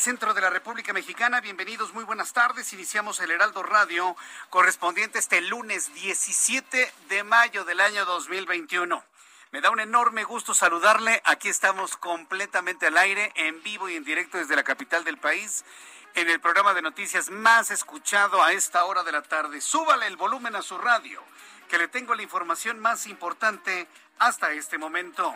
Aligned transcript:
Centro 0.00 0.32
de 0.32 0.40
la 0.40 0.48
República 0.48 0.94
Mexicana. 0.94 1.42
Bienvenidos, 1.42 1.92
muy 1.92 2.04
buenas 2.04 2.32
tardes. 2.32 2.72
Iniciamos 2.72 3.20
el 3.20 3.32
Heraldo 3.32 3.62
Radio 3.62 4.16
correspondiente 4.48 5.18
este 5.18 5.42
lunes 5.42 5.92
17 5.92 6.90
de 7.10 7.22
mayo 7.22 7.66
del 7.66 7.80
año 7.80 8.06
2021. 8.06 9.04
Me 9.50 9.60
da 9.60 9.70
un 9.70 9.78
enorme 9.78 10.24
gusto 10.24 10.54
saludarle. 10.54 11.20
Aquí 11.26 11.50
estamos 11.50 11.98
completamente 11.98 12.86
al 12.86 12.96
aire, 12.96 13.30
en 13.34 13.62
vivo 13.62 13.90
y 13.90 13.96
en 13.96 14.04
directo 14.04 14.38
desde 14.38 14.56
la 14.56 14.64
capital 14.64 15.04
del 15.04 15.18
país, 15.18 15.66
en 16.14 16.30
el 16.30 16.40
programa 16.40 16.72
de 16.72 16.80
noticias 16.80 17.28
más 17.28 17.70
escuchado 17.70 18.42
a 18.42 18.52
esta 18.54 18.86
hora 18.86 19.02
de 19.02 19.12
la 19.12 19.20
tarde. 19.20 19.60
Súbale 19.60 20.06
el 20.06 20.16
volumen 20.16 20.56
a 20.56 20.62
su 20.62 20.78
radio, 20.78 21.22
que 21.68 21.76
le 21.76 21.88
tengo 21.88 22.14
la 22.14 22.22
información 22.22 22.80
más 22.80 23.06
importante 23.06 23.86
hasta 24.18 24.50
este 24.52 24.78
momento. 24.78 25.34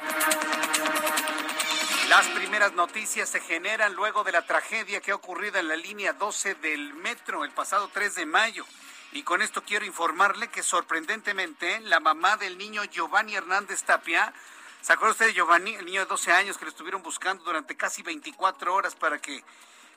Las 2.08 2.26
primeras 2.28 2.74
noticias 2.74 3.30
se 3.30 3.40
generan 3.40 3.94
luego 3.94 4.24
de 4.24 4.32
la 4.32 4.46
tragedia 4.46 5.00
que 5.00 5.10
ha 5.10 5.14
ocurrido 5.14 5.58
en 5.58 5.68
la 5.68 5.76
línea 5.76 6.12
12 6.12 6.54
del 6.56 6.92
metro 6.92 7.44
el 7.44 7.50
pasado 7.50 7.88
3 7.88 8.14
de 8.14 8.26
mayo. 8.26 8.66
Y 9.12 9.22
con 9.22 9.40
esto 9.40 9.62
quiero 9.64 9.86
informarle 9.86 10.48
que 10.48 10.62
sorprendentemente 10.62 11.80
la 11.80 12.00
mamá 12.00 12.36
del 12.36 12.58
niño 12.58 12.84
Giovanni 12.84 13.34
Hernández 13.34 13.82
Tapia, 13.84 14.34
¿se 14.82 14.92
acuerda 14.92 15.12
usted 15.12 15.26
de 15.26 15.32
Giovanni, 15.32 15.74
el 15.74 15.86
niño 15.86 16.00
de 16.00 16.06
12 16.06 16.30
años 16.32 16.58
que 16.58 16.66
lo 16.66 16.70
estuvieron 16.70 17.02
buscando 17.02 17.42
durante 17.42 17.74
casi 17.74 18.02
24 18.02 18.74
horas 18.74 18.94
para 18.94 19.18
que 19.18 19.42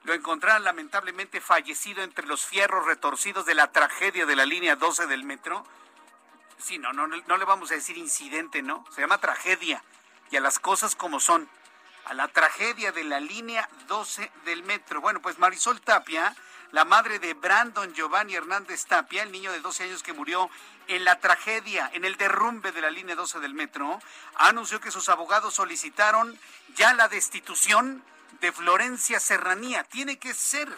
lo 0.04 0.14
encontraran 0.14 0.64
lamentablemente 0.64 1.42
fallecido 1.42 2.04
entre 2.04 2.26
los 2.26 2.46
fierros 2.46 2.86
retorcidos 2.86 3.46
de 3.46 3.54
la 3.54 3.72
tragedia 3.74 4.26
de 4.26 4.36
la 4.36 4.46
línea 4.46 4.78
12 4.78 5.08
del 5.08 5.26
metro? 5.26 5.66
Sí, 6.58 6.78
no, 6.78 6.94
no, 6.94 7.06
no 7.06 7.38
le 7.38 7.46
vamos 7.46 7.70
a 7.72 7.76
decir 7.76 7.98
incidente, 7.98 8.62
¿no? 8.62 8.86
Se 8.96 9.02
llama 9.02 9.18
tragedia. 9.20 9.84
Y 10.32 10.38
a 10.38 10.42
las 10.42 10.58
cosas 10.58 10.96
como 10.96 11.20
son 11.20 11.50
a 12.08 12.14
la 12.14 12.30
tragedia 12.30 12.92
de 12.94 13.04
la 13.04 13.20
línea 13.20 13.70
12 13.88 14.32
del 14.46 14.64
metro. 14.64 15.02
Bueno, 15.02 15.22
pues 15.22 15.40
Marisol 15.40 15.82
Tapia, 15.82 16.34
la 16.72 16.86
madre 16.86 17.20
de 17.20 17.34
Brandon 17.34 17.94
Giovanni 17.94 18.34
Hernández 18.36 18.86
Tapia, 18.86 19.24
el 19.24 19.32
niño 19.32 19.52
de 19.52 19.60
12 19.60 19.84
años 19.84 20.04
que 20.04 20.14
murió 20.14 20.50
en 20.88 21.04
la 21.04 21.20
tragedia, 21.20 21.90
en 21.94 22.06
el 22.06 22.16
derrumbe 22.16 22.72
de 22.72 22.80
la 22.80 22.92
línea 22.92 23.16
12 23.16 23.40
del 23.40 23.54
metro, 23.54 24.00
anunció 24.36 24.80
que 24.80 24.90
sus 24.90 25.10
abogados 25.10 25.56
solicitaron 25.56 26.40
ya 26.76 26.94
la 26.94 27.10
destitución 27.10 28.02
de 28.40 28.54
Florencia 28.54 29.20
Serranía. 29.20 29.84
Tiene 29.84 30.18
que 30.18 30.34
ser 30.34 30.70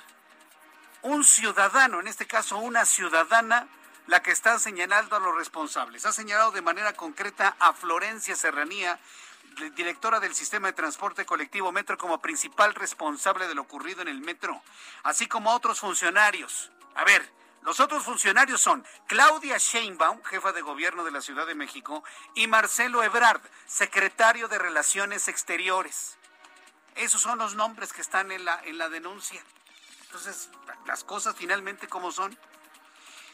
un 1.03 1.23
ciudadano, 1.23 2.00
en 2.00 2.07
este 2.07 2.25
caso 2.25 2.57
una 2.57 2.85
ciudadana, 2.85 3.68
la 4.07 4.23
que 4.23 4.31
está 4.31 4.57
señalando 4.57 5.16
a 5.16 5.19
los 5.19 5.35
responsables. 5.35 6.07
Ha 6.07 6.12
señalado 6.12 6.50
de 6.50 6.63
manera 6.63 6.94
concreta 6.94 7.56
a 7.59 7.73
Florencia 7.73 8.35
Serranía, 8.35 9.00
directora 9.75 10.19
del 10.19 10.35
sistema 10.35 10.67
de 10.67 10.73
transporte 10.73 11.25
colectivo 11.25 11.71
Metro 11.71 11.97
como 11.97 12.21
principal 12.21 12.75
responsable 12.75 13.47
de 13.47 13.55
lo 13.55 13.63
ocurrido 13.63 14.01
en 14.01 14.07
el 14.07 14.21
metro, 14.21 14.61
así 15.03 15.27
como 15.27 15.53
otros 15.53 15.79
funcionarios. 15.79 16.71
A 16.95 17.03
ver, 17.03 17.29
los 17.61 17.79
otros 17.79 18.03
funcionarios 18.03 18.61
son 18.61 18.85
Claudia 19.07 19.57
Sheinbaum, 19.57 20.23
jefa 20.23 20.51
de 20.53 20.61
gobierno 20.61 21.03
de 21.03 21.11
la 21.11 21.21
Ciudad 21.21 21.45
de 21.45 21.55
México, 21.55 22.03
y 22.33 22.47
Marcelo 22.47 23.03
Ebrard, 23.03 23.41
secretario 23.65 24.47
de 24.47 24.57
Relaciones 24.57 25.27
Exteriores. 25.27 26.17
Esos 26.95 27.21
son 27.21 27.37
los 27.37 27.55
nombres 27.55 27.93
que 27.93 28.01
están 28.01 28.31
en 28.31 28.45
la, 28.45 28.61
en 28.63 28.77
la 28.77 28.89
denuncia. 28.89 29.43
Entonces, 30.03 30.49
las 30.85 31.03
cosas 31.03 31.35
finalmente 31.37 31.87
como 31.87 32.11
son. 32.11 32.37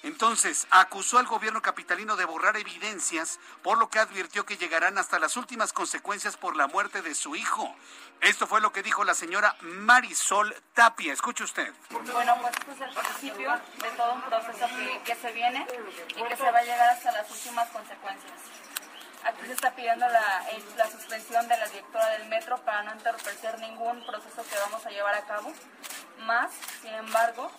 Entonces, 0.05 0.67
acusó 0.69 1.17
al 1.17 1.25
gobierno 1.25 1.63
capitalino 1.63 2.15
de 2.15 2.25
borrar 2.25 2.57
evidencias, 2.57 3.39
por 3.63 3.79
lo 3.79 3.89
que 3.89 3.97
advirtió 3.97 4.45
que 4.45 4.55
llegarán 4.55 4.99
hasta 4.99 5.17
las 5.17 5.35
últimas 5.35 5.73
consecuencias 5.73 6.37
por 6.37 6.55
la 6.55 6.67
muerte 6.67 7.01
de 7.01 7.15
su 7.15 7.35
hijo. 7.35 7.75
Esto 8.21 8.45
fue 8.45 8.61
lo 8.61 8.71
que 8.71 8.83
dijo 8.83 9.03
la 9.03 9.15
señora 9.15 9.55
Marisol 9.61 10.55
Tapia. 10.75 11.11
Escuche 11.11 11.43
usted. 11.43 11.73
Bueno, 11.89 12.37
pues 12.39 12.53
este 12.55 12.71
es 12.71 12.81
el 12.81 13.03
principio 13.03 13.51
de 13.81 13.89
todo 13.97 14.13
un 14.13 14.21
proceso 14.21 14.67
que, 15.03 15.15
se 15.15 15.31
viene 15.31 15.65
y 16.09 16.23
que 16.23 16.35
se 16.37 16.51
va 16.51 16.59
a 16.59 16.63
llegar 16.63 16.89
hasta 16.89 17.11
las 17.11 17.31
últimas 17.31 17.67
consecuencias. 17.69 18.33
Aquí 19.23 19.41
se 19.47 19.53
está 19.53 19.73
pidiendo 19.73 20.07
la, 20.07 20.45
la 20.77 20.91
suspensión 20.91 21.47
de 21.47 21.57
la 21.57 21.65
directora 21.65 22.09
del 22.09 22.27
metro 22.29 22.59
para 22.59 22.83
no 22.83 22.91
entorpecer 22.91 23.57
ningún 23.57 24.05
proceso 24.05 24.43
que 24.47 24.55
vamos 24.59 24.85
a 24.85 24.89
llevar 24.91 25.15
a 25.15 25.25
cabo. 25.25 25.51
Más, 26.19 26.51
sin 26.83 26.93
embargo, 26.93 27.51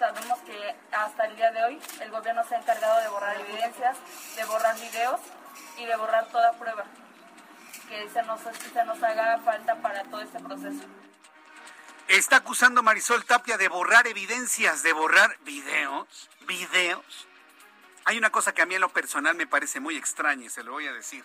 sabemos 0.00 0.38
que 0.40 0.74
hasta 0.92 1.26
el 1.26 1.36
día 1.36 1.52
de 1.52 1.62
hoy 1.62 1.78
el 2.00 2.10
gobierno 2.10 2.42
se 2.48 2.54
ha 2.54 2.58
encargado 2.58 3.00
de 3.02 3.08
borrar 3.08 3.38
evidencias, 3.38 3.98
de 4.34 4.44
borrar 4.46 4.74
videos 4.80 5.20
y 5.76 5.84
de 5.84 5.94
borrar 5.94 6.26
toda 6.28 6.52
prueba 6.52 6.86
que 7.86 8.08
se 8.08 8.22
nos, 8.22 9.02
haga 9.02 9.38
falta 9.40 9.76
para 9.82 10.02
todo 10.04 10.22
este 10.22 10.40
proceso. 10.40 10.84
Está 12.08 12.36
acusando 12.36 12.82
Marisol 12.82 13.24
Tapia 13.26 13.58
de 13.58 13.68
borrar 13.68 14.06
evidencias, 14.06 14.82
de 14.82 14.92
borrar 14.94 15.36
videos, 15.40 16.30
videos. 16.46 17.28
Hay 18.06 18.16
una 18.16 18.30
cosa 18.30 18.54
que 18.54 18.62
a 18.62 18.66
mí 18.66 18.74
en 18.74 18.80
lo 18.80 18.88
personal 18.88 19.34
me 19.34 19.46
parece 19.46 19.80
muy 19.80 19.96
extraña 19.96 20.46
y 20.46 20.48
se 20.48 20.64
lo 20.64 20.72
voy 20.72 20.86
a 20.86 20.92
decir. 20.92 21.24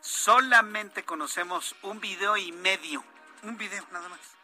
Solamente 0.00 1.02
conocemos 1.02 1.74
un 1.82 1.98
video 2.00 2.36
y 2.36 2.52
medio, 2.52 3.02
un 3.42 3.58
video 3.58 3.84
nada 3.90 4.08
más 4.08 4.35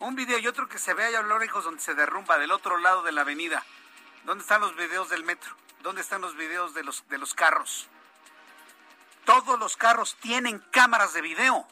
un 0.00 0.14
video 0.14 0.38
y 0.38 0.46
otro 0.46 0.68
que 0.68 0.78
se 0.78 0.94
ve 0.94 1.04
allá 1.04 1.20
a 1.20 1.22
lo 1.22 1.38
lejos 1.38 1.64
donde 1.64 1.80
se 1.80 1.94
derrumba 1.94 2.38
del 2.38 2.52
otro 2.52 2.78
lado 2.78 3.02
de 3.02 3.12
la 3.12 3.22
avenida. 3.22 3.64
¿Dónde 4.24 4.42
están 4.42 4.60
los 4.60 4.76
videos 4.76 5.08
del 5.08 5.24
metro? 5.24 5.54
¿Dónde 5.82 6.00
están 6.00 6.20
los 6.20 6.36
videos 6.36 6.74
de 6.74 6.84
los, 6.84 7.08
de 7.08 7.18
los 7.18 7.34
carros? 7.34 7.88
Todos 9.24 9.58
los 9.58 9.76
carros 9.76 10.16
tienen 10.20 10.58
cámaras 10.70 11.12
de 11.12 11.22
video. 11.22 11.66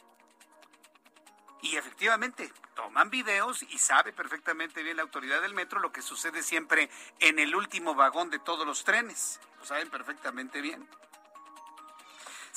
Y 1.61 1.75
efectivamente, 1.75 2.53
toman 2.75 3.09
videos 3.09 3.63
y 3.63 3.79
sabe 3.79 4.13
perfectamente 4.13 4.83
bien 4.83 4.97
la 4.97 5.03
autoridad 5.03 5.41
del 5.41 5.55
metro 5.55 5.79
lo 5.79 5.91
que 5.91 6.01
sucede 6.01 6.43
siempre 6.43 6.89
en 7.19 7.39
el 7.39 7.55
último 7.55 7.95
vagón 7.95 8.29
de 8.29 8.39
todos 8.39 8.65
los 8.65 8.83
trenes. 8.83 9.39
Lo 9.57 9.65
saben 9.65 9.89
perfectamente 9.89 10.61
bien. 10.61 10.87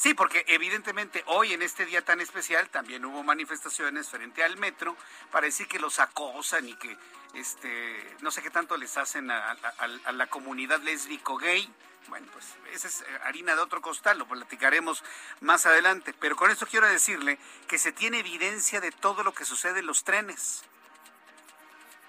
Sí, 0.00 0.14
porque 0.14 0.46
evidentemente 0.48 1.22
hoy 1.26 1.52
en 1.52 1.60
este 1.60 1.84
día 1.84 2.02
tan 2.02 2.22
especial 2.22 2.70
también 2.70 3.04
hubo 3.04 3.22
manifestaciones 3.22 4.08
frente 4.08 4.42
al 4.42 4.56
metro 4.56 4.96
para 5.30 5.44
decir 5.44 5.68
que 5.68 5.78
los 5.78 5.98
acosan 5.98 6.66
y 6.66 6.72
que 6.72 6.96
este 7.34 8.16
no 8.22 8.30
sé 8.30 8.40
qué 8.40 8.48
tanto 8.48 8.78
les 8.78 8.96
hacen 8.96 9.30
a, 9.30 9.50
a 9.50 10.12
la 10.12 10.26
comunidad 10.28 10.80
lésbico 10.80 11.36
gay. 11.36 11.70
Bueno, 12.08 12.26
pues 12.32 12.46
esa 12.72 12.88
es 12.88 13.04
harina 13.24 13.54
de 13.54 13.60
otro 13.60 13.82
costal, 13.82 14.18
lo 14.18 14.26
platicaremos 14.26 15.04
más 15.42 15.66
adelante. 15.66 16.14
Pero 16.18 16.34
con 16.34 16.50
esto 16.50 16.66
quiero 16.66 16.86
decirle 16.86 17.38
que 17.68 17.76
se 17.76 17.92
tiene 17.92 18.20
evidencia 18.20 18.80
de 18.80 18.92
todo 18.92 19.22
lo 19.22 19.34
que 19.34 19.44
sucede 19.44 19.80
en 19.80 19.86
los 19.86 20.02
trenes. 20.02 20.62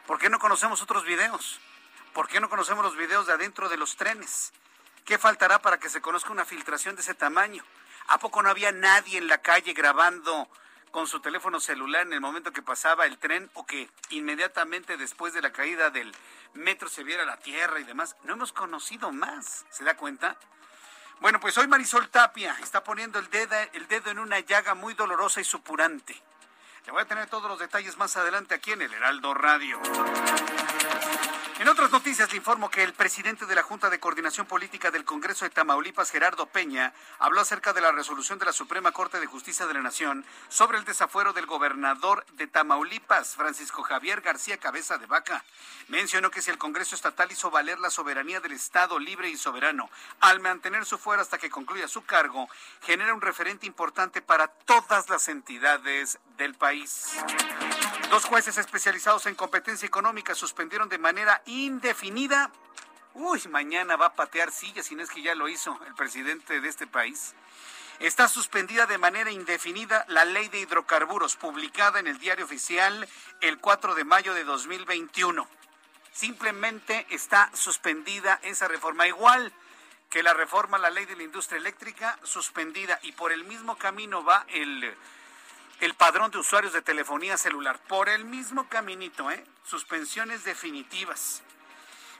¿Por 0.07 0.17
qué 0.17 0.29
no 0.29 0.39
conocemos 0.39 0.81
otros 0.81 1.03
videos? 1.03 1.59
¿Por 2.13 2.29
qué 2.29 2.39
no 2.39 2.49
conocemos 2.49 2.85
los 2.85 2.95
videos 2.95 3.27
de 3.27 3.33
adentro 3.33 3.67
de 3.67 3.75
los 3.75 3.97
trenes? 3.97 4.53
¿Qué 5.03 5.17
faltará 5.17 5.61
para 5.61 5.77
que 5.77 5.89
se 5.89 5.99
conozca 5.99 6.31
una 6.31 6.45
filtración 6.45 6.95
de 6.95 7.01
ese 7.01 7.15
tamaño? 7.15 7.65
¿A 8.11 8.17
poco 8.17 8.43
no 8.43 8.49
había 8.49 8.73
nadie 8.73 9.19
en 9.19 9.29
la 9.29 9.37
calle 9.37 9.71
grabando 9.71 10.49
con 10.91 11.07
su 11.07 11.21
teléfono 11.21 11.61
celular 11.61 12.05
en 12.05 12.11
el 12.11 12.19
momento 12.19 12.51
que 12.51 12.61
pasaba 12.61 13.05
el 13.05 13.17
tren 13.17 13.49
o 13.53 13.65
que 13.65 13.89
inmediatamente 14.09 14.97
después 14.97 15.33
de 15.33 15.41
la 15.41 15.53
caída 15.53 15.91
del 15.91 16.13
metro 16.53 16.89
se 16.89 17.05
viera 17.05 17.23
la 17.23 17.37
tierra 17.37 17.79
y 17.79 17.85
demás? 17.85 18.17
No 18.23 18.33
hemos 18.33 18.51
conocido 18.51 19.13
más, 19.13 19.65
¿se 19.69 19.85
da 19.85 19.95
cuenta? 19.95 20.35
Bueno, 21.21 21.39
pues 21.39 21.57
hoy 21.57 21.69
Marisol 21.69 22.09
Tapia 22.09 22.57
está 22.61 22.83
poniendo 22.83 23.17
el 23.17 23.29
dedo, 23.29 23.55
el 23.71 23.87
dedo 23.87 24.11
en 24.11 24.19
una 24.19 24.41
llaga 24.41 24.75
muy 24.75 24.93
dolorosa 24.93 25.39
y 25.39 25.45
supurante. 25.45 26.21
Le 26.85 26.91
voy 26.91 27.01
a 27.01 27.05
tener 27.05 27.27
todos 27.27 27.49
los 27.49 27.59
detalles 27.59 27.97
más 27.97 28.17
adelante 28.17 28.55
aquí 28.55 28.71
en 28.71 28.81
el 28.81 28.93
Heraldo 28.93 29.33
Radio. 29.33 29.79
En 31.61 31.67
otras 31.67 31.91
noticias 31.91 32.31
le 32.31 32.37
informo 32.37 32.71
que 32.71 32.81
el 32.81 32.93
presidente 32.95 33.45
de 33.45 33.53
la 33.53 33.61
Junta 33.61 33.91
de 33.91 33.99
Coordinación 33.99 34.47
Política 34.47 34.89
del 34.89 35.05
Congreso 35.05 35.45
de 35.45 35.51
Tamaulipas, 35.51 36.09
Gerardo 36.09 36.47
Peña, 36.47 36.91
habló 37.19 37.39
acerca 37.39 37.71
de 37.71 37.81
la 37.81 37.91
resolución 37.91 38.39
de 38.39 38.45
la 38.45 38.51
Suprema 38.51 38.91
Corte 38.91 39.19
de 39.19 39.27
Justicia 39.27 39.67
de 39.67 39.75
la 39.75 39.83
Nación 39.83 40.25
sobre 40.49 40.79
el 40.79 40.85
desafuero 40.85 41.33
del 41.33 41.45
gobernador 41.45 42.25
de 42.31 42.47
Tamaulipas, 42.47 43.35
Francisco 43.35 43.83
Javier 43.83 44.21
García 44.21 44.57
Cabeza 44.57 44.97
de 44.97 45.05
Vaca. 45.05 45.43
Mencionó 45.87 46.31
que 46.31 46.41
si 46.41 46.49
el 46.49 46.57
Congreso 46.57 46.95
Estatal 46.95 47.31
hizo 47.31 47.51
valer 47.51 47.79
la 47.79 47.91
soberanía 47.91 48.39
del 48.39 48.53
Estado 48.53 48.97
libre 48.97 49.29
y 49.29 49.37
soberano 49.37 49.91
al 50.19 50.39
mantener 50.39 50.83
su 50.85 50.97
fuera 50.97 51.21
hasta 51.21 51.37
que 51.37 51.51
concluya 51.51 51.87
su 51.87 52.03
cargo, 52.05 52.49
genera 52.81 53.13
un 53.13 53.21
referente 53.21 53.67
importante 53.67 54.23
para 54.23 54.47
todas 54.47 55.09
las 55.09 55.27
entidades 55.27 56.17
del 56.37 56.55
país. 56.55 56.70
Dos 58.09 58.25
jueces 58.25 58.57
especializados 58.57 59.25
en 59.25 59.35
competencia 59.35 59.85
económica 59.85 60.35
suspendieron 60.35 60.87
de 60.87 60.97
manera 60.97 61.41
indefinida. 61.45 62.49
Uy, 63.13 63.41
mañana 63.49 63.97
va 63.97 64.07
a 64.07 64.13
patear 64.13 64.51
sillas, 64.51 64.85
si 64.85 64.95
no 64.95 65.03
es 65.03 65.09
que 65.09 65.21
ya 65.21 65.35
lo 65.35 65.49
hizo 65.49 65.77
el 65.85 65.95
presidente 65.95 66.61
de 66.61 66.69
este 66.69 66.87
país. 66.87 67.33
Está 67.99 68.29
suspendida 68.29 68.85
de 68.85 68.97
manera 68.97 69.31
indefinida 69.31 70.05
la 70.07 70.23
ley 70.23 70.47
de 70.47 70.59
hidrocarburos 70.59 71.35
publicada 71.35 71.99
en 71.99 72.07
el 72.07 72.19
diario 72.19 72.45
oficial 72.45 73.07
el 73.41 73.59
4 73.59 73.93
de 73.93 74.05
mayo 74.05 74.33
de 74.33 74.45
2021. 74.45 75.45
Simplemente 76.13 77.05
está 77.09 77.51
suspendida 77.53 78.39
esa 78.43 78.69
reforma, 78.69 79.07
igual 79.07 79.51
que 80.09 80.23
la 80.23 80.33
reforma 80.33 80.77
a 80.77 80.81
la 80.81 80.89
ley 80.89 81.05
de 81.05 81.15
la 81.15 81.23
industria 81.23 81.59
eléctrica, 81.59 82.17
suspendida. 82.23 82.97
Y 83.03 83.11
por 83.11 83.31
el 83.31 83.43
mismo 83.43 83.77
camino 83.77 84.23
va 84.23 84.45
el 84.47 84.95
el 85.81 85.95
padrón 85.95 86.29
de 86.29 86.37
usuarios 86.37 86.73
de 86.73 86.83
telefonía 86.83 87.37
celular. 87.37 87.79
Por 87.87 88.07
el 88.07 88.23
mismo 88.23 88.69
caminito, 88.69 89.31
¿eh? 89.31 89.43
Suspensiones 89.63 90.43
definitivas. 90.43 91.41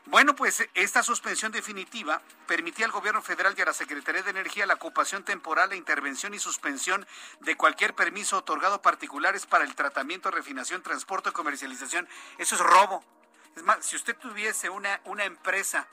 Bueno, 0.07 0.35
pues 0.35 0.67
esta 0.73 1.03
suspensión 1.03 1.51
definitiva 1.51 2.23
permitía 2.47 2.87
al 2.87 2.91
gobierno 2.91 3.21
federal 3.21 3.53
y 3.55 3.61
a 3.61 3.65
la 3.65 3.73
Secretaría 3.73 4.23
de 4.23 4.31
Energía 4.31 4.65
la 4.65 4.73
ocupación 4.73 5.23
temporal, 5.23 5.69
la 5.69 5.75
intervención 5.75 6.33
y 6.33 6.39
suspensión 6.39 7.05
de 7.41 7.55
cualquier 7.55 7.93
permiso 7.93 8.37
otorgado 8.37 8.81
particulares 8.81 9.45
para 9.45 9.63
el 9.63 9.75
tratamiento, 9.75 10.31
refinación, 10.31 10.81
transporte 10.81 11.29
o 11.29 11.33
comercialización. 11.33 12.09
Eso 12.39 12.55
es 12.55 12.61
robo. 12.61 13.03
Es 13.55 13.61
más, 13.61 13.85
si 13.85 13.95
usted 13.95 14.17
tuviese 14.17 14.71
una, 14.71 15.01
una 15.05 15.25
empresa 15.25 15.87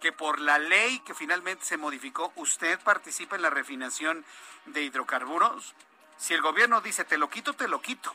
que 0.00 0.12
por 0.12 0.40
la 0.40 0.58
ley 0.58 1.00
que 1.00 1.12
finalmente 1.12 1.66
se 1.66 1.76
modificó, 1.76 2.32
usted 2.36 2.80
participa 2.80 3.36
en 3.36 3.42
la 3.42 3.50
refinación 3.50 4.24
de 4.64 4.82
hidrocarburos, 4.82 5.74
si 6.18 6.34
el 6.34 6.42
gobierno 6.42 6.80
dice 6.80 7.04
te 7.04 7.18
lo 7.18 7.28
quito, 7.28 7.54
te 7.54 7.68
lo 7.68 7.80
quito. 7.80 8.14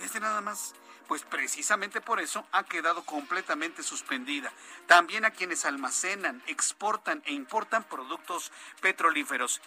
Este 0.00 0.20
nada 0.20 0.40
más. 0.40 0.74
Pues 1.06 1.22
precisamente 1.22 2.00
por 2.00 2.18
eso 2.18 2.46
ha 2.50 2.64
quedado 2.64 3.04
completamente 3.04 3.82
suspendida. 3.82 4.50
También 4.86 5.26
a 5.26 5.32
quienes 5.32 5.66
almacenan, 5.66 6.42
exportan 6.46 7.22
e 7.26 7.34
importan 7.34 7.84
productos 7.84 8.50
petrolíferos. 8.80 9.60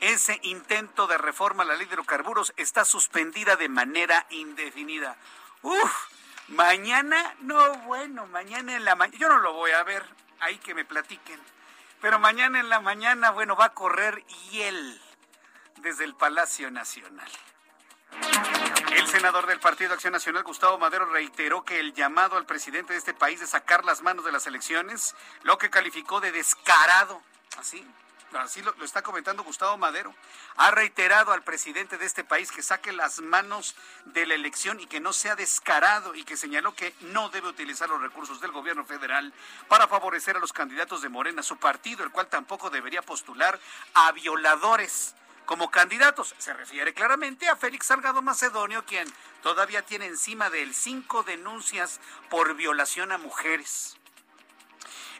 Ese 0.00 0.38
intento 0.42 1.06
de 1.06 1.16
reforma 1.16 1.62
a 1.62 1.66
la 1.66 1.76
ley 1.76 1.86
de 1.86 1.94
hidrocarburos 1.94 2.52
está 2.58 2.84
suspendida 2.84 3.56
de 3.56 3.70
manera 3.70 4.26
indefinida. 4.28 5.16
Uf, 5.62 5.92
mañana, 6.48 7.34
no, 7.40 7.78
bueno, 7.78 8.26
mañana 8.26 8.76
en 8.76 8.84
la 8.84 8.96
mañana, 8.96 9.18
yo 9.18 9.28
no 9.30 9.38
lo 9.38 9.54
voy 9.54 9.70
a 9.70 9.82
ver, 9.82 10.04
ahí 10.40 10.58
que 10.58 10.74
me 10.74 10.84
platiquen. 10.84 11.40
Pero 12.02 12.18
mañana 12.18 12.60
en 12.60 12.68
la 12.68 12.80
mañana, 12.80 13.30
bueno, 13.30 13.56
va 13.56 13.66
a 13.66 13.74
correr 13.74 14.22
hiel 14.50 15.00
desde 15.80 16.04
el 16.04 16.14
Palacio 16.14 16.70
Nacional. 16.70 17.30
El 18.92 19.06
senador 19.08 19.46
del 19.46 19.58
Partido 19.58 19.92
Acción 19.92 20.12
Nacional, 20.12 20.44
Gustavo 20.44 20.78
Madero, 20.78 21.06
reiteró 21.06 21.64
que 21.64 21.80
el 21.80 21.94
llamado 21.94 22.36
al 22.36 22.46
presidente 22.46 22.92
de 22.92 22.98
este 22.98 23.14
país 23.14 23.40
de 23.40 23.46
sacar 23.46 23.84
las 23.84 24.02
manos 24.02 24.24
de 24.24 24.32
las 24.32 24.46
elecciones, 24.46 25.14
lo 25.42 25.58
que 25.58 25.70
calificó 25.70 26.20
de 26.20 26.30
descarado, 26.30 27.20
así, 27.58 27.84
así 28.34 28.62
lo, 28.62 28.72
lo, 28.76 28.84
está 28.84 29.02
comentando 29.02 29.42
Gustavo 29.42 29.76
Madero, 29.78 30.14
ha 30.56 30.70
reiterado 30.70 31.32
al 31.32 31.42
presidente 31.42 31.98
de 31.98 32.06
este 32.06 32.22
país 32.22 32.52
que 32.52 32.62
saque 32.62 32.92
las 32.92 33.20
manos 33.20 33.74
de 34.06 34.26
la 34.26 34.34
elección 34.34 34.78
y 34.78 34.86
que 34.86 35.00
no 35.00 35.12
sea 35.12 35.34
descarado 35.34 36.14
y 36.14 36.24
que 36.24 36.36
señaló 36.36 36.74
que 36.74 36.94
no 37.00 37.30
debe 37.30 37.48
utilizar 37.48 37.88
los 37.88 38.00
recursos 38.00 38.40
del 38.40 38.52
gobierno 38.52 38.84
federal 38.84 39.32
para 39.68 39.88
favorecer 39.88 40.36
a 40.36 40.40
los 40.40 40.52
candidatos 40.52 41.02
de 41.02 41.08
Morena, 41.08 41.42
su 41.42 41.56
partido, 41.56 42.04
el 42.04 42.12
cual 42.12 42.28
tampoco 42.28 42.70
debería 42.70 43.02
postular 43.02 43.58
a 43.94 44.12
violadores 44.12 45.16
como 45.46 45.70
candidatos. 45.70 46.34
Se 46.38 46.52
refiere 46.52 46.94
claramente 46.94 47.48
a 47.48 47.56
Félix 47.56 47.86
Salgado 47.86 48.22
Macedonio, 48.22 48.84
quien 48.84 49.06
todavía 49.42 49.82
tiene 49.82 50.06
encima 50.06 50.50
de 50.50 50.62
él 50.62 50.74
cinco 50.74 51.22
denuncias 51.22 52.00
por 52.30 52.54
violación 52.54 53.12
a 53.12 53.18
mujeres. 53.18 53.96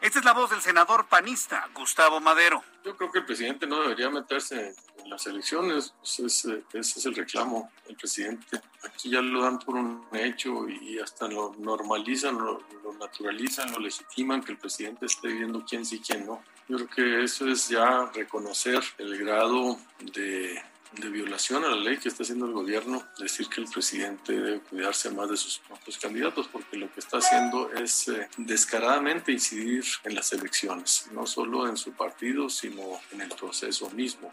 Esta 0.01 0.19
es 0.19 0.25
la 0.25 0.33
voz 0.33 0.49
del 0.49 0.61
senador 0.61 1.07
panista 1.07 1.69
Gustavo 1.73 2.19
Madero. 2.19 2.63
Yo 2.83 2.95
creo 2.95 3.11
que 3.11 3.19
el 3.19 3.25
presidente 3.25 3.65
no 3.65 3.81
debería 3.81 4.09
meterse 4.09 4.75
en 4.97 5.09
las 5.09 5.25
elecciones, 5.25 5.93
ese, 6.03 6.63
es 6.73 7.05
el 7.05 7.15
reclamo 7.15 7.71
del 7.87 7.95
presidente. 7.95 8.61
Aquí 8.83 9.09
ya 9.09 9.21
lo 9.21 9.41
dan 9.41 9.59
por 9.59 9.75
un 9.75 10.05
hecho 10.13 10.67
y 10.67 10.99
hasta 10.99 11.27
lo 11.27 11.55
normalizan, 11.57 12.37
lo, 12.37 12.61
lo 12.83 12.93
naturalizan, 12.93 13.71
lo 13.71 13.79
legitiman 13.79 14.43
que 14.43 14.51
el 14.51 14.57
presidente 14.57 15.05
esté 15.05 15.29
viendo 15.29 15.63
quién 15.65 15.85
sí, 15.85 16.01
quién 16.05 16.25
no. 16.25 16.43
Yo 16.67 16.77
creo 16.77 16.89
que 16.89 17.23
eso 17.23 17.47
es 17.47 17.69
ya 17.69 18.09
reconocer 18.13 18.81
el 18.97 19.17
grado 19.19 19.79
de, 19.99 20.59
de, 20.93 21.09
violación 21.09 21.63
a 21.63 21.69
la 21.69 21.75
ley 21.75 21.97
que 21.97 22.09
está 22.09 22.23
haciendo 22.23 22.47
el 22.47 22.53
gobierno, 22.53 23.03
decir 23.19 23.47
que 23.49 23.61
el 23.61 23.67
presidente 23.67 24.33
debe 24.33 24.59
cuidarse 24.61 25.11
más 25.11 25.29
de 25.29 25.37
sus 25.37 25.59
propios 25.59 25.99
candidatos, 25.99 26.47
porque 26.47 26.77
lo 26.77 26.91
que 26.91 27.01
está 27.01 27.19
haciendo 27.19 27.71
es 27.71 28.07
eh, 28.07 28.27
descaradamente 28.37 29.31
incidir 29.31 29.85
en 30.05 30.15
las 30.15 30.33
elecciones, 30.33 31.07
no 31.11 31.27
solo 31.27 31.67
en 31.67 31.77
su 31.77 31.91
partido, 31.93 32.49
sino 32.49 32.99
en 33.11 33.21
el 33.21 33.29
proceso 33.29 33.91
mismo. 33.91 34.31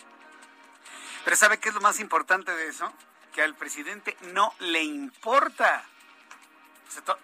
Pero 1.24 1.36
¿sabe 1.36 1.58
qué 1.58 1.68
es 1.68 1.74
lo 1.74 1.82
más 1.82 2.00
importante 2.00 2.50
de 2.52 2.68
eso? 2.68 2.90
Que 3.34 3.42
al 3.42 3.54
presidente 3.54 4.16
no 4.32 4.54
le 4.58 4.82
importa. 4.82 5.84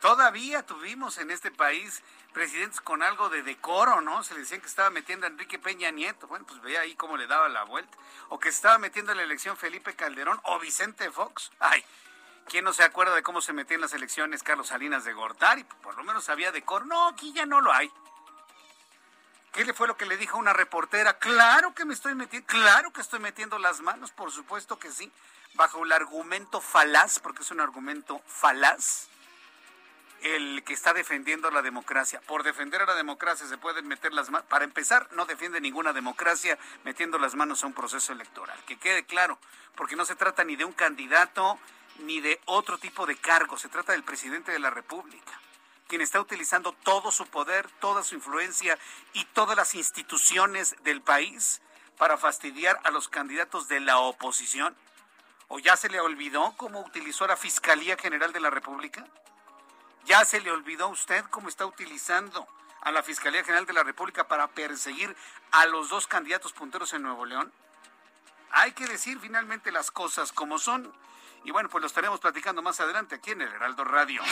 Todavía 0.01 0.63
tuvimos 0.65 1.17
en 1.19 1.31
este 1.31 1.51
país 1.51 2.03
presidentes 2.33 2.81
con 2.81 3.03
algo 3.03 3.29
de 3.29 3.43
decoro, 3.43 4.01
¿no? 4.01 4.23
Se 4.23 4.35
le 4.35 4.41
decían 4.41 4.61
que 4.61 4.67
estaba 4.67 4.91
metiendo 4.91 5.27
a 5.27 5.29
Enrique 5.29 5.59
Peña 5.59 5.91
Nieto. 5.91 6.27
Bueno, 6.27 6.47
pues 6.47 6.61
veía 6.61 6.81
ahí 6.81 6.95
cómo 6.95 7.17
le 7.17 7.27
daba 7.27 7.49
la 7.49 7.65
vuelta. 7.65 7.97
O 8.29 8.39
que 8.39 8.49
estaba 8.49 8.79
metiendo 8.79 9.13
en 9.13 9.19
la 9.19 9.25
elección 9.25 9.57
Felipe 9.57 9.95
Calderón 9.95 10.41
o 10.45 10.59
Vicente 10.59 11.11
Fox. 11.11 11.51
Ay, 11.59 11.85
¿quién 12.47 12.65
no 12.65 12.73
se 12.73 12.85
acuerda 12.85 13.15
de 13.15 13.23
cómo 13.23 13.41
se 13.41 13.53
metía 13.53 13.77
en 13.77 13.81
las 13.81 13.95
elecciones 13.95 14.43
Carlos 14.43 14.69
Salinas 14.69 15.05
de 15.05 15.13
Gortari? 15.13 15.65
Por 15.65 15.97
lo 15.97 16.05
menos 16.05 16.29
había 16.29 16.53
decoro. 16.53 16.85
No, 16.85 17.09
aquí 17.09 17.33
ya 17.33 17.47
no 17.47 17.61
lo 17.61 17.73
hay. 17.73 17.91
¿Qué 19.53 19.65
le 19.65 19.73
fue 19.73 19.89
lo 19.89 19.97
que 19.97 20.07
le 20.07 20.17
dijo 20.17 20.39
una 20.39 20.53
reportera? 20.53 21.19
Claro 21.19 21.75
que 21.75 21.85
me 21.85 21.95
estoy 21.95 22.15
metiendo, 22.15 22.47
claro 22.47 22.93
que 22.93 23.01
estoy 23.01 23.19
metiendo 23.19 23.59
las 23.59 23.81
manos, 23.81 24.13
por 24.13 24.31
supuesto 24.31 24.79
que 24.79 24.93
sí, 24.93 25.11
bajo 25.55 25.85
el 25.85 25.91
argumento 25.91 26.61
falaz, 26.61 27.19
porque 27.19 27.43
es 27.43 27.51
un 27.51 27.61
argumento 27.61 28.21
falaz 28.27 29.09
el 30.23 30.63
que 30.65 30.73
está 30.73 30.93
defendiendo 30.93 31.51
la 31.51 31.63
democracia. 31.63 32.21
Por 32.23 32.43
defender 32.43 32.83
a 32.83 32.87
la 32.87 32.95
democracia 32.95 33.47
se 33.47 33.59
pueden 33.59 33.87
meter 33.87 34.13
las 34.13 34.31
manos. 34.31 34.49
Para 34.49 34.65
empezar, 34.65 35.09
no 35.13 35.27
defiende 35.27 35.61
ninguna 35.61 35.93
democracia 35.93 36.59
metiendo 36.85 37.19
las 37.19 37.35
manos 37.35 37.63
a 37.63 37.67
un 37.67 37.73
proceso 37.73 38.13
electoral. 38.13 38.59
Que 38.67 38.79
quede 38.79 39.05
claro, 39.05 39.39
porque 39.77 39.97
no 39.97 40.05
se 40.05 40.17
trata 40.17 40.45
ni 40.45 40.57
de 40.57 40.65
un 40.65 40.73
candidato 40.73 41.59
ni 42.01 42.21
de 42.21 42.41
otro 42.47 42.79
tipo 42.79 43.07
de 43.07 43.17
cargo. 43.17 43.59
Se 43.59 43.69
trata 43.69 43.93
del 43.93 44.05
presidente 44.05 44.53
de 44.53 44.59
la 44.59 44.71
República, 44.71 45.41
quien 45.87 46.01
está 46.01 46.21
utilizando 46.21 46.73
todo 46.73 47.11
su 47.13 47.27
poder, 47.27 47.69
toda 47.81 48.03
su 48.03 48.15
influencia 48.15 48.79
y 49.13 49.25
todas 49.27 49.57
las 49.57 49.75
instituciones 49.75 50.77
del 50.83 51.03
país 51.03 51.61
para 51.97 52.17
fastidiar 52.17 52.81
a 52.85 52.91
los 52.91 53.09
candidatos 53.09 53.69
de 53.69 53.81
la 53.81 53.99
oposición. 53.99 54.77
¿O 55.49 55.59
ya 55.59 55.77
se 55.77 55.89
le 55.89 55.99
olvidó 55.99 56.55
cómo 56.59 56.81
utilizó 56.81 57.27
la 57.27 57.37
Fiscalía 57.37 57.97
General 57.97 58.33
de 58.33 58.41
la 58.41 58.51
República? 58.51 59.07
¿Ya 60.05 60.25
se 60.25 60.41
le 60.41 60.51
olvidó 60.51 60.87
a 60.87 60.89
usted 60.89 61.25
cómo 61.27 61.49
está 61.49 61.67
utilizando 61.67 62.47
a 62.81 62.91
la 62.91 63.03
Fiscalía 63.03 63.45
General 63.45 63.67
de 63.67 63.73
la 63.73 63.83
República 63.83 64.27
para 64.27 64.49
perseguir 64.49 65.15
a 65.51 65.67
los 65.67 65.89
dos 65.89 66.07
candidatos 66.07 66.53
punteros 66.53 66.93
en 66.93 67.03
Nuevo 67.03 67.27
León? 67.27 67.53
Hay 68.51 68.73
que 68.73 68.87
decir 68.87 69.19
finalmente 69.21 69.73
las 69.73 69.91
cosas 69.91 70.33
como 70.33 70.59
son 70.59 70.93
Y 71.45 71.51
bueno, 71.51 71.69
pues 71.69 71.81
lo 71.81 71.87
estaremos 71.87 72.21
platicando 72.21 72.63
más 72.63 72.81
adelante 72.81 73.15
aquí 73.15 73.31
en 73.31 73.43
el 73.43 73.53
Heraldo 73.53 73.85
Radio. 73.85 74.23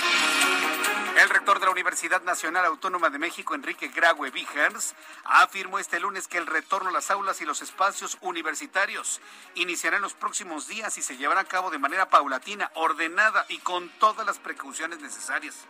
El 1.19 1.31
rector 1.31 1.59
de 1.59 1.67
la 1.67 1.73
Universidad 1.73 2.23
Nacional 2.23 2.67
Autónoma 2.67 3.09
de 3.09 3.19
México, 3.19 3.55
Enrique 3.55 3.89
Graue 3.89 4.31
Vigers, 4.31 4.95
afirmó 5.25 5.79
este 5.79 5.99
lunes 5.99 6.29
que 6.29 6.37
el 6.37 6.47
retorno 6.47 6.91
a 6.91 6.93
las 6.93 7.11
aulas 7.11 7.41
y 7.41 7.47
los 7.47 7.63
espacios 7.63 8.19
universitarios 8.21 9.21
iniciará 9.55 9.97
en 9.97 10.03
los 10.03 10.15
próximos 10.15 10.69
días 10.69 10.99
y 10.99 11.03
se 11.03 11.17
llevará 11.17 11.41
a 11.41 11.45
cabo 11.45 11.71
de 11.71 11.79
manera 11.79 12.11
paulatina, 12.11 12.71
ordenada 12.75 13.47
y 13.49 13.59
con 13.59 13.89
todas 13.99 14.27
las 14.27 14.39
precauciones 14.39 15.01
necesarias. 15.01 15.67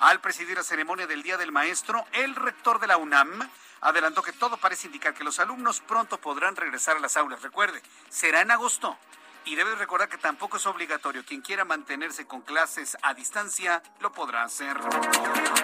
Al 0.00 0.20
presidir 0.20 0.56
la 0.56 0.62
ceremonia 0.62 1.06
del 1.06 1.22
Día 1.22 1.36
del 1.36 1.52
Maestro, 1.52 2.04
el 2.12 2.34
rector 2.34 2.78
de 2.80 2.86
la 2.86 2.96
UNAM 2.96 3.48
adelantó 3.80 4.22
que 4.22 4.32
todo 4.32 4.56
parece 4.56 4.86
indicar 4.86 5.14
que 5.14 5.24
los 5.24 5.38
alumnos 5.40 5.80
pronto 5.80 6.18
podrán 6.18 6.56
regresar 6.56 6.96
a 6.96 7.00
las 7.00 7.16
aulas. 7.16 7.42
Recuerde, 7.42 7.82
será 8.08 8.40
en 8.40 8.50
agosto. 8.50 8.98
Y 9.44 9.54
debe 9.54 9.74
recordar 9.74 10.08
que 10.08 10.18
tampoco 10.18 10.58
es 10.58 10.66
obligatorio. 10.66 11.24
Quien 11.24 11.40
quiera 11.40 11.64
mantenerse 11.64 12.26
con 12.26 12.42
clases 12.42 12.96
a 13.02 13.14
distancia 13.14 13.82
lo 14.00 14.12
podrá 14.12 14.44
hacer. 14.44 14.76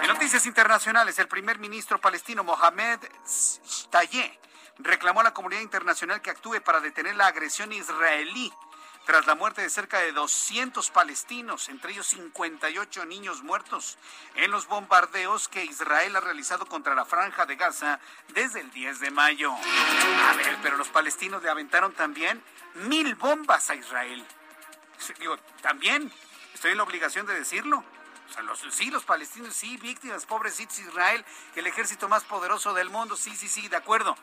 En 0.01 0.07
noticias 0.07 0.45
internacionales, 0.45 1.17
el 1.19 1.27
primer 1.27 1.59
ministro 1.59 1.99
palestino 1.99 2.43
Mohamed 2.43 2.99
Tayeh 3.89 4.39
reclamó 4.79 5.21
a 5.21 5.23
la 5.23 5.33
comunidad 5.33 5.61
internacional 5.61 6.21
que 6.21 6.29
actúe 6.29 6.61
para 6.63 6.79
detener 6.79 7.15
la 7.15 7.27
agresión 7.27 7.71
israelí 7.71 8.51
tras 9.07 9.25
la 9.25 9.35
muerte 9.35 9.61
de 9.61 9.69
cerca 9.69 9.99
de 9.99 10.11
200 10.11 10.91
palestinos, 10.91 11.69
entre 11.69 11.93
ellos 11.93 12.07
58 12.07 13.05
niños 13.05 13.41
muertos, 13.41 13.97
en 14.35 14.51
los 14.51 14.67
bombardeos 14.67 15.47
que 15.47 15.63
Israel 15.63 16.17
ha 16.17 16.19
realizado 16.19 16.65
contra 16.65 16.93
la 16.93 17.05
franja 17.05 17.45
de 17.45 17.55
Gaza 17.55 18.01
desde 18.33 18.59
el 18.59 18.69
10 18.69 18.99
de 18.99 19.11
mayo. 19.11 19.53
A 19.53 20.33
ver, 20.35 20.57
pero 20.61 20.75
los 20.75 20.89
palestinos 20.89 21.41
le 21.41 21.49
aventaron 21.49 21.93
también 21.93 22.43
mil 22.87 23.15
bombas 23.15 23.69
a 23.69 23.75
Israel. 23.75 24.25
También 25.61 26.11
estoy 26.53 26.71
en 26.71 26.77
la 26.77 26.83
obligación 26.83 27.25
de 27.25 27.33
decirlo. 27.33 27.83
Sí, 28.71 28.91
los 28.91 29.03
palestinos, 29.05 29.55
sí, 29.55 29.77
víctimas, 29.77 30.25
pobrecitos 30.25 30.79
Israel, 30.79 31.23
el 31.55 31.65
ejército 31.65 32.09
más 32.09 32.23
poderoso 32.25 32.73
del 32.73 32.89
mundo, 32.89 33.15
sí, 33.15 33.35
sí, 33.35 33.47
sí, 33.47 33.67
de 33.67 33.77
acuerdo 33.77 34.17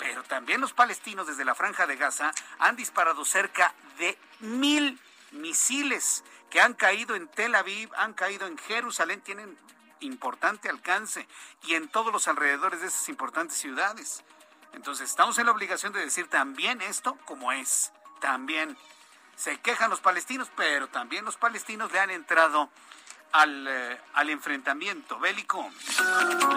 pero 0.00 0.22
también 0.22 0.62
los 0.62 0.72
palestinos 0.72 1.26
desde 1.26 1.44
la 1.44 1.54
franja 1.54 1.86
de 1.86 1.94
Gaza 1.94 2.32
han 2.58 2.74
disparado 2.74 3.22
cerca 3.26 3.74
de 3.98 4.16
mil 4.38 4.98
misiles 5.30 6.24
que 6.48 6.58
han 6.58 6.72
caído 6.72 7.14
en 7.14 7.28
Tel 7.28 7.54
Aviv, 7.54 7.90
han 7.94 8.14
caído 8.14 8.46
en 8.46 8.56
Jerusalén, 8.56 9.20
tienen 9.20 9.58
importante 10.00 10.70
alcance 10.70 11.28
y 11.64 11.74
en 11.74 11.88
todos 11.88 12.14
los 12.14 12.28
alrededores 12.28 12.80
de 12.80 12.86
esas 12.86 13.10
importantes 13.10 13.58
ciudades. 13.58 14.24
Entonces 14.72 15.08
estamos 15.08 15.38
en 15.38 15.46
la 15.46 15.52
obligación 15.52 15.92
de 15.92 16.00
decir 16.00 16.28
también 16.28 16.80
esto 16.80 17.16
como 17.24 17.52
es. 17.52 17.92
También 18.20 18.76
se 19.36 19.58
quejan 19.58 19.90
los 19.90 20.00
palestinos, 20.00 20.50
pero 20.56 20.88
también 20.88 21.24
los 21.24 21.36
palestinos 21.36 21.90
le 21.92 22.00
han 22.00 22.10
entrado 22.10 22.70
al, 23.32 23.66
eh, 23.68 24.00
al, 24.14 24.30
enfrentamiento 24.30 25.18
bélico. 25.18 25.70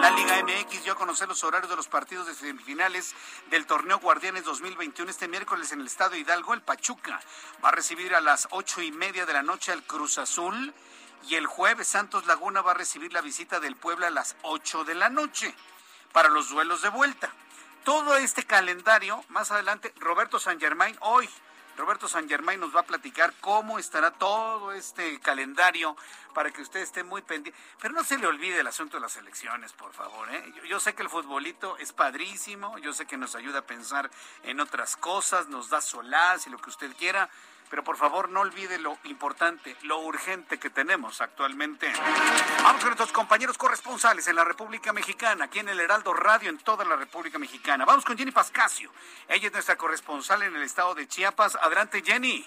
La 0.00 0.10
Liga 0.10 0.42
MX 0.42 0.84
dio 0.84 0.92
a 0.92 0.96
conocer 0.96 1.28
los 1.28 1.44
horarios 1.44 1.70
de 1.70 1.76
los 1.76 1.88
partidos 1.88 2.26
de 2.26 2.34
semifinales 2.34 3.14
del 3.50 3.66
torneo 3.66 3.98
Guardianes 3.98 4.44
2021 4.44 5.10
este 5.10 5.28
miércoles 5.28 5.72
en 5.72 5.80
el 5.80 5.86
Estado 5.86 6.16
Hidalgo. 6.16 6.54
El 6.54 6.62
Pachuca 6.62 7.20
va 7.64 7.68
a 7.68 7.72
recibir 7.72 8.14
a 8.14 8.20
las 8.20 8.48
ocho 8.50 8.82
y 8.82 8.90
media 8.92 9.24
de 9.24 9.32
la 9.32 9.42
noche 9.42 9.72
al 9.72 9.84
Cruz 9.84 10.18
Azul 10.18 10.74
y 11.28 11.36
el 11.36 11.46
jueves 11.46 11.88
Santos 11.88 12.26
Laguna 12.26 12.60
va 12.60 12.72
a 12.72 12.74
recibir 12.74 13.12
la 13.12 13.20
visita 13.20 13.60
del 13.60 13.76
Puebla 13.76 14.08
a 14.08 14.10
las 14.10 14.36
ocho 14.42 14.84
de 14.84 14.94
la 14.94 15.08
noche 15.08 15.54
para 16.12 16.28
los 16.28 16.50
duelos 16.50 16.82
de 16.82 16.90
vuelta. 16.90 17.30
Todo 17.84 18.16
este 18.16 18.44
calendario, 18.44 19.22
más 19.28 19.50
adelante, 19.50 19.92
Roberto 19.98 20.38
San 20.38 20.58
Germain 20.58 20.96
hoy 21.00 21.28
Roberto 21.76 22.06
San 22.06 22.28
Germán 22.28 22.60
nos 22.60 22.74
va 22.74 22.80
a 22.80 22.84
platicar 22.84 23.34
cómo 23.40 23.78
estará 23.78 24.12
todo 24.12 24.72
este 24.72 25.18
calendario 25.20 25.96
para 26.32 26.52
que 26.52 26.62
usted 26.62 26.80
esté 26.80 27.02
muy 27.02 27.22
pendiente. 27.22 27.58
Pero 27.80 27.94
no 27.94 28.04
se 28.04 28.16
le 28.16 28.26
olvide 28.26 28.60
el 28.60 28.66
asunto 28.66 28.96
de 28.96 29.00
las 29.00 29.16
elecciones, 29.16 29.72
por 29.72 29.92
favor. 29.92 30.32
¿eh? 30.32 30.52
Yo, 30.56 30.64
yo, 30.64 30.80
sé 30.80 30.94
que 30.94 31.02
el 31.02 31.08
futbolito 31.08 31.76
es 31.78 31.92
padrísimo, 31.92 32.78
yo 32.78 32.92
sé 32.92 33.06
que 33.06 33.16
nos 33.16 33.34
ayuda 33.34 33.60
a 33.60 33.66
pensar 33.66 34.10
en 34.44 34.60
otras 34.60 34.96
cosas, 34.96 35.48
nos 35.48 35.68
da 35.68 35.80
solaz 35.80 36.46
y 36.46 36.50
lo 36.50 36.58
que 36.58 36.70
usted 36.70 36.94
quiera, 36.96 37.28
pero 37.74 37.82
por 37.82 37.96
favor 37.96 38.28
no 38.28 38.42
olvide 38.42 38.78
lo 38.78 38.96
importante, 39.02 39.74
lo 39.82 39.98
urgente 40.02 40.60
que 40.60 40.70
tenemos 40.70 41.20
actualmente. 41.20 41.88
Vamos 42.62 42.80
con 42.80 42.90
nuestros 42.90 43.10
compañeros 43.10 43.58
corresponsales 43.58 44.28
en 44.28 44.36
la 44.36 44.44
República 44.44 44.92
Mexicana, 44.92 45.46
aquí 45.46 45.58
en 45.58 45.68
el 45.68 45.80
Heraldo 45.80 46.14
Radio 46.14 46.50
en 46.50 46.58
toda 46.58 46.84
la 46.84 46.94
República 46.94 47.36
Mexicana. 47.36 47.84
Vamos 47.84 48.04
con 48.04 48.16
Jenny 48.16 48.30
Pascasio. 48.30 48.92
Ella 49.26 49.48
es 49.48 49.52
nuestra 49.52 49.74
corresponsal 49.74 50.44
en 50.44 50.54
el 50.54 50.62
estado 50.62 50.94
de 50.94 51.08
Chiapas. 51.08 51.58
Adelante, 51.60 52.00
Jenny. 52.06 52.46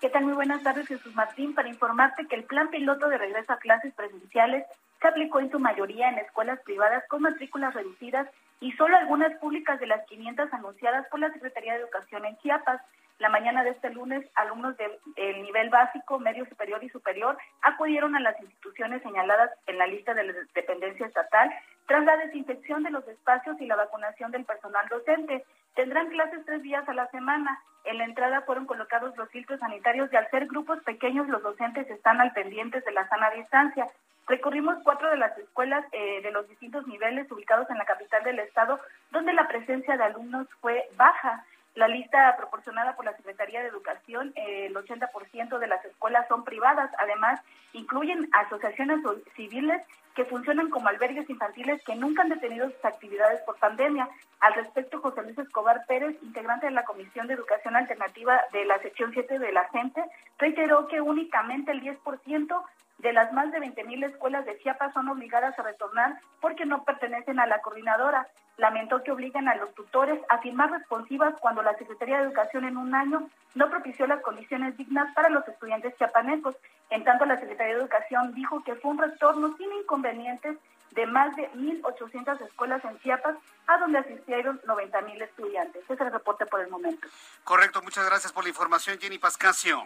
¿Qué 0.00 0.08
tal? 0.10 0.22
Muy 0.22 0.34
buenas 0.34 0.62
tardes, 0.62 0.86
Jesús 0.86 1.12
Martín, 1.16 1.52
para 1.52 1.68
informarte 1.68 2.28
que 2.28 2.36
el 2.36 2.44
plan 2.44 2.70
piloto 2.70 3.08
de 3.08 3.18
regreso 3.18 3.52
a 3.52 3.58
clases 3.58 3.92
presenciales 3.94 4.64
se 5.00 5.08
aplicó 5.08 5.40
en 5.40 5.50
su 5.50 5.58
mayoría 5.58 6.08
en 6.08 6.18
escuelas 6.18 6.60
privadas 6.60 7.02
con 7.08 7.22
matrículas 7.22 7.74
reducidas 7.74 8.28
y 8.60 8.70
solo 8.74 8.96
algunas 8.96 9.36
públicas 9.38 9.80
de 9.80 9.88
las 9.88 10.06
500 10.06 10.54
anunciadas 10.54 11.08
por 11.08 11.18
la 11.18 11.32
Secretaría 11.32 11.72
de 11.72 11.80
Educación 11.80 12.24
en 12.26 12.38
Chiapas. 12.38 12.80
La 13.20 13.28
mañana 13.28 13.62
de 13.62 13.70
este 13.70 13.90
lunes, 13.90 14.24
alumnos 14.34 14.74
del, 14.78 15.42
nivel 15.42 15.68
básico, 15.68 16.18
medio 16.18 16.46
superior 16.46 16.82
y 16.82 16.88
superior 16.88 17.36
acudieron 17.60 18.16
a 18.16 18.20
las 18.20 18.40
instituciones 18.40 19.02
señaladas 19.02 19.50
en 19.66 19.76
la 19.76 19.86
lista 19.86 20.14
de 20.14 20.24
la 20.24 20.32
dependencia 20.54 21.06
estatal 21.06 21.52
tras 21.86 22.02
la 22.06 22.16
desinfección 22.16 22.82
de 22.82 22.90
los 22.90 23.06
espacios 23.08 23.60
y 23.60 23.66
la 23.66 23.76
vacunación 23.76 24.30
del 24.30 24.46
personal 24.46 24.88
docente. 24.88 25.44
Tendrán 25.74 26.08
clases 26.08 26.46
tres 26.46 26.62
días 26.62 26.88
a 26.88 26.94
la 26.94 27.08
semana. 27.08 27.62
En 27.84 27.98
la 27.98 28.04
entrada 28.04 28.40
fueron 28.40 28.64
colocados 28.64 29.14
los 29.18 29.28
filtros 29.28 29.60
sanitarios 29.60 30.10
y 30.10 30.16
al 30.16 30.30
ser 30.30 30.46
grupos 30.46 30.82
pequeños 30.84 31.28
los 31.28 31.42
docentes 31.42 31.90
están 31.90 32.22
al 32.22 32.32
pendientes 32.32 32.82
de 32.86 32.92
la 32.92 33.06
sana 33.10 33.30
distancia. 33.32 33.86
Recorrimos 34.28 34.76
cuatro 34.82 35.10
de 35.10 35.18
las 35.18 35.36
escuelas 35.36 35.84
eh, 35.92 36.22
de 36.22 36.30
los 36.30 36.48
distintos 36.48 36.86
niveles 36.86 37.30
ubicados 37.30 37.68
en 37.68 37.76
la 37.76 37.84
capital 37.84 38.24
del 38.24 38.38
estado, 38.38 38.80
donde 39.10 39.34
la 39.34 39.46
presencia 39.46 39.98
de 39.98 40.04
alumnos 40.04 40.46
fue 40.62 40.88
baja. 40.96 41.44
La 41.74 41.86
lista 41.86 42.36
proporcionada 42.36 42.96
por 42.96 43.04
la 43.04 43.16
Secretaría 43.16 43.62
de 43.62 43.68
Educación, 43.68 44.32
eh, 44.34 44.66
el 44.66 44.74
80% 44.74 45.58
de 45.58 45.66
las 45.68 45.84
escuelas 45.84 46.26
son 46.28 46.44
privadas. 46.44 46.90
Además, 46.98 47.40
incluyen 47.72 48.28
asociaciones 48.32 49.00
civiles 49.36 49.80
que 50.14 50.24
funcionan 50.24 50.68
como 50.70 50.88
albergues 50.88 51.30
infantiles 51.30 51.80
que 51.84 51.94
nunca 51.94 52.22
han 52.22 52.28
detenido 52.28 52.68
sus 52.68 52.84
actividades 52.84 53.40
por 53.42 53.56
pandemia. 53.58 54.08
Al 54.40 54.54
respecto, 54.54 55.00
José 55.00 55.22
Luis 55.22 55.38
Escobar 55.38 55.84
Pérez, 55.86 56.16
integrante 56.22 56.66
de 56.66 56.72
la 56.72 56.84
Comisión 56.84 57.28
de 57.28 57.34
Educación 57.34 57.76
Alternativa 57.76 58.40
de 58.52 58.64
la 58.64 58.78
sección 58.80 59.12
7 59.12 59.38
de 59.38 59.52
la 59.52 59.68
gente, 59.68 60.02
reiteró 60.38 60.88
que 60.88 61.00
únicamente 61.00 61.70
el 61.70 61.82
10% 61.82 62.62
de 63.00 63.12
las 63.12 63.32
más 63.32 63.50
de 63.50 63.58
20.000 63.58 64.10
escuelas 64.10 64.44
de 64.44 64.58
Chiapas 64.58 64.92
son 64.92 65.08
obligadas 65.08 65.58
a 65.58 65.62
retornar 65.62 66.20
porque 66.40 66.66
no 66.66 66.84
pertenecen 66.84 67.38
a 67.40 67.46
la 67.46 67.60
coordinadora. 67.60 68.28
Lamentó 68.58 69.02
que 69.02 69.12
obligan 69.12 69.48
a 69.48 69.54
los 69.54 69.74
tutores 69.74 70.20
a 70.28 70.38
firmar 70.38 70.70
responsivas 70.70 71.34
cuando 71.40 71.62
la 71.62 71.76
Secretaría 71.78 72.18
de 72.18 72.24
Educación 72.24 72.64
en 72.64 72.76
un 72.76 72.94
año 72.94 73.28
no 73.54 73.70
propició 73.70 74.06
las 74.06 74.20
condiciones 74.20 74.76
dignas 74.76 75.14
para 75.14 75.30
los 75.30 75.46
estudiantes 75.48 75.96
chiapanecos. 75.96 76.56
En 76.90 77.04
tanto, 77.04 77.24
la 77.24 77.40
Secretaría 77.40 77.74
de 77.74 77.80
Educación 77.80 78.34
dijo 78.34 78.62
que 78.64 78.74
fue 78.74 78.90
un 78.90 78.98
retorno 78.98 79.56
sin 79.56 79.72
inconvenientes 79.72 80.58
de 80.90 81.06
más 81.06 81.34
de 81.36 81.50
1.800 81.52 82.40
escuelas 82.42 82.84
en 82.84 82.98
Chiapas, 82.98 83.36
a 83.68 83.78
donde 83.78 83.98
asistieron 83.98 84.60
90.000 84.62 85.22
estudiantes. 85.22 85.84
Ese 85.84 85.94
es 85.94 86.00
el 86.00 86.12
reporte 86.12 86.44
por 86.46 86.60
el 86.60 86.68
momento. 86.68 87.08
Correcto, 87.44 87.80
muchas 87.80 88.04
gracias 88.04 88.32
por 88.32 88.42
la 88.42 88.50
información, 88.50 88.98
Jenny 88.98 89.18
Pascasio. 89.18 89.84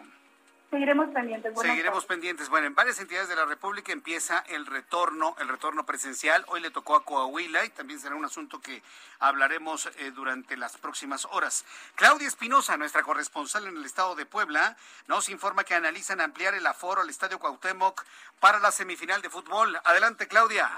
Seguiremos 0.75 1.09
pendientes. 1.11 1.53
Seguiremos 1.61 2.05
pendientes. 2.05 2.49
Bueno, 2.49 2.67
en 2.67 2.75
varias 2.75 2.99
entidades 2.99 3.29
de 3.29 3.37
la 3.37 3.45
República 3.45 3.93
empieza 3.93 4.41
el 4.49 4.67
retorno, 4.67 5.37
el 5.39 5.47
retorno 5.47 5.87
presencial. 5.87 6.45
Hoy 6.49 6.61
le 6.61 6.73
tocó 6.73 6.97
a 6.97 7.05
Coahuila 7.05 7.65
y 7.65 7.69
también 7.69 8.01
será 8.01 8.17
un 8.17 8.25
asunto 8.25 8.61
que 8.61 8.83
hablaremos 9.21 9.87
eh, 9.99 10.11
durante 10.11 10.57
las 10.57 10.77
próximas 10.77 11.27
horas. 11.27 11.65
Claudia 11.95 12.27
Espinosa, 12.27 12.77
nuestra 12.77 13.05
corresponsal 13.05 13.69
en 13.69 13.77
el 13.77 13.85
estado 13.85 14.17
de 14.17 14.27
Puebla, 14.27 14.77
nos 15.07 15.29
informa 15.29 15.63
que 15.63 15.77
analizan 15.77 16.21
ampliar 16.21 16.55
el 16.55 16.67
aforo 16.67 17.03
al 17.03 17.09
Estadio 17.09 17.39
Cuauhtémoc 17.39 18.05
para 18.41 18.59
la 18.59 18.73
semifinal 18.73 19.23
de 19.23 19.31
fútbol. 19.31 19.79
Adelante, 19.85 20.27
Claudia. 20.27 20.73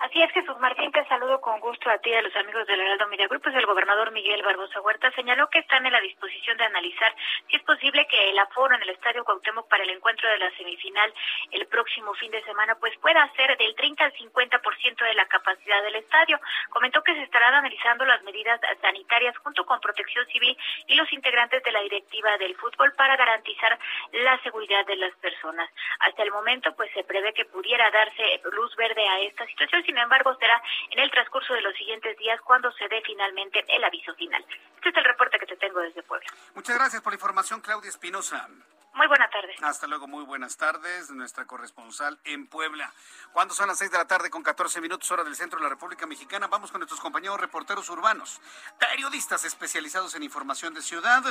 Así 0.00 0.20
es, 0.20 0.30
Jesús 0.32 0.58
Martín, 0.58 0.90
te 0.90 1.04
saludo 1.06 1.40
con 1.40 1.60
gusto 1.60 1.88
a 1.88 1.98
ti 1.98 2.10
y 2.10 2.14
a 2.14 2.22
los 2.22 2.34
amigos 2.36 2.66
del 2.66 2.80
Heraldo 2.80 3.06
Media 3.08 3.28
Group. 3.28 3.42
Pues 3.42 3.54
el 3.54 3.66
gobernador 3.66 4.10
Miguel 4.10 4.42
Barbosa 4.42 4.80
Huerta 4.80 5.10
señaló 5.12 5.48
que 5.50 5.60
están 5.60 5.86
en 5.86 5.92
la 5.92 6.00
disposición 6.00 6.56
de 6.56 6.64
analizar 6.64 7.14
si 7.48 7.56
es 7.56 7.62
posible 7.62 8.06
que 8.08 8.30
el 8.30 8.38
aforo 8.38 8.74
en 8.74 8.82
el 8.82 8.90
Estadio 8.90 9.24
Cuauhtémoc 9.24 9.68
para 9.68 9.84
el 9.84 9.90
encuentro 9.90 10.28
de 10.28 10.38
la 10.38 10.50
semifinal 10.56 11.12
el 11.52 11.66
próximo 11.66 12.12
fin 12.14 12.30
de 12.32 12.42
semana 12.44 12.74
pues 12.76 12.96
pueda 12.98 13.30
ser 13.36 13.56
del 13.56 13.74
30 13.76 14.04
al 14.04 14.12
50% 14.12 15.04
de 15.04 15.14
la 15.14 15.26
capacidad 15.26 15.82
del 15.82 15.96
estadio. 15.96 16.40
Comentó 16.70 17.02
que 17.02 17.14
se 17.14 17.22
estarán 17.22 17.54
analizando 17.54 18.04
las 18.04 18.22
medidas 18.22 18.60
sanitarias 18.80 19.36
junto 19.38 19.64
con 19.64 19.80
Protección 19.80 20.26
Civil 20.26 20.56
y 20.88 20.94
los 20.96 21.12
integrantes 21.12 21.62
de 21.62 21.72
la 21.72 21.80
directiva 21.82 22.36
del 22.38 22.56
fútbol 22.56 22.92
para 22.94 23.16
garantizar 23.16 23.78
la 24.12 24.40
seguridad 24.42 24.84
de 24.86 24.96
las 24.96 25.14
personas. 25.16 25.70
Hasta 26.00 26.22
el 26.22 26.32
momento 26.32 26.74
pues 26.74 26.90
se 26.92 27.04
prevé 27.04 27.32
que 27.32 27.44
pudiera 27.44 27.90
darse 27.90 28.40
luz 28.52 28.74
verde 28.76 29.06
a 29.08 29.20
esta 29.20 29.46
situación 29.46 29.83
sin 29.84 29.96
embargo, 29.98 30.34
será 30.38 30.60
en 30.90 30.98
el 30.98 31.10
transcurso 31.10 31.54
de 31.54 31.62
los 31.62 31.74
siguientes 31.74 32.16
días 32.18 32.40
cuando 32.42 32.72
se 32.72 32.88
dé 32.88 33.02
finalmente 33.02 33.64
el 33.68 33.84
aviso 33.84 34.14
final. 34.14 34.44
Este 34.76 34.88
es 34.88 34.96
el 34.96 35.04
reporte 35.04 35.38
que 35.38 35.46
te 35.46 35.56
tengo 35.56 35.80
desde 35.80 36.02
Puebla. 36.02 36.26
Muchas 36.54 36.76
gracias 36.76 37.02
por 37.02 37.12
la 37.12 37.16
información, 37.16 37.60
Claudia 37.60 37.88
Espinosa. 37.88 38.48
Muy 38.94 39.08
buena 39.08 39.28
tarde. 39.28 39.52
Hasta 39.60 39.88
luego, 39.88 40.06
muy 40.06 40.24
buenas 40.24 40.56
tardes. 40.56 41.10
Nuestra 41.10 41.46
corresponsal 41.46 42.16
en 42.22 42.46
Puebla. 42.46 42.92
Cuando 43.32 43.52
son 43.52 43.66
las 43.66 43.78
6 43.78 43.90
de 43.90 43.98
la 43.98 44.06
tarde 44.06 44.30
con 44.30 44.44
14 44.44 44.80
minutos 44.80 45.10
hora 45.10 45.24
del 45.24 45.34
centro 45.34 45.58
de 45.58 45.64
la 45.64 45.68
República 45.68 46.06
Mexicana, 46.06 46.46
vamos 46.46 46.70
con 46.70 46.78
nuestros 46.78 47.00
compañeros 47.00 47.40
reporteros 47.40 47.88
urbanos, 47.90 48.40
periodistas 48.78 49.44
especializados 49.44 50.14
en 50.14 50.22
información 50.22 50.74
de 50.74 50.82
ciudad. 50.82 51.22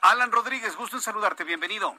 Alan 0.00 0.32
Rodríguez, 0.32 0.74
gusto 0.74 0.96
en 0.96 1.02
saludarte, 1.02 1.44
bienvenido. 1.44 1.96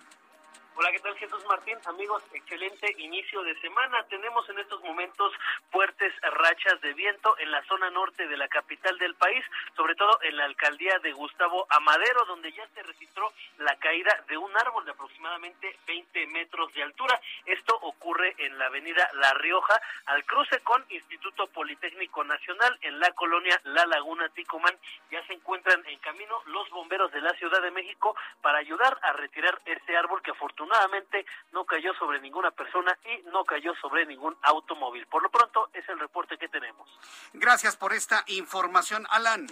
Hola, 0.75 0.91
¿qué 0.91 0.99
tal 1.01 1.15
Jesús 1.17 1.45
Martín? 1.47 1.77
Amigos, 1.85 2.23
excelente 2.33 2.95
inicio 2.97 3.43
de 3.43 3.53
semana. 3.61 4.03
Tenemos 4.09 4.49
en 4.49 4.57
estos 4.57 4.81
momentos 4.81 5.31
fuertes 5.69 6.11
rachas 6.21 6.81
de 6.81 6.93
viento 6.95 7.37
en 7.37 7.51
la 7.51 7.63
zona 7.65 7.91
norte 7.91 8.27
de 8.27 8.35
la 8.37 8.47
capital 8.47 8.97
del 8.97 9.13
país, 9.13 9.45
sobre 9.75 9.93
todo 9.93 10.17
en 10.23 10.35
la 10.35 10.45
alcaldía 10.45 10.97
de 11.03 11.11
Gustavo 11.11 11.67
Amadero, 11.69 12.25
donde 12.25 12.51
ya 12.53 12.67
se 12.69 12.81
registró 12.81 13.31
la 13.59 13.75
caída 13.75 14.19
de 14.27 14.35
un 14.35 14.49
árbol 14.57 14.83
de 14.85 14.91
aproximadamente 14.91 15.77
20 15.85 16.25
metros 16.27 16.73
de 16.73 16.81
altura. 16.81 17.21
Esto 17.45 17.77
ocurre 17.83 18.33
en 18.39 18.57
la 18.57 18.65
avenida 18.65 19.07
La 19.13 19.31
Rioja, 19.35 19.79
al 20.07 20.25
cruce 20.25 20.59
con 20.61 20.83
Instituto 20.89 21.45
Politécnico 21.47 22.23
Nacional 22.23 22.79
en 22.81 22.99
la 22.99 23.11
colonia 23.11 23.61
La 23.65 23.85
Laguna 23.85 24.27
Ticomán. 24.29 24.75
Ya 25.11 25.23
se 25.27 25.33
encuentran 25.33 25.85
en 25.85 25.99
camino 25.99 26.41
los 26.47 26.67
bomberos 26.71 27.11
de 27.11 27.21
la 27.21 27.33
Ciudad 27.35 27.61
de 27.61 27.69
México 27.69 28.15
para 28.41 28.57
ayudar 28.57 28.97
a 29.03 29.13
retirar 29.13 29.61
este 29.65 29.95
árbol 29.95 30.23
que 30.23 30.31
afortunadamente 30.31 30.62
afortunadamente 30.63 31.25
no 31.51 31.65
cayó 31.65 31.93
sobre 31.95 32.19
ninguna 32.19 32.51
persona 32.51 32.97
y 33.05 33.23
no 33.29 33.43
cayó 33.43 33.73
sobre 33.81 34.05
ningún 34.05 34.35
automóvil. 34.41 35.05
Por 35.07 35.21
lo 35.21 35.29
pronto 35.29 35.69
es 35.73 35.87
el 35.89 35.99
reporte 35.99 36.37
que 36.37 36.47
tenemos. 36.47 36.89
Gracias 37.33 37.75
por 37.75 37.93
esta 37.93 38.23
información, 38.27 39.05
Alan. 39.09 39.45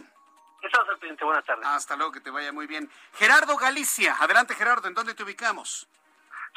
Estamos 0.64 0.90
al 0.90 1.00
pendiente. 1.00 1.26
Buenas 1.26 1.46
tardes. 1.46 1.66
Hasta 1.66 1.96
luego, 1.96 2.12
que 2.12 2.22
te 2.22 2.30
vaya 2.30 2.52
muy 2.52 2.68
bien. 2.68 2.90
Gerardo 3.14 3.58
Galicia. 3.58 4.16
Adelante, 4.20 4.54
Gerardo. 4.56 4.88
¿En 4.88 4.94
dónde 4.94 5.14
te 5.14 5.24
ubicamos? 5.24 5.88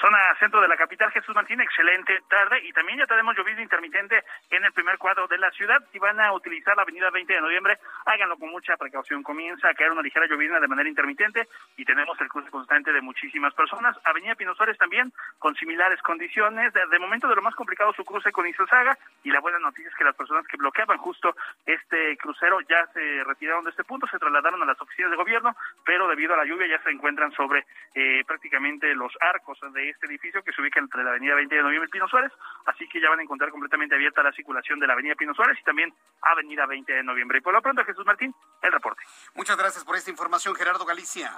Zona 0.00 0.18
centro 0.40 0.60
de 0.60 0.68
la 0.68 0.76
capital, 0.76 1.10
Jesús 1.12 1.34
Martín, 1.34 1.60
excelente 1.60 2.18
tarde 2.28 2.60
y 2.64 2.72
también 2.72 2.98
ya 2.98 3.06
tenemos 3.06 3.36
llovido 3.36 3.60
intermitente 3.60 4.24
en 4.50 4.64
el 4.64 4.72
primer 4.72 4.98
cuadro 4.98 5.28
de 5.28 5.38
la 5.38 5.50
ciudad. 5.52 5.78
Si 5.92 5.98
van 5.98 6.20
a 6.20 6.32
utilizar 6.32 6.76
la 6.76 6.82
avenida 6.82 7.10
20 7.10 7.32
de 7.32 7.40
noviembre, 7.40 7.78
háganlo 8.04 8.36
con 8.36 8.50
mucha 8.50 8.76
precaución. 8.76 9.22
Comienza 9.22 9.68
a 9.68 9.74
caer 9.74 9.92
una 9.92 10.02
ligera 10.02 10.26
llovizna 10.26 10.58
de 10.58 10.68
manera 10.68 10.88
intermitente 10.88 11.48
y 11.76 11.84
tenemos 11.84 12.20
el 12.20 12.28
cruce 12.28 12.50
constante 12.50 12.92
de 12.92 13.00
muchísimas 13.00 13.54
personas. 13.54 13.96
Avenida 14.04 14.34
Pino 14.34 14.54
Suárez 14.54 14.76
también 14.78 15.12
con 15.38 15.54
similares 15.54 16.02
condiciones. 16.02 16.72
De, 16.72 16.98
momento 16.98 17.28
de 17.28 17.36
lo 17.36 17.42
más 17.42 17.54
complicado 17.54 17.92
su 17.92 18.04
cruce 18.04 18.32
con 18.32 18.46
Isosaga 18.46 18.98
y 19.22 19.30
la 19.30 19.40
buena 19.40 19.58
noticia 19.58 19.88
es 19.88 19.96
que 19.96 20.04
las 20.04 20.16
personas 20.16 20.46
que 20.46 20.56
bloqueaban 20.56 20.98
justo 20.98 21.36
este 21.64 22.16
crucero 22.16 22.60
ya 22.62 22.86
se 22.92 23.22
retiraron 23.24 23.64
de 23.64 23.70
este 23.70 23.84
punto, 23.84 24.06
se 24.08 24.18
trasladaron 24.18 24.62
a 24.62 24.66
las 24.66 24.80
oficinas 24.80 25.12
de 25.12 25.16
gobierno, 25.16 25.54
pero 25.84 26.08
debido 26.08 26.34
a 26.34 26.38
la 26.38 26.44
lluvia 26.44 26.66
ya 26.66 26.82
se 26.82 26.90
encuentran 26.90 27.30
sobre 27.32 27.64
eh, 27.94 28.24
prácticamente 28.26 28.94
los 28.94 29.12
arcos 29.20 29.60
de 29.72 29.83
este 29.90 30.06
edificio 30.06 30.42
que 30.42 30.52
se 30.52 30.60
ubica 30.60 30.80
entre 30.80 31.02
la 31.02 31.10
avenida 31.10 31.34
20 31.34 31.54
de 31.54 31.62
noviembre 31.62 31.88
y 31.88 31.92
Pino 31.92 32.08
Suárez, 32.08 32.32
así 32.66 32.88
que 32.88 33.00
ya 33.00 33.10
van 33.10 33.20
a 33.20 33.22
encontrar 33.22 33.50
completamente 33.50 33.94
abierta 33.94 34.22
la 34.22 34.32
circulación 34.32 34.78
de 34.80 34.86
la 34.86 34.92
avenida 34.94 35.14
Pino 35.14 35.34
Suárez 35.34 35.58
y 35.60 35.64
también 35.64 35.92
avenida 36.22 36.66
20 36.66 36.92
de 36.92 37.02
noviembre. 37.02 37.38
Y 37.38 37.40
por 37.40 37.52
lo 37.52 37.62
pronto, 37.62 37.84
Jesús 37.84 38.04
Martín, 38.06 38.34
el 38.62 38.72
reporte. 38.72 39.02
Muchas 39.34 39.56
gracias 39.56 39.84
por 39.84 39.96
esta 39.96 40.10
información, 40.10 40.54
Gerardo 40.54 40.84
Galicia. 40.84 41.30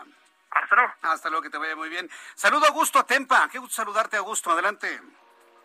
Hasta 0.51 0.77
luego. 0.77 0.93
Hasta 1.03 1.29
luego, 1.29 1.43
que 1.43 1.51
te 1.51 1.59
vaya 1.59 1.77
muy 1.77 1.89
bien. 1.89 2.09
Saludo 2.35 2.65
a 2.65 2.69
Augusto 2.69 2.99
Atempa. 2.99 3.49
Qué 3.51 3.59
gusto 3.59 3.75
saludarte, 3.75 4.17
Augusto. 4.17 4.51
Adelante. 4.51 5.01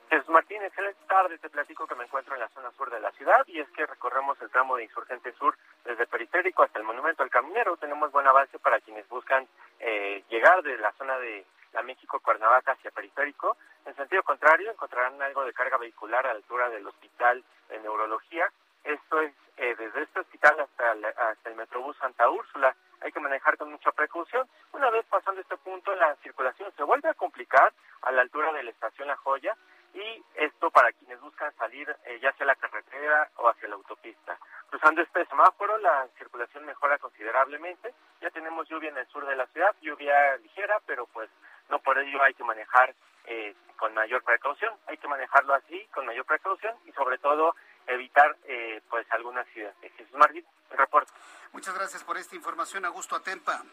Jesús 0.09 0.27
Martín, 0.27 0.61
excelente 0.61 0.99
tarde. 1.07 1.37
Te 1.37 1.49
platico 1.49 1.87
que 1.87 1.95
me 1.95 2.03
encuentro 2.03 2.33
en 2.33 2.41
la 2.41 2.49
zona 2.49 2.69
sur 2.71 2.91
de 2.91 2.99
la 2.99 3.11
ciudad 3.11 3.45
y 3.47 3.61
es 3.61 3.69
que 3.69 3.85
recorremos 3.85 4.39
el 4.41 4.49
tramo 4.49 4.75
de 4.75 4.83
Insurgente 4.83 5.31
Sur 5.33 5.57
desde 5.85 6.05
Periférico 6.05 6.63
hasta 6.63 6.79
el 6.79 6.85
Monumento 6.85 7.23
al 7.23 7.29
Caminero. 7.29 7.77
Tenemos 7.77 8.11
buen 8.11 8.27
avance 8.27 8.59
para 8.59 8.81
quienes 8.81 9.07
buscan 9.07 9.47
eh, 9.79 10.21
llegar 10.29 10.61
de 10.63 10.77
la 10.79 10.91
zona 10.93 11.17
de 11.17 11.45
la 11.73 11.81
México 11.83 12.19
Cuernavaca 12.19 12.73
hacia 12.73 12.91
Periférico. 12.91 13.57
En 13.85 13.95
sentido 13.95 14.23
contrario, 14.23 14.71
encontrarán 14.71 15.21
algo 15.21 15.43
de 15.45 15.53
carga 15.53 15.77
vehicular 15.77 16.25
a 16.25 16.29
la 16.29 16.35
altura 16.35 16.69
del 16.69 16.87
Hospital 16.87 17.43
de 17.69 17.79
Neurología. 17.79 18.51
Esto 18.83 19.21
es 19.21 19.33
eh, 19.57 19.75
desde 19.77 20.03
este 20.03 20.19
hospital 20.19 20.59
hasta 20.59 20.91
el, 20.93 21.05
hasta 21.05 21.49
el 21.49 21.55
Metrobús 21.55 21.95
Santa 21.97 22.29
Úrsula. 22.29 22.75
Hay 23.01 23.11
que 23.11 23.19
manejar 23.19 23.57
con 23.57 23.71
mucha 23.71 23.91
precaución. 23.91 24.47
Una 24.73 24.89
vez 24.89 25.05
pasando 25.07 25.41
este 25.41 25.57
punto, 25.57 25.93
la 25.95 26.15
circulación 26.17 26.71
se 26.75 26.83
vuelve 26.83 27.09
a 27.09 27.13
complicar 27.13 27.73
a 28.01 28.11
la 28.11 28.21
altura 28.21 28.51
de 28.53 28.63
la 28.63 28.71
estación 28.71 29.07
La 29.07 29.17
Joya 29.17 29.55
y 29.93 30.23
esto 30.35 30.71
para 30.71 30.91
quienes 30.93 31.19
buscan 31.19 31.53
salir 31.55 31.93
eh, 32.05 32.19
ya 32.21 32.31
sea 32.33 32.45
la 32.45 32.55
carretera 32.55 33.29
o 33.35 33.49
hacia 33.49 33.67
la 33.67 33.75
autopista. 33.75 34.37
Cruzando 34.69 35.01
este 35.01 35.25
semáforo, 35.25 35.77
la 35.79 36.07
circulación 36.17 36.65
mejora 36.65 36.97
considerablemente. 36.97 37.93
Ya 38.21 38.29
tenemos 38.29 38.69
lluvia 38.69 38.89
en 38.89 38.97
el 38.97 39.07
sur 39.07 39.25
de 39.25 39.35
la 39.35 39.45
ciudad, 39.47 39.75
lluvia 39.81 40.37
ligera, 40.37 40.79
pero 40.85 41.05
pues 41.07 41.29
no 41.69 41.79
por 41.79 41.97
ello 41.97 42.21
hay 42.23 42.33
que 42.33 42.43
manejar 42.43 42.93
eh, 43.25 43.55
con 43.77 43.93
mayor 43.93 44.23
precaución, 44.23 44.73
hay 44.87 44.97
que 44.97 45.07
manejarlo 45.07 45.53
así, 45.55 45.87
con 45.93 46.05
mayor 46.05 46.25
precaución 46.25 46.75
y 46.85 46.91
sobre 46.91 47.17
todo 47.17 47.55
evitar 47.87 48.37
eh, 48.45 48.81
pues 48.89 49.11
algún 49.11 49.37
accidente. 49.37 49.89
Jesús 49.97 50.13
Martín, 50.17 50.45
el 50.69 50.77
reporte. 50.77 51.11
Muchas 51.51 51.73
gracias 51.73 52.03
por 52.03 52.17
esta 52.17 52.35
información, 52.35 52.85
Augusto 52.85 53.15
Atempa. 53.15 53.63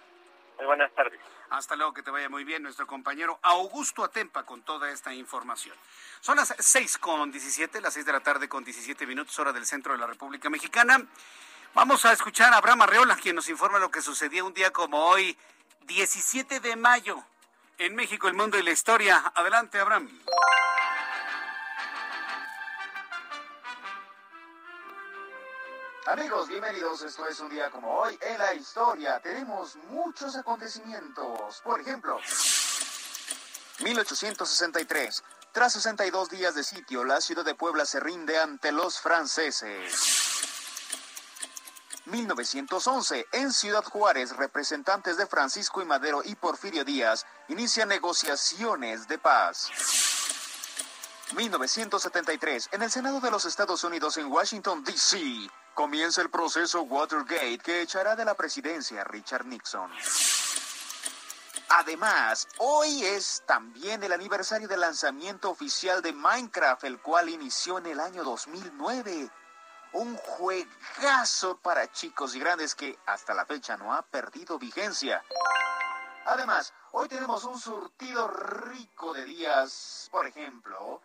Muy 0.56 0.66
buenas 0.66 0.92
tardes. 0.94 1.20
Hasta 1.50 1.76
luego, 1.76 1.94
que 1.94 2.02
te 2.02 2.10
vaya 2.10 2.28
muy 2.28 2.42
bien 2.42 2.62
nuestro 2.62 2.86
compañero 2.86 3.38
Augusto 3.42 4.02
Atempa 4.02 4.44
con 4.44 4.62
toda 4.62 4.90
esta 4.90 5.14
información. 5.14 5.76
Son 6.20 6.36
las 6.36 6.54
seis 6.58 6.98
con 6.98 7.30
17, 7.30 7.80
las 7.80 7.94
seis 7.94 8.04
de 8.04 8.12
la 8.12 8.20
tarde 8.20 8.48
con 8.48 8.64
17 8.64 9.06
minutos, 9.06 9.38
hora 9.38 9.52
del 9.52 9.66
centro 9.66 9.92
de 9.92 9.98
la 9.98 10.06
República 10.06 10.50
Mexicana. 10.50 11.00
Vamos 11.74 12.04
a 12.06 12.12
escuchar 12.12 12.52
a 12.54 12.56
Abraham 12.56 12.82
Arreola, 12.82 13.16
quien 13.16 13.36
nos 13.36 13.48
informa 13.48 13.78
lo 13.78 13.90
que 13.90 14.00
sucedió 14.00 14.46
un 14.46 14.54
día 14.54 14.72
como 14.72 15.04
hoy, 15.04 15.38
17 15.82 16.60
de 16.60 16.76
mayo 16.76 17.22
en 17.78 17.94
México, 17.94 18.28
el 18.28 18.34
mundo 18.34 18.58
y 18.58 18.62
la 18.62 18.72
historia. 18.72 19.32
Adelante, 19.34 19.78
Abraham. 19.78 20.08
Amigos, 26.06 26.48
bienvenidos. 26.48 27.02
Esto 27.02 27.28
es 27.28 27.38
un 27.40 27.50
día 27.50 27.70
como 27.70 27.94
hoy 27.98 28.18
en 28.20 28.38
la 28.38 28.54
historia. 28.54 29.20
Tenemos 29.20 29.76
muchos 29.90 30.34
acontecimientos. 30.36 31.60
Por 31.62 31.80
ejemplo, 31.80 32.18
1863. 33.80 35.22
Tras 35.52 35.72
62 35.74 36.30
días 36.30 36.54
de 36.54 36.64
sitio, 36.64 37.04
la 37.04 37.20
ciudad 37.20 37.44
de 37.44 37.54
Puebla 37.54 37.84
se 37.84 38.00
rinde 38.00 38.38
ante 38.38 38.72
los 38.72 39.00
franceses. 39.00 40.27
1911, 42.08 43.26
en 43.32 43.52
Ciudad 43.52 43.84
Juárez, 43.84 44.36
representantes 44.36 45.16
de 45.16 45.26
Francisco 45.26 45.82
y 45.82 45.84
Madero 45.84 46.22
y 46.24 46.34
Porfirio 46.34 46.84
Díaz 46.84 47.26
inician 47.48 47.88
negociaciones 47.88 49.06
de 49.08 49.18
paz. 49.18 49.70
1973, 51.34 52.70
en 52.72 52.82
el 52.82 52.90
Senado 52.90 53.20
de 53.20 53.30
los 53.30 53.44
Estados 53.44 53.84
Unidos 53.84 54.16
en 54.16 54.32
Washington, 54.32 54.82
D.C., 54.82 55.50
comienza 55.74 56.22
el 56.22 56.30
proceso 56.30 56.82
Watergate 56.82 57.58
que 57.58 57.82
echará 57.82 58.16
de 58.16 58.24
la 58.24 58.34
presidencia 58.34 59.02
a 59.02 59.04
Richard 59.04 59.46
Nixon. 59.46 59.90
Además, 61.68 62.48
hoy 62.58 63.04
es 63.04 63.42
también 63.46 64.02
el 64.02 64.12
aniversario 64.12 64.66
del 64.66 64.80
lanzamiento 64.80 65.50
oficial 65.50 66.00
de 66.00 66.14
Minecraft, 66.14 66.84
el 66.84 66.98
cual 66.98 67.28
inició 67.28 67.78
en 67.78 67.86
el 67.86 68.00
año 68.00 68.24
2009 68.24 69.30
un 69.92 70.16
juegazo 70.16 71.56
para 71.58 71.90
chicos 71.92 72.34
y 72.34 72.40
grandes 72.40 72.74
que 72.74 72.98
hasta 73.06 73.34
la 73.34 73.46
fecha 73.46 73.76
no 73.76 73.94
ha 73.94 74.02
perdido 74.02 74.58
vigencia. 74.58 75.22
Además, 76.26 76.72
hoy 76.92 77.08
tenemos 77.08 77.44
un 77.44 77.58
surtido 77.58 78.28
rico 78.28 79.14
de 79.14 79.24
días. 79.24 80.08
Por 80.10 80.26
ejemplo, 80.26 81.00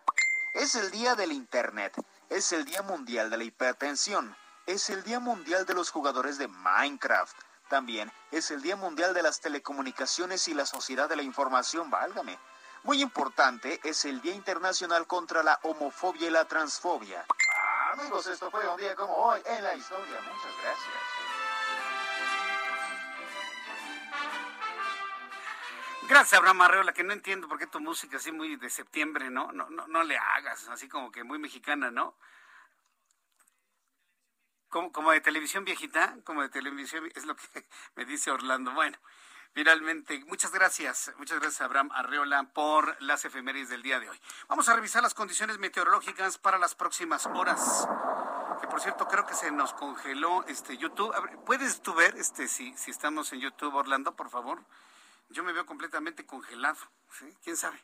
es 0.54 0.74
el 0.74 0.90
día 0.90 1.14
del 1.14 1.32
Internet, 1.32 1.94
es 2.28 2.52
el 2.52 2.64
día 2.64 2.82
mundial 2.82 3.30
de 3.30 3.38
la 3.38 3.44
hipertensión, 3.44 4.36
es 4.66 4.90
el 4.90 5.02
día 5.02 5.20
mundial 5.20 5.66
de 5.66 5.74
los 5.74 5.90
jugadores 5.90 6.38
de 6.38 6.48
Minecraft. 6.48 7.36
También 7.68 8.12
es 8.30 8.50
el 8.50 8.60
Día 8.60 8.76
Mundial 8.76 9.14
de 9.14 9.22
las 9.22 9.40
Telecomunicaciones 9.40 10.46
y 10.48 10.54
la 10.54 10.66
Sociedad 10.66 11.08
de 11.08 11.16
la 11.16 11.22
Información, 11.22 11.90
válgame. 11.90 12.38
Muy 12.82 13.00
importante 13.00 13.80
es 13.82 14.04
el 14.04 14.20
Día 14.20 14.34
Internacional 14.34 15.06
contra 15.06 15.42
la 15.42 15.58
Homofobia 15.62 16.28
y 16.28 16.30
la 16.30 16.44
Transfobia. 16.44 17.24
Amigos, 17.96 18.26
esto 18.26 18.50
fue 18.50 18.68
un 18.68 18.76
día 18.76 18.96
como 18.96 19.14
hoy 19.14 19.40
en 19.44 19.62
la 19.62 19.72
historia. 19.76 20.20
Muchas 20.22 20.52
gracias. 20.62 20.94
Gracias, 26.08 26.38
Abraham 26.40 26.62
Arreola, 26.62 26.92
que 26.92 27.04
no 27.04 27.12
entiendo 27.12 27.46
por 27.46 27.56
qué 27.56 27.68
tu 27.68 27.78
música 27.78 28.16
así 28.16 28.32
muy 28.32 28.56
de 28.56 28.68
septiembre, 28.68 29.30
¿no? 29.30 29.52
No, 29.52 29.70
no, 29.70 29.86
no 29.86 30.02
le 30.02 30.18
hagas, 30.18 30.66
así 30.70 30.88
como 30.88 31.12
que 31.12 31.22
muy 31.22 31.38
mexicana, 31.38 31.92
¿no? 31.92 32.16
Como, 34.68 34.90
como 34.90 35.12
de 35.12 35.20
televisión 35.20 35.64
viejita, 35.64 36.16
como 36.24 36.42
de 36.42 36.48
televisión, 36.48 37.08
es 37.14 37.24
lo 37.26 37.36
que 37.36 37.44
me 37.94 38.04
dice 38.04 38.32
Orlando. 38.32 38.72
Bueno, 38.72 38.98
Finalmente, 39.54 40.24
muchas 40.26 40.50
gracias, 40.52 41.12
muchas 41.16 41.38
gracias 41.38 41.60
Abraham 41.60 41.90
Arreola 41.92 42.42
por 42.52 43.00
las 43.00 43.24
efemérides 43.24 43.68
del 43.68 43.82
día 43.82 44.00
de 44.00 44.10
hoy. 44.10 44.20
Vamos 44.48 44.68
a 44.68 44.74
revisar 44.74 45.02
las 45.02 45.14
condiciones 45.14 45.58
meteorológicas 45.58 46.38
para 46.38 46.58
las 46.58 46.74
próximas 46.74 47.24
horas. 47.26 47.88
Que 48.60 48.66
por 48.66 48.80
cierto 48.80 49.06
creo 49.06 49.24
que 49.24 49.34
se 49.34 49.50
nos 49.52 49.72
congeló 49.72 50.44
este 50.48 50.76
YouTube. 50.76 51.14
¿Puedes 51.46 51.82
tú 51.82 51.94
ver 51.94 52.16
este 52.16 52.48
si, 52.48 52.76
si 52.76 52.90
estamos 52.90 53.32
en 53.32 53.40
YouTube, 53.40 53.74
Orlando, 53.74 54.14
por 54.16 54.28
favor? 54.28 54.60
yo 55.30 55.42
me 55.42 55.52
veo 55.52 55.66
completamente 55.66 56.24
congelado. 56.26 56.78
¿sí? 57.10 57.26
¿Quién 57.42 57.56
sabe? 57.56 57.78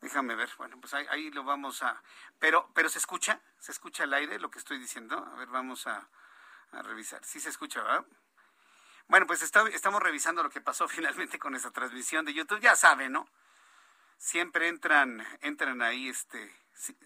Déjame 0.00 0.34
ver. 0.34 0.50
Bueno, 0.58 0.78
pues 0.80 0.94
ahí, 0.94 1.30
lo 1.30 1.44
vamos 1.44 1.82
a... 1.82 2.02
Pero, 2.38 2.70
pero 2.74 2.88
se 2.88 2.98
escucha, 2.98 3.40
se 3.58 3.72
escucha 3.72 4.04
el 4.04 4.14
aire 4.14 4.38
lo 4.38 4.50
que 4.50 4.58
estoy 4.58 4.78
diciendo. 4.78 5.16
A 5.16 5.36
ver, 5.36 5.48
vamos 5.48 5.86
a, 5.86 6.08
revisar. 6.72 7.24
Sí 7.24 7.40
se 7.40 7.48
escucha, 7.48 7.82
¿verdad? 7.82 8.04
Bueno, 9.08 9.26
pues 9.26 9.42
estamos 9.42 10.02
revisando 10.02 10.42
lo 10.42 10.50
que 10.50 10.60
pasó 10.60 10.88
finalmente 10.88 11.38
con 11.38 11.54
esa 11.54 11.70
transmisión 11.70 12.24
de 12.24 12.34
YouTube. 12.34 12.60
Ya 12.60 12.76
saben, 12.76 13.12
¿no? 13.12 13.28
Siempre 14.18 14.68
entran, 14.68 15.26
entran 15.42 15.82
ahí, 15.82 16.08
este, 16.08 16.50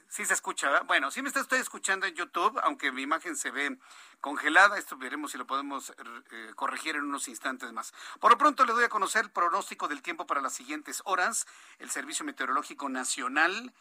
Sí, 0.09 0.27
se 0.27 0.35
escucha, 0.35 0.69
¿verdad? 0.69 0.87
Bueno, 0.87 1.13
sí 1.13 1.23
me 1.23 1.29
está 1.29 1.41
usted 1.41 1.59
escuchando 1.59 2.05
en 2.05 2.15
YouTube, 2.15 2.59
aunque 2.65 2.91
mi 2.91 3.03
imagen 3.03 3.37
se 3.37 3.53
ve 3.53 3.79
congelada. 4.21 4.77
Esto 4.77 4.97
veremos 4.97 5.31
si 5.31 5.39
lo 5.39 5.47
podemos 5.47 5.91
eh, 5.91 6.51
corregir 6.57 6.97
en 6.97 7.05
unos 7.05 7.29
instantes 7.29 7.73
más. 7.73 7.95
Por 8.19 8.33
lo 8.33 8.39
pronto 8.39 8.65
le 8.65 8.73
doy 8.73 8.83
a 8.83 8.89
conocer 8.89 9.27
el 9.27 9.31
pronóstico 9.31 9.87
del 9.87 10.03
tiempo 10.03 10.27
para 10.27 10.41
las 10.41 10.55
siguientes 10.55 11.03
horas. 11.05 11.47
El 11.79 11.89
Servicio 11.89 12.25
Meteorológico 12.25 12.89
Nacional 12.89 13.73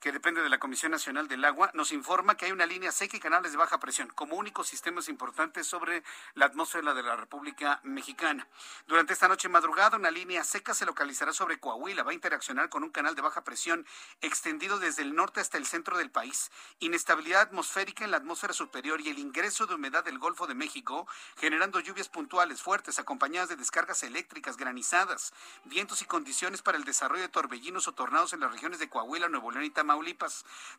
que 0.00 0.12
depende 0.12 0.42
de 0.42 0.48
la 0.48 0.58
Comisión 0.58 0.92
Nacional 0.92 1.28
del 1.28 1.44
Agua, 1.44 1.70
nos 1.74 1.92
informa 1.92 2.36
que 2.36 2.46
hay 2.46 2.52
una 2.52 2.66
línea 2.66 2.92
seca 2.92 3.16
y 3.16 3.20
canales 3.20 3.52
de 3.52 3.58
baja 3.58 3.80
presión 3.80 4.08
como 4.14 4.36
únicos 4.36 4.68
sistemas 4.68 5.08
importantes 5.08 5.66
sobre 5.66 6.02
la 6.34 6.46
atmósfera 6.46 6.94
de 6.94 7.02
la 7.02 7.16
República 7.16 7.80
Mexicana. 7.82 8.46
Durante 8.86 9.14
esta 9.14 9.28
noche 9.28 9.48
madrugada, 9.48 9.96
una 9.96 10.10
línea 10.10 10.44
seca 10.44 10.74
se 10.74 10.86
localizará 10.86 11.32
sobre 11.32 11.58
Coahuila. 11.58 12.02
Va 12.02 12.10
a 12.10 12.14
interaccionar 12.14 12.68
con 12.68 12.84
un 12.84 12.90
canal 12.90 13.14
de 13.14 13.22
baja 13.22 13.42
presión 13.42 13.86
extendido 14.20 14.78
desde 14.78 15.02
el 15.02 15.14
norte 15.14 15.40
hasta 15.40 15.58
el 15.58 15.66
centro 15.66 15.96
del 15.96 16.10
país. 16.10 16.50
Inestabilidad 16.78 17.40
atmosférica 17.42 18.04
en 18.04 18.10
la 18.10 18.18
atmósfera 18.18 18.52
superior 18.52 19.00
y 19.00 19.08
el 19.08 19.18
ingreso 19.18 19.66
de 19.66 19.74
humedad 19.74 20.04
del 20.04 20.18
Golfo 20.18 20.46
de 20.46 20.54
México, 20.54 21.08
generando 21.36 21.80
lluvias 21.80 22.08
puntuales 22.08 22.62
fuertes 22.62 22.98
acompañadas 22.98 23.48
de 23.48 23.56
descargas 23.56 24.02
eléctricas, 24.02 24.56
granizadas, 24.56 25.32
vientos 25.64 26.02
y 26.02 26.04
condiciones 26.04 26.62
para 26.62 26.78
el 26.78 26.84
desarrollo 26.84 27.22
de 27.22 27.28
torbellinos 27.28 27.88
o 27.88 27.92
tornados 27.92 28.32
en 28.32 28.40
las 28.40 28.52
regiones 28.52 28.78
de 28.78 28.88
Coahuila, 28.88 29.28
Nuevo 29.28 29.50
León 29.50 29.64
y 29.64 29.70
Tamaulipas. 29.70 29.85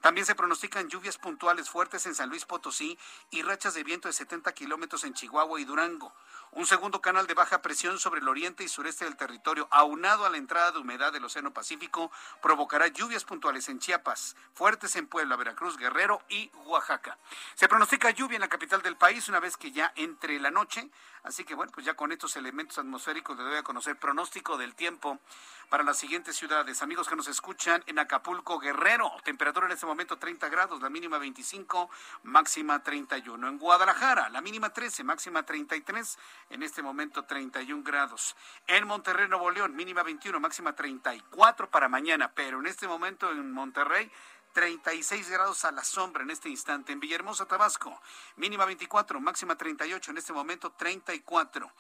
También 0.02 0.26
se 0.26 0.36
pronostican 0.36 0.90
lluvias 0.90 1.18
puntuales 1.18 1.70
fuertes 1.70 2.06
en 2.06 2.16
San 2.16 2.30
Luis 2.30 2.46
Potosí 2.46 2.98
y 3.32 3.42
rachas 3.42 3.74
de 3.74 3.84
viento 3.84 4.08
de 4.08 4.14
70 4.14 4.52
kilómetros 4.54 5.04
en 5.04 5.14
Chihuahua 5.14 5.60
y 5.60 5.66
Durango. 5.66 6.14
Un 6.52 6.66
segundo 6.66 7.02
canal 7.02 7.28
de 7.28 7.34
baja 7.34 7.62
presión 7.62 8.00
sobre 8.00 8.22
el 8.22 8.28
oriente 8.28 8.64
y 8.64 8.70
sureste 8.70 9.06
del 9.06 9.18
territorio, 9.18 9.68
aunado 9.70 10.26
a 10.26 10.30
la 10.30 10.38
entrada 10.38 10.72
de 10.72 10.80
humedad 10.80 11.12
del 11.12 11.26
Océano 11.26 11.54
Pacífico, 11.54 12.10
provocará 12.42 12.88
lluvias 12.88 13.26
puntuales 13.26 13.68
en 13.70 13.80
Chiapas, 13.80 14.36
fuertes 14.54 14.96
en 14.96 15.08
Puebla, 15.08 15.36
Veracruz, 15.36 15.78
Guerrero 15.78 16.22
y 16.30 16.50
Oaxaca. 16.66 17.18
Se 17.54 17.68
pronostica 17.68 18.12
lluvia 18.12 18.36
en 18.36 18.42
la 18.42 18.48
capital 18.48 18.82
del 18.82 18.96
país 18.96 19.28
una 19.30 19.40
vez 19.40 19.58
que 19.58 19.72
ya 19.72 19.92
entre 19.96 20.40
la 20.40 20.50
noche. 20.50 20.90
Así 21.24 21.44
que 21.44 21.54
bueno, 21.54 21.72
pues 21.74 21.86
ya 21.86 21.96
con 21.96 22.12
estos 22.12 22.38
elementos 22.38 22.78
atmosféricos 22.78 23.38
le 23.38 23.44
doy 23.44 23.58
a 23.58 23.64
conocer 23.64 23.98
pronóstico 23.98 24.58
del 24.58 24.74
tiempo 24.74 25.20
para 25.70 25.84
las 25.84 25.98
siguientes 25.98 26.38
ciudades. 26.38 26.82
Amigos 26.82 27.10
que 27.10 27.16
nos 27.16 27.28
escuchan 27.28 27.84
en 27.88 28.00
Acapulco, 28.00 28.60
Guerrero, 28.60 28.97
temperatura 29.24 29.66
en 29.66 29.74
este 29.74 29.86
momento 29.86 30.18
30 30.18 30.50
grados, 30.50 30.82
la 30.82 30.90
mínima 30.90 31.18
25, 31.18 31.90
máxima 32.24 32.84
31. 32.84 33.48
En 33.48 33.58
Guadalajara, 33.58 34.30
la 34.30 34.42
mínima 34.42 34.72
13, 34.72 35.04
máxima 35.04 35.44
33, 35.44 36.18
en 36.50 36.64
este 36.64 36.82
momento 36.82 37.26
31 37.26 37.84
grados. 37.84 38.36
En 38.68 38.88
Monterrey, 38.88 39.28
Nuevo 39.28 39.52
León, 39.52 39.76
mínima 39.76 40.04
21, 40.04 40.40
máxima 40.40 40.74
34 40.74 41.70
para 41.70 41.90
mañana, 41.90 42.32
pero 42.34 42.60
en 42.60 42.68
este 42.68 42.88
momento 42.88 43.32
en 43.32 43.52
Monterrey 43.52 44.12
36 44.54 45.30
grados 45.30 45.66
a 45.66 45.72
la 45.72 45.84
sombra 45.84 46.24
en 46.24 46.32
este 46.32 46.50
instante. 46.50 46.92
En 46.92 47.00
Villahermosa, 47.00 47.46
Tabasco, 47.46 48.02
mínima 48.38 48.66
24, 48.66 49.20
máxima 49.20 49.56
38, 49.56 50.12
en 50.12 50.18
este 50.18 50.34
momento 50.34 50.72
34. 50.72 51.72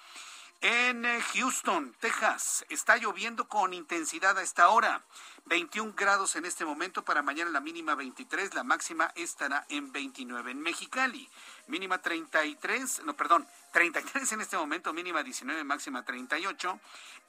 En 0.62 1.06
eh, 1.06 1.22
Houston, 1.34 1.93
Texas, 2.00 2.65
está 2.70 2.98
lloviendo 2.98 3.48
con 3.48 3.76
intensidad 3.76 4.36
a 4.39 4.41
esta 4.41 4.70
hora. 4.70 5.04
21 5.46 5.93
grados 5.96 6.36
en 6.36 6.46
este 6.46 6.65
momento, 6.65 7.06
para 7.06 7.22
mañana 7.22 7.52
la 7.52 7.60
mínima 7.60 7.93
23, 7.93 8.56
la 8.56 8.63
máxima 8.63 9.12
estará 9.15 9.67
en 9.70 9.91
29. 9.91 10.50
En 10.50 10.60
Mexicali, 10.62 11.30
mínima 11.67 12.02
33, 12.02 13.04
no, 13.06 13.15
perdón, 13.15 13.48
33 13.72 14.32
en 14.32 14.41
este 14.41 14.58
momento, 14.58 14.93
mínima 14.93 15.22
19, 15.22 15.63
máxima 15.63 16.04
38. 16.04 16.80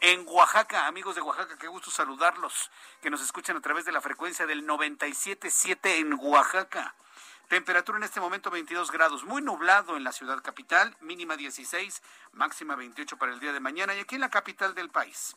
En 0.01 0.27
Oaxaca, 0.27 0.87
amigos 0.87 1.15
de 1.15 1.21
Oaxaca, 1.21 1.59
qué 1.59 1.69
gusto 1.69 1.91
saludarlos, 1.91 2.71
que 3.03 3.11
nos 3.11 3.21
escuchan 3.21 3.59
a 3.59 3.61
través 3.61 3.85
de 3.85 3.93
la 3.93 4.01
frecuencia 4.01 4.47
del 4.47 4.67
97.7 4.67 5.79
en 5.99 6.15
Oaxaca. 6.15 6.95
Temperatura 7.49 7.97
en 7.97 8.05
este 8.05 8.21
momento 8.21 8.51
22 8.51 8.91
grados, 8.91 9.25
muy 9.25 9.41
nublado 9.41 9.97
en 9.97 10.05
la 10.05 10.13
ciudad 10.13 10.43
capital, 10.43 10.95
mínima 11.01 11.35
16, 11.35 12.03
máxima 12.33 12.77
28 12.77 13.17
para 13.17 13.33
el 13.33 13.41
día 13.41 13.55
de 13.55 13.61
mañana 13.61 13.95
y 13.95 14.01
aquí 14.01 14.17
en 14.17 14.21
la 14.21 14.29
capital 14.29 14.75
del 14.75 14.91
país. 14.91 15.35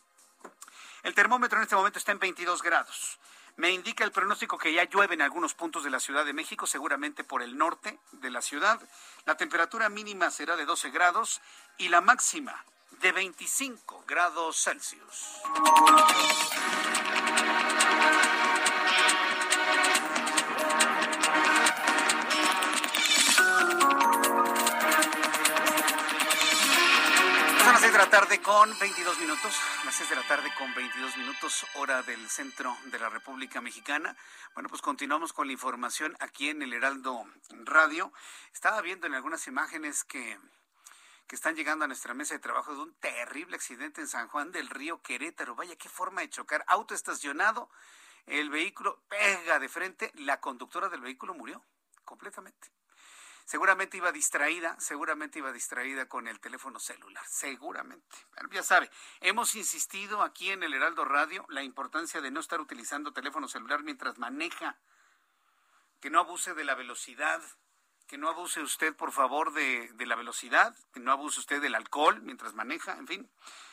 El 1.02 1.14
termómetro 1.14 1.56
en 1.56 1.62
este 1.62 1.74
momento 1.74 1.98
está 1.98 2.12
en 2.12 2.18
22 2.18 2.62
grados. 2.62 3.18
Me 3.56 3.70
indica 3.70 4.04
el 4.04 4.12
pronóstico 4.12 4.58
que 4.58 4.74
ya 4.74 4.84
llueve 4.84 5.14
en 5.14 5.22
algunos 5.22 5.54
puntos 5.54 5.84
de 5.84 5.90
la 5.90 6.00
Ciudad 6.00 6.26
de 6.26 6.34
México, 6.34 6.66
seguramente 6.66 7.24
por 7.24 7.42
el 7.42 7.56
norte 7.56 7.98
de 8.12 8.30
la 8.30 8.42
ciudad. 8.42 8.78
La 9.24 9.38
temperatura 9.38 9.88
mínima 9.88 10.30
será 10.30 10.56
de 10.56 10.66
12 10.66 10.90
grados 10.90 11.40
y 11.78 11.88
la 11.88 12.02
máxima 12.02 12.62
de 13.00 13.12
25 13.12 14.04
grados 14.06 14.62
Celsius. 14.62 15.40
La 28.02 28.10
tarde 28.10 28.42
con 28.42 28.76
22 28.80 29.20
minutos, 29.20 29.56
las 29.84 29.94
6 29.94 30.10
de 30.10 30.16
la 30.16 30.26
tarde 30.26 30.52
con 30.58 30.74
22 30.74 31.16
minutos, 31.18 31.64
hora 31.74 32.02
del 32.02 32.28
centro 32.28 32.76
de 32.86 32.98
la 32.98 33.08
República 33.08 33.60
Mexicana. 33.60 34.16
Bueno, 34.54 34.68
pues 34.68 34.82
continuamos 34.82 35.32
con 35.32 35.46
la 35.46 35.52
información 35.52 36.16
aquí 36.18 36.48
en 36.48 36.62
el 36.62 36.72
Heraldo 36.72 37.24
Radio. 37.62 38.12
Estaba 38.52 38.80
viendo 38.80 39.06
en 39.06 39.14
algunas 39.14 39.46
imágenes 39.46 40.02
que, 40.02 40.36
que 41.28 41.36
están 41.36 41.54
llegando 41.54 41.84
a 41.84 41.86
nuestra 41.88 42.12
mesa 42.12 42.34
de 42.34 42.40
trabajo 42.40 42.74
de 42.74 42.80
un 42.80 42.92
terrible 42.94 43.54
accidente 43.54 44.00
en 44.00 44.08
San 44.08 44.26
Juan 44.26 44.50
del 44.50 44.68
Río 44.68 45.00
Querétaro. 45.00 45.54
Vaya, 45.54 45.76
qué 45.76 45.88
forma 45.88 46.22
de 46.22 46.30
chocar. 46.30 46.64
Auto 46.66 46.94
estacionado, 46.94 47.70
el 48.26 48.50
vehículo 48.50 49.00
pega 49.08 49.60
de 49.60 49.68
frente, 49.68 50.10
la 50.16 50.40
conductora 50.40 50.88
del 50.88 51.02
vehículo 51.02 51.34
murió 51.34 51.62
completamente. 52.04 52.81
Seguramente 53.52 53.98
iba 53.98 54.10
distraída, 54.12 54.80
seguramente 54.80 55.38
iba 55.38 55.52
distraída 55.52 56.08
con 56.08 56.26
el 56.26 56.40
teléfono 56.40 56.78
celular, 56.78 57.22
seguramente. 57.28 58.16
ya 58.50 58.62
sabe, 58.62 58.88
hemos 59.20 59.54
insistido 59.56 60.22
aquí 60.22 60.52
en 60.52 60.62
el 60.62 60.72
Heraldo 60.72 61.04
Radio 61.04 61.44
la 61.50 61.62
importancia 61.62 62.22
de 62.22 62.30
no 62.30 62.40
estar 62.40 62.62
utilizando 62.62 63.12
teléfono 63.12 63.48
celular 63.48 63.82
mientras 63.82 64.16
maneja, 64.16 64.78
que 66.00 66.08
no 66.08 66.20
abuse 66.20 66.54
de 66.54 66.64
la 66.64 66.74
velocidad, 66.74 67.42
que 68.06 68.16
no 68.16 68.30
abuse 68.30 68.62
usted, 68.62 68.96
por 68.96 69.12
favor, 69.12 69.52
de, 69.52 69.92
de 69.96 70.06
la 70.06 70.16
velocidad, 70.16 70.74
que 70.94 71.00
no 71.00 71.12
abuse 71.12 71.38
usted 71.38 71.60
del 71.60 71.74
alcohol 71.74 72.22
mientras 72.22 72.54
maneja, 72.54 72.96
en 72.96 73.06
fin. 73.06 73.30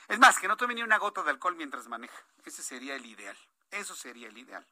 Es 0.10 0.20
más, 0.20 0.40
que 0.40 0.50
no 0.50 0.58
tome 0.58 0.74
ni 0.74 0.84
una 0.84 0.98
gota 0.98 1.24
de 1.24 1.30
alcohol 1.30 1.56
mientras 1.56 1.88
maneja. 1.88 2.22
Ese 2.44 2.64
sería 2.64 2.96
el 2.96 3.06
ideal. 3.06 3.38
Eso 3.72 3.96
sería 3.96 4.28
el 4.28 4.38
ideal. 4.38 4.68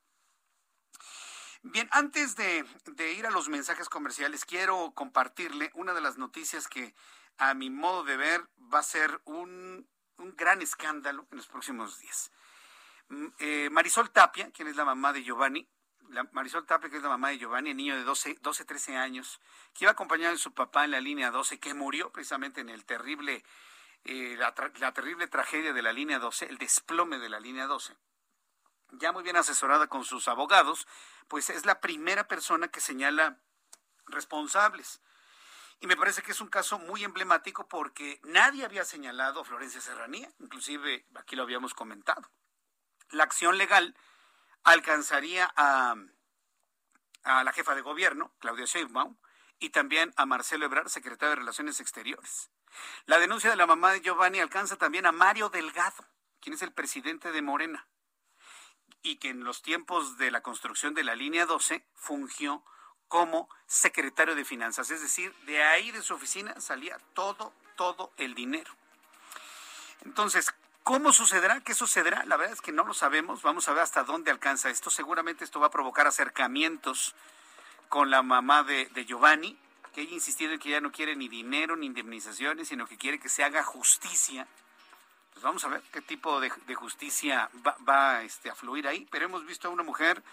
Bien, 1.63 1.89
antes 1.91 2.35
de, 2.35 2.65
ir 3.13 3.25
a 3.25 3.31
los 3.31 3.49
mensajes 3.49 3.89
comerciales, 3.89 4.45
quiero 4.45 4.91
compartirle 4.93 5.71
una 5.73 5.93
de 5.93 6.01
las 6.01 6.17
noticias 6.17 6.67
que 6.67 6.93
a 7.37 7.53
mi 7.53 7.69
modo 7.69 8.03
de 8.03 8.17
ver 8.17 8.47
va 8.73 8.79
a 8.79 8.83
ser 8.83 9.21
un, 9.25 9.87
gran 10.17 10.61
escándalo 10.61 11.27
en 11.31 11.37
los 11.37 11.47
próximos 11.47 11.99
días. 11.99 12.31
Mm, 13.09 13.27
eh, 13.39 13.69
Marisol 13.71 14.11
Tapia, 14.11 14.51
quien 14.51 14.67
es 14.67 14.75
la 14.75 14.85
mamá 14.85 15.13
de 15.13 15.23
Giovanni, 15.23 15.67
Marisol 16.31 16.65
Tapia, 16.65 16.89
que 16.89 16.97
es 16.97 17.03
la 17.03 17.09
mamá 17.09 17.29
de 17.29 17.39
Giovanni, 17.39 17.71
el 17.71 17.77
niño 17.77 17.95
de 17.95 18.03
12, 18.03 18.37
12, 18.41 18.65
13 18.65 18.95
años, 18.95 19.41
que 19.73 19.85
iba 19.85 19.91
acompañado 19.91 20.33
de 20.33 20.39
su 20.39 20.53
papá 20.53 20.85
en 20.85 20.91
la 20.91 21.01
línea 21.01 21.31
12, 21.31 21.59
que 21.59 21.73
murió 21.73 22.11
precisamente 22.11 22.61
en 22.61 22.69
el 22.69 22.85
terrible, 22.85 23.43
eh, 24.05 24.35
la, 24.37 24.53
la, 24.79 24.93
terrible 24.93 25.27
tragedia 25.27 25.73
de 25.73 25.81
la 25.81 25.91
línea 25.91 26.19
12, 26.19 26.45
el 26.45 26.57
desplome 26.57 27.19
de 27.19 27.29
la 27.29 27.39
línea 27.39 27.67
12. 27.67 27.95
Ya 28.91 29.11
muy 29.11 29.23
bien 29.23 29.35
asesorada 29.35 29.87
con 29.87 30.05
sus 30.05 30.27
abogados, 30.27 30.87
pues 31.27 31.49
es 31.49 31.65
la 31.65 31.81
primera 31.81 32.27
persona 32.27 32.69
que 32.69 32.79
señala 32.79 33.37
responsables. 34.05 35.01
Y 35.79 35.87
me 35.87 35.97
parece 35.97 36.21
que 36.21 36.31
es 36.31 36.41
un 36.41 36.47
caso 36.47 36.79
muy 36.79 37.03
emblemático 37.03 37.67
porque 37.67 38.19
nadie 38.23 38.65
había 38.65 38.85
señalado 38.85 39.41
a 39.41 39.45
Florencia 39.45 39.81
Serranía, 39.81 40.31
inclusive 40.39 41.05
aquí 41.15 41.35
lo 41.35 41.43
habíamos 41.43 41.73
comentado. 41.73 42.31
La 43.11 43.23
acción 43.23 43.57
legal 43.57 43.95
alcanzaría 44.63 45.51
a, 45.55 45.95
a 47.23 47.43
la 47.43 47.53
jefa 47.53 47.75
de 47.75 47.81
gobierno, 47.81 48.33
Claudia 48.39 48.65
Sheinbaum, 48.65 49.17
y 49.59 49.69
también 49.69 50.13
a 50.15 50.25
Marcelo 50.25 50.65
Ebrard, 50.65 50.87
secretario 50.87 51.31
de 51.31 51.35
Relaciones 51.37 51.79
Exteriores. 51.79 52.49
La 53.05 53.19
denuncia 53.19 53.49
de 53.49 53.55
la 53.55 53.67
mamá 53.67 53.91
de 53.91 54.01
Giovanni 54.01 54.39
alcanza 54.39 54.77
también 54.77 55.05
a 55.05 55.11
Mario 55.11 55.49
Delgado, 55.49 56.05
quien 56.39 56.53
es 56.53 56.61
el 56.61 56.73
presidente 56.73 57.31
de 57.31 57.41
Morena 57.41 57.87
y 59.07 59.17
que 59.17 59.29
en 59.29 59.43
los 59.43 59.61
tiempos 59.61 60.17
de 60.17 60.31
la 60.31 60.41
construcción 60.41 60.93
de 60.93 61.03
la 61.03 61.15
línea 61.15 61.45
12 61.45 61.85
fungió 61.95 62.63
como 63.07 63.49
secretario 63.65 64.35
de 64.35 64.43
finanzas, 64.43 64.91
es 64.91 65.01
decir, 65.01 65.33
de 65.45 65.63
ahí 65.63 65.91
de 65.91 66.01
su 66.01 66.13
oficina 66.13 66.59
salía 66.59 66.97
todo, 67.13 67.53
todo 67.75 68.11
el 68.17 68.35
dinero. 68.35 68.71
Entonces, 70.03 70.53
¿Cómo 70.87 71.11
sucederá? 71.11 71.59
¿Qué 71.59 71.73
sucederá? 71.73 72.23
La 72.27 72.37
verdad 72.37 72.53
es 72.53 72.61
que 72.61 72.71
no 72.71 72.85
lo 72.85 72.93
sabemos. 72.93 73.41
Vamos 73.41 73.67
a 73.67 73.73
ver 73.73 73.83
hasta 73.83 74.05
dónde 74.05 74.31
alcanza 74.31 74.69
esto. 74.69 74.89
Seguramente 74.89 75.43
esto 75.43 75.59
va 75.59 75.67
a 75.67 75.69
provocar 75.69 76.07
acercamientos 76.07 77.13
con 77.89 78.09
la 78.09 78.21
mamá 78.21 78.63
de, 78.63 78.87
Giovanni, 79.05 79.57
que 79.93 80.03
ella 80.03 80.13
insistido 80.13 80.53
en 80.53 80.59
que 80.59 80.69
ya 80.69 80.79
no 80.79 80.93
quiere 80.93 81.17
ni 81.17 81.27
dinero 81.27 81.75
ni 81.75 81.87
indemnizaciones, 81.87 82.69
sino 82.69 82.87
que 82.87 82.97
quiere 82.97 83.19
que 83.19 83.27
se 83.27 83.43
haga 83.43 83.63
justicia. 83.63 84.47
Pues 85.37 85.43
vamos 85.43 85.63
a 85.65 85.67
ver 85.67 85.83
qué 85.93 86.01
tipo 86.01 86.41
de, 86.41 86.49
justicia 86.49 87.47
va, 87.87 88.23
este, 88.23 88.49
a 88.49 88.55
fluir 88.55 88.87
ahí. 88.87 89.07
Pero 89.11 89.25
hemos 89.25 89.45
visto 89.45 89.67
a 89.67 89.71
una 89.71 89.83
mujer 89.83 90.23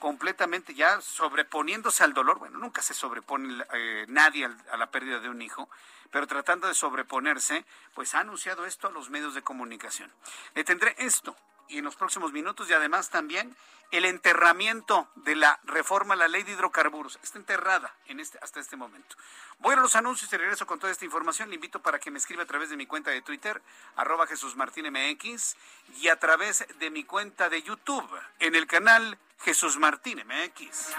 completamente 0.00 0.74
ya 0.74 1.00
sobreponiéndose 1.00 2.02
al 2.02 2.12
dolor. 2.12 2.40
Bueno, 2.40 2.58
nunca 2.58 2.82
se 2.82 2.92
sobrepone 2.92 3.62
eh, 3.72 4.04
nadie 4.08 4.46
a 4.46 4.76
la 4.76 4.90
pérdida 4.90 5.20
de 5.20 5.28
un 5.28 5.42
hijo, 5.42 5.70
pero 6.10 6.26
tratando 6.26 6.66
de 6.66 6.74
sobreponerse, 6.74 7.64
pues 7.94 8.16
ha 8.16 8.18
anunciado 8.18 8.66
esto 8.66 8.88
a 8.88 8.90
los 8.90 9.10
medios 9.10 9.32
de 9.34 9.42
comunicación. 9.42 10.10
Le 10.56 10.64
tendré 10.64 10.96
esto 10.98 11.36
y 11.68 11.78
en 11.78 11.84
los 11.84 11.96
próximos 11.96 12.32
minutos 12.32 12.68
y 12.68 12.72
además 12.72 13.10
también 13.10 13.56
el 13.90 14.04
enterramiento 14.04 15.08
de 15.16 15.34
la 15.34 15.58
reforma 15.64 16.14
a 16.14 16.16
la 16.16 16.28
ley 16.28 16.42
de 16.42 16.52
hidrocarburos. 16.52 17.18
Está 17.22 17.38
enterrada 17.38 17.94
en 18.06 18.20
este, 18.20 18.38
hasta 18.42 18.60
este 18.60 18.76
momento. 18.76 19.16
Voy 19.60 19.74
a 19.74 19.76
los 19.76 19.96
anuncios 19.96 20.32
y 20.32 20.36
regreso 20.36 20.66
con 20.66 20.78
toda 20.78 20.92
esta 20.92 21.04
información. 21.04 21.48
Le 21.48 21.54
invito 21.54 21.80
para 21.80 21.98
que 21.98 22.10
me 22.10 22.18
escriba 22.18 22.42
a 22.42 22.46
través 22.46 22.68
de 22.70 22.76
mi 22.76 22.86
cuenta 22.86 23.10
de 23.10 23.22
Twitter, 23.22 23.62
arroba 23.96 24.26
Jesús 24.26 24.56
MX, 24.56 25.56
y 26.00 26.08
a 26.08 26.18
través 26.18 26.66
de 26.78 26.90
mi 26.90 27.04
cuenta 27.04 27.48
de 27.48 27.62
YouTube, 27.62 28.08
en 28.40 28.54
el 28.54 28.66
canal 28.66 29.18
Jesús 29.40 29.78
Martín 29.78 30.22
MX. 30.26 30.94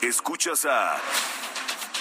Escuchas 0.00 0.64
a 0.64 0.98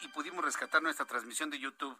Y 0.00 0.08
pudimos 0.08 0.44
rescatar 0.44 0.82
nuestra 0.82 1.06
transmisión 1.06 1.50
de 1.50 1.58
YouTube. 1.58 1.98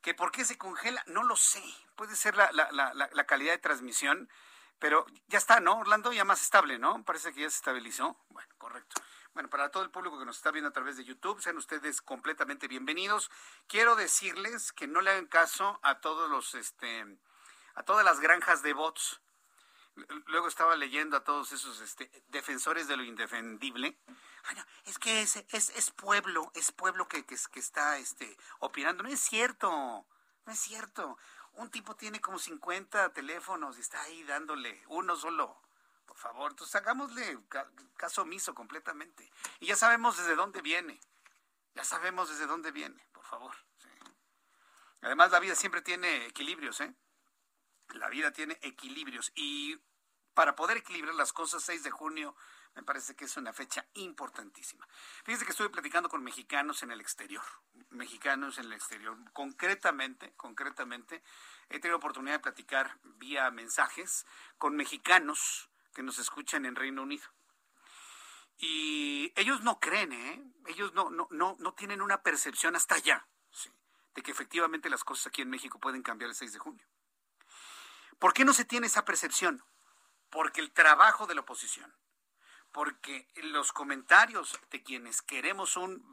¿Que 0.00 0.14
por 0.14 0.32
qué 0.32 0.44
se 0.44 0.56
congela? 0.56 1.02
No 1.06 1.22
lo 1.22 1.36
sé. 1.36 1.62
Puede 1.94 2.16
ser 2.16 2.34
la, 2.36 3.26
calidad 3.26 3.52
de 3.52 3.58
transmisión, 3.58 4.30
pero 4.78 5.04
ya 5.28 5.38
está, 5.38 5.60
¿no? 5.60 5.78
Orlando 5.78 6.12
ya 6.12 6.24
más 6.24 6.40
estable, 6.42 6.78
¿no? 6.78 7.04
Parece 7.04 7.34
que 7.34 7.42
ya 7.42 7.50
se 7.50 7.56
estabilizó. 7.56 8.16
Bueno, 8.30 8.48
correcto. 8.56 9.02
Bueno, 9.34 9.50
para 9.50 9.70
todo 9.70 9.82
el 9.82 9.90
público 9.90 10.18
que 10.18 10.24
nos 10.24 10.38
está 10.38 10.50
viendo 10.50 10.70
a 10.70 10.72
través 10.72 10.96
de 10.96 11.04
YouTube, 11.04 11.40
sean 11.42 11.58
ustedes 11.58 12.00
completamente 12.00 12.66
bienvenidos. 12.68 13.30
Quiero 13.68 13.94
decirles 13.94 14.72
que 14.72 14.88
no 14.88 15.02
le 15.02 15.10
hagan 15.10 15.26
caso 15.26 15.78
a 15.82 16.00
todos 16.00 16.30
los, 16.30 16.54
este, 16.54 17.04
a 17.74 17.82
todas 17.82 18.04
las 18.04 18.20
granjas 18.20 18.62
de 18.62 18.72
bots. 18.72 19.20
Luego 20.26 20.48
estaba 20.48 20.74
leyendo 20.76 21.18
a 21.18 21.24
todos 21.24 21.52
esos 21.52 21.80
este, 21.80 22.10
defensores 22.28 22.88
de 22.88 22.96
lo 22.96 23.04
indefendible 23.04 23.98
es 24.84 24.98
que 24.98 25.22
es, 25.22 25.36
es, 25.36 25.90
pueblo, 25.90 26.50
es 26.54 26.72
pueblo 26.72 27.08
que, 27.08 27.24
que, 27.24 27.36
que, 27.52 27.60
está 27.60 27.98
este, 27.98 28.36
opinando. 28.60 29.02
No 29.02 29.08
es 29.08 29.20
cierto, 29.20 29.70
no 29.70 30.52
es 30.52 30.58
cierto. 30.58 31.18
Un 31.54 31.70
tipo 31.70 31.94
tiene 31.96 32.20
como 32.20 32.38
50 32.38 33.12
teléfonos 33.12 33.76
y 33.78 33.80
está 33.80 34.02
ahí 34.02 34.22
dándole 34.24 34.82
uno 34.88 35.16
solo. 35.16 35.60
Por 36.06 36.16
favor, 36.16 36.50
entonces 36.50 36.74
hagámosle 36.74 37.38
caso 37.96 38.22
omiso 38.22 38.54
completamente. 38.54 39.30
Y 39.60 39.66
ya 39.66 39.76
sabemos 39.76 40.16
desde 40.16 40.34
dónde 40.34 40.60
viene. 40.60 41.00
Ya 41.74 41.84
sabemos 41.84 42.28
desde 42.28 42.46
dónde 42.46 42.72
viene, 42.72 43.06
por 43.12 43.24
favor. 43.24 43.54
Además, 45.02 45.30
la 45.30 45.40
vida 45.40 45.54
siempre 45.54 45.82
tiene 45.82 46.26
equilibrios, 46.26 46.80
¿eh? 46.80 46.92
La 47.94 48.08
vida 48.08 48.32
tiene 48.32 48.58
equilibrios. 48.62 49.32
Y 49.34 49.80
para 50.34 50.56
poder 50.56 50.78
equilibrar 50.78 51.14
las 51.14 51.32
cosas, 51.32 51.62
6 51.62 51.82
de 51.84 51.90
junio 51.90 52.36
me 52.74 52.82
parece 52.82 53.14
que 53.14 53.24
es 53.24 53.36
una 53.36 53.52
fecha 53.52 53.86
importantísima. 53.94 54.86
Fíjense 55.24 55.44
que 55.44 55.52
estuve 55.52 55.70
platicando 55.70 56.08
con 56.08 56.22
mexicanos 56.22 56.82
en 56.82 56.90
el 56.90 57.00
exterior, 57.00 57.44
mexicanos 57.90 58.58
en 58.58 58.66
el 58.66 58.72
exterior. 58.74 59.16
Concretamente, 59.32 60.32
concretamente, 60.36 61.22
he 61.68 61.80
tenido 61.80 61.98
oportunidad 61.98 62.36
de 62.36 62.40
platicar 62.40 62.98
vía 63.02 63.50
mensajes 63.50 64.26
con 64.58 64.76
mexicanos 64.76 65.68
que 65.94 66.02
nos 66.02 66.18
escuchan 66.18 66.64
en 66.64 66.76
Reino 66.76 67.02
Unido. 67.02 67.28
Y 68.56 69.32
ellos 69.36 69.62
no 69.62 69.80
creen, 69.80 70.12
¿eh? 70.12 70.52
ellos 70.66 70.92
no, 70.92 71.10
no, 71.10 71.26
no, 71.30 71.56
no 71.58 71.74
tienen 71.74 72.02
una 72.02 72.22
percepción 72.22 72.76
hasta 72.76 72.96
allá 72.96 73.26
de 74.14 74.22
que 74.22 74.30
efectivamente 74.30 74.90
las 74.90 75.04
cosas 75.04 75.28
aquí 75.28 75.42
en 75.42 75.50
México 75.50 75.78
pueden 75.78 76.02
cambiar 76.02 76.30
el 76.30 76.36
6 76.36 76.52
de 76.52 76.58
junio. 76.58 76.86
¿Por 78.18 78.32
qué 78.34 78.44
no 78.44 78.52
se 78.52 78.64
tiene 78.64 78.86
esa 78.86 79.04
percepción? 79.04 79.64
Porque 80.30 80.60
el 80.60 80.72
trabajo 80.72 81.26
de 81.26 81.34
la 81.34 81.40
oposición, 81.40 81.94
porque 82.72 83.28
los 83.36 83.72
comentarios 83.72 84.58
de 84.70 84.82
quienes 84.82 85.22
queremos 85.22 85.76
un 85.76 86.04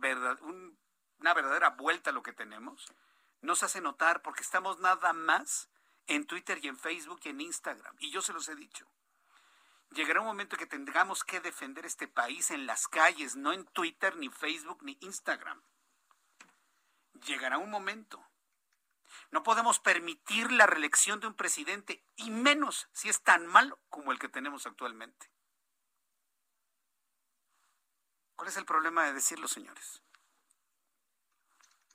una 1.20 1.34
verdadera 1.34 1.72
vuelta 1.72 2.10
a 2.10 2.14
lo 2.14 2.24
que 2.24 2.34
tenemos, 2.34 2.94
nos 3.42 3.64
hace 3.64 3.82
notar 3.82 4.22
porque 4.22 4.42
estamos 4.42 4.80
nada 4.80 5.14
más 5.14 5.70
en 6.08 6.26
Twitter 6.26 6.60
y 6.62 6.68
en 6.68 6.78
Facebook 6.78 7.20
y 7.24 7.30
en 7.30 7.42
Instagram. 7.42 7.96
Y 8.00 8.12
yo 8.12 8.22
se 8.22 8.34
los 8.34 8.48
he 8.50 8.56
dicho. 8.56 8.88
Llegará 9.92 10.20
un 10.22 10.28
momento 10.28 10.58
que 10.58 10.66
tengamos 10.66 11.24
que 11.24 11.40
defender 11.40 11.86
este 11.86 12.08
país 12.08 12.52
en 12.52 12.66
las 12.66 12.88
calles, 12.88 13.36
no 13.36 13.54
en 13.54 13.66
Twitter, 13.66 14.16
ni 14.18 14.30
Facebook, 14.30 14.80
ni 14.84 14.98
Instagram. 15.02 15.62
Llegará 17.26 17.58
un 17.58 17.70
momento. 17.70 18.24
No 19.32 19.44
podemos 19.44 19.80
permitir 19.80 20.52
la 20.52 20.68
reelección 20.68 21.20
de 21.20 21.28
un 21.28 21.34
presidente, 21.34 22.04
y 22.16 22.30
menos 22.30 22.88
si 22.92 23.10
es 23.10 23.22
tan 23.22 23.48
malo 23.48 23.80
como 23.90 24.12
el 24.12 24.20
que 24.20 24.30
tenemos 24.30 24.68
actualmente. 24.68 25.30
¿Cuál 28.38 28.50
es 28.50 28.58
el 28.58 28.66
problema 28.66 29.04
de 29.04 29.14
decirlo, 29.14 29.48
señores? 29.48 30.02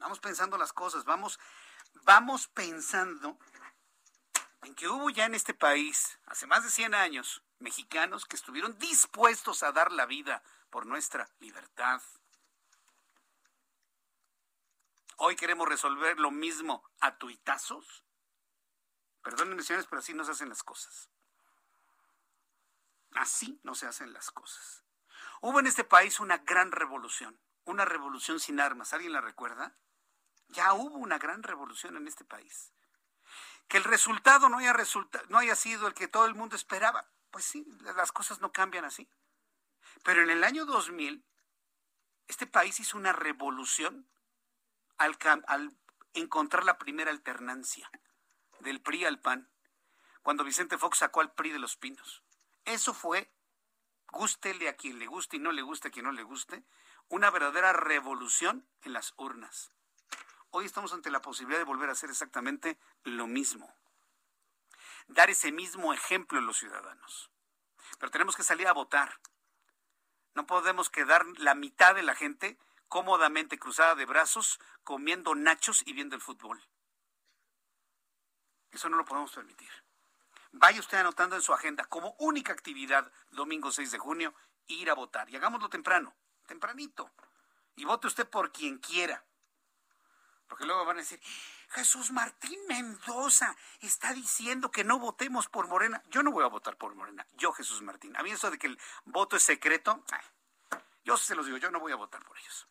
Vamos 0.01 0.19
pensando 0.19 0.59
las 0.59 0.73
cosas, 0.73 1.05
vamos, 1.05 1.39
vamos 2.03 2.49
pensando 2.49 3.39
en 4.63 4.75
que 4.75 4.89
hubo 4.89 5.09
ya 5.11 5.25
en 5.25 5.37
este 5.37 5.55
país, 5.55 6.19
hace 6.27 6.49
más 6.49 6.65
de 6.65 6.71
100 6.71 6.95
años, 6.95 7.45
mexicanos 7.61 8.27
que 8.27 8.35
estuvieron 8.35 8.77
dispuestos 8.79 9.63
a 9.63 9.71
dar 9.71 9.93
la 9.93 10.05
vida 10.05 10.43
por 10.69 10.85
nuestra 10.85 11.31
libertad. 11.39 12.03
Hoy 15.19 15.37
queremos 15.37 15.69
resolver 15.69 16.19
lo 16.19 16.33
mismo 16.33 16.83
a 16.99 17.17
tuitazos. 17.19 18.05
Perdónenme, 19.23 19.63
señores, 19.63 19.87
pero 19.89 20.01
así 20.01 20.13
no 20.13 20.25
se 20.25 20.33
hacen 20.33 20.49
las 20.49 20.65
cosas. 20.65 21.09
Así 23.13 23.61
no 23.63 23.77
se 23.77 23.87
hacen 23.87 24.13
las 24.13 24.33
cosas. 24.33 24.82
Hubo 25.43 25.59
en 25.59 25.67
este 25.67 25.83
país 25.83 26.21
una 26.21 26.39
gran 26.39 26.71
revolución, 26.71 27.37
una 27.65 27.85
revolución 27.85 28.39
sin 28.39 28.61
armas. 28.61 28.93
¿Alguien 28.93 29.13
la 29.13 29.21
recuerda? 29.21 29.77
Ya 30.47 30.73
hubo 30.73 30.99
una 30.99 31.19
gran 31.19 31.43
revolución 31.43 31.97
en 31.97 32.07
este 32.07 32.25
país. 32.25 32.73
Que 33.67 33.79
el 33.79 33.83
resultado 33.85 34.49
no 34.49 34.59
haya, 34.59 35.57
sido 35.57 35.89
el 35.89 35.95
que 35.95 36.07
todo 36.07 36.27
el 36.27 36.37
mundo 36.37 36.55
esperaba. 36.55 37.09
Pues 37.33 37.45
sí, 37.45 37.67
las 37.81 38.13
cosas 38.13 38.41
no 38.41 38.53
cambian 38.53 38.85
así. 38.85 39.11
Pero 40.05 40.23
en 40.23 40.31
el 40.31 40.45
año 40.45 40.65
2000, 40.65 41.25
este 42.29 42.47
país 42.47 42.79
hizo 42.79 42.97
una 42.97 43.13
revolución 43.13 44.07
al, 44.97 45.19
al 45.49 45.77
encontrar 46.15 46.65
la 46.65 46.79
primera 46.79 47.11
alternancia 47.11 47.91
del 48.61 48.81
PRI 48.81 49.07
al 49.07 49.19
PAN, 49.19 49.51
cuando 50.23 50.45
Vicente 50.45 50.79
Fox 50.79 50.99
sacó 50.99 51.21
al 51.21 51.33
PRI 51.33 51.51
de 51.51 51.59
los 51.59 51.77
Pinos. 51.77 52.23
Eso 52.65 52.95
fue, 52.95 53.35
gústele 54.13 54.69
a 54.69 54.77
quien 54.77 54.99
le 54.99 55.07
guste 55.07 55.37
y 55.37 55.41
no 55.41 55.51
le 55.51 55.63
guste 55.63 55.89
a 55.89 55.91
quien 55.91 56.05
no 56.05 56.13
le 56.13 56.23
guste, 56.23 56.63
una 57.09 57.31
verdadera 57.31 57.73
revolución 57.73 58.69
en 58.83 58.93
las 58.93 59.15
urnas. 59.17 59.73
Hoy 60.51 60.67
estamos 60.67 60.93
ante 60.93 61.11
la 61.11 61.23
posibilidad 61.23 61.59
de 61.59 61.65
volver 61.65 61.89
a 61.89 61.93
hacer 61.93 62.11
exactamente 62.11 62.79
lo 63.05 63.27
mismo. 63.27 63.75
Dar 65.09 65.31
ese 65.31 65.51
mismo 65.51 65.93
ejemplo 65.95 66.39
a 66.39 66.43
los 66.43 66.59
ciudadanos. 66.59 67.31
Pero 67.99 68.13
tenemos 68.13 68.37
que 68.37 68.43
salir 68.43 68.69
a 68.69 68.73
votar. 68.73 69.19
No 70.35 70.47
podemos 70.47 70.91
quedar 70.91 71.25
la 71.39 71.55
mitad 71.55 71.95
de 71.95 72.03
la 72.03 72.15
gente 72.15 72.59
cómodamente 72.89 73.59
cruzada 73.59 73.95
de 73.95 74.05
brazos, 74.05 74.61
comiendo 74.85 75.35
nachos 75.35 75.83
y 75.87 75.95
viendo 75.95 76.15
el 76.15 76.23
fútbol. 76.23 76.63
Eso 78.71 78.91
no 78.91 78.99
lo 78.99 79.07
podemos 79.07 79.33
permitir. 79.33 79.71
Vaya 80.53 80.81
usted 80.81 80.99
anotando 80.99 81.35
en 81.37 81.43
su 81.43 81.53
agenda 81.53 81.85
como 81.85 82.15
única 82.19 82.53
actividad 82.53 83.11
domingo 83.31 83.73
6 83.73 83.91
de 83.91 83.99
junio 83.99 84.35
ir 84.67 84.91
a 84.91 84.95
votar. 84.95 85.29
Y 85.31 85.37
hagámoslo 85.37 85.69
temprano, 85.69 86.15
tempranito. 86.47 87.11
Y 87.75 87.85
vote 87.85 88.07
usted 88.07 88.29
por 88.29 88.53
quien 88.53 88.79
quiera. 88.79 89.25
Porque 90.47 90.67
luego 90.67 90.85
van 90.85 90.99
a 90.99 91.01
decir, 91.01 91.19
Jesús 91.71 92.11
Martín 92.13 92.59
Mendoza 92.69 93.57
está 93.81 94.13
diciendo 94.13 94.71
que 94.71 94.85
no 94.85 94.99
votemos 94.99 95.49
por 95.49 95.67
Morena. 95.67 96.03
Yo 96.11 96.23
no 96.23 96.31
voy 96.31 96.45
a 96.45 96.49
votar 96.49 96.77
por 96.77 96.95
Morena, 96.95 97.27
yo 97.33 97.53
Jesús 97.53 97.81
Martín. 97.81 98.15
A 98.19 98.23
mí 98.23 98.31
eso 98.31 98.51
de 98.51 98.59
que 98.59 98.67
el 98.67 98.79
voto 99.07 99.37
es 99.37 99.43
secreto, 99.43 100.05
yo 101.05 101.17
se 101.17 101.35
los 101.35 101.47
digo, 101.47 101.57
yo 101.57 101.71
no 101.71 101.81
voy 101.81 101.93
a 101.93 101.97
votar 101.97 102.23
por 102.25 102.39
ellos. 102.39 102.69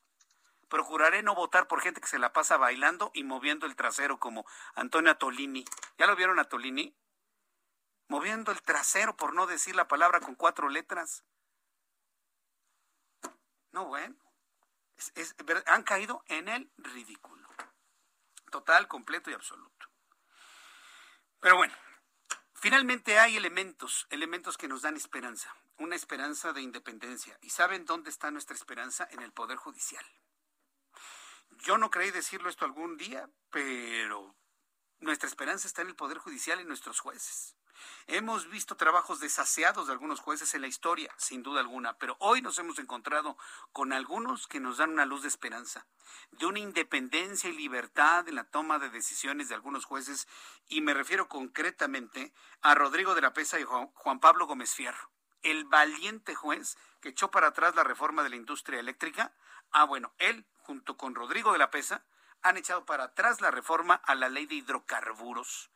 Procuraré 0.70 1.24
no 1.24 1.34
votar 1.34 1.68
por 1.68 1.82
gente 1.82 2.00
que 2.00 2.08
se 2.08 2.20
la 2.20 2.32
pasa 2.32 2.58
bailando 2.58 3.10
y 3.16 3.24
moviendo 3.24 3.66
el 3.66 3.76
trasero 3.76 4.20
como 4.20 4.46
Antonio 4.76 5.18
Tolini. 5.18 5.66
¿Ya 5.98 6.06
lo 6.06 6.16
vieron 6.16 6.38
a 6.38 6.44
Tolini? 6.44 6.96
Moviendo 8.12 8.52
el 8.52 8.62
trasero 8.62 9.16
por 9.16 9.34
no 9.34 9.48
decir 9.48 9.74
la 9.74 9.88
palabra 9.88 10.20
con 10.20 10.36
cuatro 10.36 10.68
letras. 10.68 11.24
No, 13.72 13.86
bueno. 13.86 14.18
han 15.68 15.84
caído 15.84 16.22
en 16.28 16.50
el 16.50 16.70
ridículo 16.76 17.48
total, 18.50 18.90
completo 18.90 19.32
y 19.32 19.34
absoluto. 19.34 19.88
Pero 21.40 21.56
bueno, 21.56 21.74
finalmente 22.54 23.18
hay 23.18 23.38
elementos, 23.38 24.08
elementos 24.10 24.58
que 24.58 24.68
nos 24.68 24.82
dan 24.82 24.98
esperanza, 24.98 25.56
una 25.78 25.96
esperanza 25.96 26.52
de 26.52 26.64
independencia. 26.64 27.38
¿Y 27.42 27.52
saben 27.52 27.86
dónde 27.86 28.10
está 28.10 28.30
nuestra 28.30 28.58
esperanza? 28.58 29.08
En 29.12 29.22
el 29.22 29.32
Poder 29.32 29.56
Judicial. 29.56 30.06
Yo 31.52 31.78
no 31.78 31.90
creí 31.90 32.12
decirlo 32.12 32.50
esto 32.50 32.66
algún 32.66 32.98
día, 32.98 33.30
pero 33.52 34.36
nuestra 35.00 35.30
esperanza 35.30 35.66
está 35.66 35.82
en 35.82 35.88
el 35.88 35.96
Poder 35.96 36.18
Judicial 36.18 36.60
y 36.60 36.66
nuestros 36.66 37.00
jueces. 37.00 37.56
Hemos 38.08 38.50
visto 38.50 38.76
trabajos 38.76 39.20
desaseados 39.20 39.88
de 39.88 39.94
algunos 39.94 40.20
jueces 40.20 40.54
en 40.54 40.62
la 40.62 40.68
historia, 40.68 41.14
sin 41.18 41.44
duda 41.44 41.62
alguna, 41.62 41.98
pero 41.98 42.18
hoy 42.20 42.42
nos 42.42 42.58
hemos 42.60 42.80
encontrado 42.80 43.38
con 43.72 43.94
algunos 43.94 44.48
que 44.48 44.60
nos 44.60 44.78
dan 44.78 44.92
una 44.92 45.06
luz 45.06 45.22
de 45.22 45.28
esperanza, 45.28 45.86
de 46.32 46.46
una 46.46 46.60
independencia 46.60 47.50
y 47.50 47.54
libertad 47.54 48.28
en 48.28 48.36
la 48.36 48.44
toma 48.44 48.80
de 48.80 48.90
decisiones 48.90 49.50
de 49.50 49.56
algunos 49.56 49.86
jueces, 49.86 50.28
y 50.68 50.82
me 50.82 50.94
refiero 50.94 51.28
concretamente 51.28 52.34
a 52.62 52.76
Rodrigo 52.76 53.16
de 53.16 53.22
la 53.22 53.34
Pesa 53.34 53.60
y 53.60 53.64
Juan 53.64 54.20
Pablo 54.20 54.48
Gómez 54.48 54.74
Fierro, 54.74 55.10
el 55.42 55.66
valiente 55.66 56.36
juez 56.36 56.78
que 57.02 57.10
echó 57.10 57.32
para 57.32 57.48
atrás 57.48 57.76
la 57.76 57.84
reforma 57.84 58.24
de 58.24 58.30
la 58.30 58.36
industria 58.36 58.80
eléctrica. 58.80 59.34
Ah, 59.72 59.86
bueno, 59.86 60.14
él, 60.18 60.46
junto 60.60 60.98
con 60.98 61.16
Rodrigo 61.16 61.52
de 61.52 61.58
la 61.58 61.72
Pesa, 61.72 62.04
han 62.42 62.58
echado 62.58 62.86
para 62.86 63.06
atrás 63.06 63.42
la 63.42 63.52
reforma 63.52 63.96
a 63.96 64.16
la 64.16 64.30
ley 64.30 64.46
de 64.46 64.56
hidrocarburos, 64.56 65.70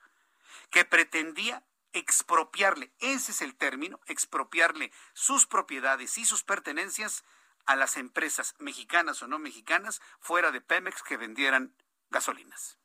que 0.69 0.85
pretendía 0.85 1.63
expropiarle, 1.97 2.91
ese 2.99 3.31
es 3.31 3.41
el 3.41 3.55
término, 3.55 3.99
expropiarle 4.05 4.91
sus 5.13 5.47
propiedades 5.47 6.17
y 6.17 6.25
sus 6.25 6.43
pertenencias 6.43 7.23
a 7.65 7.75
las 7.75 7.97
empresas 7.97 8.53
mexicanas 8.59 9.21
o 9.23 9.27
no 9.27 9.39
mexicanas 9.39 10.01
fuera 10.19 10.51
de 10.51 10.61
Pemex 10.61 11.01
que 11.03 11.17
vendieran 11.17 11.73
gasolinas. 12.09 12.77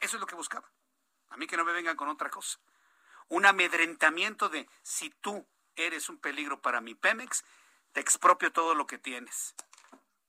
Eso 0.00 0.16
es 0.16 0.20
lo 0.20 0.26
que 0.26 0.36
buscaba. 0.36 0.70
A 1.28 1.36
mí 1.36 1.46
que 1.46 1.56
no 1.56 1.64
me 1.64 1.72
vengan 1.72 1.96
con 1.96 2.08
otra 2.08 2.30
cosa. 2.30 2.58
Un 3.28 3.44
amedrentamiento 3.46 4.48
de 4.48 4.68
si 4.82 5.10
tú 5.10 5.46
eres 5.74 6.08
un 6.08 6.18
peligro 6.18 6.62
para 6.62 6.80
mi 6.80 6.94
Pemex, 6.94 7.44
te 7.92 8.00
expropio 8.00 8.52
todo 8.52 8.74
lo 8.74 8.86
que 8.86 8.98
tienes 8.98 9.54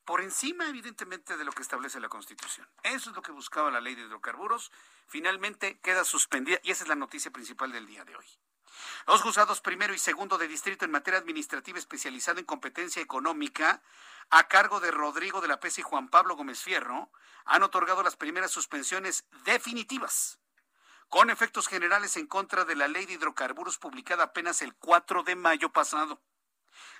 por 0.08 0.22
encima, 0.22 0.70
evidentemente, 0.70 1.36
de 1.36 1.44
lo 1.44 1.52
que 1.52 1.62
establece 1.62 2.00
la 2.00 2.08
Constitución. 2.08 2.66
Eso 2.82 3.10
es 3.10 3.16
lo 3.18 3.22
que 3.22 3.34
buscaba 3.34 3.70
la 3.70 3.82
ley 3.82 3.94
de 3.94 4.04
hidrocarburos. 4.04 4.72
Finalmente 5.06 5.82
queda 5.82 6.06
suspendida 6.06 6.60
y 6.64 6.72
esa 6.72 6.86
es 6.86 6.88
la 6.88 6.96
noticia 6.96 7.30
principal 7.30 7.74
del 7.74 7.86
día 7.86 8.06
de 8.06 8.16
hoy. 8.16 8.26
Los 9.06 9.22
juzgados 9.22 9.60
primero 9.60 9.94
y 9.94 10.00
segundo 10.00 10.38
de 10.38 10.48
distrito 10.48 10.86
en 10.86 10.92
materia 10.92 11.20
administrativa 11.20 11.78
especializada 11.78 12.40
en 12.40 12.46
competencia 12.46 13.02
económica, 13.02 13.84
a 14.30 14.48
cargo 14.48 14.80
de 14.80 14.92
Rodrigo 14.92 15.42
de 15.42 15.50
la 15.50 15.60
Pesa 15.60 15.82
y 15.82 15.84
Juan 15.84 16.08
Pablo 16.08 16.38
Gómez 16.38 16.62
Fierro, 16.64 17.12
han 17.44 17.64
otorgado 17.64 18.02
las 18.02 18.16
primeras 18.16 18.52
suspensiones 18.52 19.26
definitivas, 19.44 20.40
con 21.10 21.30
efectos 21.30 21.68
generales 21.68 22.16
en 22.16 22.28
contra 22.28 22.64
de 22.64 22.78
la 22.78 22.88
ley 22.88 23.06
de 23.06 23.14
hidrocarburos 23.14 23.78
publicada 23.78 24.24
apenas 24.24 24.62
el 24.62 24.74
4 24.74 25.24
de 25.24 25.36
mayo 25.36 25.74
pasado. 25.74 26.22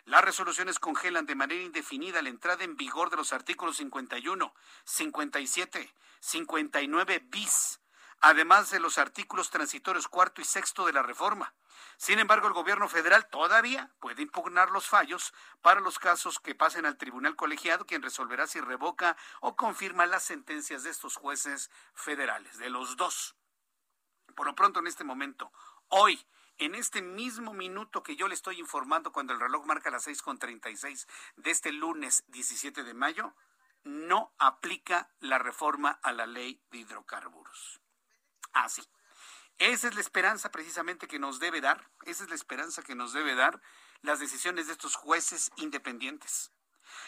Las 0.06 0.24
resoluciones 0.24 0.80
congelan 0.80 1.26
de 1.26 1.36
manera 1.36 1.62
indefinida 1.62 2.22
la 2.22 2.30
entrada 2.30 2.64
en 2.64 2.78
vigor 2.78 3.10
de 3.10 3.18
los 3.18 3.34
artículos 3.34 3.78
51, 3.78 4.54
57, 4.84 5.94
59 6.20 7.20
bis, 7.30 7.80
además 8.20 8.72
de 8.72 8.80
los 8.80 8.98
artículos 8.98 9.50
transitorios 9.50 10.08
cuarto 10.08 10.42
y 10.42 10.46
sexto 10.46 10.86
de 10.86 10.94
la 10.94 11.04
reforma. 11.04 11.54
Sin 11.98 12.20
embargo, 12.20 12.48
el 12.48 12.54
gobierno 12.54 12.88
federal 12.88 13.28
todavía 13.28 13.92
puede 14.00 14.22
impugnar 14.22 14.72
los 14.72 14.88
fallos 14.88 15.34
para 15.62 15.80
los 15.82 16.00
casos 16.00 16.40
que 16.40 16.56
pasen 16.56 16.86
al 16.86 16.98
tribunal 16.98 17.36
colegiado, 17.36 17.86
quien 17.86 18.02
resolverá 18.02 18.48
si 18.48 18.60
revoca 18.60 19.18
o 19.42 19.56
confirma 19.56 20.06
las 20.06 20.24
sentencias 20.24 20.84
de 20.84 20.90
estos 20.90 21.16
jueces 21.16 21.70
federales, 21.94 22.58
de 22.58 22.70
los 22.70 22.98
dos. 22.98 23.36
Por 24.36 24.46
lo 24.46 24.56
pronto, 24.56 24.80
en 24.80 24.88
este 24.88 25.04
momento, 25.04 25.52
hoy, 25.90 26.24
en 26.58 26.76
este 26.76 27.02
mismo 27.02 27.54
minuto 27.54 28.04
que 28.04 28.16
yo 28.16 28.28
le 28.28 28.34
estoy 28.34 28.60
informando 28.60 29.12
cuando 29.12 29.34
el 29.34 29.40
reloj 29.40 29.66
marca 29.66 29.92
las 29.92 30.08
6.36 30.08 31.08
de 31.38 31.52
este 31.52 31.72
lunes 31.72 32.24
17 32.28 32.84
de 32.84 32.94
mayo, 32.94 33.34
no 33.84 34.34
aplica 34.38 35.10
la 35.20 35.38
reforma 35.38 36.00
a 36.02 36.12
la 36.12 36.26
ley 36.26 36.62
de 36.72 36.80
hidrocarburos. 36.80 37.82
Así. 38.54 38.82
Ah, 38.82 38.98
esa 39.60 39.88
es 39.88 39.96
la 39.96 40.02
esperanza 40.02 40.52
precisamente 40.52 41.08
que 41.08 41.18
nos 41.18 41.40
debe 41.40 41.62
dar, 41.62 41.90
esa 42.06 42.24
es 42.24 42.30
la 42.30 42.36
esperanza 42.36 42.84
que 42.84 42.94
nos 42.94 43.14
debe 43.14 43.34
dar 43.34 43.60
las 44.02 44.20
decisiones 44.20 44.68
de 44.68 44.74
estos 44.74 44.96
jueces 44.96 45.52
independientes. 45.56 46.52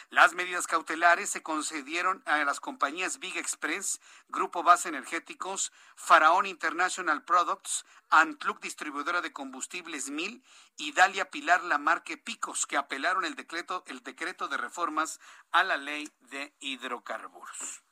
Las 0.09 0.33
medidas 0.33 0.67
cautelares 0.67 1.29
se 1.29 1.43
concedieron 1.43 2.23
a 2.25 2.43
las 2.43 2.59
compañías 2.59 3.19
Big 3.19 3.37
Express, 3.37 4.01
Grupo 4.27 4.63
Base 4.63 4.89
Energéticos, 4.89 5.71
Faraón 5.95 6.45
International 6.45 7.23
Products, 7.23 7.85
Antluc 8.09 8.59
Distribuidora 8.61 9.21
de 9.21 9.33
Combustibles 9.33 10.09
Mil 10.09 10.43
y 10.77 10.93
Dalia 10.93 11.29
Pilar 11.29 11.63
Lamarque 11.63 12.17
Picos, 12.17 12.65
que 12.65 12.77
apelaron 12.77 13.25
el 13.25 13.35
decreto, 13.35 13.83
el 13.87 14.01
decreto 14.03 14.47
de 14.47 14.57
reformas 14.57 15.19
a 15.51 15.63
la 15.63 15.77
ley 15.77 16.11
de 16.21 16.53
hidrocarburos. 16.59 17.83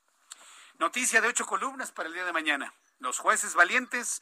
Noticia 0.80 1.22
de 1.22 1.28
ocho 1.28 1.46
columnas 1.46 1.92
para 1.92 2.08
el 2.08 2.14
día 2.14 2.26
de 2.26 2.34
mañana. 2.34 2.74
Los 3.00 3.20
jueces 3.20 3.54
valientes 3.54 4.22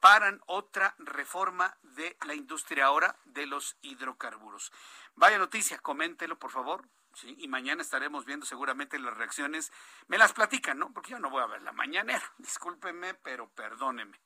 paran 0.00 0.40
otra 0.46 0.94
reforma 0.98 1.76
de 1.82 2.16
la 2.26 2.34
industria 2.34 2.84
ahora 2.84 3.16
de 3.24 3.46
los 3.46 3.76
hidrocarburos. 3.80 4.70
Vaya 5.16 5.38
noticia, 5.38 5.78
coméntelo 5.78 6.38
por 6.38 6.50
favor. 6.50 6.88
Y 7.22 7.46
mañana 7.46 7.82
estaremos 7.82 8.24
viendo 8.24 8.44
seguramente 8.44 8.98
las 8.98 9.16
reacciones. 9.16 9.72
Me 10.08 10.18
las 10.18 10.32
platican, 10.32 10.78
¿no? 10.78 10.92
Porque 10.92 11.12
yo 11.12 11.20
no 11.20 11.30
voy 11.30 11.42
a 11.42 11.46
ver 11.46 11.62
la 11.62 11.72
mañanera. 11.72 12.22
Discúlpeme, 12.38 13.14
pero 13.14 13.48
perdóneme. 13.50 14.20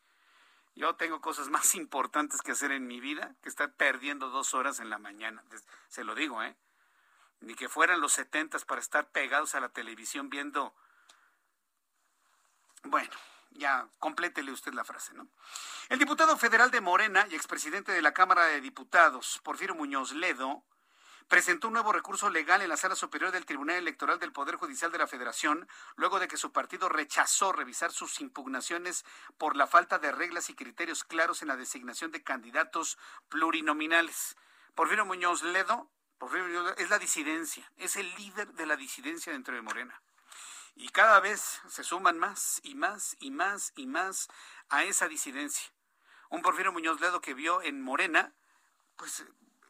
Yo 0.74 0.94
tengo 0.94 1.20
cosas 1.20 1.50
más 1.50 1.74
importantes 1.74 2.40
que 2.40 2.52
hacer 2.52 2.72
en 2.72 2.86
mi 2.86 3.00
vida 3.00 3.34
que 3.42 3.48
estar 3.48 3.72
perdiendo 3.74 4.30
dos 4.30 4.54
horas 4.54 4.80
en 4.80 4.90
la 4.90 4.98
mañana. 4.98 5.44
Se 5.88 6.04
lo 6.04 6.14
digo, 6.14 6.42
¿eh? 6.42 6.56
Ni 7.40 7.54
que 7.54 7.68
fueran 7.68 8.00
los 8.00 8.14
setentas 8.14 8.64
para 8.64 8.80
estar 8.80 9.10
pegados 9.10 9.54
a 9.54 9.60
la 9.60 9.68
televisión 9.68 10.30
viendo. 10.30 10.74
Bueno, 12.84 13.10
Ya, 13.50 13.88
complétele 13.98 14.52
usted 14.52 14.72
la 14.74 14.84
frase, 14.84 15.14
¿no? 15.14 15.26
El 15.88 15.98
diputado 15.98 16.36
federal 16.36 16.70
de 16.70 16.80
Morena 16.80 17.26
y 17.30 17.34
expresidente 17.34 17.92
de 17.92 18.02
la 18.02 18.12
Cámara 18.12 18.44
de 18.44 18.60
Diputados, 18.60 19.40
Porfirio 19.42 19.74
Muñoz 19.74 20.12
Ledo, 20.12 20.64
presentó 21.28 21.68
un 21.68 21.74
nuevo 21.74 21.92
recurso 21.92 22.30
legal 22.30 22.62
en 22.62 22.70
la 22.70 22.76
Sala 22.76 22.96
Superior 22.96 23.30
del 23.30 23.44
Tribunal 23.44 23.76
Electoral 23.76 24.18
del 24.18 24.32
Poder 24.32 24.56
Judicial 24.56 24.90
de 24.90 24.98
la 24.98 25.06
Federación, 25.06 25.68
luego 25.96 26.18
de 26.18 26.26
que 26.26 26.38
su 26.38 26.52
partido 26.52 26.88
rechazó 26.88 27.52
revisar 27.52 27.92
sus 27.92 28.20
impugnaciones 28.20 29.04
por 29.36 29.54
la 29.54 29.66
falta 29.66 29.98
de 29.98 30.10
reglas 30.10 30.48
y 30.48 30.54
criterios 30.54 31.04
claros 31.04 31.42
en 31.42 31.48
la 31.48 31.56
designación 31.56 32.10
de 32.10 32.22
candidatos 32.22 32.98
plurinominales. 33.28 34.36
Porfirio 34.74 35.04
Muñoz 35.04 35.42
Ledo, 35.42 35.90
Porfirio 36.16 36.46
Muñoz 36.46 36.64
Ledo 36.64 36.76
es 36.78 36.88
la 36.88 36.98
disidencia, 36.98 37.70
es 37.76 37.96
el 37.96 38.12
líder 38.14 38.54
de 38.54 38.66
la 38.66 38.76
disidencia 38.76 39.32
dentro 39.32 39.54
de 39.54 39.62
Morena. 39.62 40.00
Y 40.76 40.88
cada 40.88 41.20
vez 41.20 41.60
se 41.68 41.84
suman 41.84 42.18
más 42.18 42.60
y 42.62 42.74
más 42.74 43.16
y 43.18 43.30
más 43.30 43.72
y 43.76 43.86
más 43.86 44.28
a 44.70 44.84
esa 44.84 45.08
disidencia. 45.08 45.68
Un 46.30 46.40
Porfirio 46.40 46.72
Muñoz 46.72 47.00
Ledo 47.00 47.20
que 47.20 47.34
vio 47.34 47.60
en 47.62 47.82
Morena, 47.82 48.32
pues 48.96 49.24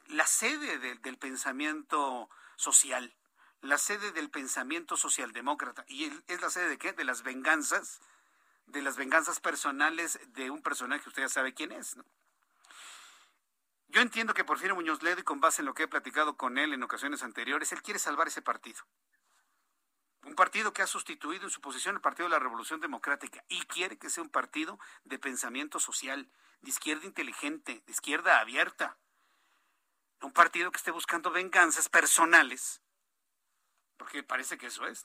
la 0.08 0.26
sede 0.26 0.78
del 0.78 1.18
pensamiento 1.18 2.28
social, 2.56 3.14
la 3.60 3.78
sede 3.78 4.12
del 4.12 4.30
pensamiento 4.30 4.96
socialdemócrata. 4.96 5.84
¿Y 5.86 6.10
es 6.26 6.40
la 6.40 6.50
sede 6.50 6.68
de 6.68 6.78
qué? 6.78 6.92
De 6.92 7.04
las 7.04 7.22
venganzas, 7.22 8.00
de 8.66 8.82
las 8.82 8.96
venganzas 8.96 9.40
personales 9.40 10.18
de 10.28 10.50
un 10.50 10.62
personaje, 10.62 11.08
usted 11.08 11.22
ya 11.22 11.28
sabe 11.28 11.54
quién 11.54 11.72
es. 11.72 11.96
Yo 13.88 14.00
entiendo 14.02 14.34
que 14.34 14.44
Porfirio 14.44 14.74
Muñoz 14.74 15.02
Ledo, 15.02 15.20
y 15.20 15.24
con 15.24 15.40
base 15.40 15.62
en 15.62 15.66
lo 15.66 15.74
que 15.74 15.84
he 15.84 15.88
platicado 15.88 16.36
con 16.36 16.58
él 16.58 16.74
en 16.74 16.82
ocasiones 16.82 17.22
anteriores, 17.22 17.72
él 17.72 17.82
quiere 17.82 17.98
salvar 17.98 18.28
ese 18.28 18.42
partido. 18.42 18.82
Un 20.24 20.34
partido 20.34 20.72
que 20.72 20.82
ha 20.82 20.86
sustituido 20.86 21.44
en 21.44 21.50
su 21.50 21.60
posición 21.60 21.94
el 21.94 22.02
Partido 22.02 22.28
de 22.28 22.32
la 22.32 22.38
Revolución 22.38 22.80
Democrática 22.80 23.42
y 23.48 23.60
quiere 23.62 23.98
que 23.98 24.10
sea 24.10 24.22
un 24.22 24.28
partido 24.28 24.78
de 25.04 25.18
pensamiento 25.18 25.80
social, 25.80 26.28
de 26.60 26.70
izquierda 26.70 27.06
inteligente, 27.06 27.82
de 27.86 27.92
izquierda 27.92 28.40
abierta 28.40 28.98
un 30.22 30.32
partido 30.32 30.70
que 30.70 30.78
esté 30.78 30.90
buscando 30.90 31.30
venganzas 31.30 31.88
personales, 31.88 32.82
porque 33.96 34.22
parece 34.22 34.56
que 34.56 34.66
eso 34.66 34.86
es. 34.86 35.04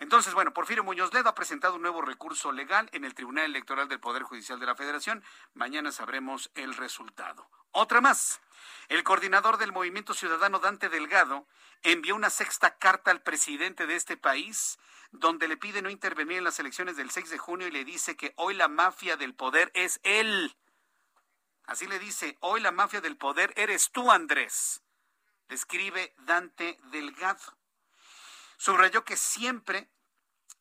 Entonces, 0.00 0.34
bueno, 0.34 0.52
Porfirio 0.52 0.84
Muñoz 0.84 1.14
Ledo 1.14 1.28
ha 1.28 1.34
presentado 1.34 1.76
un 1.76 1.82
nuevo 1.82 2.02
recurso 2.02 2.52
legal 2.52 2.88
en 2.92 3.04
el 3.04 3.14
Tribunal 3.14 3.44
Electoral 3.44 3.88
del 3.88 4.00
Poder 4.00 4.22
Judicial 4.24 4.58
de 4.58 4.66
la 4.66 4.74
Federación. 4.74 5.24
Mañana 5.54 5.92
sabremos 5.92 6.50
el 6.54 6.74
resultado. 6.74 7.48
Otra 7.70 8.00
más. 8.00 8.40
El 8.88 9.02
coordinador 9.02 9.56
del 9.56 9.72
Movimiento 9.72 10.14
Ciudadano 10.14 10.58
Dante 10.58 10.88
Delgado 10.88 11.46
envió 11.82 12.14
una 12.14 12.30
sexta 12.30 12.76
carta 12.76 13.10
al 13.10 13.22
presidente 13.22 13.86
de 13.86 13.96
este 13.96 14.16
país 14.16 14.78
donde 15.12 15.48
le 15.48 15.56
pide 15.56 15.80
no 15.80 15.90
intervenir 15.90 16.38
en 16.38 16.44
las 16.44 16.58
elecciones 16.58 16.96
del 16.96 17.10
6 17.10 17.30
de 17.30 17.38
junio 17.38 17.68
y 17.68 17.70
le 17.70 17.84
dice 17.84 18.16
que 18.16 18.32
hoy 18.36 18.54
la 18.54 18.68
mafia 18.68 19.16
del 19.16 19.34
poder 19.34 19.70
es 19.74 20.00
él 20.02 20.56
Así 21.66 21.86
le 21.86 21.98
dice, 21.98 22.36
hoy 22.40 22.60
la 22.60 22.72
mafia 22.72 23.00
del 23.00 23.16
poder 23.16 23.52
eres 23.56 23.90
tú, 23.90 24.10
Andrés. 24.10 24.82
Describe 25.48 26.14
Dante 26.18 26.78
Delgado. 26.90 27.56
Subrayó 28.58 29.04
que 29.04 29.16
siempre, 29.16 29.90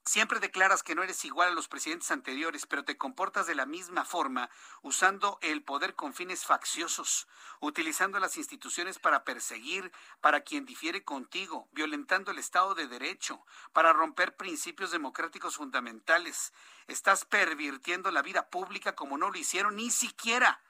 siempre 0.06 0.40
declaras 0.40 0.82
que 0.82 0.96
no 0.96 1.04
eres 1.04 1.26
igual 1.26 1.50
a 1.50 1.54
los 1.54 1.68
presidentes 1.68 2.10
anteriores, 2.12 2.66
pero 2.66 2.86
te 2.86 2.98
comportas 2.98 3.48
de 3.48 3.56
la 3.56 3.66
misma 3.66 4.06
forma, 4.06 4.50
usando 4.82 5.40
el 5.42 5.62
poder 5.62 5.96
con 5.96 6.14
fines 6.14 6.46
facciosos, 6.46 7.28
utilizando 7.60 8.18
las 8.20 8.38
instituciones 8.38 8.98
para 8.98 9.26
perseguir 9.26 9.92
para 10.22 10.42
quien 10.42 10.66
difiere 10.66 11.04
contigo, 11.04 11.68
violentando 11.74 12.32
el 12.32 12.40
Estado 12.40 12.76
de 12.76 12.88
Derecho, 12.88 13.46
para 13.74 13.92
romper 13.92 14.38
principios 14.38 14.92
democráticos 14.92 15.58
fundamentales. 15.58 16.54
Estás 16.88 17.26
pervirtiendo 17.26 18.10
la 18.10 18.22
vida 18.22 18.50
pública 18.50 18.96
como 18.96 19.18
no 19.18 19.32
lo 19.32 19.38
hicieron 19.38 19.76
ni 19.76 19.92
siquiera 19.92 20.62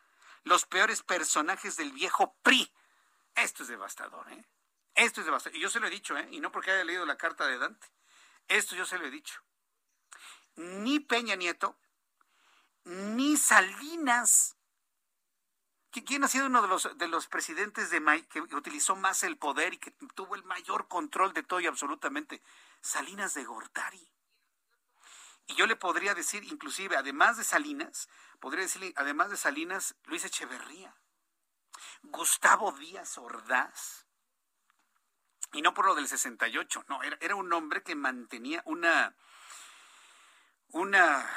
los 0.44 0.66
peores 0.66 1.04
personajes 1.04 1.78
del 1.78 1.92
viejo 1.92 2.36
PRI. 2.42 2.72
Esto 3.36 3.64
es 3.64 3.70
devastador, 3.70 4.32
¿eh? 4.32 4.46
Esto 4.96 5.22
es 5.22 5.26
devastador. 5.26 5.58
Y 5.58 5.62
yo 5.62 5.70
se 5.70 5.80
lo 5.80 5.88
he 5.88 5.90
dicho, 5.90 6.18
¿eh? 6.18 6.28
Y 6.32 6.40
no 6.40 6.52
porque 6.52 6.72
haya 6.72 6.84
leído 6.84 7.06
la 7.06 7.18
carta 7.18 7.48
de 7.48 7.58
Dante. 7.58 7.88
Esto 8.48 8.76
yo 8.76 8.86
se 8.86 8.98
lo 8.98 9.06
he 9.06 9.12
dicho. 9.12 9.42
Ni 10.56 11.00
Peña 11.00 11.36
Nieto, 11.36 11.78
ni 12.84 13.38
Salinas. 13.38 14.56
¿Quién 15.92 16.24
ha 16.24 16.28
sido 16.28 16.48
uno 16.48 16.62
de 16.64 16.68
los, 16.68 16.98
de 16.98 17.08
los 17.08 17.28
presidentes 17.28 17.92
de 17.92 18.26
que 18.28 18.42
utilizó 18.42 18.96
más 18.96 19.24
el 19.24 19.38
poder 19.38 19.76
y 19.76 19.78
que 19.78 19.92
tuvo 20.16 20.36
el 20.36 20.44
mayor 20.44 20.88
control 20.88 21.34
de 21.34 21.44
todo 21.44 21.60
y 21.60 21.68
absolutamente? 21.68 22.42
Salinas 22.82 23.36
de 23.36 23.44
Gortari. 23.44 24.13
Y 25.48 25.56
yo 25.56 25.68
le 25.68 25.76
podría 25.76 26.14
decir, 26.14 26.44
inclusive, 26.46 26.96
además 26.96 27.38
de 27.38 27.44
Salinas, 27.44 28.10
podría 28.40 28.64
decirle, 28.64 28.94
además 28.96 29.30
de 29.30 29.38
Salinas, 29.38 29.96
Luis 30.06 30.24
Echeverría, 30.24 30.96
Gustavo 32.04 32.72
Díaz 32.72 33.18
Ordaz. 33.18 34.06
Y 35.52 35.62
no 35.62 35.74
por 35.74 35.86
lo 35.86 35.96
del 35.96 36.08
68, 36.08 36.86
no, 36.88 37.04
era, 37.04 37.18
era 37.22 37.36
un 37.36 37.52
hombre 37.54 37.84
que 37.84 37.96
mantenía 37.96 38.64
una, 38.66 39.16
una 40.70 41.30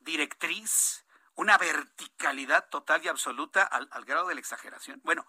directriz, 0.00 1.04
una 1.34 1.58
verticalidad 1.58 2.68
total 2.70 3.04
y 3.04 3.08
absoluta 3.08 3.64
al, 3.64 3.88
al 3.90 4.04
grado 4.04 4.28
de 4.28 4.34
la 4.34 4.40
exageración. 4.40 5.00
Bueno, 5.04 5.26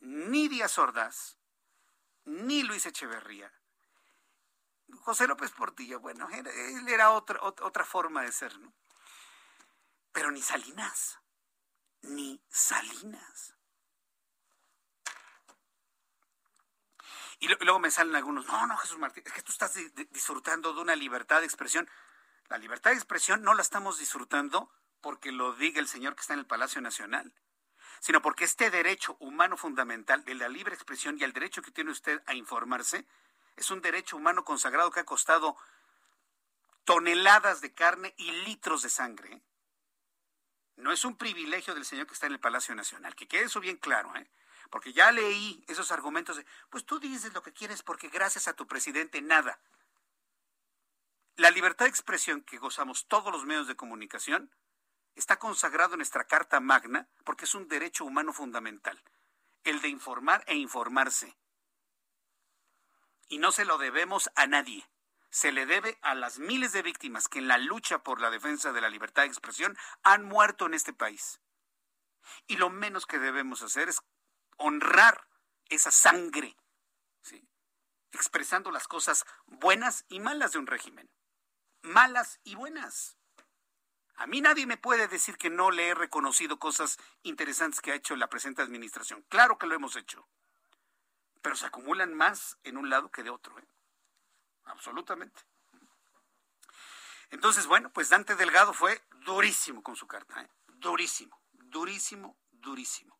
ni 0.00 0.48
Díaz 0.48 0.78
Ordaz, 0.78 1.38
ni 2.24 2.62
Luis 2.62 2.86
Echeverría, 2.86 3.52
José 5.00 5.26
López 5.26 5.50
Portillo, 5.52 6.00
bueno, 6.00 6.28
él 6.30 6.88
era 6.88 7.10
otra, 7.10 7.40
otra 7.42 7.84
forma 7.84 8.22
de 8.22 8.32
ser, 8.32 8.58
¿no? 8.58 8.72
Pero 10.12 10.30
ni 10.30 10.42
Salinas, 10.42 11.18
ni 12.02 12.42
Salinas. 12.48 13.56
Y 17.38 17.48
luego 17.48 17.78
me 17.78 17.90
salen 17.90 18.16
algunos, 18.16 18.46
no, 18.46 18.66
no, 18.66 18.76
Jesús 18.78 18.98
Martín, 18.98 19.22
es 19.26 19.32
que 19.32 19.42
tú 19.42 19.52
estás 19.52 19.74
disfrutando 20.10 20.72
de 20.72 20.80
una 20.80 20.96
libertad 20.96 21.40
de 21.40 21.46
expresión. 21.46 21.88
La 22.48 22.58
libertad 22.58 22.92
de 22.92 22.96
expresión 22.96 23.42
no 23.42 23.52
la 23.54 23.62
estamos 23.62 23.98
disfrutando 23.98 24.70
porque 25.02 25.32
lo 25.32 25.52
diga 25.52 25.80
el 25.80 25.88
señor 25.88 26.14
que 26.14 26.22
está 26.22 26.32
en 26.32 26.40
el 26.40 26.46
Palacio 26.46 26.80
Nacional, 26.80 27.34
sino 28.00 28.22
porque 28.22 28.44
este 28.44 28.70
derecho 28.70 29.16
humano 29.20 29.56
fundamental 29.56 30.24
de 30.24 30.34
la 30.34 30.48
libre 30.48 30.74
expresión 30.74 31.18
y 31.18 31.24
el 31.24 31.32
derecho 31.32 31.60
que 31.60 31.70
tiene 31.70 31.90
usted 31.90 32.22
a 32.26 32.34
informarse 32.34 33.06
es 33.56 33.70
un 33.70 33.80
derecho 33.80 34.16
humano 34.16 34.44
consagrado 34.44 34.90
que 34.90 35.00
ha 35.00 35.04
costado 35.04 35.56
toneladas 36.84 37.60
de 37.60 37.74
carne 37.74 38.14
y 38.16 38.30
litros 38.30 38.82
de 38.82 38.90
sangre. 38.90 39.34
¿eh? 39.34 39.42
No 40.76 40.92
es 40.92 41.04
un 41.04 41.16
privilegio 41.16 41.74
del 41.74 41.86
señor 41.86 42.06
que 42.06 42.14
está 42.14 42.26
en 42.26 42.32
el 42.32 42.40
Palacio 42.40 42.74
Nacional, 42.74 43.14
que 43.16 43.26
quede 43.26 43.44
eso 43.44 43.60
bien 43.60 43.78
claro, 43.78 44.14
¿eh? 44.16 44.30
porque 44.70 44.92
ya 44.92 45.10
leí 45.10 45.64
esos 45.68 45.90
argumentos 45.90 46.36
de, 46.36 46.46
pues 46.70 46.84
tú 46.84 46.98
dices 47.00 47.32
lo 47.32 47.42
que 47.42 47.52
quieres 47.52 47.82
porque 47.82 48.08
gracias 48.08 48.46
a 48.46 48.54
tu 48.54 48.66
presidente 48.66 49.22
nada. 49.22 49.58
La 51.36 51.50
libertad 51.50 51.86
de 51.86 51.90
expresión 51.90 52.42
que 52.42 52.58
gozamos 52.58 53.08
todos 53.08 53.32
los 53.32 53.44
medios 53.44 53.66
de 53.66 53.76
comunicación 53.76 54.50
está 55.14 55.38
consagrado 55.38 55.94
en 55.94 55.98
nuestra 55.98 56.24
Carta 56.24 56.60
Magna 56.60 57.08
porque 57.24 57.46
es 57.46 57.54
un 57.54 57.68
derecho 57.68 58.04
humano 58.04 58.32
fundamental, 58.32 59.02
el 59.64 59.80
de 59.80 59.88
informar 59.88 60.44
e 60.46 60.56
informarse 60.56 61.36
y 63.28 63.38
no 63.38 63.52
se 63.52 63.64
lo 63.64 63.78
debemos 63.78 64.30
a 64.34 64.46
nadie. 64.46 64.88
Se 65.30 65.52
le 65.52 65.66
debe 65.66 65.98
a 66.02 66.14
las 66.14 66.38
miles 66.38 66.72
de 66.72 66.82
víctimas 66.82 67.28
que 67.28 67.40
en 67.40 67.48
la 67.48 67.58
lucha 67.58 68.02
por 68.02 68.20
la 68.20 68.30
defensa 68.30 68.72
de 68.72 68.80
la 68.80 68.88
libertad 68.88 69.22
de 69.22 69.28
expresión 69.28 69.76
han 70.02 70.24
muerto 70.24 70.66
en 70.66 70.74
este 70.74 70.92
país. 70.92 71.40
Y 72.46 72.56
lo 72.56 72.70
menos 72.70 73.06
que 73.06 73.18
debemos 73.18 73.62
hacer 73.62 73.88
es 73.88 74.00
honrar 74.56 75.28
esa 75.68 75.90
sangre, 75.90 76.56
expresando 78.12 78.70
las 78.70 78.88
cosas 78.88 79.26
buenas 79.46 80.04
y 80.08 80.20
malas 80.20 80.52
de 80.52 80.58
un 80.58 80.66
régimen. 80.66 81.10
Malas 81.82 82.40
y 82.44 82.54
buenas. 82.54 83.18
A 84.14 84.26
mí 84.26 84.40
nadie 84.40 84.66
me 84.66 84.78
puede 84.78 85.08
decir 85.08 85.36
que 85.36 85.50
no 85.50 85.70
le 85.70 85.88
he 85.88 85.94
reconocido 85.94 86.58
cosas 86.58 86.96
interesantes 87.22 87.80
que 87.80 87.92
ha 87.92 87.96
hecho 87.96 88.16
la 88.16 88.28
presente 88.28 88.62
administración. 88.62 89.22
Claro 89.28 89.58
que 89.58 89.66
lo 89.66 89.74
hemos 89.74 89.96
hecho 89.96 90.26
pero 91.46 91.54
se 91.54 91.66
acumulan 91.66 92.12
más 92.12 92.58
en 92.64 92.76
un 92.76 92.90
lado 92.90 93.08
que 93.12 93.22
de 93.22 93.30
otro. 93.30 93.56
¿eh? 93.56 93.68
Absolutamente. 94.64 95.42
Entonces, 97.30 97.68
bueno, 97.68 97.92
pues 97.92 98.08
Dante 98.08 98.34
Delgado 98.34 98.74
fue 98.74 99.00
durísimo 99.24 99.80
con 99.80 99.94
su 99.94 100.08
carta, 100.08 100.42
¿eh? 100.42 100.50
durísimo, 100.66 101.40
durísimo, 101.52 102.36
durísimo. 102.50 103.15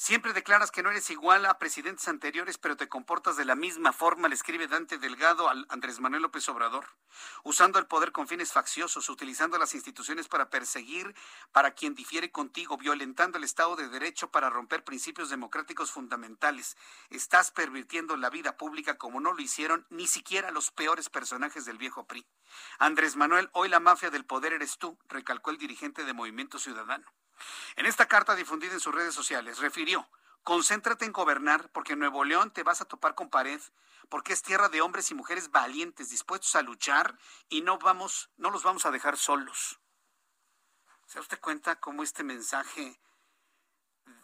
Siempre 0.00 0.32
declaras 0.32 0.70
que 0.70 0.84
no 0.84 0.90
eres 0.90 1.10
igual 1.10 1.44
a 1.44 1.58
presidentes 1.58 2.06
anteriores, 2.06 2.56
pero 2.56 2.76
te 2.76 2.88
comportas 2.88 3.36
de 3.36 3.44
la 3.44 3.56
misma 3.56 3.92
forma, 3.92 4.28
le 4.28 4.36
escribe 4.36 4.68
Dante 4.68 4.96
Delgado 4.96 5.48
al 5.48 5.66
Andrés 5.70 5.98
Manuel 5.98 6.22
López 6.22 6.48
Obrador, 6.48 6.86
usando 7.42 7.80
el 7.80 7.88
poder 7.88 8.12
con 8.12 8.28
fines 8.28 8.52
facciosos, 8.52 9.08
utilizando 9.08 9.58
las 9.58 9.74
instituciones 9.74 10.28
para 10.28 10.50
perseguir 10.50 11.16
para 11.50 11.72
quien 11.72 11.96
difiere 11.96 12.30
contigo, 12.30 12.76
violentando 12.76 13.38
el 13.38 13.44
Estado 13.44 13.74
de 13.74 13.88
Derecho 13.88 14.30
para 14.30 14.50
romper 14.50 14.84
principios 14.84 15.30
democráticos 15.30 15.90
fundamentales. 15.90 16.76
Estás 17.10 17.50
pervirtiendo 17.50 18.16
la 18.16 18.30
vida 18.30 18.56
pública 18.56 18.98
como 18.98 19.18
no 19.18 19.32
lo 19.32 19.42
hicieron 19.42 19.84
ni 19.90 20.06
siquiera 20.06 20.52
los 20.52 20.70
peores 20.70 21.10
personajes 21.10 21.64
del 21.64 21.76
viejo 21.76 22.06
PRI. 22.06 22.24
Andrés 22.78 23.16
Manuel, 23.16 23.50
hoy 23.52 23.68
la 23.68 23.80
mafia 23.80 24.10
del 24.10 24.24
poder 24.24 24.52
eres 24.52 24.78
tú, 24.78 24.96
recalcó 25.08 25.50
el 25.50 25.58
dirigente 25.58 26.04
de 26.04 26.12
Movimiento 26.12 26.60
Ciudadano. 26.60 27.12
En 27.76 27.86
esta 27.86 28.06
carta 28.06 28.34
difundida 28.34 28.72
en 28.72 28.80
sus 28.80 28.94
redes 28.94 29.14
sociales, 29.14 29.58
refirió, 29.58 30.08
concéntrate 30.42 31.04
en 31.04 31.12
gobernar 31.12 31.70
porque 31.72 31.92
en 31.92 31.98
Nuevo 31.98 32.24
León 32.24 32.52
te 32.52 32.62
vas 32.62 32.80
a 32.80 32.84
topar 32.84 33.14
con 33.14 33.30
pared, 33.30 33.60
porque 34.08 34.32
es 34.32 34.42
tierra 34.42 34.68
de 34.68 34.80
hombres 34.80 35.10
y 35.10 35.14
mujeres 35.14 35.50
valientes, 35.50 36.08
dispuestos 36.10 36.54
a 36.56 36.62
luchar 36.62 37.18
y 37.48 37.60
no 37.62 37.78
vamos, 37.78 38.30
no 38.36 38.50
los 38.50 38.62
vamos 38.62 38.86
a 38.86 38.90
dejar 38.90 39.16
solos. 39.16 39.80
¿Se 41.06 41.14
da 41.14 41.22
usted 41.22 41.40
cuenta 41.40 41.76
cómo 41.76 42.02
este 42.02 42.22
mensaje 42.22 43.00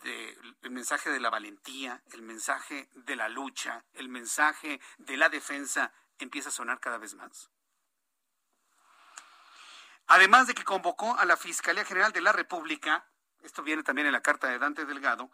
de, 0.02 0.38
el 0.62 0.70
mensaje 0.70 1.10
de 1.10 1.20
la 1.20 1.30
valentía, 1.30 2.02
el 2.12 2.22
mensaje 2.22 2.88
de 2.92 3.16
la 3.16 3.28
lucha, 3.28 3.84
el 3.94 4.08
mensaje 4.08 4.80
de 4.98 5.16
la 5.16 5.28
defensa 5.28 5.92
empieza 6.18 6.48
a 6.48 6.52
sonar 6.52 6.80
cada 6.80 6.98
vez 6.98 7.14
más? 7.14 7.50
Además 10.06 10.46
de 10.46 10.54
que 10.54 10.64
convocó 10.64 11.18
a 11.18 11.24
la 11.24 11.36
Fiscalía 11.36 11.84
General 11.84 12.12
de 12.12 12.20
la 12.20 12.32
República, 12.32 13.06
esto 13.42 13.62
viene 13.62 13.82
también 13.82 14.06
en 14.06 14.12
la 14.12 14.22
carta 14.22 14.48
de 14.48 14.58
Dante 14.58 14.84
Delgado, 14.84 15.30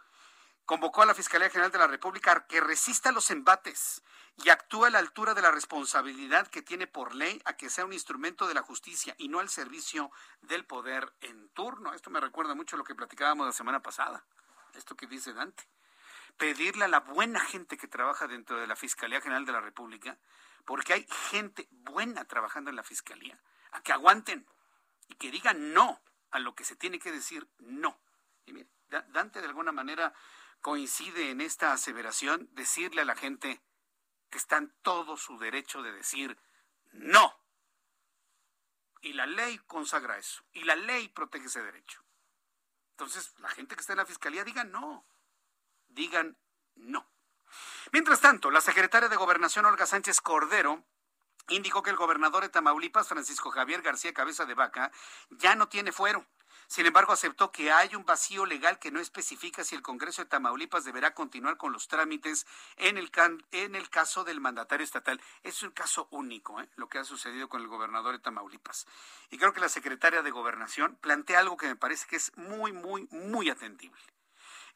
convocó 0.64 1.02
a 1.02 1.06
la 1.06 1.14
Fiscalía 1.14 1.50
General 1.50 1.72
de 1.72 1.78
la 1.78 1.88
República 1.88 2.46
que 2.46 2.60
resista 2.60 3.10
los 3.10 3.30
embates 3.32 4.02
y 4.36 4.50
actúe 4.50 4.84
a 4.84 4.90
la 4.90 5.00
altura 5.00 5.34
de 5.34 5.42
la 5.42 5.50
responsabilidad 5.50 6.46
que 6.46 6.62
tiene 6.62 6.86
por 6.86 7.14
ley 7.14 7.42
a 7.44 7.54
que 7.56 7.68
sea 7.68 7.84
un 7.84 7.92
instrumento 7.92 8.46
de 8.46 8.54
la 8.54 8.62
justicia 8.62 9.14
y 9.18 9.28
no 9.28 9.40
al 9.40 9.48
servicio 9.48 10.12
del 10.42 10.64
poder 10.64 11.12
en 11.20 11.48
turno. 11.50 11.92
Esto 11.92 12.10
me 12.10 12.20
recuerda 12.20 12.54
mucho 12.54 12.76
a 12.76 12.78
lo 12.78 12.84
que 12.84 12.94
platicábamos 12.94 13.46
la 13.46 13.52
semana 13.52 13.82
pasada, 13.82 14.24
esto 14.74 14.96
que 14.96 15.08
dice 15.08 15.32
Dante. 15.32 15.68
Pedirle 16.36 16.84
a 16.84 16.88
la 16.88 17.00
buena 17.00 17.40
gente 17.40 17.76
que 17.76 17.88
trabaja 17.88 18.28
dentro 18.28 18.56
de 18.56 18.68
la 18.68 18.76
Fiscalía 18.76 19.20
General 19.20 19.44
de 19.44 19.52
la 19.52 19.60
República, 19.60 20.16
porque 20.64 20.92
hay 20.92 21.06
gente 21.30 21.66
buena 21.70 22.24
trabajando 22.24 22.70
en 22.70 22.76
la 22.76 22.84
Fiscalía, 22.84 23.38
a 23.72 23.82
que 23.82 23.92
aguanten, 23.92 24.46
y 25.10 25.14
que 25.16 25.30
diga 25.30 25.52
no 25.52 26.00
a 26.30 26.38
lo 26.38 26.54
que 26.54 26.64
se 26.64 26.76
tiene 26.76 26.98
que 26.98 27.10
decir 27.10 27.48
no. 27.58 28.00
Y 28.46 28.52
mire, 28.52 28.70
Dante 28.88 29.40
de 29.40 29.46
alguna 29.46 29.72
manera 29.72 30.14
coincide 30.60 31.30
en 31.30 31.40
esta 31.40 31.72
aseveración 31.72 32.48
decirle 32.52 33.02
a 33.02 33.04
la 33.04 33.16
gente 33.16 33.60
que 34.30 34.38
está 34.38 34.56
en 34.58 34.72
todo 34.82 35.16
su 35.16 35.38
derecho 35.38 35.82
de 35.82 35.92
decir 35.92 36.38
no. 36.92 37.36
Y 39.02 39.14
la 39.14 39.26
ley 39.26 39.58
consagra 39.66 40.18
eso. 40.18 40.44
Y 40.52 40.64
la 40.64 40.76
ley 40.76 41.08
protege 41.08 41.46
ese 41.46 41.62
derecho. 41.62 42.04
Entonces, 42.92 43.34
la 43.38 43.48
gente 43.48 43.74
que 43.74 43.80
está 43.80 43.94
en 43.94 43.98
la 43.98 44.06
fiscalía 44.06 44.44
diga 44.44 44.62
no. 44.62 45.06
Digan 45.88 46.36
no. 46.76 47.10
Mientras 47.92 48.20
tanto, 48.20 48.50
la 48.50 48.60
secretaria 48.60 49.08
de 49.08 49.16
Gobernación, 49.16 49.64
Olga 49.64 49.86
Sánchez 49.86 50.20
Cordero, 50.20 50.84
indicó 51.48 51.82
que 51.82 51.90
el 51.90 51.96
gobernador 51.96 52.42
de 52.42 52.48
Tamaulipas, 52.48 53.08
Francisco 53.08 53.50
Javier 53.50 53.82
García 53.82 54.14
Cabeza 54.14 54.44
de 54.44 54.54
Vaca, 54.54 54.92
ya 55.30 55.54
no 55.54 55.68
tiene 55.68 55.92
fuero. 55.92 56.26
Sin 56.70 56.86
embargo, 56.86 57.12
aceptó 57.12 57.50
que 57.50 57.72
hay 57.72 57.96
un 57.96 58.04
vacío 58.04 58.46
legal 58.46 58.78
que 58.78 58.92
no 58.92 59.00
especifica 59.00 59.64
si 59.64 59.74
el 59.74 59.82
Congreso 59.82 60.22
de 60.22 60.28
Tamaulipas 60.28 60.84
deberá 60.84 61.14
continuar 61.14 61.56
con 61.56 61.72
los 61.72 61.88
trámites 61.88 62.46
en 62.76 62.96
el, 62.96 63.10
en 63.50 63.74
el 63.74 63.90
caso 63.90 64.22
del 64.22 64.40
mandatario 64.40 64.84
estatal. 64.84 65.20
Es 65.42 65.64
un 65.64 65.72
caso 65.72 66.06
único, 66.12 66.60
¿eh? 66.60 66.68
lo 66.76 66.88
que 66.88 66.98
ha 66.98 67.04
sucedido 67.04 67.48
con 67.48 67.60
el 67.60 67.66
gobernador 67.66 68.12
de 68.12 68.20
Tamaulipas. 68.20 68.86
Y 69.30 69.38
creo 69.38 69.52
que 69.52 69.58
la 69.58 69.68
secretaria 69.68 70.22
de 70.22 70.30
Gobernación 70.30 70.96
plantea 71.00 71.40
algo 71.40 71.56
que 71.56 71.66
me 71.66 71.74
parece 71.74 72.06
que 72.06 72.14
es 72.14 72.36
muy, 72.36 72.72
muy, 72.72 73.08
muy 73.10 73.50
atendible. 73.50 74.00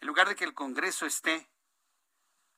En 0.00 0.08
lugar 0.08 0.28
de 0.28 0.34
que 0.34 0.44
el 0.44 0.52
Congreso 0.52 1.06
esté 1.06 1.48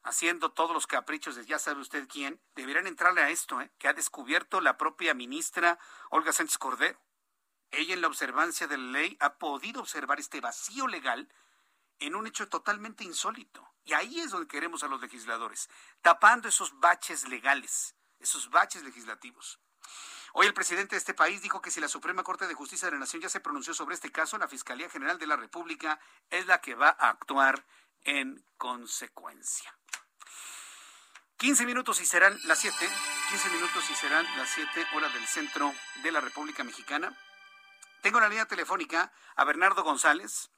haciendo 0.07 0.53
todos 0.53 0.73
los 0.73 0.87
caprichos 0.87 1.37
de 1.37 1.45
ya 1.45 1.59
sabe 1.59 1.81
usted 1.81 2.09
quién, 2.09 2.41
deberían 2.55 2.87
entrarle 2.87 3.23
a 3.23 3.31
esto, 3.31 3.61
¿eh? 3.61 3.71
que 3.79 3.89
ha 3.89 3.93
descubierto 3.93 4.61
la 4.61 4.79
propia 4.79 5.15
ministra 5.15 5.79
Olga 6.11 6.33
Sánchez 6.33 6.59
Cordero. 6.59 6.99
Ella 7.73 7.95
en 7.95 8.01
la 8.01 8.07
observancia 8.07 8.69
de 8.69 8.79
la 8.79 8.93
ley 8.93 9.17
ha 9.21 9.35
podido 9.39 9.81
observar 9.81 10.21
este 10.21 10.41
vacío 10.41 10.87
legal 10.87 11.29
en 11.99 12.15
un 12.15 12.27
hecho 12.27 12.49
totalmente 12.49 13.03
insólito. 13.05 13.69
Y 13.85 13.95
ahí 13.95 14.21
es 14.21 14.31
donde 14.31 14.47
queremos 14.47 14.85
a 14.85 14.89
los 14.89 15.01
legisladores, 15.01 15.69
tapando 16.03 16.49
esos 16.49 16.79
baches 16.79 17.29
legales, 17.29 17.97
esos 18.21 18.49
baches 18.51 18.85
legislativos. 18.85 19.59
Hoy 20.35 20.47
el 20.47 20.55
presidente 20.55 20.95
de 20.95 20.99
este 20.99 21.15
país 21.15 21.43
dijo 21.43 21.61
que 21.61 21.71
si 21.71 21.81
la 21.81 21.89
Suprema 21.89 22.23
Corte 22.23 22.47
de 22.47 22.55
Justicia 22.55 22.87
de 22.87 22.93
la 22.93 23.01
Nación 23.01 23.23
ya 23.23 23.29
se 23.29 23.41
pronunció 23.41 23.75
sobre 23.75 23.95
este 23.95 24.13
caso, 24.13 24.39
la 24.39 24.49
Fiscalía 24.49 24.89
General 24.89 25.19
de 25.19 25.27
la 25.27 25.37
República 25.37 25.99
es 26.31 26.47
la 26.47 26.61
que 26.61 26.75
va 26.75 26.97
a 26.99 27.09
actuar 27.09 27.65
en 28.05 28.45
consecuencia. 28.57 29.77
15 31.39 31.67
minutos 31.67 32.01
y 32.01 32.07
serán 32.07 32.39
las 32.45 32.61
7. 32.61 32.77
15 33.29 33.51
minutos 33.51 33.91
y 33.91 33.95
serán 33.95 34.25
las 34.39 34.49
7 34.49 34.87
horas 34.95 35.13
del 35.13 35.27
centro 35.27 35.71
de 36.03 36.11
la 36.11 36.23
República 36.23 36.65
Mexicana. 36.65 37.15
Tengo 38.01 38.19
en 38.19 38.25
la 38.25 38.31
línea 38.31 38.47
telefónica 38.47 39.13
a 39.35 39.45
Bernardo 39.45 39.85
González, 39.85 40.51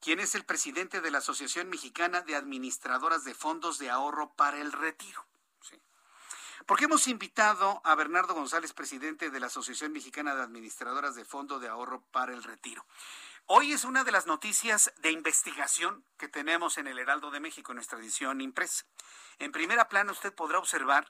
quien 0.00 0.20
es 0.20 0.34
el 0.34 0.46
presidente 0.46 1.02
de 1.02 1.10
la 1.10 1.18
Asociación 1.18 1.68
Mexicana 1.68 2.22
de 2.22 2.36
Administradoras 2.36 3.24
de 3.24 3.34
Fondos 3.34 3.78
de 3.78 3.90
Ahorro 3.90 4.32
para 4.34 4.58
el 4.58 4.72
Retiro. 4.72 5.26
¿sí? 5.60 5.78
¿Por 6.64 6.78
qué 6.78 6.86
hemos 6.86 7.06
invitado 7.06 7.82
a 7.84 7.94
Bernardo 7.94 8.32
González, 8.32 8.72
presidente 8.72 9.28
de 9.28 9.40
la 9.40 9.48
Asociación 9.48 9.92
Mexicana 9.92 10.34
de 10.34 10.42
Administradoras 10.42 11.16
de 11.16 11.26
Fondos 11.26 11.60
de 11.60 11.68
Ahorro 11.68 12.00
para 12.12 12.32
el 12.32 12.42
Retiro? 12.42 12.86
Hoy 13.46 13.74
es 13.74 13.84
una 13.84 14.04
de 14.04 14.10
las 14.10 14.26
noticias 14.26 14.90
de 15.02 15.10
investigación 15.10 16.02
que 16.16 16.28
tenemos 16.28 16.78
en 16.78 16.86
el 16.86 16.98
Heraldo 16.98 17.30
de 17.30 17.40
México, 17.40 17.72
en 17.72 17.76
nuestra 17.76 17.98
edición 17.98 18.40
impresa. 18.40 18.86
En 19.38 19.52
primera 19.52 19.86
plana 19.90 20.12
usted 20.12 20.32
podrá 20.32 20.58
observar 20.58 21.06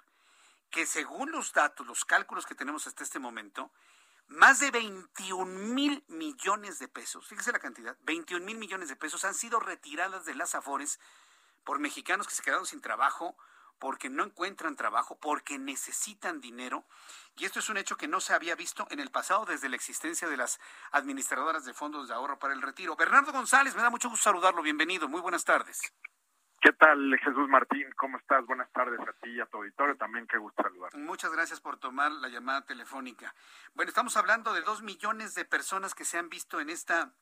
que 0.68 0.84
según 0.84 1.30
los 1.30 1.52
datos, 1.52 1.86
los 1.86 2.04
cálculos 2.04 2.44
que 2.44 2.56
tenemos 2.56 2.88
hasta 2.88 3.04
este 3.04 3.20
momento, 3.20 3.70
más 4.26 4.58
de 4.58 4.72
21 4.72 5.46
mil 5.46 6.04
millones 6.08 6.80
de 6.80 6.88
pesos, 6.88 7.24
fíjese 7.24 7.52
la 7.52 7.60
cantidad, 7.60 7.96
21 8.02 8.44
mil 8.44 8.58
millones 8.58 8.88
de 8.88 8.96
pesos 8.96 9.24
han 9.24 9.34
sido 9.34 9.60
retiradas 9.60 10.24
de 10.24 10.34
las 10.34 10.56
Afores 10.56 10.98
por 11.62 11.78
mexicanos 11.78 12.26
que 12.26 12.34
se 12.34 12.42
quedaron 12.42 12.66
sin 12.66 12.80
trabajo, 12.80 13.36
porque 13.84 14.08
no 14.08 14.24
encuentran 14.24 14.76
trabajo, 14.76 15.18
porque 15.20 15.58
necesitan 15.58 16.40
dinero. 16.40 16.86
Y 17.36 17.44
esto 17.44 17.58
es 17.58 17.68
un 17.68 17.76
hecho 17.76 17.98
que 17.98 18.08
no 18.08 18.18
se 18.18 18.32
había 18.32 18.54
visto 18.54 18.86
en 18.90 18.98
el 18.98 19.10
pasado 19.10 19.44
desde 19.44 19.68
la 19.68 19.76
existencia 19.76 20.26
de 20.26 20.38
las 20.38 20.58
administradoras 20.92 21.66
de 21.66 21.74
fondos 21.74 22.08
de 22.08 22.14
ahorro 22.14 22.38
para 22.38 22.54
el 22.54 22.62
retiro. 22.62 22.96
Bernardo 22.96 23.30
González, 23.30 23.76
me 23.76 23.82
da 23.82 23.90
mucho 23.90 24.08
gusto 24.08 24.24
saludarlo. 24.24 24.62
Bienvenido. 24.62 25.06
Muy 25.06 25.20
buenas 25.20 25.44
tardes. 25.44 25.82
¿Qué 26.62 26.72
tal, 26.72 27.14
Jesús 27.22 27.46
Martín? 27.50 27.84
¿Cómo 27.98 28.16
estás? 28.16 28.46
Buenas 28.46 28.72
tardes 28.72 28.98
a 29.06 29.12
ti 29.20 29.32
y 29.32 29.40
a 29.40 29.44
tu 29.44 29.58
auditorio. 29.58 29.98
También 29.98 30.26
qué 30.28 30.38
gusto 30.38 30.62
saludar. 30.62 30.96
Muchas 30.96 31.30
gracias 31.32 31.60
por 31.60 31.76
tomar 31.76 32.10
la 32.10 32.30
llamada 32.30 32.64
telefónica. 32.64 33.34
Bueno, 33.74 33.90
estamos 33.90 34.16
hablando 34.16 34.54
de 34.54 34.62
dos 34.62 34.80
millones 34.80 35.34
de 35.34 35.44
personas 35.44 35.94
que 35.94 36.06
se 36.06 36.16
han 36.16 36.30
visto 36.30 36.58
en 36.58 36.70
esta 36.70 37.12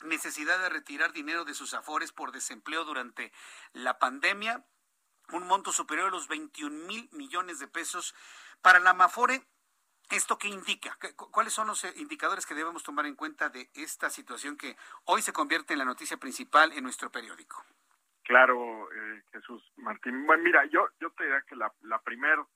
necesidad 0.00 0.58
de 0.58 0.68
retirar 0.68 1.12
dinero 1.12 1.44
de 1.44 1.54
sus 1.54 1.74
afores 1.74 2.10
por 2.10 2.32
desempleo 2.32 2.82
durante 2.82 3.32
la 3.72 4.00
pandemia 4.00 4.64
un 5.32 5.46
monto 5.46 5.72
superior 5.72 6.08
a 6.08 6.10
los 6.10 6.28
21 6.28 6.86
mil 6.86 7.08
millones 7.12 7.58
de 7.58 7.68
pesos. 7.68 8.14
Para 8.60 8.80
la 8.80 8.94
Mafore, 8.94 9.42
¿esto 10.10 10.38
qué 10.38 10.48
indica? 10.48 10.96
¿Cuáles 11.16 11.52
son 11.52 11.66
los 11.66 11.84
eh, 11.84 11.92
indicadores 11.96 12.46
que 12.46 12.54
debemos 12.54 12.82
tomar 12.82 13.06
en 13.06 13.16
cuenta 13.16 13.48
de 13.48 13.70
esta 13.74 14.10
situación 14.10 14.56
que 14.56 14.76
hoy 15.04 15.22
se 15.22 15.32
convierte 15.32 15.72
en 15.72 15.78
la 15.78 15.84
noticia 15.84 16.16
principal 16.16 16.72
en 16.72 16.84
nuestro 16.84 17.10
periódico? 17.10 17.64
Claro, 18.22 18.92
eh, 18.92 19.22
Jesús 19.32 19.62
Martín. 19.76 20.26
Bueno, 20.26 20.44
mira, 20.44 20.64
yo, 20.66 20.88
yo 21.00 21.10
te 21.10 21.24
diría 21.24 21.42
que 21.42 21.56
la, 21.56 21.72
la 21.82 21.98
primera 22.00 22.46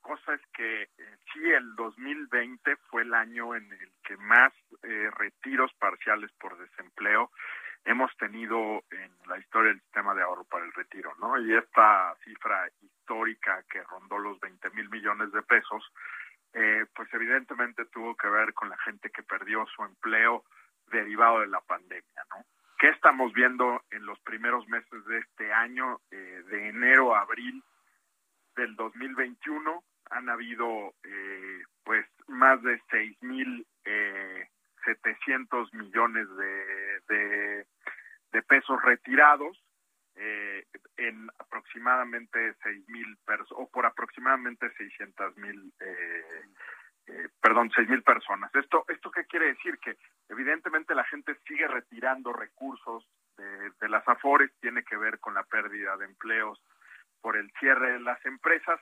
cosa 0.00 0.34
es 0.34 0.40
que 0.54 0.82
eh, 0.82 1.18
sí, 1.32 1.40
el 1.50 1.74
2020 1.74 2.76
fue 2.88 3.02
el 3.02 3.12
año 3.14 3.54
en 3.54 3.72
el 3.72 3.92
que 4.04 4.16
más 4.16 4.52
retiros 5.12 5.72
parciales 5.74 6.30
por 6.38 6.56
desempleo 6.58 7.30
hemos 7.84 8.14
tenido 8.16 8.82
en 8.90 9.12
la 9.28 9.38
historia 9.38 9.70
del 9.70 9.80
sistema 9.80 10.14
de 10.14 10.22
ahorro 10.22 10.44
para 10.44 10.64
el 10.64 10.72
retiro, 10.72 11.14
¿no? 11.20 11.38
Y 11.38 11.54
esta 11.54 12.14
cifra 12.24 12.68
histórica 12.80 13.62
que 13.70 13.82
rondó 13.84 14.18
los 14.18 14.38
20 14.40 14.70
mil 14.70 14.88
millones 14.90 15.32
de 15.32 15.42
pesos, 15.42 15.82
eh, 16.52 16.84
pues 16.94 17.12
evidentemente 17.14 17.86
tuvo 17.86 18.16
que 18.16 18.28
ver 18.28 18.52
con 18.54 18.68
la 18.68 18.78
gente 18.78 19.10
que 19.10 19.22
perdió 19.22 19.66
su 19.66 19.82
empleo 19.84 20.44
derivado 20.90 21.40
de 21.40 21.46
la 21.46 21.60
pandemia, 21.60 22.24
¿no? 22.30 22.44
¿Qué 22.80 22.88
estamos 22.88 23.32
viendo 23.34 23.82
en 23.90 24.06
los 24.06 24.18
primeros 24.20 24.66
meses 24.68 25.04
de 25.04 25.18
este 25.18 25.52
año, 25.52 26.00
eh, 26.10 26.42
de 26.48 26.70
enero 26.70 27.14
a 27.14 27.20
abril 27.20 27.62
del 28.56 28.74
2021? 28.74 29.84
Han 30.10 30.30
habido, 30.30 30.94
eh, 31.04 31.62
pues, 31.84 32.06
más 32.26 32.62
de 32.62 32.80
6 32.90 33.22
mil 33.22 33.66
eh, 33.84 34.48
700 34.84 35.72
millones 35.74 36.26
de, 36.36 37.66
de, 38.32 38.42
pesos 38.42 38.82
retirados 38.82 39.56
en 40.96 41.30
aproximadamente 41.38 42.54
seis 42.62 42.86
mil 42.88 43.16
o 43.50 43.70
por 43.70 43.86
aproximadamente 43.86 44.70
600 44.76 45.36
mil 45.36 45.72
eh, 45.80 46.44
eh, 47.06 47.28
perdón, 47.40 47.70
seis 47.74 47.88
mil 47.88 48.02
personas. 48.02 48.54
Esto, 48.54 48.84
¿Esto 48.88 49.10
qué 49.10 49.24
quiere 49.24 49.46
decir? 49.46 49.78
Que 49.78 49.96
evidentemente 50.28 50.94
la 50.94 51.04
gente 51.04 51.36
sigue 51.46 51.66
retirando 51.66 52.32
recursos 52.32 53.08
de, 53.36 53.70
de 53.80 53.88
las 53.88 54.06
AFORES, 54.06 54.52
tiene 54.60 54.84
que 54.84 54.96
ver 54.96 55.18
con 55.18 55.34
la 55.34 55.42
pérdida 55.44 55.96
de 55.96 56.04
empleos 56.04 56.60
por 57.20 57.36
el 57.36 57.50
cierre 57.58 57.92
de 57.92 58.00
las 58.00 58.24
empresas. 58.26 58.80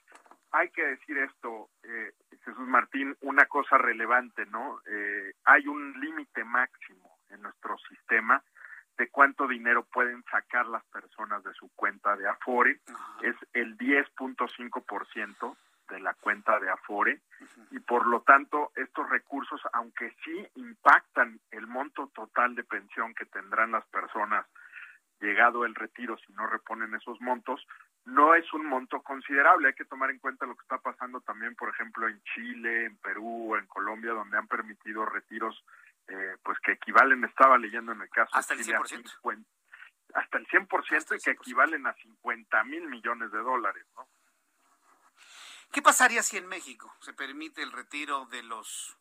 Hay 0.50 0.70
que 0.70 0.84
decir 0.84 1.18
esto, 1.18 1.68
eh, 1.82 2.12
Jesús 2.44 2.66
Martín, 2.66 3.16
una 3.20 3.46
cosa 3.46 3.76
relevante, 3.76 4.46
¿no? 4.46 4.80
Eh, 4.86 5.34
hay 5.44 5.66
un 5.66 6.00
límite 6.00 6.44
máximo 6.44 7.18
en 7.30 7.42
nuestro 7.42 7.76
sistema 7.88 8.42
de 8.96 9.08
cuánto 9.10 9.46
dinero 9.46 9.84
pueden 9.84 10.24
sacar 10.24 10.66
las 10.66 10.84
personas 10.86 11.44
de 11.44 11.52
su 11.54 11.70
cuenta 11.76 12.16
de 12.16 12.28
Afore. 12.28 12.80
Es 13.22 13.36
el 13.52 13.76
10.5% 13.78 15.56
de 15.88 16.00
la 16.00 16.14
cuenta 16.14 16.58
de 16.58 16.70
Afore 16.70 17.20
y 17.70 17.78
por 17.80 18.06
lo 18.06 18.22
tanto 18.22 18.72
estos 18.76 19.08
recursos, 19.08 19.60
aunque 19.72 20.14
sí 20.24 20.46
impactan 20.56 21.40
el 21.50 21.66
monto 21.66 22.08
total 22.14 22.54
de 22.54 22.64
pensión 22.64 23.14
que 23.14 23.24
tendrán 23.26 23.72
las 23.72 23.86
personas 23.86 24.46
llegado 25.20 25.64
el 25.64 25.74
retiro 25.74 26.16
si 26.18 26.32
no 26.34 26.46
reponen 26.46 26.94
esos 26.94 27.20
montos, 27.20 27.66
no 28.08 28.34
es 28.34 28.50
un 28.54 28.66
monto 28.66 29.02
considerable. 29.02 29.68
Hay 29.68 29.74
que 29.74 29.84
tomar 29.84 30.10
en 30.10 30.18
cuenta 30.18 30.46
lo 30.46 30.56
que 30.56 30.62
está 30.62 30.78
pasando 30.78 31.20
también, 31.20 31.54
por 31.54 31.68
ejemplo, 31.68 32.08
en 32.08 32.22
Chile, 32.34 32.86
en 32.86 32.96
Perú, 32.98 33.54
en 33.56 33.66
Colombia, 33.66 34.12
donde 34.12 34.38
han 34.38 34.48
permitido 34.48 35.04
retiros 35.04 35.62
eh, 36.06 36.36
pues 36.42 36.58
que 36.60 36.72
equivalen, 36.72 37.22
estaba 37.24 37.58
leyendo 37.58 37.92
en 37.92 38.00
el 38.00 38.08
caso 38.08 38.34
hasta 38.34 38.54
de 38.54 38.64
Chile, 38.64 38.78
el 38.78 39.04
100%. 39.04 39.44
hasta 40.14 40.38
el 40.38 40.46
100% 40.46 41.16
y 41.16 41.22
que 41.22 41.30
equivalen 41.32 41.86
a 41.86 41.92
50 41.92 42.64
mil 42.64 42.88
millones 42.88 43.30
de 43.30 43.38
dólares, 43.38 43.84
¿no? 43.94 44.08
¿Qué 45.70 45.82
pasaría 45.82 46.22
si 46.22 46.38
en 46.38 46.46
México 46.46 46.90
se 47.00 47.12
permite 47.12 47.62
el 47.62 47.72
retiro 47.72 48.24
de 48.26 48.42
los 48.42 48.96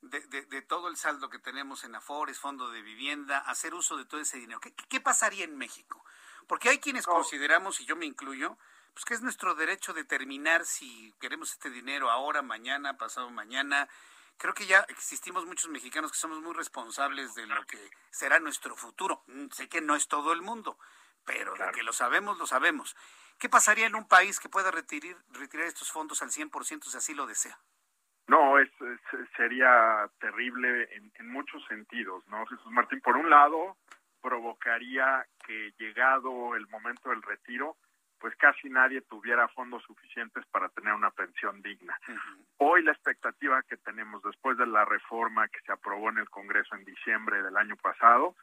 de, 0.00 0.20
de, 0.20 0.62
todo 0.62 0.88
el 0.88 0.96
saldo 0.96 1.30
que 1.30 1.38
tenemos 1.38 1.84
en 1.84 1.94
Afores, 1.94 2.40
Fondo 2.40 2.72
de 2.72 2.82
Vivienda, 2.82 3.38
hacer 3.38 3.72
uso 3.72 3.96
de 3.96 4.04
todo 4.04 4.20
ese 4.20 4.38
dinero? 4.38 4.58
¿Qué, 4.58 4.74
qué 4.74 5.00
pasaría 5.00 5.44
en 5.44 5.56
México? 5.56 6.04
Porque 6.46 6.68
hay 6.68 6.78
quienes 6.78 7.06
consideramos, 7.06 7.80
y 7.80 7.86
yo 7.86 7.96
me 7.96 8.06
incluyo, 8.06 8.56
pues 8.94 9.04
que 9.04 9.14
es 9.14 9.22
nuestro 9.22 9.54
derecho 9.54 9.92
determinar 9.92 10.64
si 10.64 11.14
queremos 11.20 11.52
este 11.52 11.70
dinero 11.70 12.10
ahora, 12.10 12.42
mañana, 12.42 12.98
pasado 12.98 13.30
mañana. 13.30 13.88
Creo 14.36 14.54
que 14.54 14.66
ya 14.66 14.80
existimos 14.88 15.46
muchos 15.46 15.70
mexicanos 15.70 16.10
que 16.10 16.18
somos 16.18 16.40
muy 16.40 16.54
responsables 16.54 17.34
de 17.34 17.46
lo 17.46 17.64
que 17.64 17.78
será 18.10 18.38
nuestro 18.40 18.76
futuro. 18.76 19.22
Mm, 19.26 19.48
sé 19.48 19.68
que 19.68 19.80
no 19.80 19.94
es 19.94 20.08
todo 20.08 20.32
el 20.32 20.42
mundo, 20.42 20.78
pero 21.24 21.54
de 21.54 21.70
que 21.72 21.82
lo 21.82 21.92
sabemos, 21.92 22.38
lo 22.38 22.46
sabemos. 22.46 22.96
¿Qué 23.38 23.48
pasaría 23.48 23.86
en 23.86 23.94
un 23.94 24.06
país 24.06 24.40
que 24.40 24.48
pueda 24.48 24.70
retirar, 24.70 25.16
retirar 25.30 25.66
estos 25.66 25.90
fondos 25.90 26.22
al 26.22 26.30
100% 26.30 26.84
si 26.84 26.96
así 26.96 27.14
lo 27.14 27.26
desea? 27.26 27.58
No, 28.28 28.58
es, 28.58 28.70
sería 29.36 30.08
terrible 30.20 30.88
en, 30.94 31.12
en, 31.18 31.28
muchos 31.28 31.64
sentidos, 31.66 32.22
¿no, 32.28 32.46
Jesús 32.46 32.70
Martín? 32.70 33.00
Por 33.00 33.16
un 33.16 33.28
lado, 33.28 33.76
provocaría 34.22 35.26
que 35.46 35.72
llegado 35.78 36.54
el 36.54 36.66
momento 36.68 37.10
del 37.10 37.22
retiro, 37.22 37.76
pues 38.18 38.36
casi 38.36 38.70
nadie 38.70 39.00
tuviera 39.00 39.48
fondos 39.48 39.82
suficientes 39.82 40.46
para 40.46 40.68
tener 40.68 40.94
una 40.94 41.10
pensión 41.10 41.60
digna. 41.60 41.98
Hoy 42.58 42.84
la 42.84 42.92
expectativa 42.92 43.62
que 43.64 43.76
tenemos 43.76 44.22
después 44.22 44.56
de 44.56 44.66
la 44.66 44.84
reforma 44.84 45.48
que 45.48 45.60
se 45.66 45.72
aprobó 45.72 46.08
en 46.08 46.18
el 46.18 46.30
Congreso 46.30 46.76
en 46.76 46.84
diciembre 46.84 47.42
del 47.42 47.56
año 47.56 47.76
pasado 47.76 48.36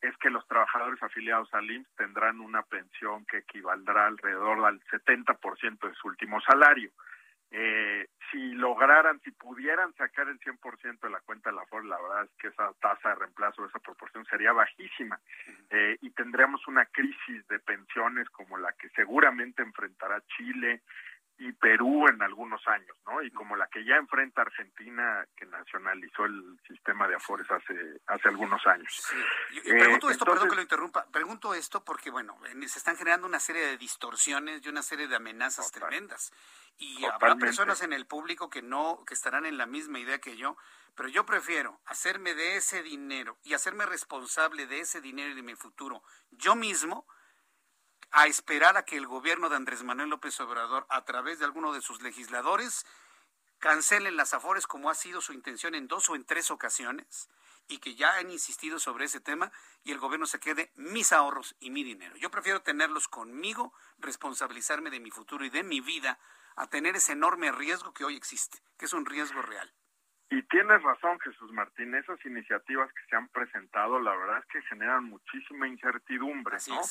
es 0.00 0.16
que 0.16 0.30
los 0.30 0.46
trabajadores 0.46 1.02
afiliados 1.02 1.52
al 1.52 1.70
IMSS 1.70 1.94
tendrán 1.96 2.40
una 2.40 2.62
pensión 2.62 3.26
que 3.26 3.38
equivaldrá 3.38 4.06
alrededor 4.06 4.64
del 4.64 4.80
70% 4.84 5.88
de 5.88 5.94
su 5.94 6.08
último 6.08 6.40
salario. 6.40 6.90
Eh, 7.50 8.08
si 8.30 8.52
lograran, 8.52 9.20
si 9.20 9.30
pudieran 9.30 9.94
sacar 9.94 10.28
el 10.28 10.38
100% 10.38 11.00
de 11.00 11.10
la 11.10 11.20
cuenta 11.20 11.50
de 11.50 11.56
la 11.56 11.64
FOR, 11.66 11.84
la 11.84 12.00
verdad 12.00 12.24
es 12.24 12.30
que 12.38 12.48
esa 12.48 12.72
tasa 12.80 13.10
de 13.10 13.14
reemplazo, 13.14 13.64
esa 13.64 13.78
proporción 13.78 14.24
sería 14.26 14.52
bajísima. 14.52 15.18
Eh, 15.70 15.96
y 16.02 16.10
tendríamos 16.10 16.66
una 16.68 16.84
crisis 16.86 17.46
de 17.48 17.58
pensiones 17.60 18.28
como 18.30 18.58
la 18.58 18.72
que 18.72 18.90
seguramente 18.90 19.62
enfrentará 19.62 20.22
Chile, 20.36 20.82
y 21.38 21.52
Perú 21.52 22.08
en 22.08 22.20
algunos 22.20 22.66
años, 22.66 22.96
¿no? 23.06 23.22
Y 23.22 23.30
como 23.30 23.54
la 23.54 23.68
que 23.68 23.84
ya 23.84 23.96
enfrenta 23.96 24.42
Argentina, 24.42 25.24
que 25.36 25.46
nacionalizó 25.46 26.24
el 26.24 26.58
sistema 26.66 27.06
de 27.06 27.14
Afores 27.14 27.48
hace 27.50 28.00
hace 28.06 28.28
algunos 28.28 28.66
años. 28.66 29.06
Y, 29.52 29.60
pregunto 29.60 30.08
eh, 30.08 30.12
esto, 30.12 30.24
perdón 30.24 30.48
que 30.48 30.56
lo 30.56 30.62
interrumpa, 30.62 31.06
pregunto 31.12 31.54
esto 31.54 31.84
porque, 31.84 32.10
bueno, 32.10 32.36
se 32.66 32.78
están 32.78 32.96
generando 32.96 33.26
una 33.26 33.38
serie 33.38 33.64
de 33.66 33.76
distorsiones 33.76 34.64
y 34.64 34.68
una 34.68 34.82
serie 34.82 35.06
de 35.06 35.14
amenazas 35.14 35.70
tremendas. 35.70 36.32
Y 36.76 37.04
habrá 37.04 37.36
personas 37.36 37.82
en 37.82 37.92
el 37.92 38.06
público 38.06 38.50
que 38.50 38.62
no, 38.62 39.04
que 39.06 39.14
estarán 39.14 39.46
en 39.46 39.58
la 39.58 39.66
misma 39.66 39.98
idea 39.98 40.20
que 40.20 40.36
yo, 40.36 40.56
pero 40.96 41.08
yo 41.08 41.24
prefiero 41.24 41.80
hacerme 41.86 42.34
de 42.34 42.56
ese 42.56 42.82
dinero 42.82 43.38
y 43.44 43.54
hacerme 43.54 43.86
responsable 43.86 44.66
de 44.66 44.80
ese 44.80 45.00
dinero 45.00 45.30
y 45.30 45.34
de 45.34 45.42
mi 45.42 45.54
futuro 45.54 46.02
yo 46.32 46.56
mismo, 46.56 47.06
a 48.10 48.26
esperar 48.26 48.76
a 48.76 48.84
que 48.84 48.96
el 48.96 49.06
gobierno 49.06 49.48
de 49.48 49.56
Andrés 49.56 49.82
Manuel 49.82 50.10
López 50.10 50.38
Obrador, 50.40 50.86
a 50.88 51.04
través 51.04 51.38
de 51.38 51.44
alguno 51.44 51.72
de 51.72 51.80
sus 51.80 52.02
legisladores, 52.02 52.86
cancelen 53.58 54.16
las 54.16 54.34
afores 54.34 54.66
como 54.66 54.90
ha 54.90 54.94
sido 54.94 55.20
su 55.20 55.32
intención 55.32 55.74
en 55.74 55.88
dos 55.88 56.08
o 56.08 56.16
en 56.16 56.24
tres 56.24 56.50
ocasiones 56.50 57.28
y 57.68 57.78
que 57.78 57.94
ya 57.94 58.16
han 58.16 58.30
insistido 58.30 58.78
sobre 58.78 59.04
ese 59.04 59.20
tema 59.20 59.52
y 59.84 59.92
el 59.92 59.98
gobierno 59.98 60.26
se 60.26 60.40
quede 60.40 60.72
mis 60.76 61.12
ahorros 61.12 61.54
y 61.60 61.70
mi 61.70 61.84
dinero. 61.84 62.16
Yo 62.16 62.30
prefiero 62.30 62.62
tenerlos 62.62 63.08
conmigo, 63.08 63.74
responsabilizarme 63.98 64.90
de 64.90 65.00
mi 65.00 65.10
futuro 65.10 65.44
y 65.44 65.50
de 65.50 65.62
mi 65.62 65.80
vida, 65.80 66.18
a 66.56 66.66
tener 66.66 66.96
ese 66.96 67.12
enorme 67.12 67.52
riesgo 67.52 67.92
que 67.92 68.04
hoy 68.04 68.16
existe, 68.16 68.58
que 68.78 68.86
es 68.86 68.92
un 68.92 69.06
riesgo 69.06 69.42
real. 69.42 69.72
Y 70.30 70.42
tienes 70.42 70.82
razón, 70.82 71.18
Jesús 71.20 71.52
Martín, 71.52 71.94
esas 71.94 72.22
iniciativas 72.24 72.92
que 72.92 73.00
se 73.08 73.16
han 73.16 73.28
presentado, 73.28 73.98
la 74.00 74.14
verdad 74.14 74.38
es 74.38 74.46
que 74.46 74.62
generan 74.62 75.04
muchísima 75.04 75.68
incertidumbre, 75.68 76.58
¿no? 76.68 76.82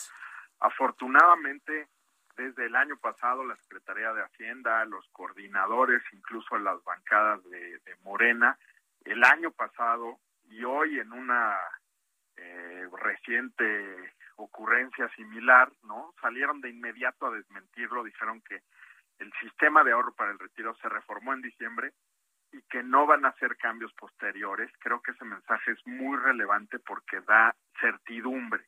Afortunadamente, 0.59 1.87
desde 2.35 2.65
el 2.67 2.75
año 2.75 2.97
pasado, 2.97 3.43
la 3.43 3.55
Secretaría 3.57 4.13
de 4.13 4.23
Hacienda, 4.23 4.85
los 4.85 5.07
coordinadores, 5.09 6.01
incluso 6.13 6.57
las 6.57 6.83
bancadas 6.83 7.43
de, 7.49 7.79
Morena, 8.03 8.57
el 9.03 9.23
año 9.23 9.51
pasado 9.51 10.19
y 10.49 10.63
hoy 10.63 10.99
en 10.99 11.11
una 11.11 11.57
eh, 12.37 12.87
reciente 13.01 14.13
ocurrencia 14.37 15.09
similar, 15.09 15.71
¿no? 15.83 16.13
Salieron 16.21 16.61
de 16.61 16.69
inmediato 16.69 17.25
a 17.25 17.31
desmentirlo, 17.31 18.03
dijeron 18.03 18.41
que 18.41 18.61
el 19.19 19.33
sistema 19.41 19.83
de 19.83 19.91
ahorro 19.91 20.13
para 20.13 20.31
el 20.31 20.39
retiro 20.39 20.75
se 20.75 20.89
reformó 20.89 21.33
en 21.33 21.41
diciembre 21.41 21.91
y 22.51 22.61
que 22.63 22.83
no 22.83 23.05
van 23.05 23.25
a 23.25 23.29
hacer 23.29 23.57
cambios 23.57 23.91
posteriores. 23.93 24.71
Creo 24.79 25.01
que 25.01 25.11
ese 25.11 25.25
mensaje 25.25 25.71
es 25.71 25.87
muy 25.87 26.17
relevante 26.17 26.79
porque 26.79 27.19
da 27.21 27.55
certidumbre. 27.79 28.63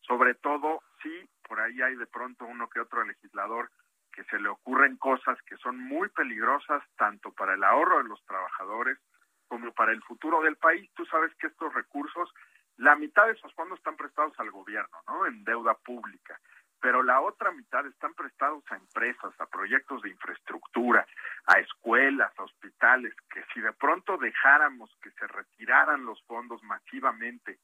Sobre 0.00 0.34
todo 0.34 0.82
si 1.04 1.30
por 1.46 1.60
ahí 1.60 1.80
hay 1.80 1.94
de 1.94 2.08
pronto 2.08 2.44
uno 2.44 2.68
que 2.68 2.80
otro 2.80 3.04
legislador 3.04 3.70
que 4.10 4.24
se 4.24 4.40
le 4.40 4.48
ocurren 4.48 4.96
cosas 4.96 5.40
que 5.42 5.56
son 5.58 5.78
muy 5.78 6.08
peligrosas 6.08 6.82
tanto 6.96 7.30
para 7.32 7.54
el 7.54 7.62
ahorro 7.62 7.98
de 7.98 8.08
los 8.08 8.24
trabajadores 8.24 8.98
como 9.46 9.72
para 9.72 9.92
el 9.92 10.02
futuro 10.02 10.42
del 10.42 10.56
país. 10.56 10.90
Tú 10.94 11.04
sabes 11.06 11.32
que 11.36 11.46
estos 11.46 11.72
recursos, 11.72 12.32
la 12.78 12.96
mitad 12.96 13.26
de 13.26 13.34
esos 13.34 13.54
fondos 13.54 13.78
están 13.78 13.96
prestados 13.96 14.34
al 14.40 14.50
gobierno, 14.50 14.98
¿no? 15.06 15.26
En 15.26 15.44
deuda 15.44 15.74
pública 15.74 16.40
pero 16.84 17.02
la 17.02 17.18
otra 17.22 17.50
mitad 17.50 17.86
están 17.86 18.12
prestados 18.12 18.62
a 18.68 18.76
empresas, 18.76 19.32
a 19.40 19.46
proyectos 19.46 20.02
de 20.02 20.10
infraestructura, 20.10 21.06
a 21.46 21.58
escuelas, 21.58 22.30
a 22.38 22.42
hospitales, 22.42 23.14
que 23.32 23.42
si 23.54 23.62
de 23.62 23.72
pronto 23.72 24.18
dejáramos 24.18 24.94
que 25.02 25.10
se 25.12 25.26
retiraran 25.26 26.04
los 26.04 26.22
fondos 26.24 26.62
masivamente, 26.62 27.58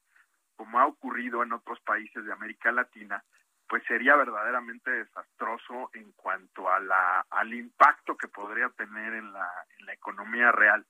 como 0.61 0.77
ha 0.77 0.85
ocurrido 0.85 1.41
en 1.41 1.53
otros 1.53 1.79
países 1.79 2.23
de 2.23 2.31
América 2.31 2.71
Latina, 2.71 3.23
pues 3.67 3.83
sería 3.87 4.15
verdaderamente 4.15 4.91
desastroso 4.91 5.89
en 5.93 6.11
cuanto 6.11 6.69
a 6.69 6.79
la, 6.79 7.25
al 7.31 7.51
impacto 7.51 8.15
que 8.15 8.27
podría 8.27 8.69
tener 8.69 9.15
en 9.15 9.33
la, 9.33 9.49
en 9.79 9.87
la 9.87 9.93
economía 9.93 10.51
real. 10.51 10.85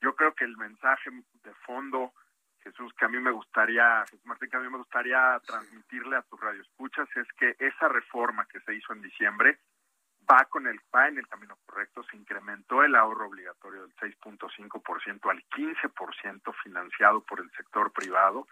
Yo 0.00 0.14
creo 0.14 0.32
que 0.32 0.44
el 0.44 0.56
mensaje 0.56 1.10
de 1.42 1.52
fondo 1.66 2.12
Jesús, 2.62 2.92
que 2.96 3.06
a 3.06 3.08
mí 3.08 3.18
me 3.18 3.32
gustaría, 3.32 4.04
Jesús 4.08 4.24
Martín, 4.26 4.48
que 4.48 4.58
a 4.58 4.60
mí 4.60 4.68
me 4.70 4.78
gustaría 4.78 5.40
transmitirle 5.44 6.14
a 6.14 6.22
tus 6.22 6.40
radioescuchas 6.40 7.08
es 7.16 7.26
que 7.32 7.56
esa 7.58 7.88
reforma 7.88 8.46
que 8.46 8.60
se 8.60 8.76
hizo 8.76 8.92
en 8.92 9.02
diciembre 9.02 9.58
va 10.30 10.44
con 10.44 10.68
el 10.68 10.78
va 10.94 11.08
en 11.08 11.18
el 11.18 11.26
camino 11.26 11.56
correcto, 11.66 12.04
se 12.04 12.16
incrementó 12.16 12.84
el 12.84 12.94
ahorro 12.94 13.26
obligatorio 13.26 13.82
del 13.82 13.96
6.5% 13.96 15.30
al 15.30 15.44
15% 15.48 16.54
financiado 16.62 17.22
por 17.22 17.40
el 17.40 17.50
sector 17.52 17.92
privado 17.92 18.46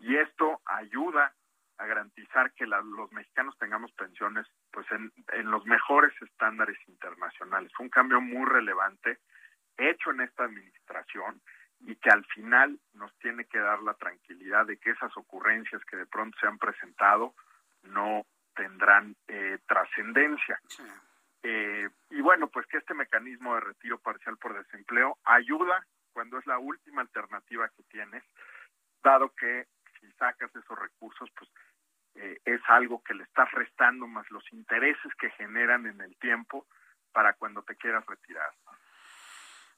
y 0.00 0.16
esto 0.16 0.60
ayuda 0.64 1.34
a 1.78 1.86
garantizar 1.86 2.52
que 2.54 2.66
los 2.66 3.12
mexicanos 3.12 3.56
tengamos 3.58 3.92
pensiones 3.92 4.46
pues 4.72 4.86
en, 4.90 5.12
en 5.32 5.50
los 5.50 5.64
mejores 5.64 6.12
estándares 6.22 6.76
internacionales. 6.88 7.72
Fue 7.76 7.84
un 7.84 7.90
cambio 7.90 8.20
muy 8.20 8.44
relevante 8.46 9.18
hecho 9.76 10.10
en 10.10 10.20
esta 10.22 10.44
administración 10.44 11.40
y 11.80 11.94
que 11.96 12.10
al 12.10 12.24
final 12.26 12.78
nos 12.94 13.16
tiene 13.18 13.44
que 13.44 13.58
dar 13.58 13.80
la 13.82 13.94
tranquilidad 13.94 14.66
de 14.66 14.78
que 14.78 14.90
esas 14.90 15.16
ocurrencias 15.16 15.84
que 15.84 15.96
de 15.96 16.06
pronto 16.06 16.36
se 16.40 16.48
han 16.48 16.58
presentado 16.58 17.34
no 17.84 18.26
tendrán 18.54 19.14
eh, 19.28 19.58
trascendencia. 19.66 20.60
Eh, 21.44 21.88
y 22.10 22.20
bueno, 22.20 22.48
pues 22.48 22.66
que 22.66 22.78
este 22.78 22.94
mecanismo 22.94 23.54
de 23.54 23.60
retiro 23.60 23.98
parcial 24.00 24.36
por 24.36 24.56
desempleo 24.56 25.16
ayuda 25.24 25.86
cuando 26.12 26.38
es 26.38 26.46
la 26.46 26.58
última 26.58 27.02
alternativa 27.02 27.68
que 27.68 27.84
tienes, 27.84 28.24
dado 29.04 29.32
que 29.34 29.66
si 30.00 30.10
sacas 30.12 30.54
esos 30.54 30.78
recursos, 30.78 31.28
pues 31.36 31.50
eh, 32.14 32.40
es 32.44 32.60
algo 32.68 33.02
que 33.02 33.14
le 33.14 33.24
estás 33.24 33.50
restando 33.52 34.06
más 34.06 34.28
los 34.30 34.44
intereses 34.52 35.12
que 35.20 35.30
generan 35.30 35.86
en 35.86 36.00
el 36.00 36.16
tiempo 36.18 36.66
para 37.12 37.34
cuando 37.34 37.62
te 37.62 37.76
quieras 37.76 38.04
retirar. 38.06 38.50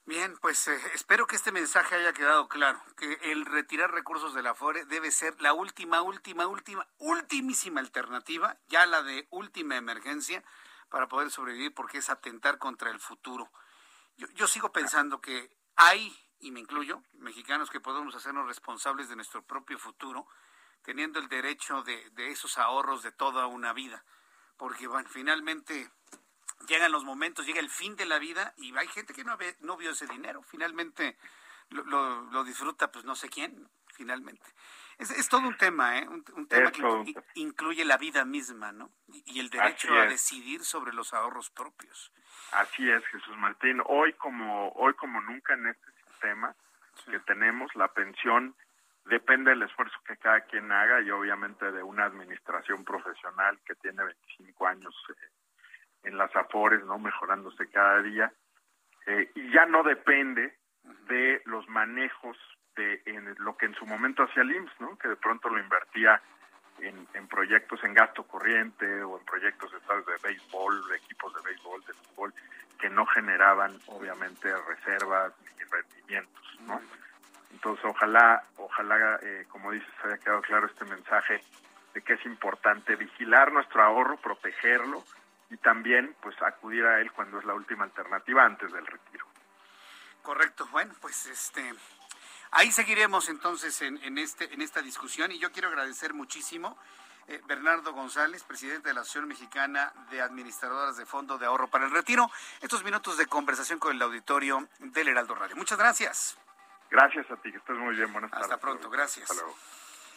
Bien, 0.07 0.37
pues 0.41 0.67
eh, 0.67 0.77
espero 0.95 1.27
que 1.27 1.37
este 1.37 1.53
mensaje 1.53 1.95
haya 1.95 2.13
quedado 2.13 2.49
claro, 2.49 2.83
que 2.97 3.13
el 3.31 3.45
retirar 3.45 3.93
recursos 3.93 4.35
de 4.35 4.43
la 4.43 4.55
FORE 4.55 4.85
debe 4.87 5.11
ser 5.11 5.41
la 5.41 5.53
última, 5.53 6.03
última, 6.03 6.47
última, 6.47 6.87
ultimísima 6.99 7.81
alternativa, 7.81 8.57
ya 8.69 8.87
la 8.87 9.03
de 9.03 9.29
última 9.31 9.77
emergencia, 9.77 10.43
para 10.89 11.09
poder 11.09 11.31
sobrevivir, 11.31 11.75
porque 11.75 11.99
es 11.99 12.11
atentar 12.11 12.59
contra 12.59 12.91
el 12.91 12.99
futuro. 12.99 13.53
Yo, 14.17 14.27
yo 14.31 14.47
sigo 14.47 14.73
pensando 14.73 15.21
que 15.21 15.57
hay, 15.77 16.13
y 16.41 16.51
me 16.51 16.61
incluyo, 16.61 17.03
mexicanos 17.15 17.71
que 17.71 17.81
podemos 17.81 18.15
hacernos 18.15 18.47
responsables 18.47 19.09
de 19.09 19.17
nuestro 19.17 19.43
propio 19.43 19.79
futuro, 19.79 20.27
teniendo 20.83 21.19
el 21.19 21.29
derecho 21.29 21.83
de, 21.83 22.11
de 22.11 22.31
esos 22.31 22.59
ahorros 22.59 23.03
de 23.03 23.13
toda 23.13 23.47
una 23.47 23.73
vida, 23.73 24.05
porque 24.57 24.87
bueno, 24.87 25.09
finalmente 25.09 25.91
llegan 26.69 26.93
los 26.93 27.05
momentos, 27.05 27.47
llega 27.47 27.61
el 27.61 27.71
fin 27.71 27.97
de 27.97 28.07
la 28.07 28.19
vida 28.19 28.55
y 28.57 28.77
hay 28.77 28.89
gente 28.89 29.13
que 29.13 29.25
no, 29.25 29.37
ve, 29.37 29.57
no 29.61 29.77
vio 29.77 29.91
ese 29.91 30.07
dinero, 30.07 30.43
finalmente 30.43 31.17
lo, 31.69 31.85
lo, 31.85 32.23
lo, 32.31 32.45
disfruta 32.45 32.91
pues 32.91 33.05
no 33.05 33.15
sé 33.15 33.29
quién, 33.29 33.69
finalmente. 33.95 34.47
Es, 34.99 35.11
es 35.11 35.29
todo 35.29 35.47
un 35.47 35.57
tema, 35.57 35.99
¿eh? 35.99 36.09
un, 36.09 36.25
un 36.35 36.47
tema 36.47 36.73
que 36.73 36.83
in, 36.83 37.15
incluye 37.35 37.85
la 37.85 37.97
vida 37.97 38.25
misma, 38.25 38.73
¿no? 38.73 38.91
Y, 39.09 39.23
y 39.35 39.41
el 39.41 39.51
derecho 39.51 39.95
a 39.95 40.07
decidir 40.07 40.65
sobre 40.65 40.93
los 40.93 41.15
ahorros 41.15 41.51
propios. 41.51 42.13
Así 42.53 42.89
es, 42.91 43.05
Jesús 43.07 43.37
Martín. 43.39 43.81
Hoy 43.87 44.13
como, 44.15 44.71
hoy 44.73 44.95
como 44.95 45.21
nunca 45.21 45.55
en 45.55 45.69
este 45.69 45.91
sí. 47.05 47.11
que 47.11 47.21
tenemos, 47.21 47.75
la 47.75 47.89
pensión 47.89 48.55
depende 49.07 49.51
del 49.51 49.63
esfuerzo 49.63 49.97
que 50.07 50.17
cada 50.17 50.41
quien 50.43 50.71
haga 50.71 51.01
y 51.01 51.11
obviamente 51.11 51.71
de 51.73 51.83
una 51.83 52.05
administración 52.05 52.85
profesional 52.85 53.59
que 53.65 53.75
tiene 53.77 54.05
25 54.05 54.67
años 54.67 54.95
eh, 55.11 55.29
en 56.05 56.17
las 56.17 56.35
afores, 56.37 56.85
¿no? 56.85 56.99
Mejorándose 56.99 57.69
cada 57.71 58.03
día. 58.03 58.33
Eh, 59.07 59.31
y 59.35 59.53
ya 59.53 59.67
no 59.67 59.83
depende 59.83 60.57
de 61.09 61.43
los 61.47 61.69
manejos 61.69 62.37
de 62.77 63.03
en 63.07 63.35
lo 63.39 63.57
que 63.57 63.67
en 63.67 63.75
su 63.75 63.87
momento 63.87 64.23
hacía 64.23 64.43
el 64.43 64.53
IMSS, 64.53 64.81
¿no? 64.81 64.99
Que 64.99 65.09
de 65.09 65.17
pronto 65.17 65.49
lo 65.49 65.59
invertía 65.59 66.21
en, 66.83 67.07
en 67.15 67.29
proyectos 67.29 67.83
en 67.85 67.95
gasto 67.95 68.23
corriente 68.25 69.03
o 69.03 69.19
en 69.19 69.25
proyectos 69.25 69.71
¿sabes? 69.87 70.07
de 70.07 70.17
béisbol, 70.23 70.95
equipos 70.95 71.35
de 71.35 71.43
béisbol, 71.43 71.85
de 71.85 71.93
fútbol, 71.95 72.35
que 72.79 72.89
no 72.89 73.07
generaban 73.07 73.79
obviamente 73.87 74.49
reservas 74.67 75.33
ni 75.57 75.65
rendimientos, 75.65 76.61
¿no? 76.67 76.81
Entonces, 77.53 77.85
ojalá, 77.85 78.43
ojalá, 78.57 79.19
eh, 79.23 79.45
como 79.49 79.73
dices, 79.73 79.89
haya 80.05 80.19
quedado 80.19 80.41
claro 80.41 80.67
este 80.67 80.85
mensaje 80.87 81.43
de 81.93 82.03
que 82.03 82.15
es 82.15 82.25
importante 82.25 82.97
vigilar 82.97 83.53
nuestro 83.53 83.83
ahorro, 83.83 84.17
protegerlo 84.17 85.05
y 85.51 85.57
también, 85.59 86.15
pues, 86.23 86.41
acudir 86.43 86.87
a 86.87 87.01
él 87.01 87.13
cuando 87.13 87.39
es 87.39 87.45
la 87.45 87.55
última 87.55 87.85
alternativa 87.85 88.45
antes 88.45 88.73
del 88.73 88.87
retiro. 88.87 89.27
Correcto. 90.23 90.67
Bueno, 90.71 90.95
pues, 91.01 91.27
este, 91.27 91.75
ahí 92.51 92.73
seguiremos 92.73 93.29
entonces 93.29 93.81
en, 93.83 94.03
en 94.03 94.19
este, 94.19 94.53
en 94.53 94.63
esta 94.63 94.83
discusión 94.83 95.33
y 95.33 95.39
yo 95.39 95.53
quiero 95.53 95.69
agradecer 95.69 96.15
muchísimo. 96.15 96.77
Eh, 97.29 97.41
Bernardo 97.47 97.93
González, 97.93 98.43
presidente 98.43 98.89
de 98.89 98.95
la 98.95 99.03
Asociación 99.03 99.29
Mexicana 99.29 99.93
de 100.11 100.21
Administradoras 100.21 100.97
de 100.97 101.07
Fondo 101.07 101.39
de 101.39 101.47
Ahorro 101.47 101.69
para 101.69 101.85
el 101.85 101.93
Retiro, 101.93 102.29
estos 102.61 102.83
minutos 102.83 103.17
de 103.19 103.27
conversación 103.27 103.79
con 103.79 103.95
el 103.95 104.03
auditorio 104.03 104.69
del 104.81 105.09
Heraldo 105.09 105.37
Radio. 105.37 105.55
Muchas 105.55 105.79
gracias. 105.79 106.37
Gracias 106.91 107.31
a 107.31 107.37
ti, 107.37 107.53
que 107.53 107.59
estés 107.59 107.77
muy 107.77 107.95
bien. 107.95 108.13
Buenas 108.13 108.33
Hasta 108.33 108.41
tardes. 108.41 108.53
Hasta 108.53 108.61
pronto, 108.61 108.91
gracias. 108.91 109.31
Hasta 109.31 109.43
luego. 109.43 109.57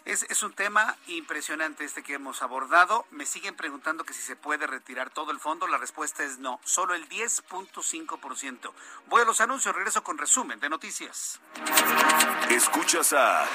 Es, 0.05 0.43
un 0.43 0.51
tema 0.51 0.97
impresionante 1.07 1.85
este 1.85 2.03
que 2.03 2.15
hemos 2.15 2.41
abordado. 2.41 3.05
Me 3.11 3.25
siguen 3.25 3.55
preguntando 3.55 4.03
que 4.03 4.13
si 4.13 4.21
se 4.21 4.35
puede 4.35 4.67
retirar 4.67 5.09
todo 5.09 5.31
el 5.31 5.39
fondo. 5.39 5.65
La 5.67 5.77
respuesta 5.77 6.23
es 6.23 6.39
no, 6.39 6.59
solo 6.65 6.93
el 6.93 7.07
10.5%. 7.07 8.71
Voy 9.07 9.21
a 9.21 9.25
los 9.25 9.39
anuncios, 9.39 9.73
regreso 9.73 10.03
con 10.03 10.17
resumen 10.17 10.59
de 10.59 10.69
noticias. 10.69 11.39
Escuchas 12.49 13.13
a 13.13 13.47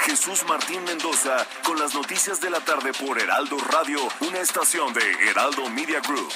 Jesús 0.00 0.44
Martín 0.48 0.82
Mendoza 0.84 1.46
con 1.62 1.78
las 1.78 1.94
noticias 1.94 2.40
de 2.40 2.48
la 2.48 2.60
tarde 2.60 2.92
por 2.94 3.20
Heraldo 3.20 3.58
Radio, 3.70 3.98
una 4.20 4.40
estación 4.40 4.94
de 4.94 5.12
Heraldo 5.28 5.68
Media 5.68 6.00
Group. 6.00 6.32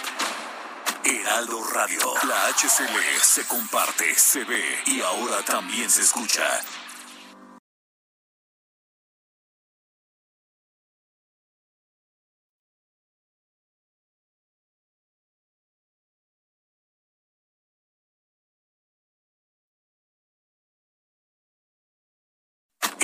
Heraldo 1.05 1.65
Radio. 1.73 2.15
La 2.25 2.49
HCL 2.49 3.21
se 3.23 3.47
comparte, 3.47 4.15
se 4.15 4.45
ve 4.45 4.83
y 4.85 5.01
ahora 5.01 5.43
también 5.43 5.89
se 5.89 6.03
escucha. 6.03 6.45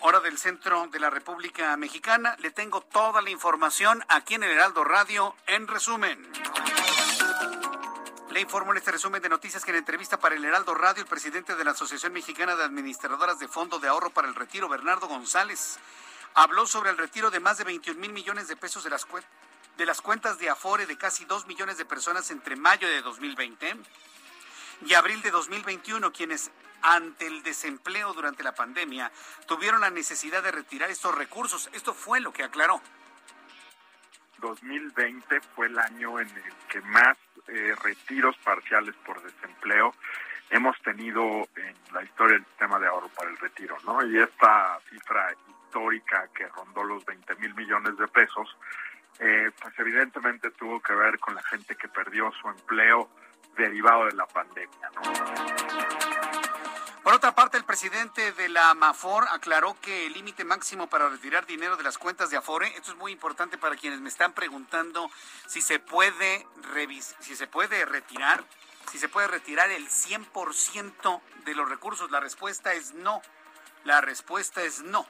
Hora 0.00 0.20
del 0.20 0.38
centro 0.38 0.86
de 0.88 1.00
la 1.00 1.10
República 1.10 1.76
Mexicana. 1.76 2.36
Le 2.40 2.50
tengo 2.50 2.80
toda 2.80 3.22
la 3.22 3.30
información 3.30 4.04
aquí 4.08 4.34
en 4.34 4.44
el 4.44 4.52
Heraldo 4.52 4.84
Radio 4.84 5.34
en 5.46 5.66
resumen. 5.68 6.30
Le 8.30 8.40
informo 8.40 8.72
en 8.72 8.78
este 8.78 8.92
resumen 8.92 9.22
de 9.22 9.28
noticias 9.28 9.64
que 9.64 9.70
en 9.70 9.78
entrevista 9.78 10.18
para 10.18 10.34
el 10.34 10.44
Heraldo 10.44 10.74
Radio, 10.74 11.02
el 11.02 11.08
presidente 11.08 11.54
de 11.56 11.64
la 11.64 11.70
Asociación 11.70 12.12
Mexicana 12.12 12.54
de 12.54 12.64
Administradoras 12.64 13.38
de 13.38 13.48
Fondo 13.48 13.78
de 13.78 13.88
Ahorro 13.88 14.10
para 14.10 14.28
el 14.28 14.34
Retiro, 14.34 14.68
Bernardo 14.68 15.08
González, 15.08 15.78
habló 16.34 16.66
sobre 16.66 16.90
el 16.90 16.98
retiro 16.98 17.30
de 17.30 17.40
más 17.40 17.56
de 17.56 17.64
21 17.64 17.98
mil 17.98 18.12
millones 18.12 18.46
de 18.46 18.56
pesos 18.56 18.84
de 18.84 18.90
las, 18.90 20.00
cuentas 20.02 20.38
de 20.38 20.50
Afore 20.50 20.84
de 20.84 20.98
casi 20.98 21.24
2 21.24 21.46
millones 21.46 21.78
de 21.78 21.86
personas 21.86 22.30
entre 22.30 22.56
mayo 22.56 22.86
de 22.86 23.00
2020 23.00 23.74
y 24.84 24.92
abril 24.92 25.22
de 25.22 25.30
2021, 25.30 26.12
quienes 26.12 26.50
ante 26.82 27.26
el 27.26 27.42
desempleo 27.42 28.12
durante 28.12 28.42
la 28.42 28.54
pandemia 28.54 29.10
tuvieron 29.46 29.80
la 29.80 29.90
necesidad 29.90 30.42
de 30.42 30.52
retirar 30.52 30.90
estos 30.90 31.14
recursos. 31.14 31.68
Esto 31.72 31.94
fue 31.94 32.20
lo 32.20 32.32
que 32.32 32.44
aclaró. 32.44 32.80
2020 34.38 35.40
fue 35.54 35.66
el 35.66 35.78
año 35.78 36.20
en 36.20 36.28
el 36.28 36.52
que 36.68 36.80
más 36.82 37.16
eh, 37.48 37.74
retiros 37.82 38.36
parciales 38.38 38.94
por 39.04 39.22
desempleo 39.22 39.94
hemos 40.50 40.80
tenido 40.82 41.48
en 41.56 41.74
la 41.92 42.02
historia 42.02 42.34
del 42.34 42.44
sistema 42.44 42.78
de 42.78 42.86
ahorro 42.86 43.08
para 43.08 43.30
el 43.30 43.38
retiro, 43.38 43.76
¿no? 43.84 44.04
Y 44.04 44.18
esta 44.18 44.78
cifra 44.90 45.32
histórica 45.48 46.28
que 46.34 46.46
rondó 46.48 46.84
los 46.84 47.04
20 47.04 47.34
mil 47.36 47.54
millones 47.54 47.96
de 47.96 48.06
pesos, 48.08 48.56
eh, 49.18 49.50
pues 49.60 49.74
evidentemente 49.78 50.50
tuvo 50.52 50.80
que 50.80 50.94
ver 50.94 51.18
con 51.18 51.34
la 51.34 51.42
gente 51.42 51.74
que 51.74 51.88
perdió 51.88 52.30
su 52.32 52.48
empleo 52.48 53.08
derivado 53.56 54.06
de 54.06 54.12
la 54.12 54.26
pandemia, 54.26 54.90
¿no? 54.94 55.95
Por 57.06 57.14
otra 57.14 57.36
parte, 57.36 57.56
el 57.56 57.62
presidente 57.64 58.32
de 58.32 58.48
la 58.48 58.70
AMAFOR 58.70 59.28
aclaró 59.30 59.80
que 59.80 60.06
el 60.06 60.14
límite 60.14 60.42
máximo 60.42 60.88
para 60.88 61.08
retirar 61.08 61.46
dinero 61.46 61.76
de 61.76 61.84
las 61.84 61.98
cuentas 61.98 62.30
de 62.30 62.36
Afore, 62.36 62.66
esto 62.76 62.90
es 62.90 62.96
muy 62.96 63.12
importante 63.12 63.56
para 63.58 63.76
quienes 63.76 64.00
me 64.00 64.08
están 64.08 64.32
preguntando 64.32 65.08
si 65.46 65.62
se 65.62 65.78
puede 65.78 66.48
si 67.20 67.36
se 67.36 67.46
puede 67.46 67.84
retirar, 67.84 68.44
si 68.90 68.98
se 68.98 69.08
puede 69.08 69.28
retirar 69.28 69.70
el 69.70 69.88
100% 69.88 71.20
de 71.44 71.54
los 71.54 71.68
recursos. 71.68 72.10
La 72.10 72.18
respuesta 72.18 72.72
es 72.72 72.92
no. 72.92 73.22
La 73.84 74.00
respuesta 74.00 74.64
es 74.64 74.82
no. 74.82 75.06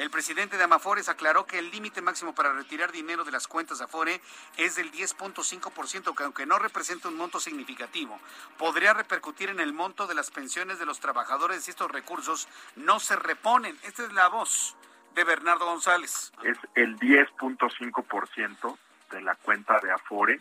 El 0.00 0.08
presidente 0.08 0.56
de 0.56 0.64
Amafores 0.64 1.10
aclaró 1.10 1.44
que 1.44 1.58
el 1.58 1.70
límite 1.70 2.00
máximo 2.00 2.34
para 2.34 2.54
retirar 2.54 2.90
dinero 2.90 3.22
de 3.22 3.32
las 3.32 3.46
cuentas 3.46 3.82
Afore 3.82 4.22
es 4.56 4.76
del 4.76 4.90
10.5%, 4.90 6.16
que 6.16 6.22
aunque 6.22 6.46
no 6.46 6.58
representa 6.58 7.08
un 7.08 7.18
monto 7.18 7.38
significativo, 7.38 8.18
podría 8.56 8.94
repercutir 8.94 9.50
en 9.50 9.60
el 9.60 9.74
monto 9.74 10.06
de 10.06 10.14
las 10.14 10.30
pensiones 10.30 10.78
de 10.78 10.86
los 10.86 11.00
trabajadores 11.00 11.64
si 11.64 11.72
estos 11.72 11.90
recursos 11.90 12.48
no 12.76 12.98
se 12.98 13.14
reponen. 13.14 13.78
Esta 13.82 14.04
es 14.04 14.12
la 14.14 14.28
voz 14.28 14.74
de 15.14 15.22
Bernardo 15.24 15.66
González. 15.66 16.32
Es 16.44 16.56
el 16.76 16.98
10.5% 16.98 18.78
de 19.10 19.20
la 19.20 19.34
cuenta 19.34 19.80
de 19.80 19.92
Afore 19.92 20.38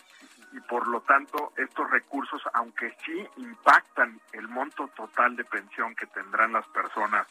y 0.53 0.61
por 0.61 0.87
lo 0.87 1.01
tanto 1.01 1.51
estos 1.57 1.91
recursos, 1.91 2.41
aunque 2.53 2.95
sí 3.05 3.27
impactan 3.35 4.21
el 4.31 4.47
monto 4.47 4.87
total 4.95 5.35
de 5.35 5.43
pensión 5.43 5.95
que 5.95 6.05
tendrán 6.05 6.53
las 6.53 6.65
personas 6.67 7.27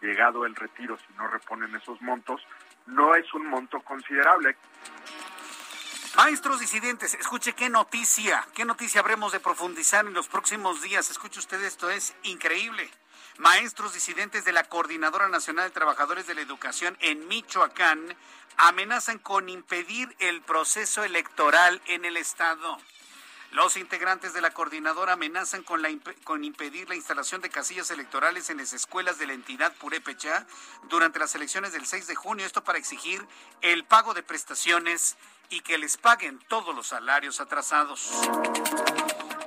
llegado 0.00 0.46
el 0.46 0.54
retiro 0.54 0.96
si 0.98 1.12
no 1.14 1.28
reponen 1.28 1.74
esos 1.74 2.00
montos, 2.02 2.40
no 2.86 3.14
es 3.14 3.32
un 3.34 3.46
monto 3.46 3.80
considerable. 3.80 4.56
Maestros 6.16 6.58
disidentes, 6.58 7.14
escuche 7.14 7.52
qué 7.52 7.68
noticia, 7.68 8.44
qué 8.54 8.64
noticia 8.64 9.00
habremos 9.00 9.30
de 9.30 9.40
profundizar 9.40 10.04
en 10.04 10.14
los 10.14 10.26
próximos 10.26 10.82
días. 10.82 11.10
Escuche 11.10 11.38
usted, 11.38 11.62
esto 11.62 11.90
es 11.90 12.14
increíble. 12.24 12.90
Maestros 13.38 13.94
disidentes 13.94 14.44
de 14.44 14.52
la 14.52 14.64
Coordinadora 14.64 15.28
Nacional 15.28 15.68
de 15.68 15.74
Trabajadores 15.74 16.26
de 16.26 16.34
la 16.34 16.40
Educación 16.40 16.96
en 17.00 17.28
Michoacán 17.28 18.16
amenazan 18.56 19.18
con 19.18 19.48
impedir 19.48 20.14
el 20.18 20.42
proceso 20.42 21.04
electoral 21.04 21.80
en 21.86 22.04
el 22.04 22.16
Estado. 22.16 22.78
Los 23.50 23.76
integrantes 23.76 24.34
de 24.34 24.42
la 24.42 24.50
coordinadora 24.50 25.14
amenazan 25.14 25.62
con, 25.62 25.82
con 26.24 26.44
impedir 26.44 26.88
la 26.88 26.94
instalación 26.94 27.40
de 27.40 27.48
casillas 27.48 27.90
electorales 27.90 28.50
en 28.50 28.58
las 28.58 28.74
escuelas 28.74 29.18
de 29.18 29.26
la 29.26 29.32
entidad 29.32 29.72
Purépecha 29.76 30.46
durante 30.90 31.18
las 31.18 31.34
elecciones 31.34 31.72
del 31.72 31.86
6 31.86 32.06
de 32.06 32.14
junio, 32.14 32.44
esto 32.44 32.62
para 32.62 32.78
exigir 32.78 33.26
el 33.62 33.84
pago 33.84 34.12
de 34.12 34.22
prestaciones 34.22 35.16
y 35.48 35.60
que 35.60 35.78
les 35.78 35.96
paguen 35.96 36.38
todos 36.48 36.74
los 36.74 36.88
salarios 36.88 37.40
atrasados. 37.40 38.10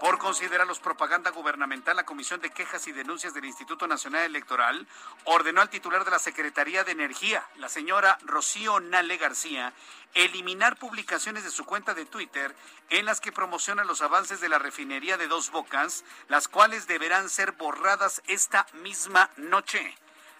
Por 0.01 0.17
considerarlos 0.17 0.79
propaganda 0.79 1.29
gubernamental, 1.29 1.95
la 1.95 2.05
Comisión 2.05 2.41
de 2.41 2.49
Quejas 2.49 2.87
y 2.87 2.91
Denuncias 2.91 3.35
del 3.35 3.45
Instituto 3.45 3.85
Nacional 3.85 4.23
Electoral 4.23 4.87
ordenó 5.25 5.61
al 5.61 5.69
titular 5.69 6.03
de 6.03 6.09
la 6.09 6.17
Secretaría 6.17 6.83
de 6.83 6.91
Energía, 6.91 7.47
la 7.57 7.69
señora 7.69 8.17
Rocío 8.23 8.79
Nale 8.79 9.17
García, 9.17 9.73
eliminar 10.15 10.75
publicaciones 10.77 11.43
de 11.43 11.51
su 11.51 11.65
cuenta 11.65 11.93
de 11.93 12.07
Twitter 12.07 12.55
en 12.89 13.05
las 13.05 13.21
que 13.21 13.31
promociona 13.31 13.83
los 13.83 14.01
avances 14.01 14.41
de 14.41 14.49
la 14.49 14.57
refinería 14.57 15.17
de 15.17 15.27
Dos 15.27 15.51
Bocas, 15.51 16.03
las 16.29 16.47
cuales 16.47 16.87
deberán 16.87 17.29
ser 17.29 17.51
borradas 17.51 18.23
esta 18.25 18.65
misma 18.81 19.29
noche. 19.37 19.95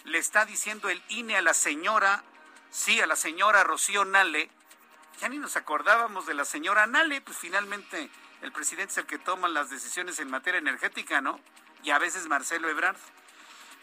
Le 0.05 0.17
está 0.17 0.43
diciendo 0.45 0.89
el 0.89 1.03
INE 1.09 1.37
a 1.37 1.43
la 1.43 1.53
señora, 1.53 2.23
sí, 2.71 2.99
a 2.99 3.05
la 3.05 3.15
señora 3.15 3.63
Rocío 3.63 4.05
Nale, 4.05 4.49
ya 5.19 5.29
ni 5.29 5.37
nos 5.37 5.55
acordábamos 5.55 6.25
de 6.25 6.33
la 6.33 6.45
señora 6.45 6.87
Nale, 6.87 7.21
pues 7.21 7.37
finalmente 7.37 8.09
el 8.41 8.51
presidente 8.51 8.91
es 8.91 8.97
el 8.97 9.05
que 9.05 9.19
toma 9.19 9.47
las 9.47 9.69
decisiones 9.69 10.19
en 10.19 10.29
materia 10.29 10.57
energética, 10.57 11.21
¿no? 11.21 11.39
Y 11.83 11.91
a 11.91 11.99
veces 11.99 12.27
Marcelo 12.27 12.69
Ebrard. 12.69 12.97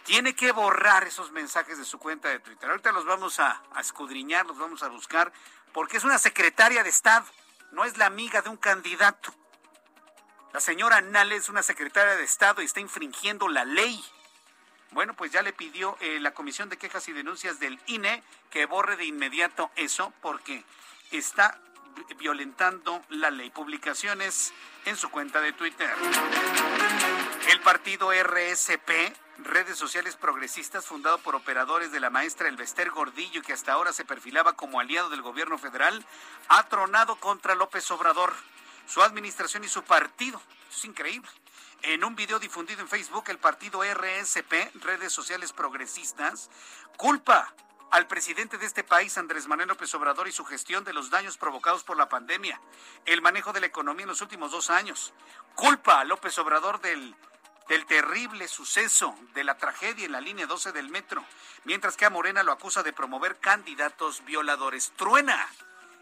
Tiene 0.05 0.35
que 0.35 0.53
borrar 0.53 1.05
esos 1.05 1.33
mensajes 1.33 1.79
de 1.79 1.85
su 1.85 1.99
cuenta 1.99 2.29
de 2.29 2.39
Twitter. 2.39 2.71
Ahorita 2.71 2.93
los 2.93 3.05
vamos 3.05 3.41
a, 3.41 3.63
escudriñar, 3.79 4.47
los 4.47 4.59
vamos 4.59 4.83
a 4.83 4.89
buscar, 4.89 5.33
porque 5.73 5.99
es 5.99 6.05
una 6.05 6.19
secretaria 6.19 6.83
de 6.83 6.89
Estado, 6.89 7.27
no 7.73 7.85
es 7.85 7.99
la 7.99 8.07
amiga 8.07 8.41
de 8.41 8.49
un 8.49 8.57
candidato. 8.57 9.35
La 10.53 10.61
señora 10.61 11.03
Nale 11.03 11.37
es 11.37 11.51
una 11.51 11.63
secretaria 11.63 12.17
de 12.17 12.25
Estado 12.25 12.63
y 12.63 12.65
está 12.65 12.81
infringiendo 12.81 13.49
la 13.49 13.67
ley. 13.67 14.03
Bueno, 14.93 15.15
pues 15.15 15.31
ya 15.31 15.43
le 15.43 15.53
pidió 15.53 15.99
eh, 16.01 16.19
la 16.21 16.33
Comisión 16.33 16.71
de 16.71 16.79
Quejas 16.79 17.07
y 17.09 17.13
Denuncias 17.13 17.61
del 17.61 17.79
INE 17.87 18.23
que 18.51 18.65
borre 18.65 18.97
de 18.97 19.05
inmediato 19.05 19.71
eso 19.77 20.15
porque 20.23 20.65
está 21.11 21.61
violentando 22.19 23.03
la 23.09 23.31
ley. 23.31 23.51
Publicaciones 23.51 24.53
en 24.85 24.97
su 24.97 25.11
cuenta 25.11 25.41
de 25.41 25.53
Twitter. 25.53 25.91
El 27.51 27.61
partido 27.61 28.11
RSP, 28.13 28.91
redes 29.39 29.79
sociales 29.79 30.17
progresistas 30.17 30.87
fundado 30.87 31.19
por 31.19 31.35
operadores 31.35 31.93
de 31.93 32.01
la 32.01 32.11
maestra 32.11 32.49
Elvester 32.49 32.91
Gordillo, 32.91 33.43
que 33.43 33.53
hasta 33.53 33.73
ahora 33.73 33.93
se 33.93 34.05
perfilaba 34.05 34.55
como 34.55 34.81
aliado 34.81 35.11
del 35.11 35.23
gobierno 35.23 35.59
federal, 35.59 36.05
ha 36.49 36.69
tronado 36.69 37.17
contra 37.17 37.55
López 37.55 37.91
Obrador, 37.91 38.35
su 38.87 39.03
administración 39.03 39.65
y 39.65 39.69
su 39.69 39.83
partido. 39.83 40.41
es 40.71 40.85
increíble. 40.85 41.29
En 41.83 42.03
un 42.03 42.17
video 42.17 42.41
difundido 42.41 42.81
en 42.81 42.89
Facebook, 42.89 43.25
el 43.29 43.39
partido 43.39 43.83
RSP, 43.85 44.53
redes 44.83 45.13
sociales 45.13 45.53
progresistas, 45.53 46.51
culpa 46.97 47.55
al 47.91 48.07
presidente 48.07 48.59
de 48.59 48.67
este 48.67 48.85
país, 48.85 49.17
Andrés 49.17 49.47
Manuel 49.47 49.69
López 49.69 49.95
Obrador, 49.95 50.29
y 50.29 50.33
su 50.33 50.45
gestión 50.45 50.85
de 50.85 50.93
los 50.93 51.11
daños 51.11 51.39
provocados 51.39 51.85
por 51.85 51.97
la 51.97 52.09
pandemia, 52.09 52.61
el 53.07 53.23
manejo 53.23 53.53
de 53.53 53.61
la 53.61 53.67
economía 53.67 54.05
en 54.05 54.11
los 54.11 54.21
últimos 54.21 54.51
dos 54.51 54.71
años. 54.71 55.15
Culpa 55.55 56.01
a 56.01 56.05
López 56.05 56.39
Obrador 56.39 56.81
del, 56.81 57.15
del 57.69 57.87
terrible 57.87 58.47
suceso 58.49 59.15
de 59.35 59.45
la 59.45 59.57
tragedia 59.57 60.07
en 60.07 60.13
la 60.13 60.21
línea 60.21 60.47
12 60.47 60.73
del 60.73 60.91
metro, 60.91 61.25
mientras 61.65 61.97
que 61.97 62.05
a 62.05 62.11
Morena 62.11 62.43
lo 62.43 62.53
acusa 62.53 62.83
de 62.83 62.93
promover 62.93 63.39
candidatos 63.39 64.25
violadores. 64.25 64.93
Truena 64.97 65.49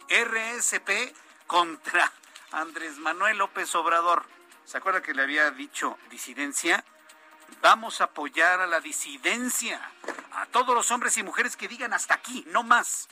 RSP 0.09 1.15
contra 1.47 2.13
Andrés 2.53 2.99
Manuel 2.99 3.39
López 3.39 3.75
Obrador. 3.75 4.25
¿Se 4.65 4.79
acuerda 4.79 5.03
que 5.03 5.15
le 5.15 5.23
había 5.23 5.51
dicho 5.53 5.97
disidencia? 6.11 6.85
Vamos 7.63 8.01
a 8.01 8.05
apoyar 8.05 8.61
a 8.61 8.67
la 8.67 8.81
disidencia, 8.81 9.81
a 10.33 10.47
todos 10.47 10.75
los 10.75 10.91
hombres 10.91 11.17
y 11.17 11.23
mujeres 11.23 11.57
que 11.57 11.69
digan 11.69 11.93
hasta 11.93 12.15
aquí, 12.15 12.45
no 12.49 12.63
más. 12.63 13.09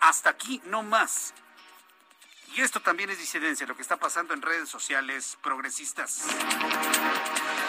Hasta 0.00 0.30
aquí, 0.30 0.60
no 0.64 0.82
más. 0.82 1.34
Y 2.54 2.62
esto 2.62 2.80
también 2.80 3.10
es 3.10 3.18
disidencia, 3.18 3.66
lo 3.66 3.76
que 3.76 3.82
está 3.82 3.96
pasando 3.96 4.34
en 4.34 4.42
redes 4.42 4.68
sociales 4.68 5.36
progresistas. 5.42 6.24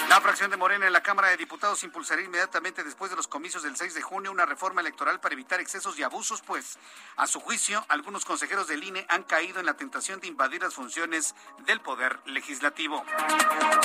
La 0.10 0.22
fracción 0.22 0.50
de 0.50 0.58
Morena 0.58 0.88
en 0.88 0.94
la 0.94 1.04
Cámara 1.04 1.28
de 1.28 1.38
Diputados 1.38 1.84
impulsará 1.84 2.24
inmediatamente 2.24 2.84
después 2.84 3.12
de 3.12 3.16
los 3.16 3.28
comicios 3.28 3.62
del 3.62 3.78
6 3.78 3.94
de 3.94 4.02
junio 4.02 4.32
una 4.32 4.48
reforma 4.48 4.82
electoral 4.82 5.20
para 5.20 5.34
evitar 5.34 5.60
excesos 5.60 6.00
y 6.00 6.04
abusos, 6.04 6.42
pues, 6.42 6.80
a 7.16 7.28
su 7.28 7.40
juicio, 7.40 7.86
algunos 7.90 8.26
consejeros 8.26 8.68
del 8.68 8.84
INE 8.84 9.06
han 9.08 9.22
caído 9.22 9.60
en 9.60 9.68
la 9.68 9.76
tentación 9.76 10.20
de 10.20 10.26
invadir 10.26 10.64
las 10.64 10.74
funciones 10.74 11.36
del 11.68 11.80
Poder 11.82 12.18
Legislativo. 12.26 13.06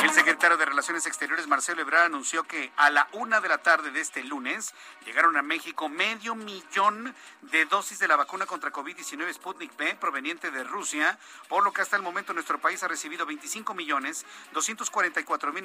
El 0.03 0.11
secretario 0.13 0.57
de 0.57 0.65
Relaciones 0.65 1.05
Exteriores, 1.05 1.47
Marcelo 1.47 1.83
Ebrard, 1.83 2.07
anunció 2.07 2.45
que 2.45 2.73
a 2.79 2.89
la 2.89 3.07
una 3.13 3.43
de 3.43 3.51
la 3.51 3.59
tarde 3.59 3.91
de 3.91 4.01
este 4.01 4.25
lunes 4.25 4.73
llegaron 5.05 5.37
a 5.37 5.43
México 5.43 5.91
medio 5.91 6.35
millón 6.35 7.15
de 7.43 7.67
dosis 7.67 7.99
de 7.99 8.09
la 8.09 8.17
vacuna 8.17 8.47
contra 8.47 8.73
COVID-19 8.73 9.31
Sputnik 9.35 9.77
B 9.77 9.95
proveniente 9.97 10.51
de 10.51 10.65
Rusia, 10.65 11.19
por 11.49 11.63
lo 11.65 11.73
que 11.75 11.83
hasta 11.83 11.97
el 11.97 12.03
momento 12.03 12.33
nuestro 12.33 12.59
país 12.59 12.83
ha 12.83 12.89
recibido 12.89 13.27
25 13.27 13.75
millones 13.75 14.25
244 14.55 15.53
mil 15.53 15.65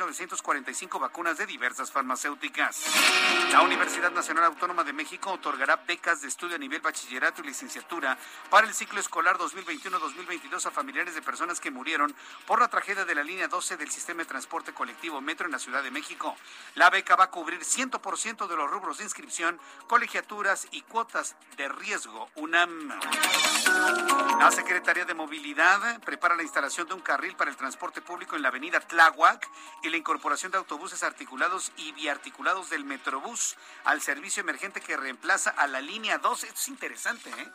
45 0.50 0.98
vacunas 0.98 1.38
de 1.38 1.46
diversas 1.46 1.92
farmacéuticas. 1.92 2.84
La 3.52 3.62
Universidad 3.62 4.10
Nacional 4.10 4.46
Autónoma 4.46 4.84
de 4.84 4.94
México 4.94 5.32
otorgará 5.32 5.76
becas 5.76 6.24
de 6.24 6.28
estudio 6.28 6.56
a 6.56 6.58
nivel 6.58 6.82
bachillerato 6.82 7.44
y 7.44 7.46
licenciatura 7.46 8.18
para 8.50 8.66
el 8.66 8.74
ciclo 8.74 9.00
escolar 9.00 9.38
2021-2022 9.38 10.66
a 10.66 10.72
familiares 10.72 11.14
de 11.14 11.22
personas 11.22 11.60
que 11.60 11.70
murieron 11.70 12.16
por 12.48 12.60
la 12.60 12.68
tragedia 12.68 13.06
de 13.06 13.14
la 13.14 13.22
línea 13.22 13.48
12 13.48 13.78
del 13.78 13.92
sistema 13.92 14.24
de 14.24 14.26
transporte 14.26 14.74
colectivo 14.74 15.22
Metro 15.22 15.46
en 15.46 15.52
la 15.52 15.60
Ciudad 15.60 15.84
de 15.84 15.92
México. 15.92 16.36
La 16.74 16.90
beca 16.90 17.16
va 17.16 17.26
a 17.26 17.30
cubrir 17.30 17.60
100% 17.60 18.48
de 18.48 18.56
los 18.56 18.72
rubros 18.72 18.98
de 18.98 19.04
inscripción, 19.04 19.60
colegiaturas 19.86 20.68
y 20.72 20.82
cuotas 20.82 21.36
de 21.58 21.70
riesgo 21.70 22.28
UNAM. 22.34 22.90
La 24.40 24.50
Secretaría 24.50 25.06
de 25.06 25.14
Movilidad 25.14 26.02
prepara 26.02 26.36
la 26.36 26.42
instalación 26.42 26.88
de 26.88 26.96
un 26.96 27.02
carril 27.02 27.36
para 27.36 27.52
el 27.52 27.58
transporte 27.58 28.02
público 28.02 28.36
en 28.36 28.42
la 28.42 28.48
avenida 28.48 28.80
Tláhuac 28.80 29.48
y 29.84 29.90
la 29.90 29.98
incorporación 29.98 30.39
de 30.48 30.58
autobuses 30.58 31.04
articulados 31.04 31.74
y 31.76 31.92
biarticulados 31.92 32.70
del 32.70 32.86
Metrobús 32.86 33.58
al 33.84 34.02
servicio 34.02 34.40
emergente 34.40 34.80
que 34.80 34.96
reemplaza 34.96 35.50
a 35.50 35.68
la 35.68 35.82
línea 35.82 36.18
2. 36.18 36.46
Esto 36.46 36.60
es 36.60 36.68
interesante, 36.70 37.30
¿eh? 37.30 37.48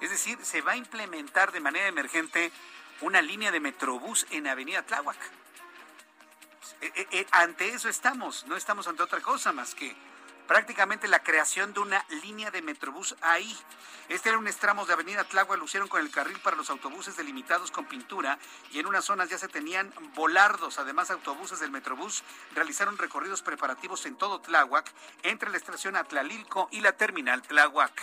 Es 0.00 0.10
decir, 0.10 0.38
se 0.42 0.62
va 0.62 0.72
a 0.72 0.76
implementar 0.76 1.52
de 1.52 1.60
manera 1.60 1.86
emergente 1.86 2.50
una 3.02 3.20
línea 3.20 3.50
de 3.50 3.60
Metrobús 3.60 4.26
en 4.30 4.46
Avenida 4.46 4.82
Tláhuac. 4.82 5.18
Eh, 6.80 6.92
eh, 6.94 7.06
eh, 7.12 7.26
ante 7.32 7.68
eso 7.68 7.88
estamos, 7.88 8.46
no 8.46 8.56
estamos 8.56 8.88
ante 8.88 9.02
otra 9.02 9.20
cosa 9.20 9.52
más 9.52 9.74
que 9.74 9.94
prácticamente 10.52 11.08
la 11.08 11.22
creación 11.22 11.72
de 11.72 11.80
una 11.80 12.04
línea 12.22 12.50
de 12.50 12.60
Metrobús 12.60 13.16
ahí. 13.22 13.58
Este 14.10 14.28
era 14.28 14.36
un 14.36 14.46
extremo 14.46 14.84
de 14.84 14.92
Avenida 14.92 15.24
Tláhuac, 15.24 15.58
lo 15.58 15.64
hicieron 15.64 15.88
con 15.88 16.02
el 16.02 16.10
carril 16.10 16.38
para 16.40 16.56
los 16.56 16.68
autobuses 16.68 17.16
delimitados 17.16 17.70
con 17.70 17.86
pintura 17.86 18.38
y 18.70 18.78
en 18.78 18.86
unas 18.86 19.06
zonas 19.06 19.30
ya 19.30 19.38
se 19.38 19.48
tenían 19.48 19.90
volardos. 20.14 20.78
Además, 20.78 21.10
autobuses 21.10 21.58
del 21.58 21.70
Metrobús 21.70 22.22
realizaron 22.54 22.98
recorridos 22.98 23.40
preparativos 23.40 24.04
en 24.04 24.16
todo 24.16 24.42
Tláhuac, 24.42 24.92
entre 25.22 25.48
la 25.48 25.56
estación 25.56 25.96
Atlalilco 25.96 26.68
y 26.70 26.82
la 26.82 26.92
terminal 26.92 27.40
Tláhuac. 27.40 28.02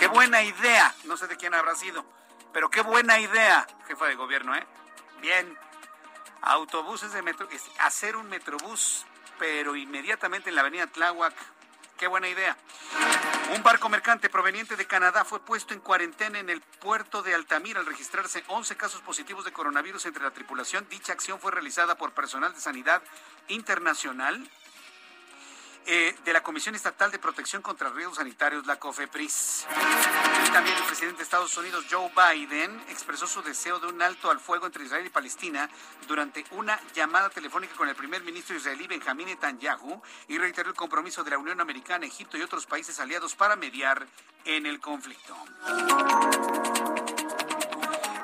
¡Qué 0.00 0.08
buena 0.08 0.42
idea! 0.42 0.92
No 1.04 1.16
sé 1.16 1.28
de 1.28 1.36
quién 1.36 1.54
habrá 1.54 1.76
sido, 1.76 2.04
pero 2.52 2.70
qué 2.70 2.80
buena 2.80 3.20
idea, 3.20 3.68
jefa 3.86 4.06
de 4.06 4.16
gobierno, 4.16 4.56
¿eh? 4.56 4.66
Bien. 5.20 5.56
Autobuses 6.40 7.12
de 7.12 7.22
metro, 7.22 7.48
hacer 7.78 8.16
un 8.16 8.28
Metrobús 8.28 9.06
pero 9.42 9.74
inmediatamente 9.74 10.50
en 10.50 10.54
la 10.54 10.60
avenida 10.60 10.86
Tláhuac 10.86 11.34
Qué 11.98 12.06
buena 12.08 12.28
idea. 12.28 12.56
Un 13.54 13.62
barco 13.62 13.88
mercante 13.88 14.28
proveniente 14.28 14.74
de 14.74 14.86
Canadá 14.86 15.24
fue 15.24 15.38
puesto 15.38 15.72
en 15.72 15.78
cuarentena 15.78 16.40
en 16.40 16.50
el 16.50 16.60
puerto 16.60 17.22
de 17.22 17.32
Altamira 17.32 17.78
al 17.78 17.86
registrarse 17.86 18.42
11 18.48 18.76
casos 18.76 19.00
positivos 19.02 19.44
de 19.44 19.52
coronavirus 19.52 20.06
entre 20.06 20.24
la 20.24 20.32
tripulación. 20.32 20.86
Dicha 20.88 21.12
acción 21.12 21.38
fue 21.38 21.52
realizada 21.52 21.96
por 21.96 22.12
personal 22.12 22.52
de 22.54 22.60
sanidad 22.60 23.02
internacional 23.46 24.48
eh, 25.86 26.14
de 26.24 26.32
la 26.32 26.42
Comisión 26.42 26.74
Estatal 26.74 27.10
de 27.10 27.18
Protección 27.18 27.62
contra 27.62 27.90
Riesgos 27.90 28.18
Sanitarios, 28.18 28.66
la 28.66 28.78
COFEPRIS. 28.78 29.66
Y 30.46 30.50
también 30.50 30.76
el 30.76 30.84
presidente 30.84 31.18
de 31.18 31.22
Estados 31.24 31.56
Unidos, 31.56 31.86
Joe 31.90 32.10
Biden, 32.14 32.82
expresó 32.88 33.26
su 33.26 33.42
deseo 33.42 33.78
de 33.78 33.88
un 33.88 34.00
alto 34.00 34.30
al 34.30 34.40
fuego 34.40 34.66
entre 34.66 34.84
Israel 34.84 35.06
y 35.06 35.10
Palestina 35.10 35.68
durante 36.06 36.44
una 36.52 36.80
llamada 36.94 37.30
telefónica 37.30 37.74
con 37.74 37.88
el 37.88 37.94
primer 37.94 38.22
ministro 38.22 38.56
israelí 38.56 38.86
Benjamín 38.86 39.26
Netanyahu 39.26 40.00
y 40.28 40.38
reiteró 40.38 40.70
el 40.70 40.76
compromiso 40.76 41.24
de 41.24 41.30
la 41.30 41.38
Unión 41.38 41.60
Americana, 41.60 42.06
Egipto 42.06 42.36
y 42.36 42.42
otros 42.42 42.66
países 42.66 43.00
aliados 43.00 43.34
para 43.34 43.56
mediar 43.56 44.06
en 44.44 44.66
el 44.66 44.80
conflicto. 44.80 45.36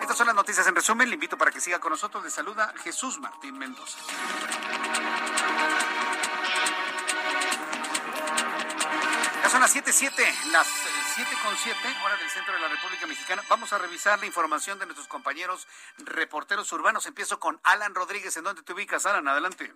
Estas 0.00 0.16
son 0.16 0.26
las 0.26 0.36
noticias 0.36 0.66
en 0.66 0.74
resumen. 0.74 1.08
Le 1.08 1.14
invito 1.14 1.36
para 1.36 1.50
que 1.50 1.60
siga 1.60 1.78
con 1.80 1.90
nosotros. 1.90 2.24
Le 2.24 2.30
saluda 2.30 2.72
Jesús 2.82 3.18
Martín 3.18 3.58
Mendoza. 3.58 3.98
Ya 9.48 9.52
son 9.52 9.62
las 9.62 9.74
7.7, 9.74 10.50
las 10.52 10.66
7 11.14 11.30
con 11.42 11.56
7, 11.56 11.78
hora 12.04 12.16
del 12.18 12.28
centro 12.28 12.52
de 12.52 12.60
la 12.60 12.68
República 12.68 13.06
Mexicana. 13.06 13.42
Vamos 13.48 13.72
a 13.72 13.78
revisar 13.78 14.18
la 14.18 14.26
información 14.26 14.78
de 14.78 14.84
nuestros 14.84 15.08
compañeros 15.08 15.66
reporteros 15.96 16.70
urbanos. 16.72 17.06
Empiezo 17.06 17.40
con 17.40 17.58
Alan 17.62 17.94
Rodríguez. 17.94 18.36
¿En 18.36 18.44
dónde 18.44 18.60
te 18.62 18.74
ubicas, 18.74 19.06
Alan? 19.06 19.26
Adelante. 19.26 19.72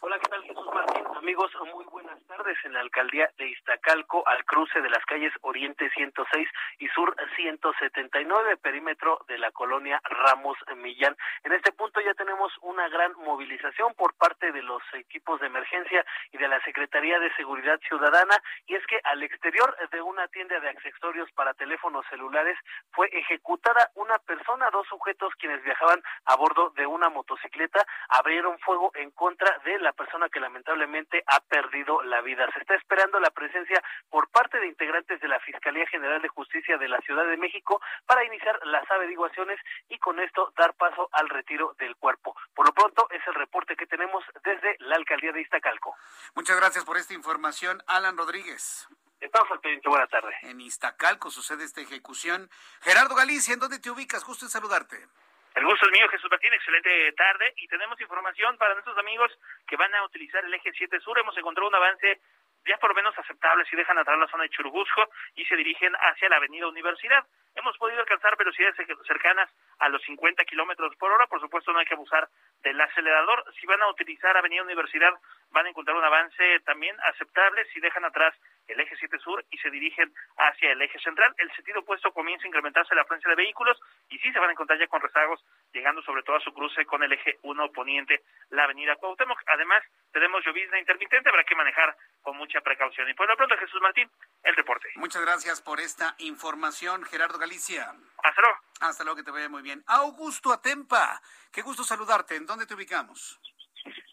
Hola, 0.00 0.16
¿qué 0.20 0.28
tal 0.28 0.42
Jesús 0.44 0.66
Martín? 0.72 1.04
Amigos, 1.16 1.50
muy 1.74 1.84
buenas 1.86 2.22
tardes. 2.28 2.56
En 2.62 2.72
la 2.72 2.80
alcaldía 2.80 3.28
de 3.36 3.48
Iztacalco, 3.48 4.22
al 4.28 4.44
cruce 4.44 4.80
de 4.80 4.88
las 4.88 5.04
calles 5.06 5.32
Oriente 5.40 5.90
106 5.90 6.48
y 6.78 6.86
Sur 6.88 7.16
179, 7.34 8.58
perímetro 8.58 9.18
de 9.26 9.38
la 9.38 9.50
colonia 9.50 10.00
Ramos 10.04 10.56
Millán. 10.76 11.16
En 11.42 11.52
este 11.52 11.72
punto 11.72 12.00
ya 12.00 12.14
tenemos 12.14 12.52
una 12.62 12.88
gran 12.88 13.12
movilización 13.24 13.92
por 13.94 14.14
parte 14.14 14.52
de 14.52 14.62
los 14.62 14.80
equipos 14.92 15.40
de 15.40 15.48
emergencia 15.48 16.06
y 16.30 16.38
de 16.38 16.46
la 16.46 16.62
Secretaría 16.62 17.18
de 17.18 17.34
Seguridad 17.34 17.80
Ciudadana. 17.88 18.40
Y 18.68 18.76
es 18.76 18.86
que 18.86 19.00
al 19.02 19.24
exterior 19.24 19.76
de 19.90 20.00
una 20.00 20.28
tienda 20.28 20.60
de 20.60 20.68
accesorios 20.68 21.28
para 21.32 21.54
teléfonos 21.54 22.06
celulares 22.08 22.56
fue 22.92 23.08
ejecutada 23.12 23.90
una 23.96 24.18
persona, 24.20 24.70
dos 24.70 24.86
sujetos 24.86 25.34
quienes 25.40 25.62
viajaban 25.64 26.00
a 26.26 26.36
bordo 26.36 26.70
de 26.76 26.86
una 26.86 27.08
motocicleta, 27.08 27.84
abrieron 28.08 28.60
fuego 28.60 28.92
en 28.94 29.10
contra 29.10 29.58
de 29.64 29.78
la 29.80 29.87
persona 29.92 30.28
que 30.28 30.40
lamentablemente 30.40 31.22
ha 31.26 31.40
perdido 31.40 32.02
la 32.02 32.20
vida. 32.20 32.48
Se 32.52 32.60
está 32.60 32.74
esperando 32.74 33.20
la 33.20 33.30
presencia 33.30 33.82
por 34.10 34.28
parte 34.28 34.58
de 34.60 34.66
integrantes 34.66 35.20
de 35.20 35.28
la 35.28 35.40
Fiscalía 35.40 35.86
General 35.86 36.20
de 36.22 36.28
Justicia 36.28 36.78
de 36.78 36.88
la 36.88 36.98
Ciudad 37.00 37.26
de 37.26 37.36
México 37.36 37.80
para 38.06 38.24
iniciar 38.24 38.58
las 38.66 38.88
averiguaciones 38.90 39.58
y 39.88 39.98
con 39.98 40.20
esto 40.20 40.52
dar 40.56 40.74
paso 40.74 41.08
al 41.12 41.28
retiro 41.28 41.74
del 41.78 41.96
cuerpo. 41.96 42.34
Por 42.54 42.66
lo 42.66 42.72
pronto 42.72 43.08
es 43.10 43.20
el 43.26 43.34
reporte 43.34 43.76
que 43.76 43.86
tenemos 43.86 44.24
desde 44.44 44.76
la 44.80 44.96
alcaldía 44.96 45.32
de 45.32 45.42
Iztacalco. 45.42 45.94
Muchas 46.34 46.56
gracias 46.56 46.84
por 46.84 46.96
esta 46.96 47.14
información, 47.14 47.82
Alan 47.86 48.16
Rodríguez. 48.16 48.88
Estamos 49.20 49.50
al 49.50 49.60
pendiente, 49.60 49.88
buena 49.88 50.06
tarde. 50.06 50.32
En 50.42 50.60
Iztacalco 50.60 51.30
sucede 51.30 51.64
esta 51.64 51.80
ejecución. 51.80 52.48
Gerardo 52.82 53.16
Galicia, 53.16 53.52
¿en 53.52 53.60
dónde 53.60 53.80
te 53.80 53.90
ubicas? 53.90 54.22
Justo 54.22 54.44
en 54.44 54.50
saludarte. 54.50 55.08
El 55.54 55.64
gusto 55.64 55.86
es 55.86 55.92
mío, 55.92 56.08
Jesús 56.08 56.30
Martín. 56.30 56.52
Excelente 56.52 57.12
tarde. 57.12 57.52
Y 57.56 57.68
tenemos 57.68 58.00
información 58.00 58.56
para 58.58 58.74
nuestros 58.74 58.96
amigos 58.98 59.30
que 59.66 59.76
van 59.76 59.94
a 59.94 60.04
utilizar 60.04 60.44
el 60.44 60.54
eje 60.54 60.72
7 60.72 61.00
Sur. 61.00 61.18
Hemos 61.18 61.36
encontrado 61.36 61.68
un 61.68 61.74
avance 61.74 62.20
ya 62.66 62.76
por 62.78 62.90
lo 62.90 62.94
menos 62.94 63.18
aceptable 63.18 63.64
si 63.64 63.76
dejan 63.76 63.98
atrás 63.98 64.18
la 64.18 64.28
zona 64.28 64.42
de 64.42 64.50
Churubusco 64.50 65.08
y 65.34 65.44
se 65.46 65.56
dirigen 65.56 65.92
hacia 65.94 66.28
la 66.28 66.36
avenida 66.36 66.68
Universidad. 66.68 67.24
Hemos 67.54 67.76
podido 67.78 68.00
alcanzar 68.00 68.36
velocidades 68.36 68.76
cercanas 69.06 69.50
a 69.78 69.88
los 69.88 70.02
50 70.02 70.44
kilómetros 70.44 70.94
por 70.96 71.10
hora. 71.10 71.26
Por 71.26 71.40
supuesto, 71.40 71.72
no 71.72 71.78
hay 71.78 71.86
que 71.86 71.94
abusar 71.94 72.28
del 72.62 72.80
acelerador. 72.80 73.44
Si 73.58 73.66
van 73.66 73.82
a 73.82 73.88
utilizar 73.88 74.36
Avenida 74.36 74.62
Universidad, 74.62 75.12
van 75.50 75.66
a 75.66 75.70
encontrar 75.70 75.96
un 75.96 76.04
avance 76.04 76.60
también 76.60 76.96
aceptable 77.04 77.64
si 77.72 77.80
dejan 77.80 78.04
atrás 78.04 78.34
el 78.68 78.80
eje 78.80 78.96
7 78.96 79.18
sur 79.18 79.44
y 79.50 79.58
se 79.58 79.70
dirigen 79.70 80.12
hacia 80.36 80.72
el 80.72 80.82
eje 80.82 80.98
central. 81.00 81.34
El 81.38 81.50
sentido 81.54 81.80
opuesto 81.80 82.12
comienza 82.12 82.44
a 82.44 82.48
incrementarse 82.48 82.94
la 82.94 83.02
afluencia 83.02 83.28
de 83.30 83.36
vehículos 83.36 83.78
y 84.08 84.18
sí 84.18 84.32
se 84.32 84.38
van 84.38 84.50
a 84.50 84.52
encontrar 84.52 84.78
ya 84.78 84.86
con 84.86 85.00
rezagos, 85.00 85.44
llegando 85.72 86.02
sobre 86.02 86.22
todo 86.22 86.36
a 86.36 86.40
su 86.40 86.52
cruce 86.52 86.84
con 86.86 87.02
el 87.02 87.12
eje 87.12 87.38
1 87.42 87.72
poniente, 87.72 88.22
la 88.50 88.64
avenida 88.64 88.96
Cuauhtémoc. 88.96 89.40
Además, 89.46 89.82
tenemos 90.12 90.44
llovizna 90.44 90.78
intermitente, 90.78 91.28
habrá 91.28 91.44
que 91.44 91.54
manejar 91.54 91.96
con 92.22 92.36
mucha 92.36 92.60
precaución. 92.60 93.08
Y 93.08 93.14
por 93.14 93.28
lo 93.28 93.36
pronto, 93.36 93.56
Jesús 93.56 93.80
Martín, 93.80 94.10
el 94.42 94.54
reporte. 94.54 94.88
Muchas 94.96 95.22
gracias 95.22 95.62
por 95.62 95.80
esta 95.80 96.14
información, 96.18 97.04
Gerardo 97.04 97.38
Galicia. 97.38 97.94
Hasta 98.22 98.42
luego. 98.42 98.58
Hasta 98.80 99.04
luego, 99.04 99.16
que 99.16 99.22
te 99.22 99.30
vaya 99.30 99.48
muy 99.48 99.62
bien. 99.62 99.82
Augusto 99.86 100.52
Atempa, 100.52 101.20
qué 101.52 101.62
gusto 101.62 101.84
saludarte. 101.84 102.36
¿En 102.36 102.46
dónde 102.46 102.66
te 102.66 102.74
ubicamos? 102.74 103.40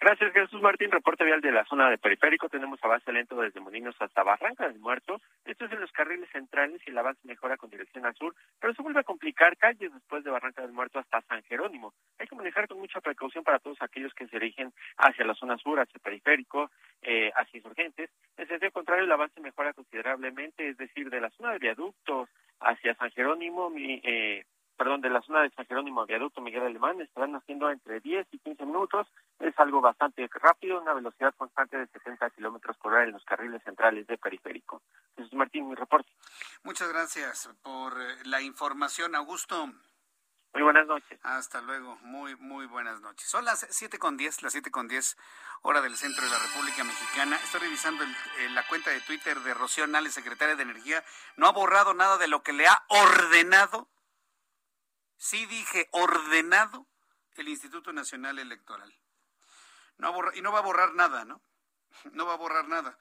Gracias, 0.06 0.34
Jesús 0.34 0.62
Martín. 0.62 0.91
Reporte 0.91 1.26
vial 1.26 1.41
de 1.41 1.51
la 1.51 1.66
zona 1.66 1.89
de 1.89 1.97
periférico. 1.97 2.47
Tenemos 2.47 2.78
avance 2.84 3.12
lento 3.12 3.41
desde 3.41 3.60
Molinos 3.60 3.95
hasta 3.99 4.22
Barranca 4.22 4.68
del 4.68 4.78
Muerto. 4.78 5.20
Esto 5.45 5.66
es 5.66 5.72
en 5.72 5.82
los 5.82 5.91
carriles 5.91 6.30
centrales 6.30 6.80
y 6.86 6.91
el 6.91 6.97
avance 6.99 7.22
mejora 7.24 7.58
con 7.58 7.72
dirección 7.72 8.06
al 8.06 8.14
sur, 8.14 8.36
pero 8.60 8.76
se 8.76 8.84
vuelve 8.84 8.99
a 8.99 9.03
complicar 9.03 9.58
calles 9.58 9.91
después 9.91 10.24
de 10.24 10.30
Barranca 10.30 10.62
del 10.62 10.74
Muerto 10.74 10.99
hasta 10.99 11.22
San 11.22 11.41
Jerónimo. 11.45 11.91
Hay 12.20 12.28
que 12.28 12.36
manejar 12.36 12.68
con 12.68 12.78
mucha 12.78 13.01
precaución 13.01 13.43
para 13.43 13.58
todos 13.58 13.82
aquellos 13.82 14.14
que 14.14 14.28
se 14.28 14.38
dirigen 14.38 14.72
hacia 14.97 15.26
la 15.26 15.34
zona 15.34 15.58
sur, 15.58 15.80
hacia 15.80 15.95
el 15.95 16.01
periférico, 16.01 16.70
eh, 17.01 17.32
hacia 17.36 17.58
insurgentes. 17.58 18.12
En 18.38 18.47
sentido 18.47 18.72
contrario, 18.74 19.06
el 19.06 19.12
avance 19.12 19.41
mejora 19.41 19.74
considerablemente, 19.74 20.70
es 20.70 20.78
decir, 20.78 21.10
de 21.10 21.20
la 21.20 21.32
zona 21.32 21.53
de 21.53 21.58
viaductos 21.58 22.30
hacia 22.60 22.93
San 22.93 23.10
Jerónimo, 23.10 23.72
mi, 23.72 23.99
eh, 24.03 24.45
perdón, 24.78 25.01
de 25.01 25.09
la 25.09 25.21
zona 25.21 25.41
de 25.41 25.49
San 25.51 25.65
Jerónimo 25.65 26.05
Viaducto 26.05 26.41
Miguel 26.41 26.63
Alemán 26.63 26.99
estarán 27.01 27.36
haciendo 27.36 27.69
entre 27.69 27.99
10 27.99 28.28
y 28.32 28.39
15 28.39 28.65
minutos. 28.65 29.07
Es 29.39 29.57
algo 29.59 29.82
bastante 29.82 30.30
rápido, 30.34 30.82
una 30.82 30.93
velocidad 30.93 31.34
constante 31.36 31.78
de 31.78 31.88
70 31.88 32.30
kilómetros 32.32 32.78
por 32.78 32.93
hora 32.93 33.03
en 33.03 33.11
los 33.11 33.23
carriles 33.26 33.63
centrales 33.63 34.07
de 34.07 34.17
periférico. 34.17 34.82
Jesús 35.15 35.34
Martín, 35.34 35.67
mi 35.69 35.76
reporte. 35.76 36.09
Muchas 36.63 36.89
gracias 36.89 37.49
por 37.61 37.93
eh, 37.93 38.15
la 38.26 38.41
información, 38.41 39.15
Augusto. 39.15 39.67
Muy 40.55 40.63
buenas 40.63 40.88
noches. 40.88 41.19
Hasta 41.21 41.61
luego. 41.61 41.97
Muy, 42.01 42.38
muy 42.38 42.65
buenas 42.65 43.01
noches. 43.01 43.28
Son 43.28 43.43
las 43.43 43.67
siete 43.71 43.99
con 43.99 44.15
diez, 44.15 44.41
las 44.41 44.53
siete 44.53 44.71
con 44.71 44.88
diez, 44.88 45.17
hora 45.61 45.82
del 45.82 45.97
centro 45.97 46.23
de 46.23 46.30
la 46.30 46.39
República 46.39 46.86
Mexicana. 46.86 47.36
Estoy 47.43 47.59
revisando 47.59 48.05
el, 48.39 48.55
la 48.55 48.65
cuenta 48.67 48.89
de 48.91 49.01
Twitter 49.01 49.38
de 49.41 49.53
Rocío 49.53 49.86
Nales, 49.86 50.13
secretaria 50.13 50.55
de 50.55 50.63
Energía. 50.63 51.03
No 51.36 51.47
ha 51.47 51.51
borrado 51.51 51.93
nada 51.93 52.17
de 52.17 52.30
lo 52.30 52.41
que 52.41 52.53
le 52.53 52.67
ha 52.67 52.84
ordenado 52.88 53.89
sí 55.18 55.45
dije 55.45 55.89
ordenado 55.91 56.88
el 57.36 57.47
Instituto 57.49 57.93
Nacional 57.93 58.39
Electoral. 58.39 58.97
No 59.97 60.13
y 60.34 60.41
no 60.41 60.51
va 60.51 60.59
a 60.59 60.63
borrar 60.63 60.93
nada, 60.93 61.26
¿no? 61.26 61.41
No 62.11 62.26
va 62.26 62.34
a 62.34 62.38
borrar 62.38 62.68
nada. 62.68 62.97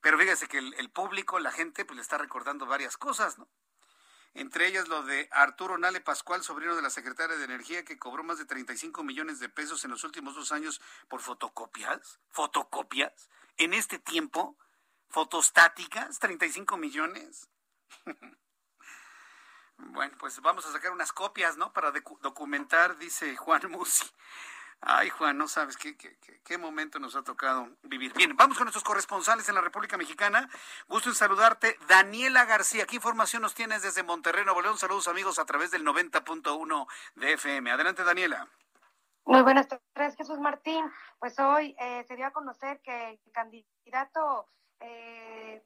Pero 0.00 0.18
fíjese 0.18 0.46
que 0.46 0.58
el, 0.58 0.90
público, 0.90 1.38
la 1.38 1.50
gente, 1.50 1.84
pues 1.84 1.96
le 1.96 2.02
está 2.02 2.18
recordando 2.18 2.66
varias 2.66 2.96
cosas, 2.96 3.38
¿no? 3.38 3.48
Entre 4.34 4.66
ellas 4.66 4.88
lo 4.88 5.02
de 5.02 5.28
Arturo 5.32 5.78
Nale 5.78 6.02
Pascual, 6.02 6.42
sobrino 6.42 6.76
de 6.76 6.82
la 6.82 6.90
secretaria 6.90 7.36
de 7.36 7.44
Energía, 7.44 7.84
que 7.86 7.98
cobró 7.98 8.22
más 8.22 8.36
de 8.36 8.44
35 8.44 9.02
millones 9.02 9.40
de 9.40 9.48
pesos 9.48 9.82
en 9.84 9.90
los 9.90 10.04
últimos 10.04 10.34
dos 10.34 10.52
años 10.52 10.82
por 11.08 11.22
fotocopias. 11.22 12.20
¿Fotocopias? 12.28 13.30
En 13.56 13.72
este 13.72 13.98
tiempo, 13.98 14.58
fotostáticas, 15.08 16.18
35 16.18 16.76
millones. 16.76 17.48
Bueno, 19.78 20.14
pues 20.18 20.40
vamos 20.40 20.66
a 20.66 20.72
sacar 20.72 20.92
unas 20.92 21.12
copias, 21.12 21.56
¿no? 21.56 21.72
Para 21.72 21.92
documentar, 22.22 22.96
dice 22.98 23.36
Juan 23.36 23.62
Musi. 23.70 24.04
Ay, 24.80 25.08
Juan, 25.08 25.38
no 25.38 25.48
sabes 25.48 25.76
qué, 25.76 25.96
qué, 25.96 26.16
qué, 26.44 26.58
momento 26.58 26.98
nos 26.98 27.16
ha 27.16 27.22
tocado 27.22 27.68
vivir. 27.82 28.12
Bien, 28.12 28.36
vamos 28.36 28.58
con 28.58 28.66
nuestros 28.66 28.84
corresponsales 28.84 29.48
en 29.48 29.54
la 29.54 29.62
República 29.62 29.96
Mexicana. 29.96 30.48
Gusto 30.86 31.08
en 31.08 31.14
saludarte. 31.14 31.78
Daniela 31.88 32.44
García, 32.44 32.86
¿qué 32.86 32.96
información 32.96 33.42
nos 33.42 33.54
tienes 33.54 33.82
desde 33.82 34.02
Monterrey, 34.02 34.44
Nuevo 34.44 34.60
León? 34.60 34.76
Saludos, 34.76 35.08
amigos, 35.08 35.38
a 35.38 35.46
través 35.46 35.70
del 35.70 35.84
90.1 35.84 36.86
de 37.14 37.32
FM. 37.32 37.70
Adelante, 37.70 38.04
Daniela. 38.04 38.48
Muy 39.24 39.42
buenas 39.42 39.66
tardes, 39.66 40.14
Jesús 40.16 40.38
Martín. 40.38 40.84
Pues 41.18 41.38
hoy 41.40 41.74
eh, 41.80 42.04
se 42.06 42.14
dio 42.14 42.26
a 42.26 42.32
conocer 42.32 42.80
que 42.82 43.18
el 43.24 43.32
candidato 43.32 44.48
eh, 44.78 45.64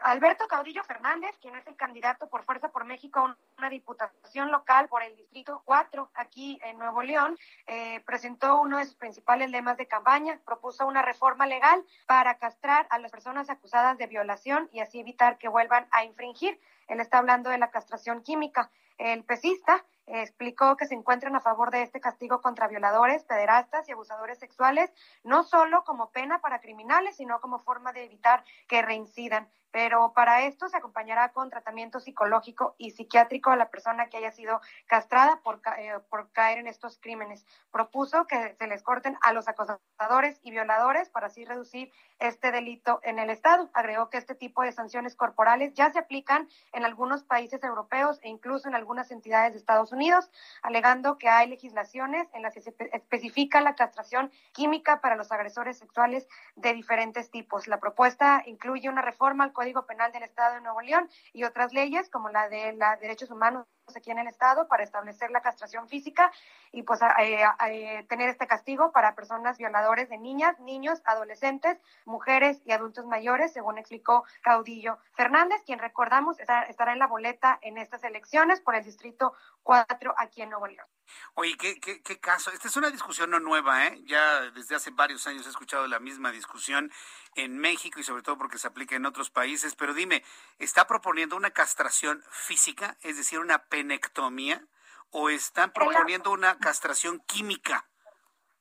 Alberto 0.00 0.46
Caudillo 0.48 0.82
Fernández, 0.84 1.36
quien 1.40 1.56
es 1.56 1.66
el 1.66 1.76
candidato 1.76 2.28
por 2.28 2.44
Fuerza 2.44 2.70
por 2.70 2.84
México 2.84 3.20
a 3.20 3.36
una 3.58 3.70
diputación 3.70 4.50
local 4.50 4.88
por 4.88 5.02
el 5.02 5.16
Distrito 5.16 5.62
4 5.64 6.10
aquí 6.14 6.58
en 6.62 6.78
Nuevo 6.78 7.02
León, 7.02 7.36
eh, 7.66 8.00
presentó 8.06 8.60
uno 8.60 8.78
de 8.78 8.84
sus 8.84 8.96
principales 8.96 9.50
lemas 9.50 9.76
de 9.76 9.86
campaña, 9.86 10.40
propuso 10.44 10.86
una 10.86 11.02
reforma 11.02 11.46
legal 11.46 11.84
para 12.06 12.38
castrar 12.38 12.86
a 12.90 12.98
las 12.98 13.10
personas 13.10 13.50
acusadas 13.50 13.98
de 13.98 14.06
violación 14.06 14.68
y 14.72 14.80
así 14.80 15.00
evitar 15.00 15.38
que 15.38 15.48
vuelvan 15.48 15.86
a 15.90 16.04
infringir. 16.04 16.60
Él 16.88 17.00
está 17.00 17.18
hablando 17.18 17.50
de 17.50 17.58
la 17.58 17.70
castración 17.70 18.22
química. 18.22 18.70
El 18.98 19.24
pesista 19.24 19.84
explicó 20.06 20.76
que 20.76 20.86
se 20.86 20.94
encuentran 20.94 21.34
a 21.34 21.40
favor 21.40 21.70
de 21.70 21.82
este 21.82 22.00
castigo 22.00 22.40
contra 22.40 22.68
violadores, 22.68 23.24
pederastas 23.24 23.88
y 23.88 23.92
abusadores 23.92 24.38
sexuales, 24.38 24.92
no 25.24 25.42
solo 25.42 25.84
como 25.84 26.10
pena 26.10 26.40
para 26.40 26.60
criminales, 26.60 27.16
sino 27.16 27.40
como 27.40 27.58
forma 27.58 27.92
de 27.92 28.04
evitar 28.04 28.44
que 28.68 28.82
reincidan 28.82 29.48
pero 29.76 30.14
para 30.14 30.44
esto 30.44 30.70
se 30.70 30.78
acompañará 30.78 31.32
con 31.32 31.50
tratamiento 31.50 32.00
psicológico 32.00 32.74
y 32.78 32.92
psiquiátrico 32.92 33.50
a 33.50 33.56
la 33.56 33.68
persona 33.68 34.08
que 34.08 34.16
haya 34.16 34.32
sido 34.32 34.62
castrada 34.86 35.42
por, 35.42 35.60
eh, 35.76 35.92
por 36.08 36.32
caer 36.32 36.56
en 36.56 36.66
estos 36.66 36.98
crímenes. 36.98 37.44
Propuso 37.70 38.26
que 38.26 38.56
se 38.58 38.66
les 38.68 38.82
corten 38.82 39.18
a 39.20 39.34
los 39.34 39.48
acosadores 39.48 40.40
y 40.42 40.50
violadores 40.50 41.10
para 41.10 41.26
así 41.26 41.44
reducir 41.44 41.92
este 42.18 42.52
delito 42.52 43.00
en 43.02 43.18
el 43.18 43.28
Estado. 43.28 43.68
Agregó 43.74 44.08
que 44.08 44.16
este 44.16 44.34
tipo 44.34 44.62
de 44.62 44.72
sanciones 44.72 45.14
corporales 45.14 45.74
ya 45.74 45.92
se 45.92 45.98
aplican 45.98 46.48
en 46.72 46.86
algunos 46.86 47.22
países 47.22 47.62
europeos 47.62 48.18
e 48.22 48.30
incluso 48.30 48.68
en 48.68 48.74
algunas 48.74 49.10
entidades 49.10 49.52
de 49.52 49.58
Estados 49.58 49.92
Unidos, 49.92 50.30
alegando 50.62 51.18
que 51.18 51.28
hay 51.28 51.48
legislaciones 51.48 52.28
en 52.32 52.40
las 52.40 52.54
que 52.54 52.62
se 52.62 52.74
especifica 52.94 53.60
la 53.60 53.74
castración 53.74 54.32
química 54.52 55.02
para 55.02 55.16
los 55.16 55.30
agresores 55.32 55.76
sexuales 55.76 56.26
de 56.54 56.72
diferentes 56.72 57.30
tipos. 57.30 57.68
La 57.68 57.78
propuesta 57.78 58.42
incluye 58.46 58.88
una 58.88 59.02
reforma 59.02 59.44
al 59.44 59.52
Código 59.52 59.65
Código 59.66 59.84
Penal 59.84 60.12
del 60.12 60.22
Estado 60.22 60.54
de 60.54 60.60
Nuevo 60.60 60.80
León 60.80 61.10
y 61.32 61.42
otras 61.42 61.72
leyes 61.72 62.08
como 62.08 62.28
la 62.28 62.48
de 62.48 62.74
los 62.74 63.00
derechos 63.00 63.32
humanos 63.32 63.66
aquí 63.94 64.10
en 64.10 64.18
el 64.18 64.26
Estado 64.26 64.66
para 64.66 64.82
establecer 64.82 65.30
la 65.30 65.42
castración 65.42 65.88
física 65.88 66.32
y 66.72 66.82
pues 66.82 67.00
eh, 67.20 67.44
eh, 67.68 68.04
tener 68.08 68.28
este 68.28 68.46
castigo 68.46 68.90
para 68.90 69.14
personas 69.14 69.58
violadores 69.58 70.08
de 70.08 70.18
niñas, 70.18 70.58
niños, 70.60 71.00
adolescentes, 71.04 71.78
mujeres 72.04 72.60
y 72.64 72.72
adultos 72.72 73.06
mayores, 73.06 73.52
según 73.52 73.78
explicó 73.78 74.24
Caudillo 74.42 74.98
Fernández, 75.14 75.62
quien 75.64 75.78
recordamos 75.78 76.38
estará 76.40 76.92
en 76.92 76.98
la 76.98 77.06
boleta 77.06 77.58
en 77.62 77.78
estas 77.78 78.02
elecciones 78.02 78.60
por 78.60 78.74
el 78.74 78.84
Distrito 78.84 79.34
4 79.62 80.14
aquí 80.18 80.42
en 80.42 80.50
Nuevo 80.50 80.66
León. 80.66 80.86
Oye, 81.34 81.56
¿qué, 81.56 81.78
qué, 81.78 82.02
qué 82.02 82.18
caso? 82.18 82.50
Esta 82.50 82.68
es 82.68 82.76
una 82.76 82.90
discusión 82.90 83.30
no 83.30 83.38
nueva, 83.38 83.86
¿eh? 83.86 84.00
Ya 84.04 84.50
desde 84.50 84.74
hace 84.74 84.90
varios 84.90 85.26
años 85.26 85.46
he 85.46 85.50
escuchado 85.50 85.86
la 85.86 86.00
misma 86.00 86.32
discusión 86.32 86.90
en 87.36 87.58
México 87.58 88.00
y 88.00 88.02
sobre 88.04 88.22
todo 88.22 88.38
porque 88.38 88.58
se 88.58 88.66
aplica 88.66 88.96
en 88.96 89.06
otros 89.06 89.30
países. 89.30 89.74
Pero 89.76 89.94
dime, 89.94 90.24
¿está 90.58 90.86
proponiendo 90.86 91.36
una 91.36 91.50
castración 91.50 92.24
física, 92.30 92.96
es 93.02 93.16
decir, 93.16 93.38
una 93.38 93.58
penectomía, 93.76 94.66
o 95.10 95.28
están 95.28 95.70
proponiendo 95.70 96.30
una 96.30 96.58
castración 96.58 97.20
química? 97.26 97.86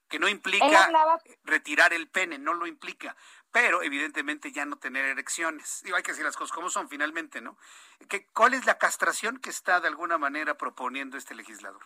que 0.07 0.19
no 0.19 0.29
implica 0.29 0.87
retirar 1.43 1.91
el 1.91 2.07
pene, 2.07 2.37
no 2.37 2.53
lo 2.53 2.67
implica, 2.67 3.15
pero 3.51 3.81
evidentemente 3.81 4.51
ya 4.51 4.63
no 4.63 4.77
tener 4.77 5.03
erecciones. 5.03 5.81
Digo, 5.83 5.97
hay 5.97 6.03
que 6.03 6.11
decir 6.11 6.23
las 6.23 6.37
cosas 6.37 6.53
como 6.53 6.69
son 6.69 6.87
finalmente, 6.87 7.41
¿no? 7.41 7.57
¿Qué, 8.07 8.27
¿Cuál 8.27 8.53
es 8.53 8.67
la 8.67 8.77
castración 8.77 9.39
que 9.39 9.49
está 9.49 9.79
de 9.79 9.87
alguna 9.87 10.19
manera 10.19 10.59
proponiendo 10.59 11.17
este 11.17 11.33
legislador? 11.33 11.81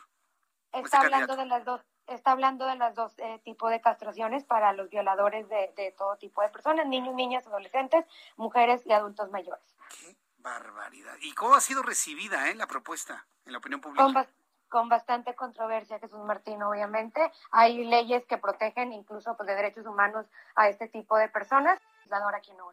Está 0.73 0.97
este 0.97 0.97
hablando 0.97 1.37
de 1.37 1.45
las 1.45 1.63
dos 1.63 1.81
está 2.07 2.31
hablando 2.31 2.65
de 2.65 2.75
los 2.75 2.95
dos 2.95 3.13
eh, 3.19 3.39
tipos 3.43 3.69
de 3.71 3.81
castraciones 3.81 4.43
para 4.43 4.73
los 4.73 4.89
violadores 4.89 5.47
de, 5.47 5.93
todo 5.97 6.17
tipo 6.17 6.41
de 6.41 6.49
personas, 6.49 6.87
niños, 6.87 7.15
niñas, 7.15 7.45
adolescentes, 7.47 8.05
mujeres 8.35 8.85
y 8.85 8.91
adultos 8.91 9.29
mayores. 9.29 9.63
Qué 9.89 10.15
barbaridad. 10.39 11.15
¿Y 11.21 11.33
cómo 11.33 11.55
ha 11.55 11.61
sido 11.61 11.81
recibida 11.81 12.49
eh, 12.49 12.55
la 12.55 12.67
propuesta 12.67 13.25
en 13.45 13.53
la 13.53 13.59
opinión 13.59 13.81
pública? 13.81 14.27
Con, 14.69 14.87
bastante 14.87 15.33
controversia, 15.35 15.97
Jesús 15.99 16.19
Martín, 16.25 16.61
obviamente. 16.61 17.31
Hay 17.49 17.83
leyes 17.85 18.23
que 18.27 18.37
protegen 18.37 18.93
incluso 18.93 19.35
pues, 19.35 19.47
de 19.47 19.55
derechos 19.55 19.85
humanos 19.87 20.27
a 20.55 20.69
este 20.69 20.87
tipo 20.87 21.17
de 21.17 21.27
personas. 21.27 21.79
en 22.05 22.57
Nuevo 22.57 22.71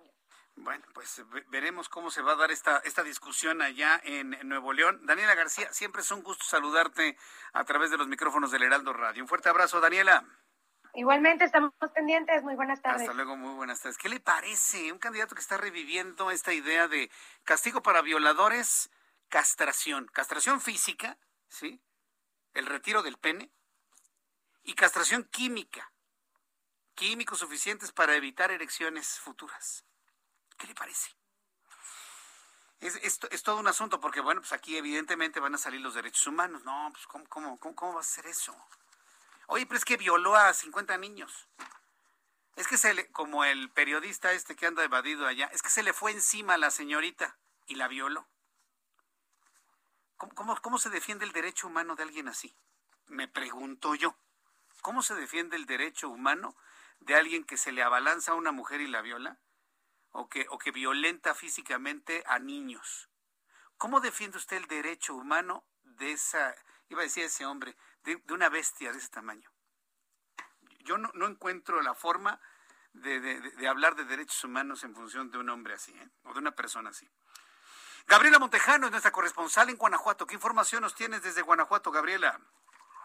bueno, 0.57 0.85
pues 0.95 1.23
veremos 1.49 1.89
cómo 1.91 2.11
se 2.11 2.23
va 2.23 2.33
a 2.33 2.37
dar 2.37 2.51
esta, 2.51 2.79
esta 2.79 3.03
discusión 3.03 3.61
allá 3.61 4.01
en, 4.05 4.31
Nuevo 4.49 4.73
León. 4.73 5.05
Daniela 5.05 5.35
García, 5.35 5.71
siempre 5.73 6.01
es 6.01 6.11
un 6.11 6.23
gusto 6.23 6.45
saludarte 6.45 7.17
a 7.53 7.65
través 7.65 7.91
de 7.91 7.99
los 7.99 8.09
micrófonos 8.09 8.51
del 8.51 8.63
Heraldo 8.63 8.95
Radio. 8.95 9.23
Un 9.23 9.29
fuerte 9.29 9.51
abrazo, 9.51 9.81
Daniela. 9.81 10.25
Igualmente, 10.97 11.45
estamos 11.45 11.75
pendientes. 11.95 12.43
Muy 12.43 12.55
buenas 12.55 12.81
tardes. 12.81 13.03
Hasta 13.03 13.13
luego, 13.13 13.37
muy 13.37 13.55
buenas 13.55 13.81
tardes. 13.81 13.99
¿Qué 13.99 14.09
le 14.09 14.19
parece? 14.19 14.91
Un 14.91 14.99
candidato 14.99 15.35
que 15.35 15.43
está 15.43 15.59
reviviendo 15.59 16.31
esta 16.31 16.55
idea 16.55 16.89
de 16.89 17.11
castigo 17.45 17.83
para 17.83 18.01
violadores, 18.01 18.91
castración. 19.29 20.07
Castración 20.07 20.59
física, 20.59 21.19
¿sí? 21.49 21.83
El 22.55 22.65
retiro 22.65 23.03
del 23.03 23.19
pene. 23.19 23.51
Y 24.63 24.73
castración 24.73 25.25
química. 25.25 25.93
Químicos 26.95 27.41
suficientes 27.41 27.93
para 27.93 28.15
evitar 28.15 28.51
erecciones 28.51 29.21
futuras. 29.21 29.85
¿Qué 30.57 30.67
le 30.67 30.75
parece? 30.75 31.11
Es, 32.81 32.97
es, 33.03 33.43
todo 33.43 33.59
un 33.59 33.69
asunto 33.69 34.01
porque, 34.01 34.21
bueno, 34.21 34.41
pues 34.41 34.53
aquí 34.53 34.79
evidentemente 34.79 35.41
van 35.41 35.55
a 35.55 35.59
salir 35.59 35.83
los 35.83 35.93
derechos 35.93 36.27
humanos. 36.27 36.65
No, 36.65 36.89
pues 36.91 37.07
¿cómo, 37.07 37.27
cómo, 37.29 37.59
cómo, 37.59 37.95
va 37.95 38.01
a 38.01 38.05
ser 38.05 38.27
eso? 38.27 38.57
Oye, 39.47 39.67
pero 39.67 39.79
es 39.79 39.85
que 39.85 39.97
violó 39.97 40.35
a 40.35 40.53
50 40.53 40.97
niños. 40.99 41.49
Es 42.57 42.67
que 42.67 42.79
se 42.79 42.95
le, 42.95 43.11
como 43.13 43.45
el 43.45 43.71
periodista 43.71 44.33
este 44.33 44.57
que 44.57 44.67
anda 44.67 44.85
evadido 44.85 45.27
allá, 45.27 45.51
es 45.53 45.63
que 45.63 45.71
se 45.71 45.83
le 45.83 45.93
fue 45.93 46.13
encima 46.13 46.55
a 46.55 46.59
la 46.59 46.71
señorita 46.71 47.37
y 47.67 47.75
la 47.75 47.89
violó. 47.89 48.27
¿Cómo, 50.17 50.35
cómo, 50.35 50.61
cómo 50.63 50.79
se 50.79 50.89
defiende 50.89 51.25
el 51.25 51.33
derecho 51.33 51.67
humano 51.67 51.97
de 51.97 52.03
alguien 52.03 52.29
así? 52.29 52.57
Me 53.07 53.29
pregunto 53.29 53.95
yo. 53.95 54.17
¿Cómo 54.81 55.03
se 55.03 55.15
defiende 55.15 55.57
el 55.57 55.67
derecho 55.67 56.09
humano 56.09 56.57
de 57.01 57.15
alguien 57.15 57.45
que 57.45 57.57
se 57.57 57.73
le 57.73 57.83
abalanza 57.83 58.33
a 58.33 58.37
una 58.37 58.53
mujer 58.53 58.81
y 58.81 58.87
la 58.87 59.03
viola? 59.03 59.39
o 60.17 60.29
que, 60.29 60.47
o 60.49 60.59
que 60.59 60.71
violenta 60.71 61.35
físicamente 61.35 62.25
a 62.27 62.39
niños. 62.39 63.09
¿Cómo 63.77 64.01
defiende 64.01 64.39
usted 64.39 64.57
el 64.57 64.67
derecho 64.67 65.15
humano 65.15 65.65
de 65.85 66.13
esa, 66.13 66.55
iba 66.89 67.01
a 67.01 67.05
decir 67.05 67.25
ese 67.25 67.45
hombre, 67.45 67.77
de, 68.07 68.33
una 68.33 68.49
bestia 68.49 68.93
de 68.93 68.99
ese 68.99 69.11
tamaño? 69.11 69.51
Yo 70.81 70.97
no, 70.97 71.11
no 71.15 71.27
encuentro 71.27 71.83
la 71.83 71.95
forma 71.95 72.41
de, 72.93 73.21
de, 73.21 73.69
hablar 73.69 73.97
de 73.97 74.05
derechos 74.05 74.43
humanos 74.45 74.85
en 74.85 74.95
función 74.95 75.31
de 75.31 75.39
un 75.39 75.51
hombre 75.51 75.75
así, 75.75 75.93
¿eh? 75.93 76.09
o 76.25 76.33
de 76.33 76.39
una 76.39 76.53
persona 76.53 76.91
así. 76.91 77.09
Gabriela 78.07 78.39
Montejano 78.39 78.87
es 78.87 78.93
nuestra 78.93 79.11
corresponsal 79.11 79.69
en 79.69 79.77
Guanajuato. 79.77 80.27
¿Qué 80.27 80.35
información 80.35 80.83
nos 80.83 80.95
tienes 80.95 81.23
desde 81.23 81.43
Guanajuato, 81.43 81.91
Gabriela? 81.91 82.39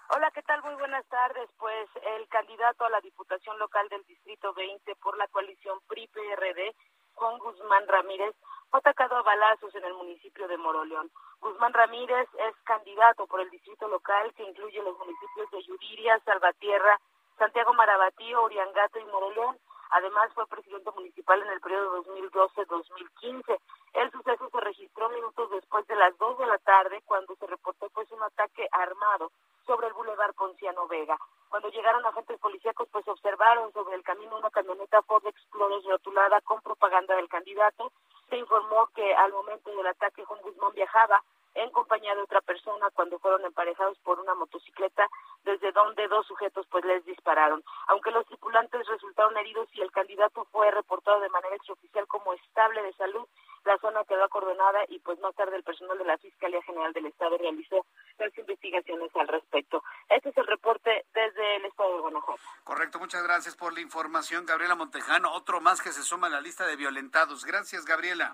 Hola, 0.09 0.29
¿qué 0.31 0.43
tal? 0.43 0.61
Muy 0.61 0.75
buenas 0.75 1.07
tardes. 1.07 1.49
Pues 1.57 1.89
el 2.03 2.27
candidato 2.27 2.85
a 2.85 2.89
la 2.89 3.01
Diputación 3.01 3.57
Local 3.57 3.89
del 3.89 4.03
Distrito 4.05 4.53
20 4.53 4.95
por 4.97 5.17
la 5.17 5.27
coalición 5.29 5.79
PRI-PRD 5.87 6.75
Juan 7.21 7.37
Guzmán 7.37 7.87
Ramírez 7.87 8.33
fue 8.71 8.79
atacado 8.79 9.15
a 9.15 9.21
balazos 9.21 9.75
en 9.75 9.85
el 9.85 9.93
municipio 9.93 10.47
de 10.47 10.57
Moroleón. 10.57 11.11
Guzmán 11.39 11.71
Ramírez 11.71 12.27
es 12.33 12.55
candidato 12.63 13.27
por 13.27 13.41
el 13.41 13.49
distrito 13.51 13.87
local 13.87 14.33
que 14.33 14.41
incluye 14.41 14.81
los 14.81 14.97
municipios 14.97 15.51
de 15.51 15.61
Yuriria, 15.61 16.19
Salvatierra, 16.25 16.99
Santiago 17.37 17.75
Marabatío, 17.75 18.41
Oriangato 18.41 18.97
y 18.97 19.05
Moroleón. 19.05 19.55
Además, 19.91 20.31
fue 20.33 20.47
presidente 20.47 20.89
municipal 20.91 21.41
en 21.41 21.49
el 21.49 21.59
periodo 21.59 22.03
2012-2015. 22.03 23.59
El 23.93 24.11
suceso 24.11 24.49
se 24.49 24.59
registró 24.61 25.09
minutos 25.09 25.49
después 25.51 25.85
de 25.87 25.95
las 25.95 26.17
2 26.17 26.37
de 26.37 26.45
la 26.45 26.57
tarde, 26.59 27.01
cuando 27.05 27.35
se 27.35 27.45
reportó 27.45 27.89
pues 27.89 28.09
un 28.11 28.23
ataque 28.23 28.67
armado 28.71 29.31
sobre 29.65 29.87
el 29.87 29.93
bulevar 29.93 30.33
Ponciano 30.33 30.87
Vega. 30.87 31.17
Cuando 31.49 31.69
llegaron 31.69 32.05
agentes 32.05 32.39
policíacos, 32.39 32.87
pues 32.89 33.05
observaron 33.07 33.73
sobre 33.73 33.95
el 33.95 34.03
camino 34.03 34.37
una 34.37 34.49
camioneta 34.49 35.01
Ford 35.01 35.27
Explorer 35.27 35.83
rotulada 35.83 36.39
con 36.41 36.61
propaganda 36.61 37.15
del 37.17 37.27
candidato. 37.27 37.91
Se 38.29 38.37
informó 38.37 38.87
que 38.95 39.13
al 39.13 39.33
momento 39.33 39.75
del 39.75 39.87
ataque 39.87 40.23
Juan 40.23 40.41
Guzmán 40.41 40.73
viajaba 40.73 41.21
en 41.55 41.69
compañía 41.71 42.15
de 42.15 42.21
otra 42.21 42.41
persona 42.41 42.89
cuando 42.93 43.19
fueron 43.19 43.43
emparejados 43.45 43.97
por 43.99 44.19
una 44.19 44.35
motocicleta 44.35 45.07
desde 45.43 45.71
donde 45.71 46.07
dos 46.07 46.25
sujetos 46.27 46.65
pues 46.69 46.85
les 46.85 47.05
dispararon. 47.05 47.63
Aunque 47.87 48.11
los 48.11 48.25
tripulantes 48.27 48.87
resultaron 48.87 49.37
heridos 49.37 49.67
y 49.73 49.81
el 49.81 49.91
candidato 49.91 50.45
fue 50.51 50.71
reportado 50.71 51.19
de 51.19 51.29
manera 51.29 51.55
extraoficial 51.55 52.07
como 52.07 52.33
estable 52.33 52.81
de 52.83 52.93
salud, 52.93 53.27
la 53.65 53.77
zona 53.77 54.03
quedó 54.05 54.23
acordonada 54.23 54.79
y 54.87 54.99
pues 54.99 55.19
más 55.19 55.35
tarde 55.35 55.55
el 55.55 55.63
personal 55.63 55.97
de 55.97 56.05
la 56.05 56.17
Fiscalía 56.17 56.61
General 56.63 56.93
del 56.93 57.05
Estado 57.05 57.37
realizó 57.37 57.85
las 58.17 58.35
investigaciones 58.37 59.15
al 59.15 59.27
respecto. 59.27 59.83
Este 60.09 60.29
es 60.29 60.37
el 60.37 60.47
reporte 60.47 61.05
desde 61.13 61.57
el 61.57 61.65
Estado 61.65 61.95
de 61.95 62.01
Guanajuato. 62.01 62.41
Correcto, 62.63 62.99
muchas 62.99 63.23
gracias 63.23 63.55
por 63.55 63.73
la 63.73 63.81
información, 63.81 64.45
Gabriela 64.45 64.75
Montejano. 64.75 65.31
Otro 65.33 65.61
más 65.61 65.81
que 65.81 65.91
se 65.91 66.01
suma 66.03 66.27
a 66.27 66.31
la 66.31 66.41
lista 66.41 66.65
de 66.65 66.75
violentados. 66.75 67.45
Gracias, 67.45 67.85
Gabriela. 67.85 68.33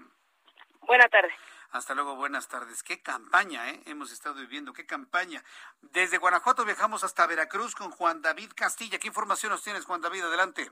Buenas 0.88 1.12
tardes. 1.12 1.34
Hasta 1.72 1.94
luego, 1.94 2.16
buenas 2.16 2.48
tardes. 2.48 2.82
Qué 2.82 3.02
campaña, 3.02 3.70
¿eh? 3.70 3.82
Hemos 3.88 4.14
estado 4.14 4.36
viviendo, 4.36 4.72
qué 4.72 4.86
campaña. 4.86 5.44
Desde 5.82 6.18
Guanajuato 6.18 6.64
viajamos 6.64 7.04
hasta 7.04 7.28
Veracruz 7.28 7.76
con 7.76 7.92
Juan 7.92 8.22
David 8.22 8.52
Castilla. 8.56 8.98
¿Qué 8.98 9.08
información 9.08 9.52
nos 9.52 9.64
tienes, 9.64 9.86
Juan 9.86 10.00
David? 10.00 10.24
Adelante. 10.24 10.72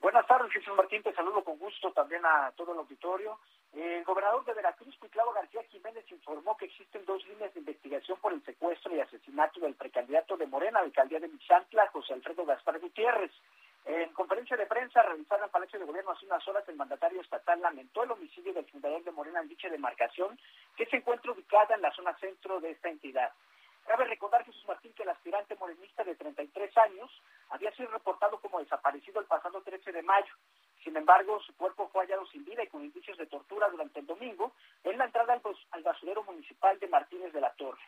Buenas 0.00 0.26
tardes, 0.26 0.52
Jesús 0.52 0.74
Martín. 0.76 1.04
Te 1.04 1.14
saludo 1.14 1.44
con 1.44 1.56
gusto 1.56 1.92
también 1.92 2.26
a 2.26 2.50
todo 2.56 2.72
el 2.72 2.78
auditorio. 2.80 3.38
El 3.72 4.04
gobernador 4.04 4.44
de 4.44 4.54
Veracruz, 4.54 4.96
Cuitlavo 4.98 5.32
García 5.32 5.62
Jiménez, 5.70 6.04
informó 6.10 6.56
que 6.56 6.66
existen 6.66 7.04
dos 7.06 7.24
líneas 7.26 7.54
de 7.54 7.60
investigación 7.60 8.18
por 8.18 8.32
el 8.32 8.44
secuestro 8.44 8.94
y 8.94 9.00
asesinato 9.00 9.60
del 9.60 9.76
precandidato 9.76 10.36
de 10.36 10.46
Morena, 10.46 10.80
alcaldía 10.80 11.20
de 11.20 11.28
Mixantla, 11.28 11.88
José 11.92 12.12
Alfredo 12.12 12.44
Gaspar 12.44 12.80
Gutiérrez. 12.80 13.32
En 13.86 14.12
conferencia 14.14 14.56
de 14.56 14.64
prensa 14.66 15.02
realizada 15.02 15.44
en 15.44 15.50
Palacio 15.50 15.78
de 15.78 15.84
Gobierno 15.84 16.12
hace 16.12 16.24
unas 16.24 16.46
horas, 16.48 16.66
el 16.68 16.76
mandatario 16.76 17.20
estatal 17.20 17.60
lamentó 17.60 18.02
el 18.02 18.12
homicidio 18.12 18.54
del 18.54 18.64
fundador 18.64 19.04
de 19.04 19.12
Morena 19.12 19.40
en 19.40 19.48
dicha 19.48 19.68
demarcación, 19.68 20.38
que 20.74 20.86
se 20.86 20.96
encuentra 20.96 21.32
ubicada 21.32 21.74
en 21.74 21.82
la 21.82 21.92
zona 21.92 22.16
centro 22.18 22.60
de 22.60 22.70
esta 22.70 22.88
entidad. 22.88 23.30
Cabe 23.86 24.06
recordar, 24.06 24.42
Jesús 24.46 24.64
Martín, 24.66 24.94
que 24.94 25.02
el 25.02 25.10
aspirante 25.10 25.54
morenista 25.56 26.02
de 26.02 26.14
33 26.14 26.76
años 26.78 27.10
había 27.50 27.70
sido 27.72 27.90
reportado 27.90 28.40
como 28.40 28.58
desaparecido 28.60 29.20
el 29.20 29.26
pasado 29.26 29.60
13 29.60 29.92
de 29.92 30.02
mayo. 30.02 30.34
Sin 30.82 30.96
embargo, 30.96 31.38
su 31.40 31.54
cuerpo 31.54 31.90
fue 31.92 32.04
hallado 32.04 32.26
sin 32.28 32.42
vida 32.46 32.62
y 32.62 32.68
con 32.68 32.82
indicios 32.82 33.18
de 33.18 33.26
tortura 33.26 33.68
durante 33.68 34.00
el 34.00 34.06
domingo 34.06 34.52
en 34.82 34.96
la 34.96 35.04
entrada 35.04 35.38
al 35.72 35.82
basurero 35.82 36.22
municipal 36.24 36.78
de 36.78 36.88
Martínez 36.88 37.34
de 37.34 37.40
la 37.42 37.52
Torre. 37.52 37.82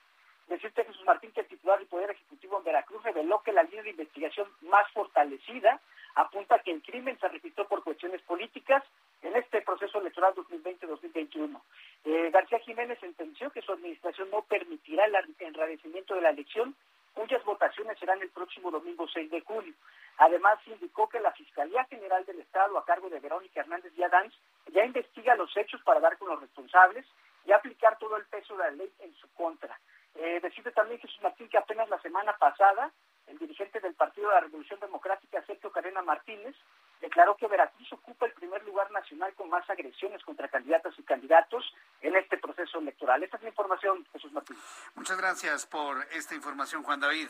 Decirte, 0.48 0.84
Jesús 0.84 1.04
Martín, 1.04 1.32
que 1.32 1.40
el 1.40 1.48
titular 1.48 1.78
del 1.78 1.88
Poder 1.88 2.10
Ejecutivo 2.10 2.58
en 2.58 2.64
Veracruz 2.64 3.02
reveló 3.02 3.42
que 3.42 3.52
la 3.52 3.64
línea 3.64 3.82
de 3.82 3.90
investigación 3.90 4.48
más 4.62 4.90
fortalecida 4.92 5.80
apunta 6.14 6.54
a 6.54 6.58
que 6.60 6.70
el 6.70 6.82
crimen 6.82 7.18
se 7.18 7.28
registró 7.28 7.66
por 7.66 7.82
cuestiones 7.82 8.22
políticas 8.22 8.82
en 9.22 9.36
este 9.36 9.60
proceso 9.62 10.00
electoral 10.00 10.34
2020-2021. 10.34 11.60
Eh, 12.04 12.30
García 12.32 12.58
Jiménez 12.60 12.98
sentenció 13.00 13.50
que 13.50 13.60
su 13.62 13.72
administración 13.72 14.30
no 14.30 14.42
permitirá 14.42 15.04
el 15.06 15.16
enrarecimiento 15.40 16.14
de 16.14 16.20
la 16.20 16.30
elección, 16.30 16.74
cuyas 17.12 17.44
votaciones 17.44 17.98
serán 17.98 18.22
el 18.22 18.30
próximo 18.30 18.70
domingo 18.70 19.08
6 19.08 19.30
de 19.30 19.40
julio. 19.40 19.74
Además, 20.18 20.58
indicó 20.66 21.08
que 21.08 21.20
la 21.20 21.32
Fiscalía 21.32 21.84
General 21.84 22.24
del 22.24 22.40
Estado, 22.40 22.78
a 22.78 22.84
cargo 22.84 23.10
de 23.10 23.20
Verónica 23.20 23.60
Hernández 23.60 23.92
Adán, 24.04 24.32
ya 24.72 24.84
investiga 24.84 25.34
los 25.34 25.54
hechos 25.56 25.82
para 25.82 26.00
dar 26.00 26.16
con 26.18 26.28
los 26.28 26.40
responsables 26.40 27.04
y 27.46 27.52
aplicar 27.52 27.98
todo 27.98 28.16
el 28.16 28.24
peso 28.26 28.56
de 28.56 28.64
la 28.64 28.70
ley 28.70 28.92
en 29.00 29.14
su 29.14 29.28
contra. 29.34 29.78
Eh, 30.18 30.40
decirte 30.40 30.70
también, 30.72 31.00
Jesús 31.00 31.20
Martín, 31.22 31.48
que 31.48 31.58
apenas 31.58 31.88
la 31.88 32.00
semana 32.00 32.36
pasada, 32.36 32.90
el 33.26 33.38
dirigente 33.38 33.80
del 33.80 33.94
Partido 33.94 34.28
de 34.28 34.34
la 34.34 34.40
Revolución 34.40 34.80
Democrática, 34.80 35.44
Sergio 35.46 35.70
Carena 35.70 36.02
Martínez, 36.02 36.54
declaró 37.00 37.36
que 37.36 37.46
Veracruz 37.46 37.92
ocupa 37.92 38.26
el 38.26 38.32
primer 38.32 38.64
lugar 38.64 38.90
nacional 38.90 39.34
con 39.34 39.50
más 39.50 39.68
agresiones 39.68 40.22
contra 40.24 40.48
candidatas 40.48 40.94
y 40.98 41.02
candidatos 41.02 41.64
en 42.00 42.16
este 42.16 42.38
proceso 42.38 42.78
electoral. 42.78 43.22
Esta 43.22 43.36
es 43.36 43.42
la 43.42 43.48
información, 43.50 44.06
Jesús 44.12 44.32
Martín. 44.32 44.56
Muchas 44.94 45.18
gracias 45.18 45.66
por 45.66 46.02
esta 46.12 46.34
información, 46.34 46.82
Juan 46.82 47.00
David. 47.00 47.28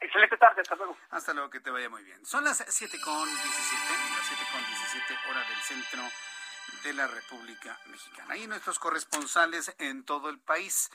Excelente 0.00 0.36
tarde, 0.36 0.62
hasta 0.62 0.76
luego. 0.76 0.96
Hasta 1.10 1.34
luego, 1.34 1.50
que 1.50 1.60
te 1.60 1.70
vaya 1.70 1.90
muy 1.90 2.02
bien. 2.04 2.24
Son 2.24 2.44
las 2.44 2.64
7 2.66 2.98
con 3.04 3.24
17, 3.24 3.42
las 4.16 4.26
7 4.26 4.42
con 4.52 4.64
17 4.64 5.14
hora 5.30 5.40
del 5.40 5.58
centro 5.58 6.02
de 6.84 6.92
la 6.94 7.06
República 7.08 7.78
Mexicana. 7.86 8.36
Y 8.36 8.46
nuestros 8.46 8.78
corresponsales 8.78 9.74
en 9.78 10.04
todo 10.04 10.30
el 10.30 10.38
país. 10.38 10.90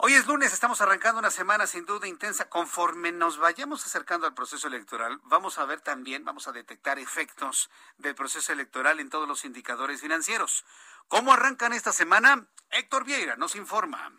Hoy 0.00 0.14
es 0.14 0.28
lunes, 0.28 0.52
estamos 0.52 0.80
arrancando 0.80 1.18
una 1.18 1.32
semana 1.32 1.66
sin 1.66 1.84
duda 1.84 2.06
intensa. 2.06 2.48
Conforme 2.48 3.10
nos 3.10 3.36
vayamos 3.36 3.84
acercando 3.84 4.28
al 4.28 4.32
proceso 4.32 4.68
electoral, 4.68 5.18
vamos 5.24 5.58
a 5.58 5.64
ver 5.64 5.80
también, 5.80 6.24
vamos 6.24 6.46
a 6.46 6.52
detectar 6.52 7.00
efectos 7.00 7.68
del 7.96 8.14
proceso 8.14 8.52
electoral 8.52 9.00
en 9.00 9.10
todos 9.10 9.26
los 9.26 9.44
indicadores 9.44 10.00
financieros. 10.00 10.64
¿Cómo 11.08 11.32
arrancan 11.32 11.72
esta 11.72 11.92
semana? 11.92 12.46
Héctor 12.70 13.04
Vieira 13.04 13.34
nos 13.36 13.56
informa. 13.56 14.12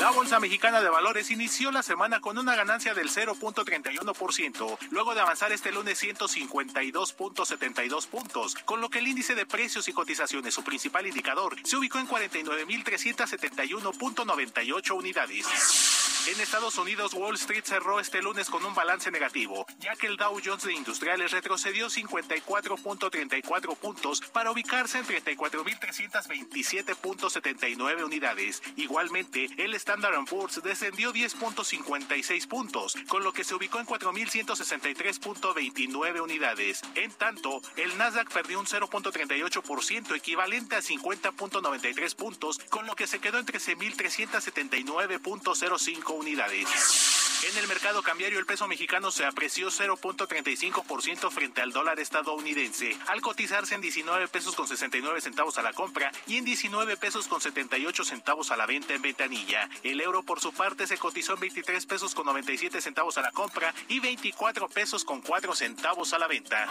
La 0.00 0.10
Bolsa 0.10 0.38
Mexicana 0.38 0.80
de 0.80 0.88
Valores 0.88 1.30
inició 1.30 1.70
la 1.72 1.82
semana 1.82 2.20
con 2.20 2.38
una 2.38 2.54
ganancia 2.54 2.94
del 2.94 3.10
0.31%, 3.10 4.78
luego 4.90 5.14
de 5.14 5.20
avanzar 5.20 5.50
este 5.50 5.72
lunes 5.72 6.00
152.72 6.02 8.06
puntos, 8.06 8.54
con 8.64 8.80
lo 8.80 8.90
que 8.90 9.00
el 9.00 9.08
índice 9.08 9.34
de 9.34 9.44
precios 9.44 9.88
y 9.88 9.92
cotizaciones, 9.92 10.54
su 10.54 10.62
principal 10.62 11.08
indicador, 11.08 11.56
se 11.64 11.76
ubicó 11.76 11.98
en 11.98 12.06
49.371.98 12.06 14.96
unidades. 14.96 15.46
En 16.28 16.40
Estados 16.40 16.78
Unidos, 16.78 17.14
Wall 17.14 17.36
Street 17.36 17.64
cerró 17.64 18.00
este 18.00 18.20
lunes 18.20 18.50
con 18.50 18.64
un 18.64 18.74
balance 18.74 19.08
negativo, 19.10 19.66
ya 19.78 19.96
que 19.96 20.06
el 20.06 20.16
Dow 20.16 20.38
Jones 20.44 20.64
de 20.64 20.74
Industriales 20.74 21.32
retrocedió 21.32 21.88
54.34 21.88 23.76
puntos 23.76 24.20
para 24.20 24.50
ubicarse 24.50 24.98
en 24.98 25.06
34.327.79 25.74 28.04
unidades. 28.04 28.62
Igualmente, 28.76 29.48
el 29.56 29.74
Standard 29.74 30.24
Poor's 30.28 30.62
descendió 30.62 31.12
10.56 31.12 32.46
puntos, 32.48 32.94
con 33.08 33.24
lo 33.24 33.32
que 33.32 33.44
se 33.44 33.54
ubicó 33.54 33.80
en 33.80 33.86
4.163.29 33.86 36.20
unidades. 36.20 36.82
En 36.94 37.10
tanto, 37.12 37.62
el 37.76 37.96
Nasdaq 37.98 38.32
perdió 38.32 38.58
un 38.58 38.66
0.38%, 38.66 40.16
equivalente 40.16 40.76
a 40.76 40.80
50.93 40.80 42.16
puntos, 42.16 42.58
con 42.70 42.86
lo 42.86 42.96
que 42.96 43.06
se 43.06 43.18
quedó 43.18 43.38
en 43.38 43.44
13.379.05 43.46 46.18
unidades. 46.18 47.18
En 47.50 47.56
el 47.56 47.68
mercado 47.68 48.02
cambiario 48.02 48.40
el 48.40 48.46
peso 48.46 48.66
mexicano 48.66 49.12
se 49.12 49.24
apreció 49.24 49.68
0.35% 49.68 51.30
frente 51.30 51.60
al 51.60 51.70
dólar 51.72 52.00
estadounidense, 52.00 52.96
al 53.06 53.20
cotizarse 53.20 53.76
en 53.76 53.80
19 53.80 54.26
pesos 54.28 54.56
con 54.56 54.66
69 54.66 55.20
centavos 55.20 55.56
a 55.58 55.62
la 55.62 55.72
compra 55.72 56.10
y 56.26 56.36
en 56.36 56.44
19 56.44 56.96
pesos 56.96 57.28
con 57.28 57.40
78 57.40 58.04
centavos 58.04 58.50
a 58.50 58.56
la 58.56 58.66
venta 58.66 58.94
en 58.94 59.02
ventanilla. 59.02 59.68
El 59.82 60.00
euro 60.00 60.22
por 60.22 60.40
su 60.40 60.52
parte 60.52 60.86
se 60.86 60.98
cotizó 60.98 61.34
en 61.34 61.40
23 61.40 61.86
pesos 61.86 62.14
con 62.14 62.26
97 62.26 62.80
centavos 62.80 63.18
a 63.18 63.22
la 63.22 63.32
compra 63.32 63.74
y 63.88 64.00
24 64.00 64.68
pesos 64.68 65.04
con 65.04 65.20
4 65.20 65.54
centavos 65.54 66.12
a 66.12 66.18
la 66.18 66.26
venta. 66.26 66.68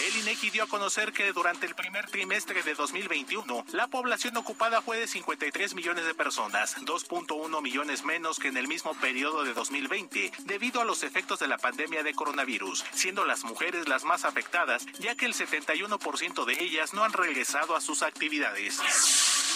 El 0.00 0.16
INEGI 0.16 0.50
dio 0.50 0.64
a 0.64 0.66
conocer 0.66 1.12
que 1.12 1.32
durante 1.32 1.66
el 1.66 1.74
primer 1.74 2.08
trimestre 2.08 2.62
de 2.62 2.74
2021, 2.74 3.66
la 3.72 3.88
población 3.88 4.36
ocupada 4.36 4.80
fue 4.80 4.98
de 4.98 5.06
53 5.06 5.74
millones 5.74 6.06
de 6.06 6.14
personas, 6.14 6.76
2.1 6.78 7.62
millones 7.62 8.04
menos 8.04 8.38
que 8.38 8.48
en 8.48 8.56
el 8.56 8.68
mismo 8.68 8.94
periodo 8.94 9.44
de 9.44 9.52
2020 9.52 10.32
debido 10.44 10.80
a 10.80 10.84
los 10.84 11.02
efectos 11.02 11.40
de 11.40 11.48
la 11.48 11.58
pandemia 11.58 12.02
de 12.02 12.14
coronavirus, 12.14 12.84
siendo 12.92 13.26
las 13.26 13.44
mujeres 13.44 13.86
las 13.86 14.04
más 14.04 14.24
afectadas, 14.24 14.86
ya 14.98 15.14
que 15.14 15.26
el 15.26 15.34
71% 15.34 16.44
de 16.46 16.64
ellas 16.64 16.94
no 16.94 17.04
han 17.04 17.12
regresado 17.12 17.76
a 17.76 17.80
sus 17.80 18.02
actividades. 18.02 18.80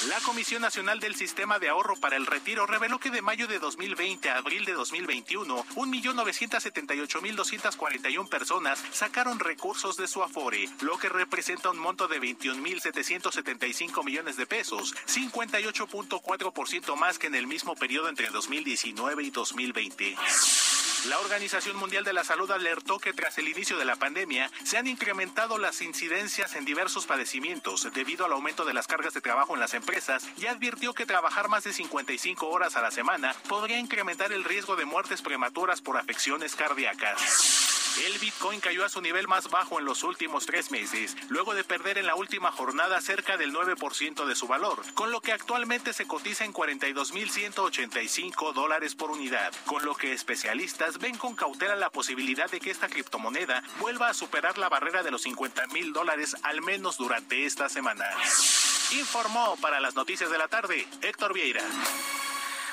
La 0.09 0.21
Comisión 0.21 0.61
Nacional 0.61 1.01
del 1.01 1.17
Sistema 1.17 1.59
de 1.59 1.71
Ahorro 1.71 1.97
para 1.97 2.17
el 2.17 2.27
Retiro 2.27 2.67
reveló 2.67 3.01
que 3.01 3.11
de 3.11 3.23
mayo 3.23 3.49
de 3.49 3.59
2020 3.59 4.29
a 4.29 4.37
abril 4.37 4.67
de 4.67 4.75
2021, 4.75 5.65
1.978.241 5.75 8.29
personas 8.29 8.85
sacaron 8.93 9.41
recursos 9.41 9.97
de 9.97 10.07
su 10.07 10.23
Afore, 10.27 10.69
lo 10.81 10.99
que 10.99 11.09
representa 11.09 11.71
un 11.71 11.79
monto 11.79 12.09
de 12.09 12.21
21.775 12.21 14.05
millones 14.05 14.37
de 14.37 14.47
pesos, 14.47 14.95
58.4% 15.07 16.97
más 16.97 17.19
que 17.19 17.29
en 17.29 17.37
el 17.37 17.47
mismo 17.47 17.77
periodo 17.77 18.09
entre 18.09 18.29
2019 18.31 19.23
y 19.23 19.31
2020. 19.31 20.17
La 21.09 21.21
Organización 21.21 21.77
Mundial 21.77 22.03
de 22.03 22.13
la 22.13 22.25
Salud 22.25 22.51
alertó 22.51 22.99
que 22.99 23.13
tras 23.13 23.39
el 23.39 23.47
inicio 23.47 23.79
de 23.79 23.85
la 23.85 23.95
pandemia 23.95 24.51
se 24.65 24.77
han 24.77 24.89
incrementado 24.89 25.57
las 25.57 25.81
incidencias 25.81 26.57
en 26.57 26.65
diversos 26.65 27.07
padecimientos 27.07 27.89
debido 27.95 28.27
al 28.27 28.33
aumento 28.33 28.65
de 28.65 28.75
las 28.75 28.89
cargas 28.89 29.15
de 29.15 29.21
trabajo 29.21 29.55
en 29.55 29.61
las 29.61 29.75
empresas 29.75 30.27
y 30.37 30.47
advirtió 30.47 30.95
que 30.95 31.07
trabajar 31.07 31.49
más 31.49 31.63
de 31.63 31.73
55 31.73 32.49
horas 32.49 32.75
a 32.75 32.83
la 32.83 32.91
semana 32.91 33.37
podría 33.49 33.79
incrementar 33.79 34.33
el 34.33 34.43
riesgo 34.43 34.75
de 34.75 34.85
muertes 34.85 35.23
prematuras 35.23 35.81
por 35.81 35.97
afecciones 35.97 36.57
cardíacas. 36.57 37.77
El 38.05 38.19
Bitcoin 38.19 38.61
cayó 38.61 38.85
a 38.85 38.91
su 38.91 39.01
nivel 39.01 39.27
más 39.27 39.49
bajo 39.49 39.79
en 39.79 39.87
los 39.87 40.03
últimos 40.03 40.16
tres 40.47 40.71
meses, 40.71 41.15
luego 41.29 41.55
de 41.55 41.63
perder 41.63 41.99
en 41.99 42.07
la 42.07 42.15
última 42.15 42.51
jornada 42.51 43.01
cerca 43.03 43.37
del 43.37 43.53
9% 43.53 44.25
de 44.25 44.35
su 44.35 44.49
valor, 44.49 44.83
con 44.95 45.11
lo 45.11 45.21
que 45.21 45.33
actualmente 45.33 45.93
se 45.93 46.07
cotiza 46.07 46.45
en 46.45 46.55
42.185 46.55 48.55
dólares 48.55 48.95
por 48.95 49.11
unidad, 49.11 49.53
con 49.67 49.85
lo 49.85 49.95
que 49.95 50.13
especialistas 50.13 50.99
ven 50.99 51.19
con 51.19 51.37
cautela 51.37 51.77
la 51.77 51.91
posibilidad 51.91 52.51
de 52.51 52.61
que 52.61 52.71
esta 52.71 52.89
criptomoneda 52.89 53.63
vuelva 53.79 54.09
a 54.09 54.15
superar 54.15 54.57
la 54.57 54.71
barrera 54.71 55.03
de 55.03 55.11
los 55.11 55.23
50 55.23 55.67
mil 55.69 55.93
dólares 55.93 56.37
al 56.43 56.63
menos 56.63 56.97
durante 56.97 57.45
esta 57.45 57.69
semana. 57.69 58.07
Informó 58.93 59.57
para 59.61 59.81
las 59.81 59.95
noticias 59.95 60.31
de 60.31 60.39
la 60.39 60.49
tarde 60.49 60.87
Héctor 61.03 61.35
Vieira. 61.35 61.63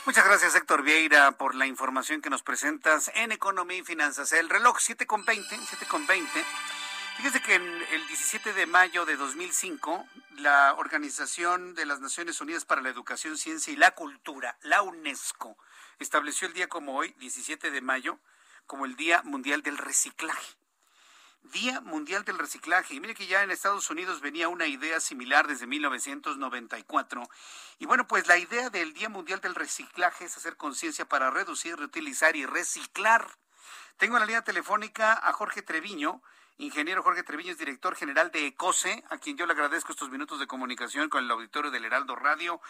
Muchas 0.05 0.25
gracias, 0.25 0.53
Héctor 0.55 0.83
Vieira, 0.83 1.31
por 1.31 1.55
la 1.55 1.65
información 1.65 2.21
que 2.21 2.29
nos 2.29 2.43
presentas 2.43 3.09
en 3.15 3.31
Economía 3.31 3.77
y 3.77 3.83
Finanzas. 3.83 4.33
El 4.33 4.49
reloj 4.49 4.77
7 4.79 5.05
con 5.05 5.23
20, 5.23 5.57
7 5.65 5.85
con 5.85 6.05
20. 6.05 6.43
Fíjese 7.17 7.41
que 7.41 7.55
en 7.55 7.63
el 7.91 8.07
17 8.07 8.53
de 8.53 8.65
mayo 8.65 9.05
de 9.05 9.15
2005, 9.15 10.07
la 10.37 10.73
Organización 10.73 11.75
de 11.75 11.85
las 11.85 11.99
Naciones 12.01 12.41
Unidas 12.41 12.65
para 12.65 12.81
la 12.81 12.89
Educación, 12.89 13.37
Ciencia 13.37 13.71
y 13.71 13.75
la 13.75 13.91
Cultura, 13.91 14.57
la 14.63 14.81
UNESCO, 14.81 15.57
estableció 15.99 16.47
el 16.47 16.53
día 16.53 16.67
como 16.67 16.95
hoy, 16.95 17.15
17 17.19 17.71
de 17.71 17.81
mayo, 17.81 18.19
como 18.65 18.85
el 18.85 18.95
Día 18.95 19.21
Mundial 19.23 19.61
del 19.61 19.77
Reciclaje. 19.77 20.57
Día 21.43 21.81
Mundial 21.81 22.23
del 22.23 22.39
Reciclaje. 22.39 22.95
Y 22.95 22.99
mire 22.99 23.15
que 23.15 23.27
ya 23.27 23.43
en 23.43 23.51
Estados 23.51 23.89
Unidos 23.89 24.21
venía 24.21 24.47
una 24.47 24.65
idea 24.65 24.99
similar 24.99 25.47
desde 25.47 25.67
1994. 25.67 27.29
Y 27.79 27.85
bueno, 27.85 28.07
pues 28.07 28.27
la 28.27 28.37
idea 28.37 28.69
del 28.69 28.93
Día 28.93 29.09
Mundial 29.09 29.41
del 29.41 29.55
Reciclaje 29.55 30.25
es 30.25 30.37
hacer 30.37 30.57
conciencia 30.57 31.05
para 31.05 31.29
reducir, 31.29 31.75
reutilizar 31.75 32.35
y 32.35 32.45
reciclar. 32.45 33.37
Tengo 33.97 34.15
en 34.15 34.21
la 34.21 34.25
línea 34.25 34.43
telefónica 34.43 35.13
a 35.13 35.33
Jorge 35.33 35.61
Treviño. 35.61 36.21
Ingeniero 36.57 37.01
Jorge 37.03 37.23
Treviño 37.23 37.51
es 37.51 37.57
director 37.57 37.95
general 37.95 38.31
de 38.31 38.47
ECOSE, 38.47 39.03
a 39.09 39.17
quien 39.17 39.37
yo 39.37 39.45
le 39.45 39.53
agradezco 39.53 39.91
estos 39.91 40.09
minutos 40.09 40.39
de 40.39 40.47
comunicación 40.47 41.09
con 41.09 41.23
el 41.23 41.31
auditorio 41.31 41.71
del 41.71 41.85
Heraldo 41.85 42.15
Radio. 42.15 42.61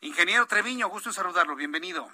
Ingeniero 0.00 0.46
Treviño, 0.46 0.88
gusto 0.88 1.08
en 1.08 1.14
saludarlo. 1.14 1.56
Bienvenido. 1.56 2.08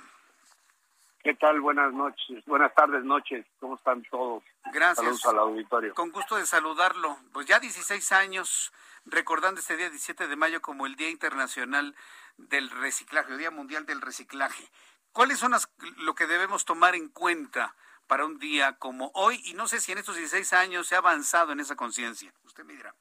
¿Qué 1.22 1.34
tal? 1.34 1.60
Buenas 1.60 1.92
noches, 1.92 2.42
buenas 2.46 2.74
tardes, 2.74 3.04
noches. 3.04 3.44
¿Cómo 3.60 3.76
están 3.76 4.02
todos? 4.10 4.42
Gracias. 4.72 4.96
Saludos 4.96 5.26
al 5.26 5.38
auditorio. 5.38 5.94
Con 5.94 6.10
gusto 6.10 6.36
de 6.36 6.46
saludarlo. 6.46 7.18
Pues 7.32 7.46
ya 7.46 7.60
16 7.60 8.12
años 8.12 8.72
recordando 9.04 9.60
este 9.60 9.76
día 9.76 9.90
17 9.90 10.26
de 10.28 10.36
mayo 10.36 10.62
como 10.62 10.86
el 10.86 10.96
Día 10.96 11.10
Internacional 11.10 11.94
del 12.38 12.70
Reciclaje, 12.70 13.32
el 13.32 13.38
Día 13.38 13.50
Mundial 13.50 13.84
del 13.84 14.00
Reciclaje. 14.00 14.70
¿Cuáles 15.12 15.38
son 15.38 15.50
las, 15.50 15.70
lo 15.98 16.14
que 16.14 16.26
debemos 16.26 16.64
tomar 16.64 16.94
en 16.94 17.08
cuenta 17.08 17.74
para 18.10 18.26
un 18.26 18.40
día 18.40 18.72
como 18.76 19.12
hoy? 19.14 19.40
Y 19.44 19.54
no 19.54 19.68
sé 19.68 19.78
si 19.78 19.92
en 19.92 19.98
estos 19.98 20.16
16 20.16 20.52
años 20.52 20.88
se 20.88 20.96
ha 20.96 20.98
avanzado 20.98 21.52
en 21.52 21.60
esa 21.60 21.76
conciencia. 21.76 22.32
Usted 22.44 22.64
me 22.64 22.74
dirá. 22.74 22.92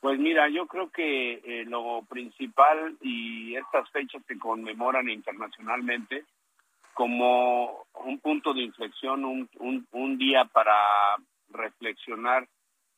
Pues 0.00 0.18
mira, 0.18 0.50
yo 0.50 0.66
creo 0.66 0.90
que 0.90 1.40
eh, 1.42 1.64
lo 1.64 2.02
principal 2.02 2.94
y 3.00 3.56
estas 3.56 3.88
fechas 3.90 4.22
se 4.28 4.38
conmemoran 4.38 5.08
internacionalmente 5.08 6.26
como 6.92 7.86
un 7.94 8.20
punto 8.20 8.52
de 8.52 8.64
inflexión, 8.64 9.24
un, 9.24 10.18
día 10.18 10.44
para 10.44 10.76
reflexionar 11.48 12.46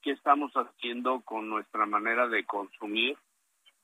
qué 0.02 0.10
estamos 0.10 0.52
haciendo 0.52 1.20
con 1.20 1.48
nuestra 1.48 1.86
manera 1.86 2.26
de 2.26 2.44
consumir, 2.44 3.16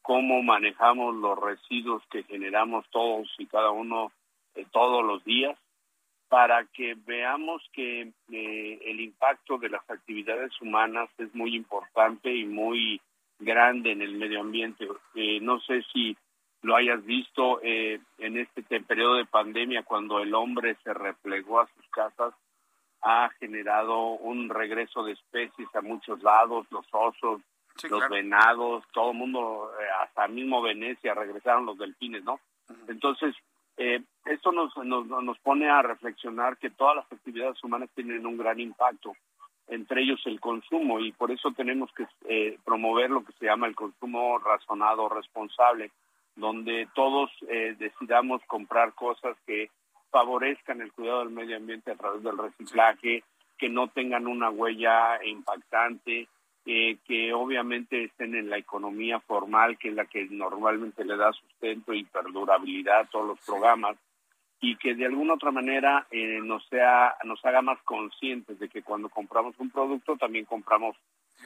cómo 0.02 0.42
manejamos 0.42 1.14
los 1.14 1.38
residuos 1.38 2.02
que 2.10 2.24
generamos 2.24 2.84
todos 2.90 3.28
y 3.38 3.46
cada 3.46 3.70
uno 3.70 4.10
eh, 4.56 4.66
todos 4.72 5.04
los 5.04 5.24
días, 5.24 5.56
para 6.32 6.64
que 6.64 6.94
veamos 6.94 7.62
que 7.74 8.10
eh, 8.32 8.78
el 8.86 9.00
impacto 9.00 9.58
de 9.58 9.68
las 9.68 9.82
actividades 9.90 10.50
humanas 10.62 11.10
es 11.18 11.34
muy 11.34 11.54
importante 11.54 12.34
y 12.34 12.46
muy 12.46 13.02
grande 13.38 13.92
en 13.92 14.00
el 14.00 14.14
medio 14.14 14.40
ambiente. 14.40 14.88
Eh, 15.14 15.40
no 15.42 15.60
sé 15.60 15.82
si 15.92 16.16
lo 16.62 16.74
hayas 16.74 17.04
visto 17.04 17.60
eh, 17.62 18.00
en 18.16 18.38
este 18.38 18.62
periodo 18.80 19.16
de 19.16 19.26
pandemia 19.26 19.82
cuando 19.82 20.20
el 20.20 20.34
hombre 20.34 20.74
se 20.82 20.94
replegó 20.94 21.60
a 21.60 21.68
sus 21.76 21.86
casas, 21.90 22.32
ha 23.02 23.28
generado 23.38 24.12
un 24.12 24.48
regreso 24.48 25.04
de 25.04 25.12
especies 25.12 25.68
a 25.74 25.82
muchos 25.82 26.22
lados, 26.22 26.66
los 26.70 26.86
osos, 26.92 27.42
los 27.90 28.08
venados, 28.08 28.84
todo 28.94 29.10
el 29.10 29.18
mundo, 29.18 29.70
eh, 29.78 29.84
hasta 30.00 30.28
mismo 30.28 30.62
Venecia, 30.62 31.12
regresaron 31.12 31.66
los 31.66 31.76
delfines, 31.76 32.24
¿no? 32.24 32.40
Entonces, 32.88 33.34
eh, 33.76 34.02
esto 34.24 34.52
nos, 34.52 34.76
nos, 34.76 35.06
nos 35.06 35.38
pone 35.40 35.68
a 35.68 35.82
reflexionar 35.82 36.56
que 36.58 36.70
todas 36.70 36.96
las 36.96 37.12
actividades 37.12 37.62
humanas 37.64 37.90
tienen 37.94 38.26
un 38.26 38.36
gran 38.36 38.60
impacto 38.60 39.14
entre 39.68 40.02
ellos 40.02 40.20
el 40.26 40.40
consumo 40.40 41.00
y 41.00 41.12
por 41.12 41.30
eso 41.30 41.50
tenemos 41.52 41.90
que 41.94 42.06
eh, 42.28 42.58
promover 42.64 43.10
lo 43.10 43.24
que 43.24 43.32
se 43.32 43.46
llama 43.46 43.66
el 43.66 43.74
consumo 43.74 44.38
razonado 44.38 45.08
responsable, 45.08 45.90
donde 46.36 46.88
todos 46.94 47.30
eh, 47.48 47.74
decidamos 47.78 48.42
comprar 48.46 48.92
cosas 48.94 49.36
que 49.46 49.70
favorezcan 50.10 50.82
el 50.82 50.92
cuidado 50.92 51.20
del 51.20 51.30
medio 51.30 51.56
ambiente 51.56 51.90
a 51.90 51.96
través 51.96 52.22
del 52.22 52.36
reciclaje, 52.36 53.24
que 53.58 53.68
no 53.68 53.88
tengan 53.88 54.26
una 54.26 54.50
huella 54.50 55.24
impactante, 55.24 56.28
eh, 56.64 56.98
que 57.06 57.32
obviamente 57.32 58.04
estén 58.04 58.34
en 58.34 58.48
la 58.48 58.58
economía 58.58 59.20
formal, 59.20 59.78
que 59.78 59.88
es 59.88 59.94
la 59.94 60.06
que 60.06 60.26
normalmente 60.30 61.04
le 61.04 61.16
da 61.16 61.32
sustento 61.32 61.92
y 61.92 62.04
perdurabilidad 62.04 63.00
a 63.00 63.04
todos 63.06 63.28
los 63.28 63.40
programas 63.40 63.96
y 64.60 64.76
que 64.76 64.94
de 64.94 65.06
alguna 65.06 65.34
otra 65.34 65.50
manera 65.50 66.06
eh, 66.12 66.38
nos 66.40 66.64
sea 66.68 67.16
nos 67.24 67.44
haga 67.44 67.62
más 67.62 67.82
conscientes 67.82 68.60
de 68.60 68.68
que 68.68 68.82
cuando 68.82 69.08
compramos 69.08 69.58
un 69.58 69.70
producto 69.70 70.16
también 70.16 70.44
compramos 70.44 70.96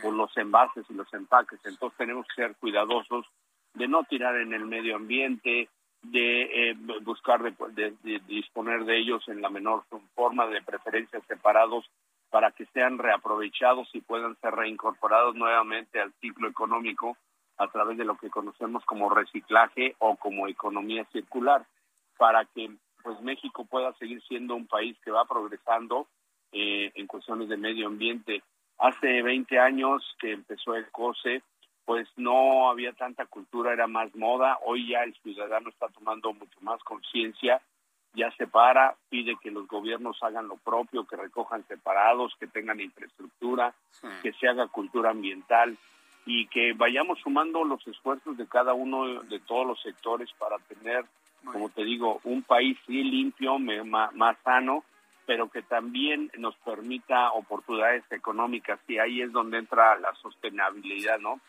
por 0.03 0.13
los 0.13 0.37
envases 0.37 0.85
y 0.91 0.95
los 0.95 1.13
empaques. 1.15 1.59
Entonces 1.65 1.97
tenemos 1.97 2.27
que 2.29 2.43
ser 2.43 2.55
cuidadosos 2.57 3.25
de 3.73 3.89
no 3.89 4.05
tirar 4.05 4.37
en 4.37 4.53
el 4.53 4.67
medio 4.67 4.97
ambiente 4.97 5.71
de 6.03 6.43
eh, 6.71 6.75
buscar 7.03 7.43
de, 7.43 8.21
disponer 8.27 8.85
de 8.85 8.99
ellos 8.99 9.27
en 9.29 9.41
la 9.41 9.49
menor 9.49 9.85
forma 10.15 10.47
de 10.47 10.63
preferencia 10.63 11.19
separados 11.27 11.91
para 12.31 12.51
que 12.53 12.67
sean 12.67 12.99
reaprovechados 12.99 13.89
y 13.95 14.01
puedan 14.01 14.37
ser 14.41 14.55
reincorporados 14.55 15.35
nuevamente 15.35 16.01
al 16.01 16.13
ciclo 16.21 16.49
económico 16.49 17.17
a 17.59 17.69
través 17.69 17.97
de 17.97 18.05
lo 18.05 18.17
que 18.17 18.31
conocemos 18.31 18.85
como 18.85 19.09
reciclaje 19.09 19.95
o 19.99 20.17
como 20.17 20.47
economía 20.49 21.05
circular 21.13 21.65
para 22.19 22.45
que 22.45 22.71
pues 23.03 23.21
México 23.21 23.65
pueda 23.65 23.93
seguir 23.95 24.21
siendo 24.23 24.57
un 24.57 24.67
país 24.67 24.97
que 25.05 25.11
va 25.11 25.25
progresando 25.25 26.09
eh, 26.53 26.91
en 26.95 27.07
cuestiones 27.07 27.49
de 27.49 27.57
medio 27.57 27.87
ambiente. 27.87 28.43
Hace 28.79 29.23
20 29.23 29.59
años 29.59 30.03
que 30.19 30.33
empezó 30.33 30.75
el 30.75 30.91
COSE, 30.91 31.43
pues 31.85 32.09
no 32.17 32.69
había 32.69 32.93
tanta 32.93 33.27
cultura, 33.27 33.73
era 33.73 33.87
más 33.87 34.15
moda. 34.17 34.59
Hoy 34.65 34.89
ya 34.89 35.05
el 35.05 35.15
ciudadano 35.23 35.69
está 35.69 35.89
tomando 35.89 36.33
mucho 36.33 36.59
más 36.61 36.83
conciencia, 36.83 37.63
ya 38.17 38.31
se 38.33 38.47
para, 38.47 38.97
pide 39.09 39.37
que 39.41 39.51
los 39.51 39.69
gobiernos 39.69 40.21
hagan 40.23 40.49
lo 40.49 40.57
propio, 40.57 41.07
que 41.07 41.17
recojan 41.17 41.65
separados, 41.69 42.35
que 42.41 42.49
tengan 42.49 42.81
infraestructura, 42.81 43.75
que 44.23 44.33
se 44.33 44.49
haga 44.49 44.67
cultura 44.67 45.11
ambiental 45.11 45.77
y 46.25 46.49
que 46.49 46.73
vayamos 46.73 47.21
sumando 47.21 47.63
los 47.63 47.87
esfuerzos 47.87 48.37
de 48.37 48.49
cada 48.49 48.75
uno 48.75 49.23
de 49.23 49.39
todos 49.41 49.67
los 49.67 49.81
sectores 49.81 50.29
para 50.39 50.59
tener 50.59 51.05
como 51.47 51.69
te 51.69 51.85
digo, 51.85 52.21
un 52.25 52.43
país 52.43 52.77
sí 52.87 53.03
limpio, 53.03 53.59
más, 53.59 54.37
sano, 54.45 54.85
pero 55.27 55.49
que 55.49 55.63
también 55.63 56.31
nos 56.39 56.57
permita 56.57 57.33
oportunidades 57.33 58.05
económicas. 58.11 58.79
Y 58.87 58.99
ahí 58.99 59.23
es 59.23 59.33
donde 59.33 59.59
entra 59.59 59.99
la 59.99 60.15
sostenibilidad, 60.15 61.19
¿no? 61.19 61.41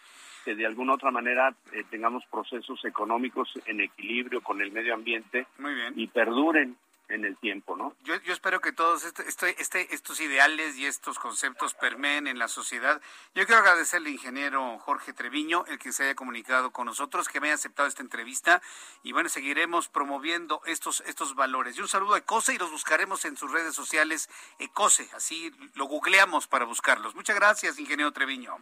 Que 0.44 0.56
de 0.56 0.66
alguna 0.66 0.94
otra 0.94 1.12
manera 1.12 1.54
eh, 1.72 1.84
tengamos 1.90 2.26
procesos 2.26 2.84
económicos 2.86 3.52
en 3.66 3.82
equilibrio 3.82 4.42
con 4.42 4.62
el 4.62 4.72
medio 4.72 4.94
ambiente 4.94 5.48
y 5.96 6.08
perduren 6.08 6.78
en 7.10 7.26
el 7.26 7.38
tiempo, 7.38 7.76
¿no? 7.78 7.94
Yo, 8.04 8.16
yo 8.22 8.34
espero 8.34 8.60
que 8.60 8.72
todos 8.72 9.06
este, 9.06 9.28
este, 9.28 9.62
este, 9.62 9.94
estos 9.94 10.20
ideales 10.20 10.78
y 10.78 10.86
estos 10.86 11.20
conceptos 11.20 11.74
permeen 11.74 12.28
en 12.28 12.38
la 12.38 12.48
sociedad. 12.48 13.02
Yo 13.34 13.46
quiero 13.46 13.62
agradecerle 13.62 14.10
al 14.10 14.16
ingeniero 14.16 14.78
Jorge 14.80 15.14
Treviño, 15.14 15.66
el 15.68 15.80
que 15.80 15.92
se 15.92 16.04
haya 16.04 16.16
comunicado 16.16 16.72
con 16.72 16.86
nosotros, 16.86 17.30
que 17.30 17.40
me 17.40 17.48
haya 17.48 17.56
aceptado 17.56 17.88
esta 17.88 18.02
entrevista 18.02 18.62
y 19.04 19.14
bueno, 19.14 19.30
seguiremos 19.30 19.88
promoviendo 19.88 20.62
estos, 20.66 21.02
estos 21.02 21.36
valores. 21.36 21.78
Y 21.78 21.82
un 21.82 21.88
saludo 21.88 22.16
a 22.16 22.20
Ecose 22.20 22.54
y 22.54 22.58
los 22.58 22.72
buscaremos 22.72 23.24
en 23.26 23.38
sus 23.38 23.52
redes 23.52 23.74
sociales 23.74 24.30
Ecose, 24.60 25.10
así 25.14 25.52
lo 25.76 25.86
googleamos 25.86 26.48
para 26.48 26.66
buscarlos. 26.66 27.16
Muchas 27.16 27.36
gracias, 27.36 27.80
ingeniero 27.80 28.12
Treviño. 28.12 28.58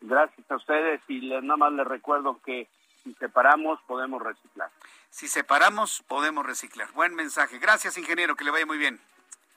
Gracias 0.00 0.50
a 0.50 0.56
ustedes 0.56 1.00
y 1.08 1.20
nada 1.28 1.56
más 1.56 1.72
les 1.72 1.86
recuerdo 1.86 2.40
que 2.44 2.68
si 3.02 3.14
separamos 3.14 3.80
podemos 3.86 4.22
reciclar. 4.22 4.70
Si 5.10 5.28
separamos, 5.28 6.02
podemos 6.06 6.46
reciclar. 6.46 6.90
Buen 6.92 7.14
mensaje. 7.14 7.58
Gracias, 7.58 7.98
ingeniero, 7.98 8.36
que 8.36 8.44
le 8.44 8.50
vaya 8.50 8.66
muy 8.66 8.78
bien. 8.78 9.00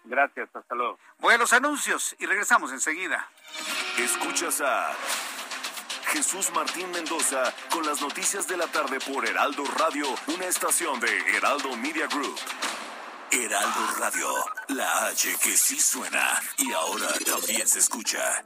Gracias, 0.06 0.54
hasta 0.54 0.76
luego. 0.76 1.00
Voy 1.20 1.36
a 1.36 1.38
los 1.38 1.54
anuncios 1.54 2.16
y 2.20 2.26
regresamos 2.26 2.72
enseguida. 2.72 3.30
Escuchas 3.98 4.62
a 4.62 4.92
Jesús 6.08 6.52
Martín 6.54 6.92
Mendoza 6.92 7.54
con 7.72 7.86
las 7.86 8.02
noticias 8.02 8.48
de 8.48 8.58
la 8.58 8.68
tarde 8.68 9.00
por 9.00 9.26
Heraldo 9.26 9.64
Radio, 9.78 10.06
una 10.28 10.46
estación 10.46 11.00
de 11.00 11.38
Heraldo 11.38 11.76
Media 11.78 12.08
Group. 12.08 12.38
Heraldo 13.32 13.88
Radio, 13.98 14.28
la 14.68 15.08
H 15.08 15.38
que 15.42 15.58
sí 15.58 15.80
suena 15.80 16.40
y 16.58 16.72
ahora 16.72 17.08
también 17.26 17.68
se 17.68 17.80
escucha. 17.80 18.46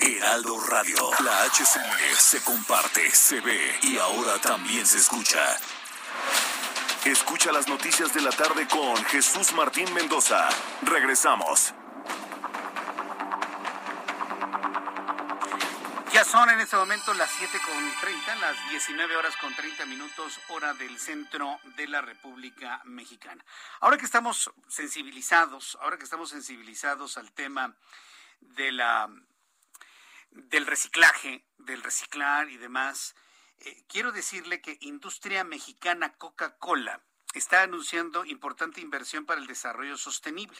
Heraldo 0.00 0.60
Radio. 0.68 1.10
La 1.24 1.44
HCL 1.44 2.16
se 2.16 2.42
comparte, 2.42 3.10
se 3.10 3.40
ve 3.40 3.78
y 3.82 3.98
ahora 3.98 4.38
también 4.40 4.86
se 4.86 4.98
escucha. 4.98 5.56
Escucha 7.04 7.52
las 7.52 7.68
noticias 7.68 8.12
de 8.14 8.20
la 8.20 8.30
tarde 8.30 8.66
con 8.68 8.96
Jesús 9.06 9.52
Martín 9.54 9.92
Mendoza. 9.94 10.48
Regresamos. 10.82 11.74
Ya 16.12 16.24
son 16.24 16.48
en 16.50 16.58
este 16.60 16.76
momento 16.76 17.12
las 17.14 17.30
7 17.30 17.58
con 17.64 18.00
30, 18.00 18.36
las 18.36 18.70
19 18.70 19.16
horas 19.16 19.36
con 19.36 19.54
30 19.54 19.86
minutos, 19.86 20.40
hora 20.48 20.74
del 20.74 20.98
centro 20.98 21.58
de 21.76 21.86
la 21.86 22.00
República 22.00 22.80
Mexicana. 22.84 23.44
Ahora 23.80 23.98
que 23.98 24.06
estamos 24.06 24.50
sensibilizados, 24.68 25.78
ahora 25.80 25.98
que 25.98 26.04
estamos 26.04 26.30
sensibilizados 26.30 27.18
al 27.18 27.30
tema 27.32 27.74
de 28.40 28.72
la 28.72 29.08
del 30.30 30.66
reciclaje, 30.66 31.44
del 31.58 31.82
reciclar 31.82 32.50
y 32.50 32.56
demás, 32.56 33.14
eh, 33.58 33.84
quiero 33.88 34.12
decirle 34.12 34.60
que 34.60 34.78
Industria 34.80 35.44
Mexicana 35.44 36.14
Coca-Cola 36.14 37.02
está 37.34 37.62
anunciando 37.62 38.24
importante 38.24 38.80
inversión 38.80 39.26
para 39.26 39.40
el 39.40 39.46
desarrollo 39.46 39.96
sostenible. 39.96 40.58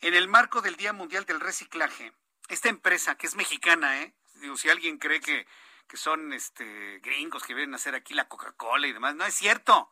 En 0.00 0.14
el 0.14 0.28
marco 0.28 0.60
del 0.60 0.76
Día 0.76 0.92
Mundial 0.92 1.24
del 1.24 1.40
Reciclaje, 1.40 2.12
esta 2.48 2.68
empresa, 2.68 3.16
que 3.16 3.26
es 3.26 3.34
mexicana, 3.34 4.02
¿eh? 4.02 4.14
Digo, 4.34 4.56
si 4.56 4.68
alguien 4.68 4.98
cree 4.98 5.20
que, 5.20 5.46
que 5.88 5.96
son 5.96 6.32
este, 6.32 6.98
gringos 6.98 7.44
que 7.44 7.54
vienen 7.54 7.74
a 7.74 7.76
hacer 7.76 7.94
aquí 7.94 8.12
la 8.12 8.28
Coca-Cola 8.28 8.86
y 8.86 8.92
demás, 8.92 9.14
no 9.14 9.24
es 9.24 9.34
cierto. 9.34 9.90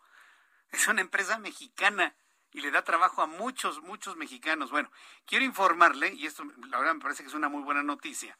Es 0.70 0.88
una 0.88 1.00
empresa 1.00 1.38
mexicana 1.38 2.14
y 2.52 2.60
le 2.60 2.70
da 2.70 2.84
trabajo 2.84 3.22
a 3.22 3.26
muchos, 3.26 3.82
muchos 3.82 4.16
mexicanos. 4.16 4.70
Bueno, 4.70 4.90
quiero 5.26 5.44
informarle, 5.44 6.12
y 6.14 6.26
esto 6.26 6.44
la 6.68 6.78
verdad 6.78 6.94
me 6.94 7.00
parece 7.00 7.22
que 7.22 7.28
es 7.28 7.34
una 7.34 7.48
muy 7.48 7.62
buena 7.62 7.82
noticia, 7.82 8.38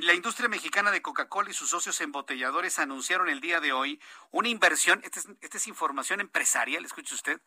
la 0.00 0.12
industria 0.12 0.48
mexicana 0.48 0.90
de 0.90 1.02
Coca-Cola 1.02 1.50
y 1.50 1.54
sus 1.54 1.70
socios 1.70 2.00
embotelladores 2.00 2.80
anunciaron 2.80 3.28
el 3.28 3.40
día 3.40 3.60
de 3.60 3.72
hoy 3.72 4.00
una 4.32 4.48
inversión, 4.48 5.00
esta 5.04 5.20
es, 5.20 5.28
es 5.40 5.66
información 5.68 6.20
empresarial, 6.20 6.84
escuche 6.84 7.14
usted, 7.14 7.40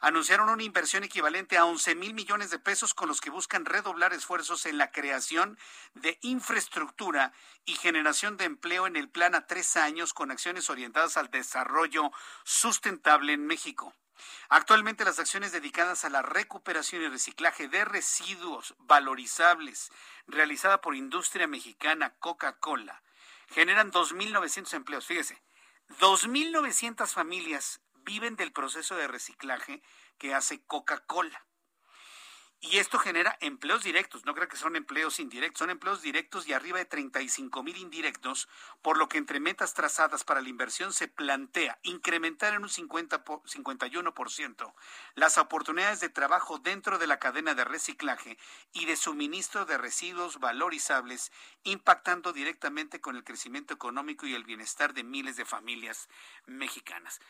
anunciaron 0.00 0.48
una 0.48 0.64
inversión 0.64 1.04
equivalente 1.04 1.56
a 1.56 1.64
11 1.64 1.94
mil 1.94 2.12
millones 2.12 2.50
de 2.50 2.58
pesos 2.58 2.92
con 2.92 3.08
los 3.08 3.20
que 3.20 3.30
buscan 3.30 3.64
redoblar 3.64 4.12
esfuerzos 4.12 4.66
en 4.66 4.78
la 4.78 4.90
creación 4.90 5.56
de 5.94 6.18
infraestructura 6.22 7.32
y 7.64 7.74
generación 7.76 8.36
de 8.36 8.46
empleo 8.46 8.88
en 8.88 8.96
el 8.96 9.08
plan 9.08 9.36
a 9.36 9.46
tres 9.46 9.76
años 9.76 10.12
con 10.12 10.32
acciones 10.32 10.68
orientadas 10.70 11.16
al 11.16 11.30
desarrollo 11.30 12.10
sustentable 12.42 13.32
en 13.32 13.46
México. 13.46 13.94
Actualmente 14.48 15.04
las 15.04 15.18
acciones 15.18 15.52
dedicadas 15.52 16.04
a 16.04 16.10
la 16.10 16.22
recuperación 16.22 17.02
y 17.02 17.08
reciclaje 17.08 17.68
de 17.68 17.84
residuos 17.84 18.74
valorizables 18.78 19.90
realizada 20.26 20.80
por 20.80 20.94
industria 20.94 21.46
mexicana 21.46 22.14
Coca-Cola 22.18 23.02
generan 23.52 23.92
2.900 23.92 24.74
empleos. 24.74 25.06
Fíjese, 25.06 25.42
2.900 26.00 27.08
familias 27.08 27.80
viven 27.94 28.36
del 28.36 28.52
proceso 28.52 28.96
de 28.96 29.08
reciclaje 29.08 29.82
que 30.18 30.34
hace 30.34 30.64
Coca-Cola. 30.64 31.46
Y 32.64 32.78
esto 32.78 33.00
genera 33.00 33.36
empleos 33.40 33.82
directos, 33.82 34.24
no 34.24 34.34
creo 34.34 34.46
que 34.46 34.56
son 34.56 34.76
empleos 34.76 35.18
indirectos, 35.18 35.58
son 35.58 35.70
empleos 35.70 36.00
directos 36.00 36.46
y 36.46 36.52
arriba 36.52 36.78
de 36.78 36.84
35 36.84 37.60
mil 37.64 37.76
indirectos, 37.76 38.48
por 38.82 38.98
lo 38.98 39.08
que 39.08 39.18
entre 39.18 39.40
metas 39.40 39.74
trazadas 39.74 40.22
para 40.22 40.40
la 40.40 40.48
inversión 40.48 40.92
se 40.92 41.08
plantea 41.08 41.80
incrementar 41.82 42.54
en 42.54 42.62
un 42.62 42.68
50 42.68 43.24
51% 43.24 44.74
las 45.16 45.38
oportunidades 45.38 45.98
de 45.98 46.08
trabajo 46.08 46.58
dentro 46.58 46.98
de 46.98 47.08
la 47.08 47.18
cadena 47.18 47.54
de 47.54 47.64
reciclaje 47.64 48.38
y 48.72 48.86
de 48.86 48.94
suministro 48.94 49.64
de 49.64 49.76
residuos 49.76 50.38
valorizables, 50.38 51.32
impactando 51.64 52.32
directamente 52.32 53.00
con 53.00 53.16
el 53.16 53.24
crecimiento 53.24 53.74
económico 53.74 54.24
y 54.28 54.36
el 54.36 54.44
bienestar 54.44 54.94
de 54.94 55.02
miles 55.02 55.36
de 55.36 55.44
familias 55.44 56.08
mexicanas. 56.46 57.20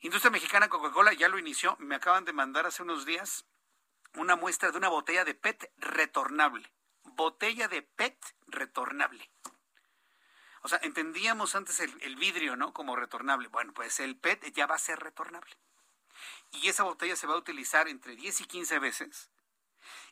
Industria 0.00 0.32
Mexicana 0.32 0.68
Coca-Cola 0.68 1.12
ya 1.12 1.28
lo 1.28 1.38
inició, 1.38 1.76
me 1.78 1.94
acaban 1.94 2.24
de 2.24 2.32
mandar 2.32 2.66
hace 2.66 2.82
unos 2.82 3.06
días 3.06 3.46
una 4.16 4.36
muestra 4.36 4.70
de 4.70 4.78
una 4.78 4.88
botella 4.88 5.24
de 5.24 5.34
PET 5.34 5.72
retornable. 5.76 6.72
Botella 7.04 7.68
de 7.68 7.82
PET 7.82 8.16
retornable. 8.46 9.30
O 10.62 10.68
sea, 10.68 10.80
entendíamos 10.82 11.54
antes 11.54 11.80
el, 11.80 12.16
vidrio, 12.16 12.56
¿no? 12.56 12.72
Como 12.72 12.96
retornable. 12.96 13.48
Bueno, 13.48 13.74
pues 13.74 14.00
el 14.00 14.16
PET 14.16 14.52
ya 14.54 14.66
va 14.66 14.76
a 14.76 14.78
ser 14.78 14.98
retornable. 14.98 15.54
Y 16.52 16.68
esa 16.68 16.84
botella 16.84 17.16
se 17.16 17.26
va 17.26 17.34
a 17.34 17.38
utilizar 17.38 17.88
entre 17.88 18.16
10 18.16 18.40
y 18.40 18.44
15 18.46 18.78
veces. 18.78 19.30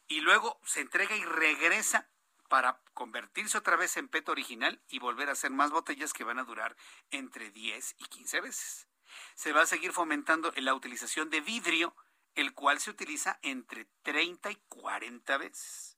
Y 0.09 0.21
luego 0.21 0.61
se 0.65 0.81
entrega 0.81 1.17
y 1.17 1.25
regresa 1.25 2.09
para 2.49 2.79
convertirse 2.93 3.57
otra 3.57 3.77
vez 3.77 3.97
en 3.97 4.09
PET 4.09 4.29
original 4.29 4.83
y 4.91 4.99
volver 4.99 5.31
a 5.31 5.33
hacer 5.33 5.51
más 5.51 5.71
botellas 5.71 6.13
que 6.13 6.25
van 6.25 6.39
a 6.39 6.45
durar 6.45 6.77
entre 7.11 7.51
10 7.51 7.95
y 7.99 8.05
15 8.05 8.41
veces. 8.43 8.89
Se 9.35 9.53
va 9.53 9.63
a 9.63 9.67
seguir 9.67 9.93
fomentando 9.93 10.53
la 10.57 10.75
utilización 10.75 11.31
de 11.31 11.41
vidrio 11.41 11.97
el 12.35 12.55
cual 12.55 12.81
se 12.81 12.91
utiliza 12.91 13.39
entre 13.43 13.87
30 14.03 14.51
y 14.51 14.57
40 14.69 15.39
veces. 15.39 15.97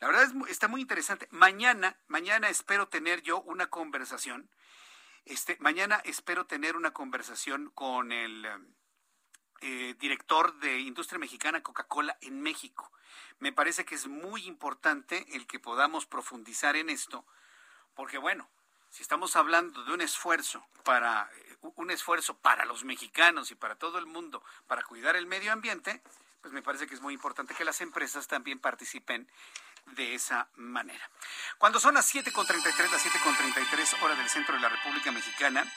La 0.00 0.06
verdad 0.06 0.24
es, 0.24 0.50
está 0.50 0.68
muy 0.68 0.80
interesante. 0.80 1.28
Mañana, 1.30 1.98
mañana 2.06 2.48
espero 2.48 2.88
tener 2.88 3.22
yo 3.22 3.40
una 3.40 3.68
conversación. 3.68 4.50
Este, 5.24 5.56
mañana 5.60 6.00
espero 6.04 6.46
tener 6.46 6.76
una 6.76 6.92
conversación 6.92 7.70
con 7.74 8.12
el 8.12 8.46
eh, 9.60 9.96
director 9.98 10.58
de 10.60 10.78
Industria 10.78 11.18
Mexicana 11.18 11.62
Coca-Cola 11.62 12.16
en 12.20 12.40
México. 12.40 12.92
Me 13.40 13.52
parece 13.52 13.84
que 13.84 13.96
es 13.96 14.06
muy 14.06 14.46
importante 14.46 15.26
el 15.34 15.46
que 15.46 15.58
podamos 15.58 16.06
profundizar 16.06 16.76
en 16.76 16.90
esto, 16.90 17.26
porque 17.94 18.18
bueno, 18.18 18.48
si 18.90 19.02
estamos 19.02 19.36
hablando 19.36 19.84
de 19.84 19.92
un 19.92 20.00
esfuerzo 20.00 20.66
para 20.84 21.30
un 21.76 21.90
esfuerzo 21.90 22.36
para 22.38 22.64
los 22.64 22.84
mexicanos 22.84 23.50
y 23.50 23.54
para 23.54 23.74
todo 23.74 23.98
el 23.98 24.06
mundo 24.06 24.42
para 24.66 24.82
cuidar 24.82 25.16
el 25.16 25.26
medio 25.26 25.52
ambiente, 25.52 26.02
pues 26.40 26.52
me 26.52 26.62
parece 26.62 26.86
que 26.86 26.94
es 26.94 27.00
muy 27.00 27.14
importante 27.14 27.54
que 27.54 27.64
las 27.64 27.80
empresas 27.80 28.28
también 28.28 28.60
participen 28.60 29.28
de 29.86 30.14
esa 30.14 30.48
manera. 30.56 31.10
Cuando 31.58 31.80
son 31.80 31.94
las 31.94 32.14
7.33, 32.14 32.90
las 32.90 33.04
7.33 33.04 34.02
horas 34.02 34.18
del 34.18 34.28
centro 34.28 34.54
de 34.54 34.60
la 34.60 34.68
República 34.68 35.10
Mexicana, 35.10 35.70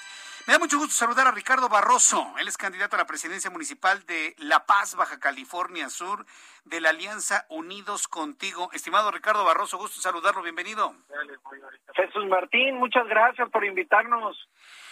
me 0.47 0.53
da 0.53 0.59
mucho 0.59 0.77
gusto 0.77 0.93
saludar 0.93 1.27
a 1.27 1.31
Ricardo 1.31 1.69
Barroso. 1.69 2.33
Él 2.39 2.47
es 2.47 2.57
candidato 2.57 2.95
a 2.95 2.99
la 2.99 3.05
presidencia 3.05 3.51
municipal 3.51 4.05
de 4.05 4.35
La 4.39 4.65
Paz, 4.65 4.95
Baja 4.95 5.19
California 5.19 5.89
Sur, 5.89 6.25
de 6.65 6.81
la 6.81 6.89
Alianza 6.89 7.45
Unidos 7.49 8.07
Contigo. 8.07 8.69
Estimado 8.73 9.11
Ricardo 9.11 9.43
Barroso, 9.45 9.77
gusto 9.77 10.01
saludarlo. 10.01 10.41
Bienvenido. 10.41 10.95
Jesús 11.93 12.25
Martín, 12.27 12.77
muchas 12.77 13.07
gracias 13.07 13.49
por 13.49 13.65
invitarnos 13.65 14.49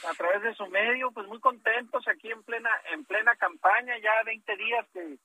a 0.09 0.13
través 0.13 0.43
de 0.43 0.53
su 0.55 0.67
medio. 0.67 1.11
Pues 1.11 1.27
muy 1.27 1.39
contentos 1.39 2.07
aquí 2.07 2.31
en 2.31 2.43
plena 2.43 2.69
en 2.91 3.05
plena 3.05 3.35
campaña, 3.35 3.97
ya 3.97 4.11
20 4.25 4.55
días 4.55 4.85
que, 4.93 5.17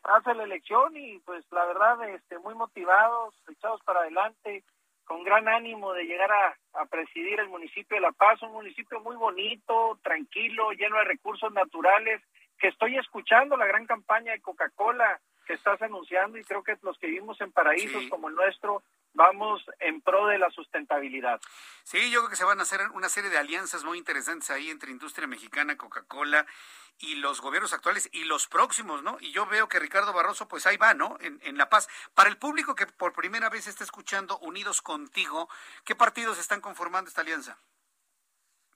pasa 0.00 0.32
la 0.32 0.44
elección 0.44 0.96
y 0.96 1.18
pues 1.20 1.44
la 1.50 1.64
verdad 1.66 2.08
este 2.10 2.38
muy 2.38 2.54
motivados, 2.54 3.34
echados 3.48 3.82
para 3.84 4.00
adelante 4.00 4.64
con 5.04 5.24
gran 5.24 5.48
ánimo 5.48 5.92
de 5.92 6.04
llegar 6.04 6.30
a, 6.30 6.56
presidir 6.86 7.38
el 7.40 7.48
municipio 7.48 7.96
de 7.96 8.00
La 8.00 8.12
Paz, 8.12 8.42
un 8.42 8.52
municipio 8.52 9.00
muy 9.00 9.16
bonito, 9.16 9.98
tranquilo, 10.02 10.72
lleno 10.72 10.96
de 10.98 11.04
recursos 11.04 11.52
naturales, 11.52 12.20
que 12.58 12.68
estoy 12.68 12.96
escuchando 12.96 13.56
la 13.56 13.66
gran 13.66 13.86
campaña 13.86 14.32
de 14.32 14.40
Coca-Cola 14.40 15.20
que 15.46 15.54
estás 15.54 15.80
anunciando 15.82 16.38
y 16.38 16.44
creo 16.44 16.62
que 16.62 16.76
los 16.82 16.98
que 16.98 17.06
vivimos 17.06 17.40
en 17.40 17.52
paraísos 17.52 18.04
como 18.08 18.28
el 18.28 18.34
nuestro 18.34 18.82
vamos 19.14 19.64
en 19.80 20.00
pro 20.00 20.26
de 20.26 20.38
la 20.38 20.50
sustentabilidad. 20.50 21.40
Sí, 21.82 22.10
yo 22.10 22.20
creo 22.20 22.30
que 22.30 22.36
se 22.36 22.44
van 22.44 22.60
a 22.60 22.62
hacer 22.62 22.80
una 22.94 23.08
serie 23.08 23.30
de 23.30 23.38
alianzas 23.38 23.84
muy 23.84 23.98
interesantes 23.98 24.50
ahí 24.50 24.70
entre 24.70 24.90
industria 24.90 25.26
mexicana, 25.26 25.76
Coca-Cola 25.76 26.46
y 26.98 27.16
los 27.16 27.40
gobiernos 27.40 27.72
actuales 27.72 28.08
y 28.12 28.24
los 28.24 28.46
próximos, 28.48 29.02
¿no? 29.02 29.16
Y 29.20 29.32
yo 29.32 29.46
veo 29.46 29.68
que 29.68 29.78
Ricardo 29.78 30.12
Barroso, 30.12 30.48
pues 30.48 30.66
ahí 30.66 30.76
va, 30.76 30.94
¿no? 30.94 31.16
En, 31.20 31.40
en 31.42 31.58
La 31.58 31.68
Paz. 31.68 31.88
Para 32.14 32.30
el 32.30 32.38
público 32.38 32.74
que 32.74 32.86
por 32.86 33.12
primera 33.12 33.50
vez 33.50 33.66
está 33.66 33.84
escuchando 33.84 34.38
Unidos 34.38 34.80
Contigo, 34.80 35.48
¿qué 35.84 35.94
partidos 35.94 36.38
están 36.38 36.60
conformando 36.60 37.08
esta 37.08 37.22
alianza? 37.22 37.58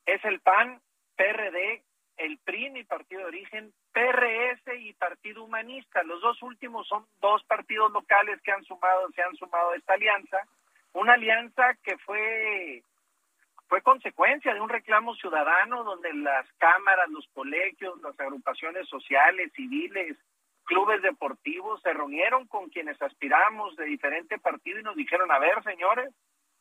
Es 0.04 0.24
el 0.24 0.40
PAN, 0.40 0.82
PRD, 1.16 1.85
el 2.16 2.38
PRI, 2.38 2.70
mi 2.70 2.84
partido 2.84 3.22
de 3.22 3.26
origen, 3.26 3.72
PRS 3.92 4.62
y 4.78 4.92
Partido 4.94 5.44
Humanista. 5.44 6.02
Los 6.02 6.20
dos 6.20 6.42
últimos 6.42 6.86
son 6.88 7.04
dos 7.20 7.42
partidos 7.44 7.92
locales 7.92 8.40
que 8.42 8.52
han 8.52 8.64
sumado, 8.64 9.10
se 9.14 9.22
han 9.22 9.36
sumado 9.36 9.70
a 9.70 9.76
esta 9.76 9.94
alianza. 9.94 10.38
Una 10.92 11.14
alianza 11.14 11.74
que 11.82 11.96
fue 11.98 12.82
fue 13.68 13.82
consecuencia 13.82 14.54
de 14.54 14.60
un 14.60 14.68
reclamo 14.68 15.14
ciudadano 15.16 15.82
donde 15.82 16.12
las 16.14 16.46
cámaras, 16.58 17.08
los 17.10 17.26
colegios, 17.34 18.00
las 18.00 18.18
agrupaciones 18.20 18.88
sociales, 18.88 19.52
civiles, 19.54 20.16
clubes 20.64 21.02
deportivos 21.02 21.80
se 21.82 21.92
reunieron 21.92 22.46
con 22.46 22.68
quienes 22.68 23.00
aspiramos 23.02 23.76
de 23.76 23.86
diferente 23.86 24.38
partido 24.38 24.78
y 24.78 24.82
nos 24.84 24.96
dijeron, 24.96 25.30
a 25.32 25.38
ver, 25.38 25.62
señores, 25.64 26.14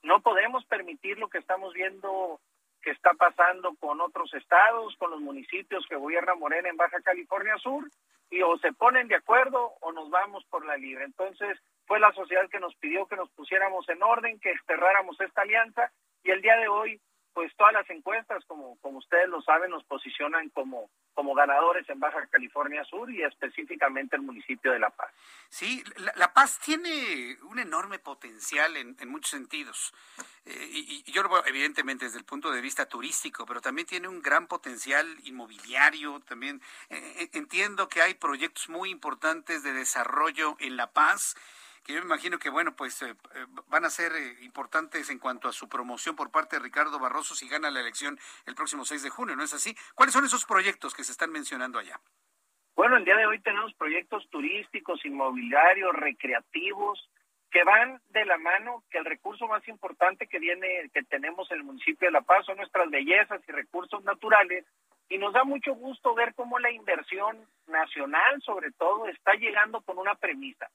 no 0.04 0.22
podemos 0.22 0.66
permitir 0.66 1.18
lo 1.20 1.28
que 1.30 1.40
estamos 1.40 1.74
viendo 1.74 2.40
que 2.86 2.92
está 2.92 3.14
pasando 3.16 3.74
con 3.80 4.00
otros 4.00 4.32
estados, 4.36 4.96
con 4.98 5.10
los 5.10 5.20
municipios 5.20 5.84
que 5.90 5.96
gobierna 5.96 6.36
Morena 6.36 6.70
en 6.70 6.78
Baja 6.78 7.02
California 7.02 7.58
Sur, 7.58 7.84
y 8.30 8.44
o 8.44 8.58
se 8.60 8.74
ponen 8.74 9.08
de 9.08 9.16
acuerdo 9.16 9.74
o 9.82 9.92
nos 9.92 10.12
vamos 10.12 10.46
por 10.52 10.64
la 10.64 10.78
libre. 10.78 11.04
Entonces 11.04 11.58
fue 11.88 12.00
la 12.00 12.12
sociedad 12.14 12.48
que 12.48 12.60
nos 12.60 12.76
pidió 12.76 13.08
que 13.08 13.16
nos 13.16 13.32
pusiéramos 13.32 13.90
en 13.90 14.04
orden, 14.04 14.40
que 14.40 14.54
cerráramos 14.68 15.20
esta 15.20 15.42
alianza, 15.42 15.92
y 16.24 16.30
el 16.30 16.44
día 16.44 16.58
de 16.58 16.68
hoy 16.68 17.02
pues 17.36 17.54
todas 17.58 17.74
las 17.74 17.90
encuestas, 17.90 18.46
como, 18.46 18.78
como 18.80 19.00
ustedes 19.00 19.28
lo 19.28 19.42
saben, 19.42 19.70
nos 19.70 19.84
posicionan 19.84 20.48
como, 20.52 20.90
como 21.14 21.36
ganadores 21.36 21.88
en 21.90 22.00
Baja 22.00 22.26
California 22.28 22.82
Sur 22.86 23.12
y 23.12 23.22
específicamente 23.24 24.16
el 24.16 24.22
municipio 24.22 24.72
de 24.72 24.80
La 24.80 24.90
Paz. 24.90 25.12
Sí, 25.50 25.84
La, 26.16 26.34
Paz 26.34 26.58
tiene 26.64 27.38
un 27.44 27.60
enorme 27.60 28.00
potencial 28.00 28.78
en, 28.78 28.96
en 28.98 29.10
muchos 29.10 29.32
sentidos. 29.32 29.94
Eh, 30.46 30.70
y, 30.72 31.12
yo 31.12 31.24
lo 31.24 31.30
veo 31.30 31.46
evidentemente 31.46 32.06
desde 32.06 32.20
el 32.20 32.24
punto 32.24 32.52
de 32.52 32.62
vista 32.62 32.86
turístico, 32.86 33.46
pero 33.46 33.60
también 33.60 33.86
tiene 33.86 34.08
un 34.08 34.22
gran 34.22 34.48
potencial 34.48 35.06
inmobiliario. 35.26 36.22
También 36.22 36.62
eh, 36.90 37.16
eh, 37.18 37.30
entiendo 37.34 37.90
que 37.90 38.02
hay 38.02 38.14
proyectos 38.14 38.70
muy 38.70 38.92
importantes 38.92 39.62
de 39.62 39.74
desarrollo 39.74 40.56
en 40.62 40.78
La 40.78 40.90
Paz 40.94 41.36
que 41.86 41.94
yo 41.94 42.00
me 42.00 42.08
imagino 42.08 42.40
que, 42.40 42.50
bueno, 42.50 42.76
pues 42.76 43.00
eh, 43.04 43.12
eh, 43.12 43.46
van 43.68 43.86
a 43.86 43.92
ser 43.92 44.12
eh, 44.14 44.38
importantes 44.42 45.10
en 45.12 45.20
cuanto 45.20 45.48
a 45.48 45.54
su 45.54 45.70
promoción 45.70 46.16
por 46.16 46.32
parte 46.32 46.56
de 46.56 46.64
Ricardo 46.64 46.98
Barroso 47.00 47.36
si 47.36 47.48
gana 47.48 47.70
la 47.70 47.80
elección 47.80 48.18
el 48.48 48.56
próximo 48.56 48.86
6 48.86 49.04
de 49.04 49.12
junio, 49.12 49.36
¿no 49.36 49.44
es 49.44 49.54
así? 49.54 49.76
¿Cuáles 49.94 50.14
son 50.14 50.26
esos 50.26 50.46
proyectos 50.46 50.96
que 50.96 51.04
se 51.04 51.12
están 51.12 51.32
mencionando 51.32 51.78
allá? 51.78 52.00
Bueno, 52.76 52.98
el 52.98 53.06
día 53.06 53.16
de 53.16 53.28
hoy 53.28 53.40
tenemos 53.40 53.74
proyectos 53.76 54.28
turísticos, 54.32 55.06
inmobiliarios, 55.06 55.94
recreativos, 55.94 57.08
que 57.52 57.64
van 57.64 58.02
de 58.10 58.26
la 58.26 58.38
mano, 58.40 58.84
que 58.90 58.98
el 58.98 59.06
recurso 59.06 59.48
más 59.48 59.66
importante 59.68 60.28
que 60.28 60.40
viene, 60.40 60.90
que 60.92 61.04
tenemos 61.04 61.50
en 61.52 61.60
el 61.60 61.64
municipio 61.64 62.08
de 62.08 62.12
La 62.12 62.22
Paz 62.22 62.48
son 62.48 62.58
nuestras 62.58 62.90
bellezas 62.90 63.42
y 63.48 63.52
recursos 63.52 64.04
naturales, 64.04 64.66
y 65.08 65.20
nos 65.20 65.34
da 65.34 65.44
mucho 65.44 65.76
gusto 65.76 66.16
ver 66.16 66.34
cómo 66.34 66.58
la 66.58 66.72
inversión 66.72 67.48
nacional, 67.68 68.42
sobre 68.42 68.72
todo, 68.72 69.08
está 69.08 69.34
llegando 69.36 69.82
con 69.82 70.00
una 70.00 70.16
premisa 70.16 70.68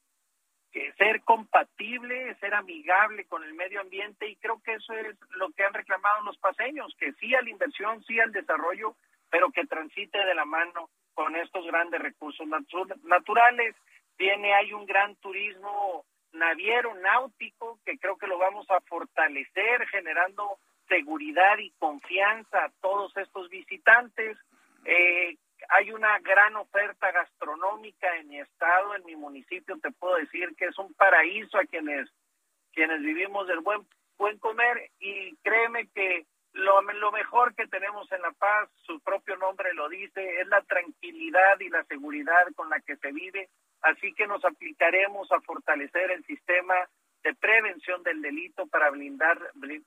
que 0.73 0.93
ser 0.93 1.23
compatible, 1.23 2.35
ser 2.37 2.55
amigable 2.55 3.25
con 3.27 3.43
el 3.45 3.55
medio 3.55 3.81
ambiente 3.81 4.29
y 4.29 4.37
creo 4.37 4.61
que 4.63 4.75
eso 4.75 4.93
es 4.95 5.17
lo 5.37 5.51
que 5.51 5.65
han 5.65 5.75
reclamado 5.75 6.23
los 6.25 6.39
paseños, 6.39 6.95
que 6.99 7.13
sí 7.15 7.35
a 7.35 7.43
la 7.43 7.51
inversión, 7.51 8.03
sí 8.05 8.21
al 8.21 8.33
desarrollo, 8.33 8.95
pero 9.31 9.51
que 9.51 9.67
transite 9.67 10.19
de 10.19 10.35
la 10.35 10.45
mano 10.45 10.91
con 11.15 11.37
estos 11.37 11.67
grandes 11.67 12.01
recursos 12.01 12.47
naturales. 13.05 13.75
Tiene, 14.17 14.55
hay 14.55 14.73
un 14.73 14.87
gran 14.87 15.17
turismo 15.17 16.05
naviero, 16.33 16.95
náutico, 16.95 17.79
que 17.85 17.99
creo 17.99 18.17
que 18.17 18.27
lo 18.27 18.39
vamos 18.39 18.71
a 18.71 18.81
fortalecer 18.83 19.87
generando 19.89 20.59
seguridad 20.89 21.59
y 21.59 21.71
confianza 21.79 22.65
a 22.65 22.73
todos 22.81 23.17
estos 23.17 23.49
visitantes. 23.49 24.37
Eh, 24.85 25.37
hay 25.69 25.91
una 25.93 26.19
gran 26.21 26.57
oferta 26.57 27.11
gastronómica 27.13 28.17
en 28.17 28.29
mi 28.29 28.41
estado, 28.41 28.95
en 28.95 29.05
mi 29.05 29.17
municipio, 29.17 29.79
te 29.79 29.91
puedo 29.93 30.17
decir 30.17 30.55
que 30.57 30.67
es 30.67 30.79
un 30.79 30.93
paraíso 30.95 31.59
a 31.59 31.65
quienes 31.65 32.09
quienes 32.73 33.01
vivimos 33.03 33.49
del 33.49 33.61
buen 33.61 33.87
buen 34.17 34.39
comer 34.39 34.91
y 35.01 35.35
créeme 35.37 35.89
que 35.89 36.27
lo, 36.53 36.83
lo 36.83 37.13
mejor 37.13 37.55
que 37.55 37.67
tenemos 37.67 38.11
en 38.13 38.23
La 38.23 38.33
Paz, 38.33 38.69
su 38.85 39.01
propio 39.01 39.37
nombre 39.37 39.73
lo 39.73 39.89
dice, 39.89 40.41
es 40.41 40.47
la 40.49 40.61
tranquilidad 40.63 41.59
y 41.61 41.69
la 41.69 41.85
seguridad 41.85 42.47
con 42.55 42.69
la 42.69 42.81
que 42.81 42.97
se 42.97 43.13
vive, 43.13 43.49
así 43.83 44.13
que 44.15 44.27
nos 44.27 44.45
aplicaremos 44.45 45.31
a 45.33 45.41
fortalecer 45.41 46.11
el 46.11 46.25
sistema 46.27 46.75
de 47.23 47.35
prevención 47.35 48.03
del 48.03 48.21
delito 48.21 48.67
para 48.67 48.91
blindar, 48.91 49.39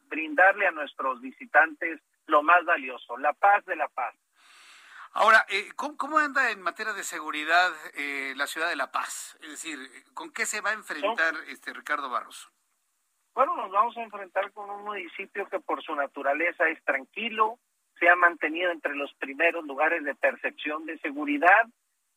brindarle 0.07 0.67
a 0.67 0.71
nuestros 0.71 1.21
visitantes 1.21 1.99
lo 2.27 2.43
más 2.43 2.63
valioso, 2.65 3.17
la 3.17 3.33
paz 3.33 3.65
de 3.65 3.75
la 3.75 3.87
paz. 3.89 4.15
Ahora, 5.15 5.45
eh, 5.47 5.69
¿cómo, 5.75 6.17
anda 6.17 6.49
en 6.49 6.61
materia 6.61 6.91
de 6.93 7.03
seguridad 7.03 7.71
eh, 7.95 8.33
la 8.35 8.47
ciudad 8.47 8.69
de 8.69 8.75
La 8.75 8.91
Paz? 8.91 9.37
Es 9.41 9.49
decir, 9.49 9.77
¿con 10.15 10.33
qué 10.33 10.47
se 10.47 10.59
va 10.59 10.71
a 10.71 10.73
enfrentar 10.73 11.35
este 11.49 11.71
Ricardo 11.71 12.09
Barros? 12.09 12.51
Bueno, 13.35 13.55
nos 13.55 13.71
vamos 13.71 13.95
a 13.97 14.01
enfrentar 14.01 14.51
con 14.53 14.69
un 14.71 14.83
municipio 14.83 15.47
que 15.49 15.59
por 15.59 15.83
su 15.83 15.95
naturaleza 15.95 16.67
es 16.67 16.83
tranquilo, 16.83 17.59
se 17.99 18.09
ha 18.09 18.15
mantenido 18.15 18.71
entre 18.71 18.95
los 18.95 19.13
primeros 19.15 19.63
lugares 19.65 20.03
de 20.03 20.15
percepción 20.15 20.85
de 20.85 20.97
seguridad. 20.97 21.67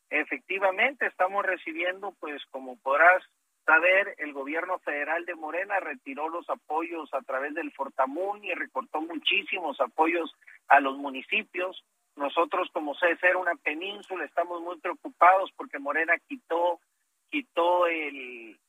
Efectivamente, 0.09 1.05
estamos 1.05 1.45
recibiendo, 1.45 2.15
pues 2.19 2.43
como 2.49 2.77
podrás 2.77 3.23
saber, 3.65 4.15
el 4.17 4.33
gobierno 4.33 4.79
federal 4.79 5.25
de 5.25 5.35
Morena 5.35 5.79
retiró 5.79 6.29
los 6.29 6.49
apoyos 6.49 7.13
a 7.13 7.21
través 7.21 7.53
del 7.53 7.71
Fortamun 7.73 8.43
y 8.43 8.53
recortó 8.53 9.01
muchísimos 9.01 9.79
apoyos 9.81 10.33
a 10.67 10.79
los 10.79 10.97
municipios. 10.97 11.83
Nosotros 12.17 12.67
como 12.73 12.95
ser 12.95 13.37
una 13.37 13.55
península 13.55 14.25
estamos 14.25 14.61
muy 14.61 14.79
preocupados 14.79 15.51
porque 15.55 15.79
Morena 15.79 16.15
quitó 16.27 16.79
quitó 17.29 17.85
el 17.87 18.59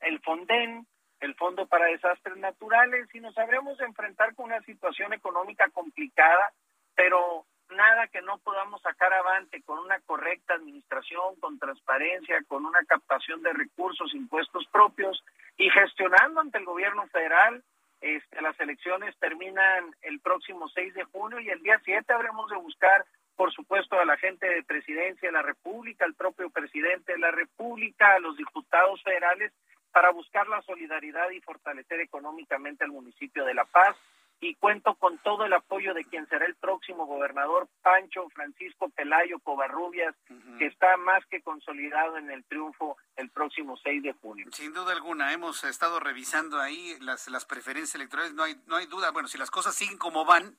el 0.00 0.20
Fonden, 0.20 0.86
el 1.20 1.34
Fondo 1.34 1.66
para 1.66 1.86
Desastres 1.86 2.36
Naturales 2.36 3.08
y 3.12 3.20
nos 3.20 3.36
habremos 3.38 3.76
de 3.78 3.86
enfrentar 3.86 4.34
con 4.34 4.46
una 4.46 4.60
situación 4.62 5.12
económica 5.12 5.68
complicada, 5.70 6.52
pero 6.94 7.44
nada 7.70 8.06
que 8.08 8.20
no 8.22 8.38
podamos 8.38 8.82
sacar 8.82 9.12
avante 9.12 9.62
con 9.62 9.78
una 9.78 9.98
correcta 10.00 10.54
administración, 10.54 11.34
con 11.40 11.58
transparencia, 11.58 12.42
con 12.46 12.66
una 12.66 12.84
captación 12.86 13.42
de 13.42 13.52
recursos, 13.52 14.14
impuestos 14.14 14.64
propios 14.70 15.24
y 15.56 15.70
gestionando 15.70 16.40
ante 16.40 16.58
el 16.58 16.66
gobierno 16.66 17.06
federal 17.08 17.64
este, 18.04 18.42
las 18.42 18.58
elecciones 18.60 19.16
terminan 19.18 19.96
el 20.02 20.20
próximo 20.20 20.68
6 20.68 20.92
de 20.92 21.04
junio 21.04 21.40
y 21.40 21.48
el 21.48 21.62
día 21.62 21.80
7 21.82 22.12
habremos 22.12 22.50
de 22.50 22.56
buscar, 22.56 23.06
por 23.34 23.50
supuesto, 23.50 23.98
a 23.98 24.04
la 24.04 24.18
gente 24.18 24.46
de 24.46 24.62
presidencia 24.62 25.30
de 25.30 25.32
la 25.32 25.40
República, 25.40 26.04
al 26.04 26.12
propio 26.12 26.50
presidente 26.50 27.12
de 27.12 27.18
la 27.18 27.30
República, 27.30 28.14
a 28.14 28.18
los 28.18 28.36
diputados 28.36 29.02
federales, 29.02 29.52
para 29.90 30.10
buscar 30.10 30.46
la 30.48 30.60
solidaridad 30.62 31.30
y 31.30 31.40
fortalecer 31.40 32.00
económicamente 32.00 32.84
al 32.84 32.90
municipio 32.90 33.42
de 33.46 33.54
La 33.54 33.64
Paz 33.64 33.96
y 34.44 34.54
cuento 34.56 34.94
con 34.96 35.18
todo 35.18 35.46
el 35.46 35.52
apoyo 35.54 35.94
de 35.94 36.04
quien 36.04 36.28
será 36.28 36.44
el 36.44 36.54
próximo 36.56 37.06
gobernador, 37.06 37.66
Pancho 37.82 38.28
Francisco 38.30 38.90
Pelayo 38.90 39.38
Covarrubias, 39.38 40.14
que 40.58 40.66
está 40.66 40.96
más 40.98 41.24
que 41.26 41.40
consolidado 41.40 42.18
en 42.18 42.30
el 42.30 42.44
triunfo 42.44 42.96
el 43.16 43.30
próximo 43.30 43.76
6 43.82 44.02
de 44.02 44.12
junio. 44.12 44.46
Sin 44.52 44.74
duda 44.74 44.92
alguna, 44.92 45.32
hemos 45.32 45.64
estado 45.64 45.98
revisando 45.98 46.60
ahí 46.60 46.96
las, 47.00 47.28
las 47.28 47.46
preferencias 47.46 47.94
electorales, 47.94 48.34
no 48.34 48.42
hay, 48.42 48.56
no 48.66 48.76
hay 48.76 48.86
duda, 48.86 49.10
bueno, 49.12 49.28
si 49.28 49.38
las 49.38 49.50
cosas 49.50 49.74
siguen 49.74 49.96
como 49.96 50.26
van, 50.26 50.58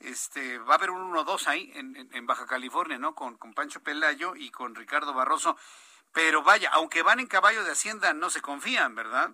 este, 0.00 0.58
va 0.58 0.74
a 0.74 0.78
haber 0.78 0.90
un 0.90 1.12
1-2 1.12 1.46
ahí 1.48 1.70
en, 1.74 2.08
en, 2.12 2.26
Baja 2.26 2.46
California, 2.46 2.98
¿no? 2.98 3.14
Con, 3.14 3.36
con 3.36 3.52
Pancho 3.52 3.82
Pelayo 3.82 4.34
y 4.36 4.50
con 4.50 4.74
Ricardo 4.74 5.12
Barroso. 5.12 5.56
Pero 6.12 6.42
vaya, 6.42 6.70
aunque 6.72 7.02
van 7.02 7.20
en 7.20 7.26
caballo 7.26 7.62
de 7.62 7.72
Hacienda, 7.72 8.12
no 8.12 8.30
se 8.30 8.40
confían, 8.40 8.94
¿verdad? 8.94 9.32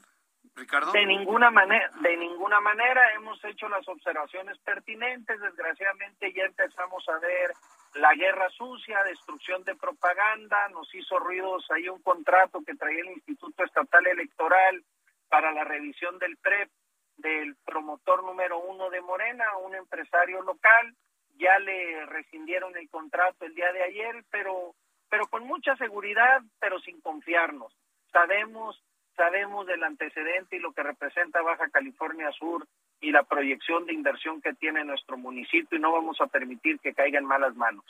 Ricardo. 0.55 0.93
De 0.93 1.06
ninguna 1.06 1.51
manera, 1.51 1.90
de 2.01 2.16
ninguna 2.16 2.60
manera 2.60 3.12
hemos 3.15 3.43
hecho 3.44 3.69
las 3.69 3.86
observaciones 3.89 4.59
pertinentes. 4.59 5.40
Desgraciadamente 5.40 6.32
ya 6.32 6.44
empezamos 6.44 7.09
a 7.09 7.19
ver 7.19 7.52
la 7.94 8.15
guerra 8.15 8.48
sucia, 8.51 9.02
destrucción 9.05 9.62
de 9.65 9.77
propaganda. 9.77 10.69
Nos 10.69 10.93
hizo 10.94 11.19
ruidos 11.19 11.66
ahí 11.70 11.89
un 11.89 12.02
contrato 12.02 12.62
que 12.66 12.74
traía 12.74 13.01
el 13.01 13.12
Instituto 13.12 13.65
Estatal 13.65 14.06
Electoral 14.06 14.82
para 15.28 15.52
la 15.52 15.65
revisión 15.65 16.19
del 16.19 16.36
PREP 16.39 16.70
del 17.19 17.56
promotor 17.65 18.23
número 18.23 18.59
uno 18.60 18.90
de 18.90 19.01
Morena, 19.01 19.44
un 19.59 19.74
empresario 19.74 20.43
local. 20.43 20.94
Ya 21.36 21.59
le 21.59 22.06
rescindieron 22.06 22.77
el 22.77 22.89
contrato 22.89 23.44
el 23.44 23.55
día 23.55 23.73
de 23.73 23.82
ayer, 23.82 24.24
pero 24.31 24.74
pero 25.10 25.27
con 25.28 25.47
mucha 25.47 25.77
seguridad, 25.77 26.43
pero 26.60 26.78
sin 26.81 27.01
confiarnos. 27.01 27.73
Sabemos 28.12 28.82
sabemos 29.19 29.66
del 29.66 29.82
antecedente 29.82 30.57
y 30.57 30.61
lo 30.61 30.73
que 30.73 30.82
representa 30.82 31.43
Baja 31.43 31.69
California 31.70 32.31
Sur 32.39 32.66
y 33.01 33.11
la 33.11 33.24
proyección 33.24 33.85
de 33.85 33.93
inversión 33.93 34.40
que 34.40 34.55
tiene 34.55 34.85
nuestro 34.85 35.19
municipio 35.19 35.77
y 35.77 35.81
no 35.81 35.93
vamos 35.93 36.20
a 36.20 36.28
permitir 36.28 36.78
que 36.78 36.95
caiga 36.95 37.19
en 37.19 37.27
malas 37.27 37.55
manos. 37.57 37.85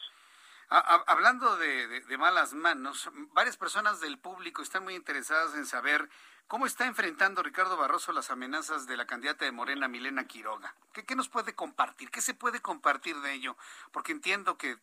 Hablando 0.71 1.57
de, 1.57 2.03
malas 2.19 2.53
manos, 2.53 3.11
varias 3.33 3.57
personas 3.57 4.01
del 4.01 4.19
público 4.19 4.63
están 4.63 4.85
muy 4.85 4.95
interesadas 4.95 5.55
en 5.55 5.65
saber 5.65 6.09
cómo 6.47 6.67
está 6.67 6.87
enfrentando 6.87 7.43
Ricardo 7.43 7.77
Barroso 7.77 8.13
las 8.13 8.31
amenazas 8.31 8.87
de 8.87 8.97
la 8.97 9.07
candidata 9.07 9.45
de 9.45 9.53
Morena, 9.53 9.89
Milena 9.89 10.27
Quiroga. 10.27 10.75
¿Qué, 10.93 11.05
qué 11.05 11.15
nos 11.15 11.29
puede 11.29 11.55
compartir? 11.55 12.11
¿Qué 12.11 12.21
se 12.21 12.35
puede 12.35 12.61
compartir 12.61 13.17
de 13.21 13.33
ello? 13.33 13.57
Porque 13.93 14.13
entiendo 14.13 14.59
que 14.59 14.73
eh, 14.73 14.79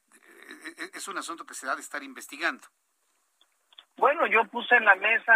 eh, 0.78 0.92
es 0.94 1.08
un 1.08 1.18
asunto 1.18 1.46
que 1.46 1.54
se 1.54 1.68
ha 1.70 1.76
de 1.76 1.82
estar 1.82 2.02
investigando. 2.04 2.68
Bueno, 3.98 4.28
yo 4.28 4.44
puse 4.46 4.76
en 4.76 4.84
la 4.84 4.96
mesa 4.96 5.34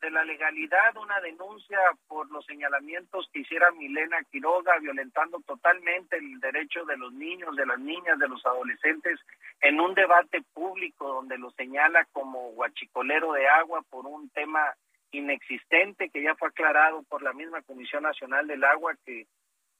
de 0.00 0.10
la 0.10 0.24
legalidad 0.24 0.96
una 0.96 1.20
denuncia 1.20 1.78
por 2.06 2.30
los 2.30 2.46
señalamientos 2.46 3.28
que 3.32 3.40
hiciera 3.40 3.72
Milena 3.72 4.18
Quiroga, 4.30 4.78
violentando 4.78 5.40
totalmente 5.40 6.16
el 6.16 6.38
derecho 6.38 6.84
de 6.84 6.96
los 6.96 7.12
niños, 7.12 7.56
de 7.56 7.66
las 7.66 7.80
niñas, 7.80 8.16
de 8.20 8.28
los 8.28 8.46
adolescentes, 8.46 9.18
en 9.60 9.80
un 9.80 9.94
debate 9.94 10.40
público 10.54 11.08
donde 11.08 11.36
lo 11.36 11.50
señala 11.50 12.06
como 12.12 12.52
guachicolero 12.52 13.32
de 13.32 13.48
agua 13.48 13.82
por 13.90 14.06
un 14.06 14.30
tema 14.30 14.74
inexistente 15.10 16.08
que 16.08 16.22
ya 16.22 16.36
fue 16.36 16.48
aclarado 16.48 17.02
por 17.08 17.22
la 17.22 17.32
misma 17.32 17.62
Comisión 17.62 18.04
Nacional 18.04 18.46
del 18.46 18.62
Agua 18.62 18.94
que, 19.04 19.26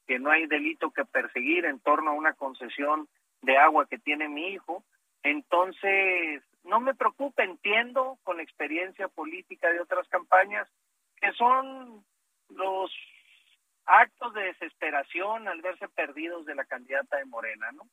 que 0.09 0.19
no 0.19 0.33
hay 0.33 0.47
delito 0.47 0.91
que 0.91 1.05
perseguir 1.05 1.65
en 1.65 1.79
torno 1.79 2.11
a 2.11 2.15
una 2.15 2.33
concesión 2.33 3.09
de 3.43 3.57
agua 3.57 3.87
que 3.87 3.99
tiene 3.99 4.29
mi 4.29 4.49
hijo. 4.49 4.83
Entonces, 5.23 6.43
no 6.67 6.81
me 6.81 6.95
preocupa, 6.95 7.43
entiendo 7.43 8.19
con 8.23 8.37
la 8.37 8.43
experiencia 8.43 9.09
política 9.09 9.71
de 9.71 9.81
otras 9.81 10.07
campañas 10.09 10.69
que 11.21 11.33
son 11.33 12.05
los 12.51 12.91
actos 13.87 14.35
de 14.35 14.43
desesperación 14.43 15.47
al 15.47 15.63
verse 15.63 15.89
perdidos 15.89 16.45
de 16.45 16.55
la 16.55 16.65
candidata 16.65 17.17
de 17.17 17.25
Morena, 17.25 17.71
¿no? 17.73 17.89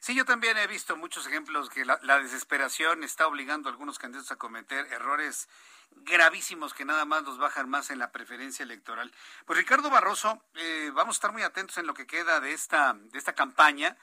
Sí, 0.00 0.14
yo 0.14 0.24
también 0.24 0.58
he 0.58 0.66
visto 0.66 0.96
muchos 0.96 1.26
ejemplos 1.26 1.70
que 1.70 1.84
la, 1.84 2.18
desesperación 2.18 3.04
está 3.04 3.26
obligando 3.26 3.68
a 3.68 3.72
algunos 3.72 3.98
candidatos 3.98 4.32
a 4.32 4.36
cometer 4.36 4.86
errores 4.92 5.48
gravísimos 5.90 6.74
que 6.74 6.84
nada 6.84 7.04
más 7.04 7.22
los 7.22 7.38
bajan 7.38 7.68
más 7.68 7.90
en 7.90 7.98
la 7.98 8.10
preferencia 8.10 8.64
electoral. 8.64 9.12
Pues 9.46 9.58
Ricardo 9.58 9.90
Barroso, 9.90 10.42
eh, 10.54 10.90
vamos 10.92 11.16
a 11.16 11.18
estar 11.18 11.32
muy 11.32 11.42
atentos 11.42 11.78
en 11.78 11.86
lo 11.86 11.94
que 11.94 12.06
queda 12.06 12.40
de 12.40 12.52
esta, 12.52 12.94
de 12.94 13.18
esta 13.18 13.34
campaña. 13.34 13.96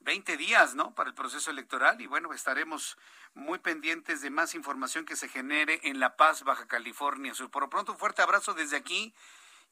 20 0.00 0.36
días, 0.36 0.74
¿no? 0.74 0.94
Para 0.94 1.08
el 1.08 1.14
proceso 1.14 1.50
electoral 1.50 2.00
y 2.00 2.06
bueno, 2.06 2.32
estaremos 2.32 2.96
muy 3.34 3.58
pendientes 3.58 4.22
de 4.22 4.30
más 4.30 4.54
información 4.54 5.04
que 5.04 5.16
se 5.16 5.28
genere 5.28 5.80
en 5.82 6.00
La 6.00 6.16
Paz, 6.16 6.44
Baja 6.44 6.66
California 6.66 7.34
Sur. 7.34 7.50
Por 7.50 7.62
lo 7.62 7.70
pronto, 7.70 7.92
un 7.92 7.98
fuerte 7.98 8.22
abrazo 8.22 8.54
desde 8.54 8.76
aquí 8.76 9.14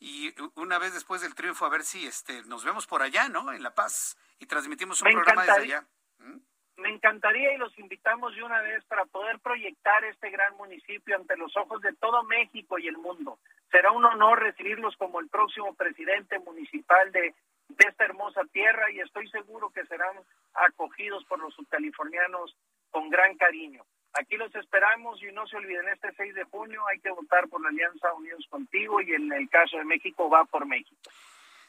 y 0.01 0.35
una 0.55 0.79
vez 0.79 0.93
después 0.93 1.23
del 1.23 1.35
triunfo, 1.35 1.65
a 1.65 1.71
ver 1.71 1.83
si 1.83 2.07
este, 2.07 2.43
nos 2.45 2.65
vemos 2.65 2.87
por 2.87 3.03
allá, 3.03 3.29
¿no? 3.29 3.53
En 3.53 3.63
La 3.63 3.75
Paz 3.75 4.19
y 4.39 4.47
transmitimos 4.47 5.01
un 5.03 5.13
programa 5.13 5.45
desde 5.45 5.63
allá. 5.63 5.87
¿Mm? 6.19 6.39
Me 6.77 6.91
encantaría 6.91 7.55
y 7.55 7.59
los 7.59 7.79
invitamos 7.79 8.35
de 8.35 8.43
una 8.43 8.61
vez 8.61 8.85
para 8.87 9.05
poder 9.05 9.39
proyectar 9.39 10.05
este 10.05 10.31
gran 10.31 10.57
municipio 10.57 11.15
ante 11.15 11.37
los 11.37 11.57
ojos 11.57 11.81
de 11.81 11.93
todo 11.95 12.25
México 12.25 12.79
y 12.79 12.89
el 12.89 12.99
mundo. 12.99 13.39
Será 13.71 13.93
un 13.93 14.05
honor 14.05 14.41
recibirlos 14.41 14.97
como 14.97 15.21
el 15.21 15.29
próximo 15.29 15.73
presidente 15.75 16.39
municipal 16.41 17.13
de 17.13 17.33
de 17.69 17.89
esta 17.89 18.05
hermosa 18.05 18.43
tierra 18.53 18.91
y 18.91 19.01
estoy 19.01 19.29
seguro 19.31 19.71
que 19.71 19.85
serán 19.87 20.17
acogidos 20.55 21.25
por 21.25 21.39
los 21.39 21.55
subcalifornianos 21.55 22.57
con 22.91 23.11
gran 23.11 23.37
cariño. 23.37 23.85
Aquí 24.15 24.37
los 24.37 24.55
esperamos 24.55 25.21
y 25.23 25.33
no 25.33 25.47
se 25.47 25.57
olviden, 25.57 25.89
este 25.89 26.13
6 26.17 26.35
de 26.35 26.45
junio 26.45 26.87
hay 26.87 27.01
que 27.01 27.11
votar 27.11 27.49
por 27.49 27.61
la 27.61 27.69
Alianza 27.69 28.13
Unidos 28.15 28.47
Contigo 28.49 29.01
y 29.01 29.13
en 29.13 29.33
el 29.33 29.49
caso 29.49 29.77
de 29.77 29.85
México 29.85 30.31
va 30.31 30.45
por 30.45 30.67
México. 30.67 31.11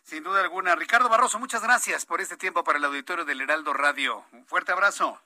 Sin 0.04 0.24
duda 0.24 0.42
alguna. 0.42 0.76
Ricardo 0.76 1.10
Barroso, 1.10 1.40
muchas 1.40 1.64
gracias 1.64 2.06
por 2.06 2.22
este 2.22 2.38
tiempo 2.38 2.64
para 2.64 2.78
el 2.78 2.86
auditorio 2.86 3.26
del 3.26 3.42
Heraldo 3.42 3.74
Radio. 3.74 4.24
Un 4.34 4.46
fuerte 4.46 4.72
abrazo. 4.72 5.20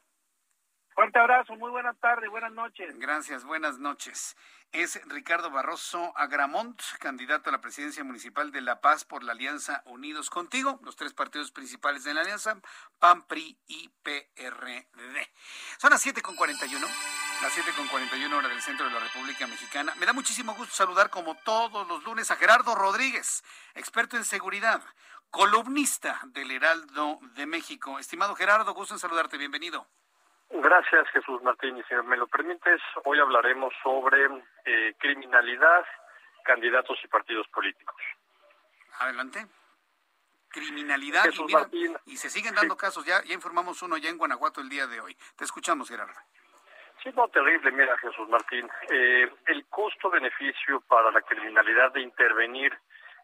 Fuerte 0.99 1.17
abrazo, 1.17 1.55
muy 1.55 1.71
buenas 1.71 1.97
tardes, 2.01 2.29
buenas 2.29 2.51
noches. 2.51 2.93
Gracias, 2.99 3.45
buenas 3.45 3.79
noches. 3.79 4.35
Es 4.73 4.99
Ricardo 5.05 5.49
Barroso 5.49 6.11
Agramont, 6.17 6.77
candidato 6.99 7.47
a 7.47 7.53
la 7.53 7.61
presidencia 7.61 8.03
municipal 8.03 8.51
de 8.51 8.59
La 8.59 8.81
Paz 8.81 9.05
por 9.05 9.23
la 9.23 9.31
Alianza 9.31 9.81
Unidos 9.85 10.29
Contigo, 10.29 10.77
los 10.83 10.97
tres 10.97 11.13
partidos 11.13 11.51
principales 11.51 12.03
de 12.03 12.13
la 12.13 12.19
alianza, 12.19 12.59
PAN, 12.99 13.25
PRI 13.27 13.57
y 13.67 13.87
PRD. 14.03 15.31
Son 15.77 15.89
las 15.89 16.05
7.41, 16.05 16.81
las 16.81 17.57
7.41 17.57 18.33
hora 18.33 18.49
del 18.49 18.61
centro 18.61 18.85
de 18.85 18.91
la 18.91 18.99
República 18.99 19.47
Mexicana. 19.47 19.95
Me 20.01 20.05
da 20.05 20.11
muchísimo 20.11 20.53
gusto 20.53 20.75
saludar 20.75 21.09
como 21.09 21.35
todos 21.45 21.87
los 21.87 22.03
lunes 22.03 22.29
a 22.29 22.35
Gerardo 22.35 22.75
Rodríguez, 22.75 23.41
experto 23.73 24.17
en 24.17 24.25
seguridad, 24.25 24.83
columnista 25.29 26.19
del 26.25 26.51
Heraldo 26.51 27.19
de 27.35 27.45
México. 27.45 27.99
Estimado 27.99 28.35
Gerardo, 28.35 28.73
gusto 28.73 28.95
en 28.95 28.99
saludarte, 28.99 29.37
bienvenido. 29.37 29.87
Gracias, 30.49 31.07
Jesús 31.09 31.41
Martín. 31.43 31.77
Y 31.77 31.83
si 31.83 31.95
me 32.05 32.17
lo 32.17 32.27
permites, 32.27 32.81
hoy 33.05 33.19
hablaremos 33.19 33.73
sobre 33.83 34.25
eh, 34.65 34.95
criminalidad, 34.97 35.85
candidatos 36.43 36.97
y 37.03 37.07
partidos 37.07 37.47
políticos. 37.49 38.01
Adelante. 38.99 39.45
Criminalidad 40.49 41.25
y, 41.31 41.43
mira, 41.43 41.69
y, 42.05 42.17
se 42.17 42.29
siguen 42.29 42.55
dando 42.55 42.75
casos. 42.75 43.05
Ya, 43.05 43.23
ya 43.23 43.35
informamos 43.35 43.83
uno 43.83 43.97
ya 43.97 44.09
en 44.09 44.17
Guanajuato 44.17 44.61
el 44.61 44.69
día 44.69 44.87
de 44.87 44.99
hoy. 44.99 45.15
Te 45.37 45.43
escuchamos, 45.43 45.87
Gerardo. 45.87 46.19
Sí, 47.03 47.11
no, 47.15 47.27
terrible. 47.27 47.71
Mira, 47.71 47.95
Jesús 47.99 48.27
Martín, 48.27 48.67
eh, 48.89 49.31
el 49.45 49.65
costo-beneficio 49.67 50.81
para 50.81 51.11
la 51.11 51.21
criminalidad 51.21 51.93
de 51.93 52.01
intervenir 52.01 52.75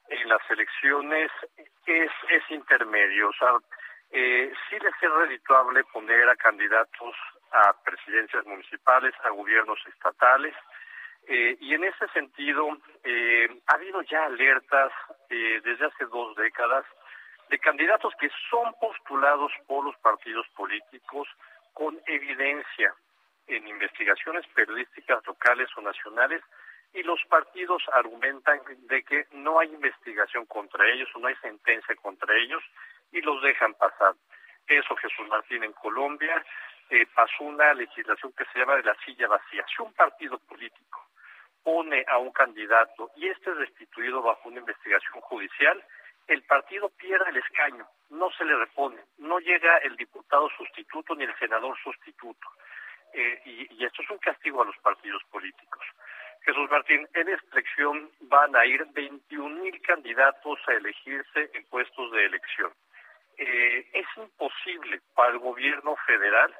en 0.10 0.30
las 0.30 0.41
elecciones 0.52 1.31
es, 1.85 2.11
es 2.30 2.43
intermedio. 2.52 3.30
O 3.30 3.34
sea, 3.34 3.57
eh, 4.17 4.53
sí 4.69 4.77
les 4.79 4.93
es 5.01 5.11
redituable 5.11 5.83
poner 5.91 6.29
a 6.29 6.37
candidatos 6.37 7.13
a 7.51 7.73
presidencias 7.83 8.45
municipales, 8.45 9.13
a 9.25 9.29
gobiernos 9.29 9.77
estatales, 9.87 10.55
eh, 11.27 11.57
y 11.59 11.73
en 11.73 11.83
ese 11.83 12.07
sentido 12.13 12.77
eh, 13.03 13.49
ha 13.67 13.73
habido 13.73 14.01
ya 14.03 14.23
alertas 14.23 14.93
desde 15.27 15.85
hace 15.85 16.05
dos 16.05 16.33
décadas 16.37 16.85
de 17.49 17.59
candidatos 17.59 18.13
que 18.17 18.29
son 18.49 18.73
postulados 18.79 19.51
por 19.67 19.83
los 19.83 19.97
partidos 19.97 20.47
políticos 20.55 21.27
con 21.73 21.99
evidencia 22.07 22.93
en 23.47 23.67
investigaciones 23.67 24.47
periodísticas 24.55 25.25
locales 25.27 25.67
o 25.75 25.81
nacionales 25.81 26.41
y 26.93 27.03
los 27.03 27.19
partidos 27.25 27.83
argumentan 27.91 28.61
de 28.87 29.03
que 29.03 29.27
no 29.31 29.59
hay 29.59 29.67
investigación 29.73 30.45
contra 30.45 30.87
ellos 30.89 31.09
o 31.15 31.19
no 31.19 31.27
hay 31.27 31.35
sentencia 31.41 31.95
contra 31.97 32.33
ellos 32.37 32.63
y 33.11 33.22
los 33.22 33.41
dejan 33.41 33.73
pasar. 33.76 34.14
Eso, 34.68 34.95
Jesús 34.95 35.27
Martín, 35.27 35.64
en 35.64 35.73
Colombia 35.73 36.44
eh, 36.90 37.06
pasó 37.14 37.44
una 37.44 37.73
legislación 37.73 38.34
que 38.34 38.45
se 38.45 38.60
llama 38.60 38.76
de 38.76 38.84
la 38.84 38.95
silla 39.06 39.27
vacía. 39.27 39.65
Si 39.68 39.82
un 39.82 39.94
partido 39.94 40.40
político 40.40 41.07
pone 41.64 42.06
a 42.07 42.18
un 42.18 42.32
candidato 42.32 43.11
y 43.15 43.27
este 43.27 43.52
es 43.52 43.57
destituido 43.57 44.22
bajo 44.22 44.49
una 44.49 44.60
investigación 44.60 45.22
judicial, 45.22 45.84
el 46.27 46.44
partido 46.44 46.90
pierde 46.90 47.30
el 47.30 47.38
escaño, 47.38 47.88
no 48.10 48.32
se 48.32 48.45
le 48.45 48.56
repone, 48.56 49.02
no 49.18 49.40
llega 49.40 49.77
el 49.80 49.95
diputado 49.95 50.49
sustituto 50.57 51.15
ni 51.15 51.23
el 51.23 51.38
senador 51.38 51.77
sustituto. 51.84 52.48
Eh, 53.14 53.41
y, 53.45 53.86
esto 53.86 54.02
es 54.02 54.10
un 54.10 54.18
castigo 54.18 54.61
a 54.61 54.65
los 54.65 54.77
partidos 54.80 55.23
políticos. 55.32 55.86
Jesús 56.41 56.69
Martín, 56.69 57.07
en 57.14 57.30
esta 57.30 57.48
elección 57.53 58.11
van 58.22 58.56
a 58.56 58.65
ir 58.65 58.86
21 58.94 59.64
mil 59.64 59.82
candidatos 59.82 60.60
a 60.68 60.73
elegirse 60.73 61.49
en 61.53 61.64
puestos 61.65 62.11
de 62.11 62.26
elección 62.26 62.72
eh, 63.38 63.90
es 63.94 64.07
imposible 64.18 65.02
para 65.14 65.32
el 65.32 65.40
gobierno 65.40 65.95
federal 66.07 66.53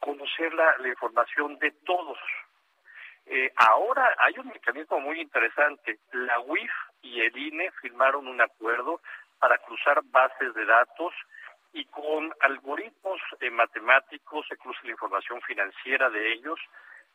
conocer 0.00 0.52
la, 0.54 0.76
información 0.86 1.58
de 1.58 1.72
todos. 1.84 2.18
Eh, 3.26 3.50
ahora 3.56 4.14
hay 4.18 4.38
un 4.38 4.48
mecanismo 4.48 5.00
muy 5.00 5.20
interesante. 5.20 5.98
La 6.12 6.38
UIF 6.40 6.70
y 7.02 7.20
el 7.20 7.36
INE 7.36 7.70
firmaron 7.82 8.28
un 8.28 8.40
acuerdo 8.40 9.00
para 9.38 9.58
cruzar 9.58 10.00
bases 10.04 10.54
de 10.54 10.64
datos 10.64 11.12
y 11.72 11.84
con 11.86 12.32
algoritmos 12.40 13.20
eh, 13.40 13.50
matemáticos 13.50 14.46
se 14.48 14.56
cruza 14.56 14.80
la 14.84 14.92
información 14.92 15.40
financiera 15.42 16.08
de 16.08 16.32
ellos, 16.32 16.58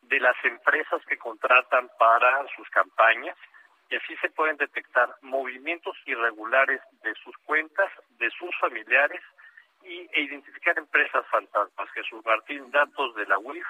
de 0.01 0.19
las 0.19 0.35
empresas 0.43 1.01
que 1.07 1.17
contratan 1.17 1.89
para 1.97 2.45
sus 2.55 2.69
campañas 2.69 3.37
y 3.91 3.97
así 3.97 4.15
se 4.21 4.29
pueden 4.29 4.55
detectar 4.55 5.13
movimientos 5.21 5.97
irregulares 6.05 6.79
de 7.03 7.13
sus 7.15 7.37
cuentas, 7.39 7.91
de 8.19 8.29
sus 8.31 8.49
familiares 8.57 9.21
y, 9.83 10.07
e 10.13 10.21
identificar 10.21 10.77
empresas 10.77 11.25
fantasmas. 11.29 11.91
Jesús 11.91 12.25
Martín, 12.25 12.71
datos 12.71 13.13
de 13.15 13.25
la 13.25 13.37
UIF 13.37 13.67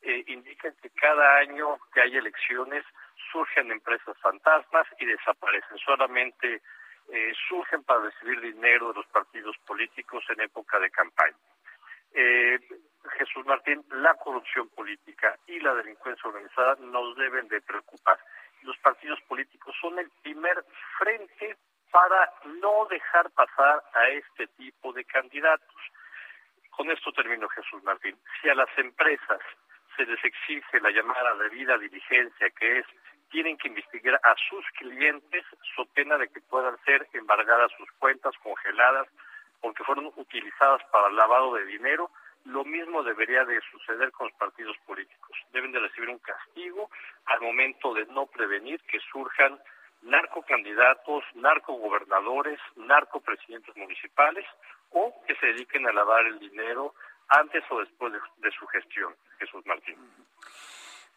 eh, 0.00 0.24
indican 0.28 0.74
que 0.80 0.88
cada 0.90 1.36
año 1.36 1.78
que 1.92 2.00
hay 2.00 2.16
elecciones 2.16 2.82
surgen 3.30 3.70
empresas 3.70 4.16
fantasmas 4.22 4.86
y 5.00 5.04
desaparecen. 5.04 5.76
Solamente 5.84 6.62
eh, 7.12 7.32
surgen 7.46 7.84
para 7.84 8.04
recibir 8.04 8.40
dinero 8.40 8.88
de 8.88 8.94
los 8.94 9.06
partidos 9.08 9.56
políticos 9.66 10.24
en 10.30 10.40
época 10.40 10.78
de 10.78 10.90
campaña. 10.90 11.36
Eh, 12.14 12.58
Jesús 13.18 13.44
Martín, 13.44 13.84
la 13.90 14.14
corrupción 14.14 14.68
política 14.70 15.36
y 15.46 15.60
la 15.60 15.74
delincuencia 15.74 16.26
organizada 16.26 16.76
nos 16.80 17.16
deben 17.16 17.48
de 17.48 17.60
preocupar 17.60 18.18
los 18.62 18.76
partidos 18.78 19.20
políticos 19.22 19.74
son 19.80 19.98
el 19.98 20.10
primer 20.22 20.64
frente 20.98 21.56
para 21.90 22.32
no 22.60 22.86
dejar 22.86 23.30
pasar 23.30 23.82
a 23.94 24.08
este 24.08 24.46
tipo 24.48 24.92
de 24.92 25.04
candidatos. 25.04 25.76
Con 26.70 26.90
esto 26.90 27.12
termino, 27.12 27.48
Jesús 27.48 27.82
Martín. 27.82 28.16
Si 28.40 28.48
a 28.48 28.54
las 28.54 28.68
empresas 28.78 29.40
se 29.96 30.04
les 30.06 30.22
exige 30.24 30.80
la 30.80 30.90
llamada 30.90 31.34
debida 31.36 31.76
diligencia, 31.78 32.50
que 32.50 32.78
es 32.78 32.86
tienen 33.30 33.58
que 33.58 33.68
investigar 33.68 34.18
a 34.22 34.34
sus 34.48 34.64
clientes, 34.78 35.44
so 35.76 35.84
pena 35.86 36.16
de 36.16 36.28
que 36.28 36.40
puedan 36.42 36.76
ser 36.84 37.06
embargadas 37.12 37.70
sus 37.76 37.90
cuentas, 37.98 38.34
congeladas, 38.42 39.06
porque 39.60 39.84
fueron 39.84 40.12
utilizadas 40.16 40.82
para 40.90 41.10
lavado 41.10 41.54
de 41.54 41.66
dinero, 41.66 42.10
lo 42.44 42.64
mismo 42.64 43.02
debería 43.02 43.44
de 43.44 43.60
suceder 43.70 44.10
con 44.12 44.28
los 44.28 44.36
partidos 44.36 44.76
políticos. 44.86 45.36
Deben 45.52 45.72
de 45.72 45.80
recibir 45.80 46.08
un 46.08 46.18
castigo 46.18 46.90
al 47.26 47.40
momento 47.40 47.94
de 47.94 48.06
no 48.06 48.26
prevenir 48.26 48.80
que 48.82 48.98
surjan 49.12 49.58
narcocandidatos, 50.02 51.24
narcogobernadores, 51.34 52.58
narcopresidentes 52.76 53.76
municipales 53.76 54.46
o 54.90 55.14
que 55.26 55.34
se 55.36 55.46
dediquen 55.46 55.86
a 55.86 55.92
lavar 55.92 56.26
el 56.26 56.38
dinero 56.38 56.94
antes 57.28 57.62
o 57.70 57.80
después 57.80 58.12
de, 58.12 58.50
su 58.52 58.66
gestión. 58.68 59.14
Jesús 59.38 59.64
Martín. 59.66 59.96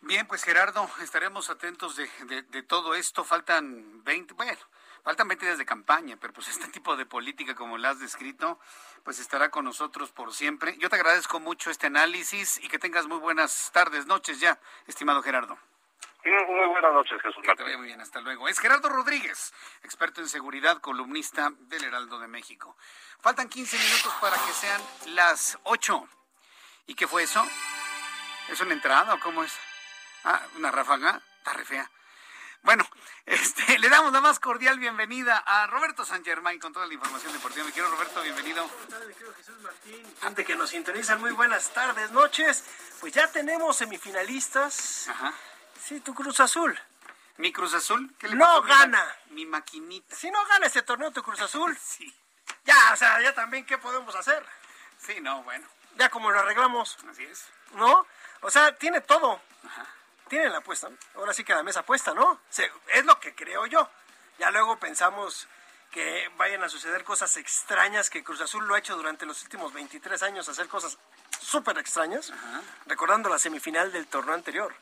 Bien, 0.02 0.27
pues 0.27 0.43
Gerardo, 0.43 0.88
estaremos 1.02 1.49
atentos 1.49 1.95
de, 1.95 2.41
de 2.41 2.64
todo 2.64 2.95
esto. 2.95 3.23
Faltan 3.23 4.03
20, 4.03 4.34
bueno, 4.34 4.60
Faltan 5.03 5.28
20 5.28 5.45
días 5.45 5.57
de 5.57 5.65
campaña, 5.65 6.18
pero 6.19 6.34
pues 6.34 6.48
este 6.48 6.68
tipo 6.72 6.95
de 6.95 7.06
política 7.06 7.56
como 7.56 7.78
la 7.78 7.90
has 7.90 7.99
descrito, 7.99 8.60
pues 9.03 9.19
estará 9.19 9.49
con 9.49 9.65
nosotros 9.65 10.11
por 10.11 10.34
siempre. 10.34 10.78
Yo 10.78 10.90
te 10.90 10.95
agradezco 10.95 11.40
mucho 11.40 11.72
este 11.72 11.88
análisis 11.88 12.64
y 12.64 12.68
que 12.68 12.80
tengas 12.80 13.07
muy 13.07 13.19
buenas 13.19 13.72
tardes, 13.73 14.06
noches 14.06 14.40
ya, 14.40 14.60
estimado 14.88 15.23
Gerardo. 15.23 15.57
Muy 16.23 16.68
buenas 16.68 16.94
noches, 16.94 17.19
Jesús. 17.19 17.41
Que 17.44 17.56
te 17.56 17.64
vaya 17.64 17.78
muy 17.78 17.88
bien, 17.88 17.99
hasta 17.99 18.22
luego. 18.22 18.48
Es 18.48 18.60
Gerardo 18.60 18.90
Rodríguez, 18.90 19.53
experto 19.82 20.22
en 20.22 20.30
seguridad, 20.30 20.80
columnista 20.80 21.52
del 21.61 21.84
Heraldo 21.84 22.19
de 22.19 22.28
México. 22.28 22.78
Faltan 23.22 23.49
15 23.49 23.78
minutos 23.78 24.14
para 24.22 24.36
que 24.36 24.52
sean 24.52 24.82
las 25.15 25.57
8. 25.64 26.07
¿Y 26.86 26.94
qué 26.94 27.07
fue 27.07 27.23
eso? 27.23 27.44
¿Es 28.49 28.61
una 28.61 28.73
entrada 28.73 29.15
o 29.15 29.19
cómo 29.19 29.44
es? 29.44 29.57
Ah, 30.23 30.41
una 30.57 30.69
ráfaga. 30.69 31.22
Está 31.40 31.53
re 31.53 31.65
fea. 31.65 31.90
Bueno, 32.63 32.88
este, 33.25 33.79
le 33.79 33.89
damos 33.89 34.13
la 34.13 34.21
más 34.21 34.39
cordial 34.39 34.79
bienvenida 34.79 35.38
a 35.38 35.67
Roberto 35.67 36.05
San 36.05 36.23
Germán 36.23 36.59
con 36.59 36.73
toda 36.73 36.85
la 36.85 36.93
información 36.93 37.33
deportiva. 37.33 37.65
Me 37.65 37.71
quiero, 37.71 37.89
Roberto, 37.89 38.21
bienvenido. 38.21 38.67
Buenas 38.67 38.89
tardes, 38.89 39.15
querido 39.15 39.33
Jesús 39.33 39.59
Martín. 39.61 40.15
Gente 40.21 40.45
que 40.45 40.55
nos 40.55 40.69
sintonizan, 40.69 41.19
muy 41.19 41.31
buenas 41.31 41.73
tardes, 41.73 42.11
noches. 42.11 42.63
Pues 42.99 43.13
ya 43.13 43.27
tenemos 43.31 43.77
semifinalistas. 43.77 45.07
Ajá. 45.09 45.33
Sí, 45.83 45.99
tu 46.01 46.13
Cruz 46.13 46.39
Azul. 46.39 46.79
¿Mi 47.38 47.51
Cruz 47.51 47.73
Azul? 47.73 48.13
¿Qué 48.19 48.27
le 48.27 48.35
no 48.35 48.61
gana. 48.61 49.03
Mi, 49.29 49.45
maquinita. 49.45 50.15
Si 50.15 50.29
no 50.29 50.45
gana 50.45 50.67
este 50.67 50.83
torneo 50.83 51.11
tu 51.11 51.23
Cruz 51.23 51.41
Azul. 51.41 51.75
sí. 51.83 52.13
Ya, 52.65 52.93
o 52.93 52.95
sea, 52.95 53.19
ya 53.21 53.33
también, 53.33 53.65
¿qué 53.65 53.77
podemos 53.79 54.13
hacer? 54.15 54.45
Sí, 54.99 55.19
no, 55.19 55.41
bueno. 55.43 55.67
Ya 55.97 56.09
como 56.09 56.29
lo 56.29 56.39
arreglamos. 56.39 56.97
Así 57.09 57.23
es. 57.23 57.47
¿No? 57.73 58.05
O 58.41 58.51
sea, 58.51 58.75
tiene 58.75 59.01
todo. 59.01 59.41
Ajá 59.65 59.88
tienen 60.31 60.53
la 60.53 60.59
apuesta. 60.59 60.89
Ahora 61.15 61.33
sí 61.33 61.43
que 61.43 61.53
la 61.53 61.61
mesa 61.61 61.81
apuesta, 61.81 62.13
¿no? 62.13 62.39
es 62.87 63.05
lo 63.05 63.19
que 63.19 63.35
creo 63.35 63.65
yo. 63.65 63.89
Ya 64.39 64.49
luego 64.49 64.79
pensamos 64.79 65.45
que 65.91 66.31
vayan 66.37 66.63
a 66.63 66.69
suceder 66.69 67.03
cosas 67.03 67.35
extrañas 67.35 68.09
que 68.09 68.23
Cruz 68.23 68.39
Azul 68.39 68.65
lo 68.65 68.75
ha 68.75 68.79
hecho 68.79 68.95
durante 68.95 69.25
los 69.25 69.43
últimos 69.43 69.73
23 69.73 70.23
años, 70.23 70.47
hacer 70.47 70.69
cosas 70.69 70.97
súper 71.41 71.77
extrañas, 71.79 72.31
recordando 72.85 73.27
la 73.27 73.37
semifinal 73.39 73.91
del 73.91 74.07
torneo 74.07 74.33
anterior, 74.33 74.73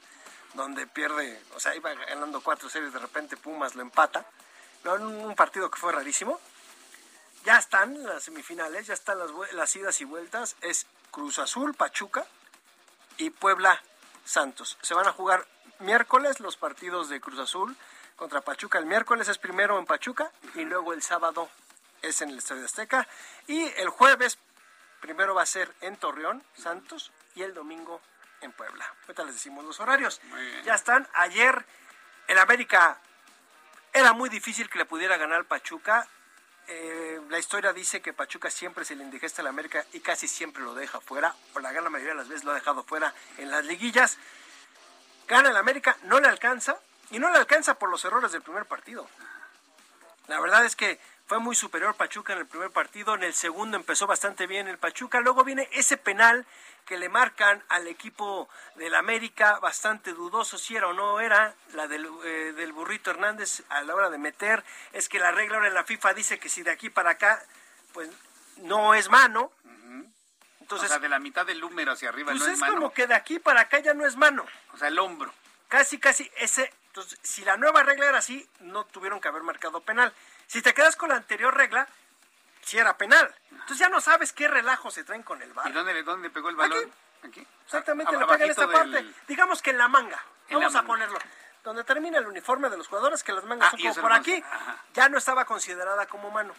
donde 0.54 0.86
pierde, 0.86 1.42
o 1.56 1.60
sea, 1.60 1.76
iba 1.76 1.96
ganando 1.96 2.42
cuatro 2.42 2.70
series, 2.70 2.94
de 2.94 3.00
repente 3.00 3.36
Pumas 3.36 3.74
lo 3.74 3.82
empata. 3.82 4.28
No, 4.84 4.98
en 4.98 5.02
un 5.02 5.36
partido 5.36 5.72
que 5.72 5.80
fue 5.80 5.92
rarísimo. 5.92 6.40
Ya 7.44 7.58
están 7.58 8.04
las 8.04 8.24
semifinales, 8.24 8.86
ya 8.86 8.94
están 8.94 9.18
las, 9.18 9.32
las 9.54 9.76
idas 9.76 10.00
y 10.00 10.06
vueltas. 10.06 10.58
Es 10.62 10.86
Cruz 11.10 11.40
Azul, 11.40 11.74
Pachuca 11.74 12.28
y 13.18 13.32
Puebla 13.32 13.82
Santos. 14.30 14.78
Se 14.82 14.94
van 14.94 15.08
a 15.08 15.12
jugar 15.12 15.48
miércoles 15.80 16.40
los 16.40 16.56
partidos 16.56 17.10
de 17.10 17.20
Cruz 17.20 17.40
Azul 17.40 17.76
contra 18.16 18.42
Pachuca. 18.42 18.78
El 18.78 18.86
miércoles 18.86 19.28
es 19.28 19.40
primero 19.40 19.80
en 19.80 19.88
Pachuca 19.88 20.32
y 20.54 20.66
luego 20.66 20.94
el 20.94 21.02
sábado 21.02 21.50
es 22.04 22.22
en 22.22 22.30
el 22.30 22.38
Estadio 22.38 22.64
Azteca. 22.64 23.08
Y 23.48 23.64
el 23.78 23.90
jueves 23.90 24.38
primero 25.02 25.34
va 25.34 25.42
a 25.42 25.48
ser 25.48 25.74
en 25.82 25.98
Torreón, 25.98 26.44
Santos, 26.56 27.12
y 27.34 27.42
el 27.42 27.56
domingo 27.56 28.02
en 28.42 28.52
Puebla. 28.52 28.86
Ahorita 29.02 29.24
les 29.24 29.34
decimos 29.34 29.66
los 29.66 29.80
horarios. 29.80 30.22
Ya 30.64 30.76
están. 30.76 31.08
Ayer 31.14 31.66
el 32.28 32.38
América 32.38 33.00
era 33.92 34.14
muy 34.14 34.30
difícil 34.30 34.70
que 34.70 34.78
le 34.78 34.86
pudiera 34.86 35.18
ganar 35.18 35.46
Pachuca. 35.46 36.08
Eh, 36.72 37.20
la 37.30 37.40
historia 37.40 37.74
dice 37.74 38.00
que 38.00 38.14
Pachuca 38.14 38.52
siempre 38.52 38.86
se 38.86 38.96
le 38.96 39.04
indigesta 39.04 39.42
al 39.42 39.48
América 39.48 39.84
y 39.92 40.02
casi 40.02 40.28
siempre 40.28 40.62
lo 40.62 40.76
deja 40.76 41.02
fuera, 41.02 41.36
o 41.56 41.60
la 41.60 41.72
gran 41.72 41.92
mayoría 41.92 42.14
de 42.14 42.20
las 42.20 42.28
veces 42.28 42.44
lo 42.44 42.52
ha 42.52 42.56
dejado 42.56 42.84
fuera 42.84 43.12
en 43.40 43.50
las 43.50 43.66
liguillas. 43.66 44.20
Gana 45.28 45.50
el 45.50 45.58
América, 45.58 45.98
no 46.04 46.20
le 46.20 46.28
alcanza, 46.28 46.80
y 47.10 47.18
no 47.18 47.32
le 47.32 47.40
alcanza 47.40 47.80
por 47.80 47.90
los 47.90 48.06
errores 48.06 48.32
del 48.32 48.44
primer 48.44 48.66
partido. 48.66 49.10
La 50.28 50.40
verdad 50.40 50.64
es 50.64 50.76
que 50.76 51.00
fue 51.26 51.40
muy 51.40 51.56
superior 51.56 51.96
Pachuca 51.96 52.34
en 52.34 52.40
el 52.40 52.46
primer 52.46 52.70
partido, 52.70 53.16
en 53.16 53.24
el 53.24 53.34
segundo 53.34 53.76
empezó 53.76 54.06
bastante 54.06 54.46
bien 54.46 54.68
el 54.68 54.78
Pachuca, 54.78 55.22
luego 55.22 55.44
viene 55.44 55.68
ese 55.72 55.98
penal 55.98 56.46
que 56.90 56.98
le 56.98 57.08
marcan 57.08 57.64
al 57.70 57.86
equipo 57.86 58.50
del 58.74 58.96
América, 58.96 59.60
bastante 59.60 60.12
dudoso 60.12 60.58
si 60.58 60.76
era 60.76 60.88
o 60.88 60.94
no 60.94 61.20
era, 61.20 61.54
la 61.74 61.88
del, 61.88 62.10
eh, 62.26 62.54
del 62.56 62.74
burrito 62.74 63.12
Hernández 63.12 63.62
a 63.70 63.84
la 63.84 63.94
hora 63.94 64.10
de 64.10 64.18
meter, 64.18 64.64
es 64.92 65.08
que 65.08 65.20
la 65.20 65.32
regla 65.32 65.58
ahora 65.58 65.68
en 65.68 65.76
la 65.76 65.84
FIFA 65.84 66.16
dice 66.16 66.40
que 66.40 66.50
si 66.50 66.64
de 66.64 66.72
aquí 66.72 66.90
para 66.90 67.12
acá, 67.12 67.46
pues 67.94 68.10
no 68.64 68.96
es 68.96 69.08
mano. 69.08 69.52
Entonces, 70.62 70.88
o 70.88 70.94
sea, 70.94 70.98
de 71.00 71.10
la 71.10 71.20
mitad 71.20 71.46
del 71.46 71.60
número 71.60 71.92
hacia 71.92 72.10
arriba 72.10 72.32
pues 72.32 72.40
no 72.40 72.48
es, 72.48 72.54
es 72.54 72.60
mano. 72.60 72.74
como 72.74 72.92
que 72.92 73.06
de 73.06 73.14
aquí 73.14 73.38
para 73.38 73.62
acá 73.62 73.78
ya 73.78 73.94
no 73.94 74.08
es 74.08 74.16
mano. 74.16 74.44
O 74.74 74.78
sea, 74.78 74.88
el 74.88 74.98
hombro. 74.98 75.32
Casi, 75.68 76.00
casi 76.00 76.32
ese. 76.38 76.74
Entonces, 76.88 77.20
si 77.22 77.46
la 77.46 77.56
nueva 77.56 77.84
regla 77.84 78.08
era 78.08 78.18
así, 78.18 78.50
no 78.62 78.86
tuvieron 78.86 79.22
que 79.22 79.28
haber 79.28 79.44
marcado 79.44 79.82
penal. 79.82 80.12
Si 80.48 80.64
te 80.64 80.74
quedas 80.74 80.96
con 80.96 81.10
la 81.10 81.18
anterior 81.18 81.56
regla, 81.56 81.88
sí 82.70 82.78
era 82.78 82.96
penal. 82.98 83.34
Entonces 83.52 83.78
ya 83.80 83.90
no 83.90 84.00
sabes 84.02 84.32
qué 84.34 84.48
relajo 84.48 84.90
se 84.92 85.04
traen 85.04 85.24
con 85.24 85.42
el 85.42 85.52
bar. 85.54 85.68
¿Y 85.70 85.74
dónde, 85.74 86.04
dónde 86.04 86.30
pegó 86.30 86.50
el 86.50 86.56
balón? 86.56 86.92
Aquí. 87.24 87.46
Exactamente, 87.66 88.16
A- 88.16 88.20
le 88.20 88.26
pega 88.26 88.46
en 88.46 88.52
esta 88.52 88.70
parte. 88.70 89.14
Digamos 89.28 89.62
que 89.62 89.72
en 89.72 89.78
la 89.78 89.88
manga. 89.88 90.20
En 90.48 90.60
la 90.60 90.66
Vamos 90.68 90.76
a 90.76 90.84
ponerlo. 90.84 91.20
Donde 91.64 91.84
termina 91.84 92.18
el 92.20 92.28
uniforme 92.28 92.70
de 92.70 92.78
los 92.78 92.88
jugadores, 92.88 93.22
que 93.24 93.34
las 93.34 93.44
mangas 93.44 93.68
Ah, 93.68 93.78
son 93.78 93.80
como 93.82 94.02
por 94.02 94.14
aquí, 94.14 94.42
ajá. 94.50 94.78
ya 94.94 95.10
no 95.10 95.18
estaba 95.18 95.44
considerada 95.46 96.06
como 96.08 96.32
mano. 96.32 96.54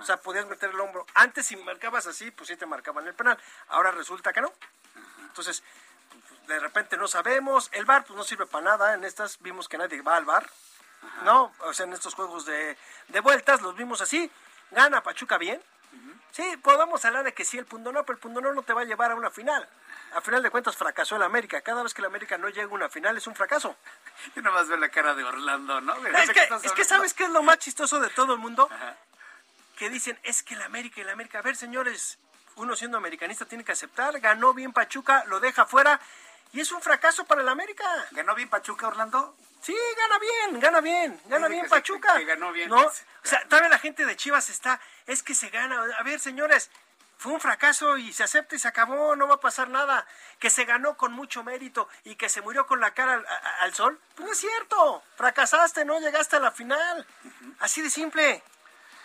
O 0.00 0.04
sea, 0.04 0.16
podías 0.18 0.46
meter 0.46 0.70
el 0.70 0.80
hombro. 0.80 1.06
Antes, 1.14 1.46
si 1.46 1.56
marcabas 1.56 2.06
así, 2.06 2.30
pues 2.30 2.48
sí 2.48 2.56
te 2.56 2.66
marcaban 2.66 3.06
el 3.06 3.14
penal. 3.14 3.38
Ahora 3.68 3.90
resulta 3.90 4.32
que 4.32 4.40
no. 4.40 4.52
Entonces, 5.22 5.62
pues, 6.10 6.46
de 6.48 6.58
repente 6.60 6.96
no 6.96 7.06
sabemos. 7.08 7.68
El 7.72 7.84
bar 7.84 8.04
pues 8.04 8.16
no 8.16 8.24
sirve 8.24 8.46
para 8.46 8.64
nada. 8.64 8.94
En 8.94 9.04
estas 9.04 9.38
vimos 9.40 9.68
que 9.68 9.78
nadie 9.78 10.00
va 10.02 10.16
al 10.16 10.24
bar. 10.24 10.48
¿No? 11.24 11.52
O 11.60 11.72
sea, 11.72 11.86
en 11.86 11.92
estos 11.94 12.14
juegos 12.14 12.44
de, 12.44 12.76
de 13.08 13.20
vueltas 13.20 13.62
los 13.62 13.74
vimos 13.74 14.00
así. 14.02 14.30
Gana 14.70 15.02
Pachuca 15.02 15.38
bien. 15.38 15.60
Sí, 16.32 16.44
podemos 16.62 17.04
hablar 17.04 17.24
de 17.24 17.34
que 17.34 17.44
sí, 17.44 17.58
el 17.58 17.66
Pundonor, 17.66 18.04
pero 18.04 18.16
el 18.16 18.20
Pundonor 18.20 18.54
no 18.54 18.62
te 18.62 18.72
va 18.72 18.82
a 18.82 18.84
llevar 18.84 19.10
a 19.10 19.16
una 19.16 19.30
final. 19.30 19.68
A 20.14 20.20
final 20.20 20.42
de 20.42 20.50
cuentas 20.50 20.76
fracasó 20.76 21.16
el 21.16 21.22
América. 21.22 21.60
Cada 21.60 21.82
vez 21.82 21.92
que 21.92 22.02
el 22.02 22.06
América 22.06 22.38
no 22.38 22.48
llega 22.48 22.70
a 22.70 22.74
una 22.74 22.88
final 22.88 23.16
es 23.16 23.26
un 23.26 23.34
fracaso. 23.34 23.76
Yo 24.36 24.42
nomás 24.42 24.68
veo 24.68 24.76
la 24.76 24.88
cara 24.90 25.14
de 25.14 25.24
Orlando, 25.24 25.80
¿no? 25.80 25.94
Es 26.06 26.28
¿de 26.28 26.34
que, 26.34 26.40
es 26.40 26.48
que 26.48 26.54
hablando? 26.54 26.84
¿sabes 26.84 27.14
qué 27.14 27.24
es 27.24 27.30
lo 27.30 27.42
más 27.42 27.58
chistoso 27.58 27.98
de 27.98 28.10
todo 28.10 28.34
el 28.34 28.38
mundo? 28.38 28.68
Que 29.76 29.90
dicen, 29.90 30.18
es 30.22 30.42
que 30.42 30.54
el 30.54 30.62
América 30.62 31.00
y 31.00 31.02
el 31.02 31.10
América. 31.10 31.40
A 31.40 31.42
ver, 31.42 31.56
señores, 31.56 32.18
uno 32.56 32.76
siendo 32.76 32.96
americanista 32.96 33.44
tiene 33.44 33.64
que 33.64 33.72
aceptar. 33.72 34.20
Ganó 34.20 34.54
bien 34.54 34.72
Pachuca, 34.72 35.24
lo 35.26 35.40
deja 35.40 35.66
fuera. 35.66 36.00
Y 36.52 36.60
es 36.60 36.70
un 36.70 36.80
fracaso 36.80 37.24
para 37.24 37.42
el 37.42 37.48
América. 37.48 37.84
¿Ganó 38.12 38.34
bien 38.36 38.48
Pachuca, 38.48 38.86
Orlando? 38.86 39.36
Sí, 39.62 39.76
gana 39.96 40.18
bien, 40.18 40.60
gana 40.60 40.80
bien, 40.80 41.20
gana 41.26 41.48
bien 41.48 41.68
Pachuca. 41.68 42.18
ganó 42.20 42.52
bien. 42.52 42.70
¿No? 42.70 42.78
O 42.86 42.92
sea, 43.22 43.42
todavía 43.48 43.68
la 43.68 43.78
gente 43.78 44.06
de 44.06 44.16
Chivas 44.16 44.48
está, 44.48 44.80
es 45.06 45.22
que 45.22 45.34
se 45.34 45.50
gana. 45.50 45.84
A 45.98 46.02
ver, 46.02 46.18
señores, 46.18 46.70
fue 47.18 47.32
un 47.32 47.40
fracaso 47.40 47.98
y 47.98 48.12
se 48.14 48.22
acepta 48.24 48.54
y 48.56 48.58
se 48.58 48.68
acabó, 48.68 49.14
no 49.16 49.28
va 49.28 49.34
a 49.34 49.40
pasar 49.40 49.68
nada. 49.68 50.06
Que 50.38 50.48
se 50.48 50.64
ganó 50.64 50.96
con 50.96 51.12
mucho 51.12 51.44
mérito 51.44 51.88
y 52.04 52.14
que 52.16 52.30
se 52.30 52.40
murió 52.40 52.66
con 52.66 52.80
la 52.80 52.94
cara 52.94 53.14
al, 53.14 53.26
a- 53.26 53.56
al 53.60 53.74
sol, 53.74 54.00
pues 54.14 54.26
no 54.26 54.32
es 54.32 54.38
cierto. 54.38 55.02
Fracasaste, 55.16 55.84
no 55.84 56.00
llegaste 56.00 56.36
a 56.36 56.40
la 56.40 56.50
final. 56.52 57.06
Así 57.58 57.82
de 57.82 57.90
simple. 57.90 58.42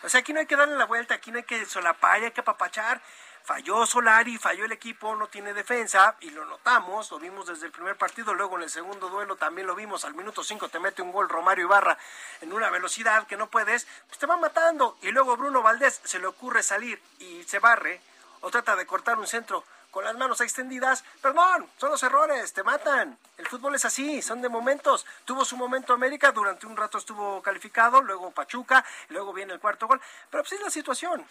O 0.04 0.08
sea, 0.10 0.22
aquí 0.22 0.32
no 0.32 0.40
hay 0.40 0.46
que 0.46 0.56
darle 0.56 0.78
la 0.78 0.86
vuelta, 0.86 1.16
aquí 1.16 1.32
no 1.32 1.38
hay 1.38 1.44
que 1.44 1.66
solapar, 1.66 2.22
hay 2.24 2.32
que 2.32 2.40
apapachar. 2.42 3.02
Falló 3.46 3.86
Solari, 3.86 4.40
falló 4.40 4.66
el 4.66 4.72
equipo, 4.72 5.16
no 5.16 5.28
tiene 5.28 5.54
defensa 5.54 6.16
y 6.20 6.32
lo 6.32 6.46
notamos, 6.46 7.12
lo 7.12 7.20
vimos 7.20 7.46
desde 7.46 7.68
el 7.68 7.72
primer 7.72 7.96
partido, 7.96 8.34
luego 8.34 8.58
en 8.58 8.64
el 8.64 8.72
segundo 8.72 9.08
duelo 9.08 9.36
también 9.36 9.68
lo 9.68 9.76
vimos, 9.76 10.04
al 10.04 10.16
minuto 10.16 10.44
5 10.44 10.68
te 10.70 10.80
mete 10.80 11.04
un 11.04 11.12
gol 11.12 11.30
Romario 11.30 11.66
Ibarra 11.66 11.96
en 12.42 12.52
una 12.52 12.72
velocidad 12.72 13.28
que 13.28 13.38
no 13.38 13.46
puedes, 13.46 13.86
pues 14.08 14.18
te 14.18 14.26
va 14.26 14.36
matando. 14.36 14.98
Y 15.04 15.12
luego 15.12 15.38
Bruno 15.38 15.62
Valdés 15.62 16.02
se 16.04 16.18
le 16.18 16.26
ocurre 16.26 16.64
salir 16.64 17.00
y 17.20 17.44
se 17.44 17.60
barre 17.60 18.02
o 18.42 18.50
trata 18.50 18.76
de 18.76 18.88
cortar 18.88 19.20
un 19.20 19.28
centro 19.28 19.64
con 19.92 20.04
las 20.04 20.18
manos 20.18 20.42
extendidas, 20.42 21.04
perdón, 21.22 21.70
son 21.78 21.92
los 21.92 22.02
errores, 22.02 22.52
te 22.52 22.64
matan. 22.64 23.16
El 23.38 23.48
fútbol 23.48 23.76
es 23.76 23.86
así, 23.86 24.24
son 24.24 24.42
de 24.42 24.50
momentos. 24.50 25.06
Tuvo 25.24 25.46
su 25.46 25.56
momento 25.56 25.94
América, 25.94 26.32
durante 26.32 26.66
un 26.66 26.76
rato 26.76 26.98
estuvo 26.98 27.44
calificado, 27.44 28.02
luego 28.02 28.32
Pachuca, 28.32 28.84
luego 29.10 29.34
viene 29.34 29.54
el 29.54 29.60
cuarto 29.60 29.88
gol. 29.88 30.02
Pero 30.32 30.44
pues 30.44 30.54
es 30.54 30.62
la 30.62 30.72
situación. 30.72 31.26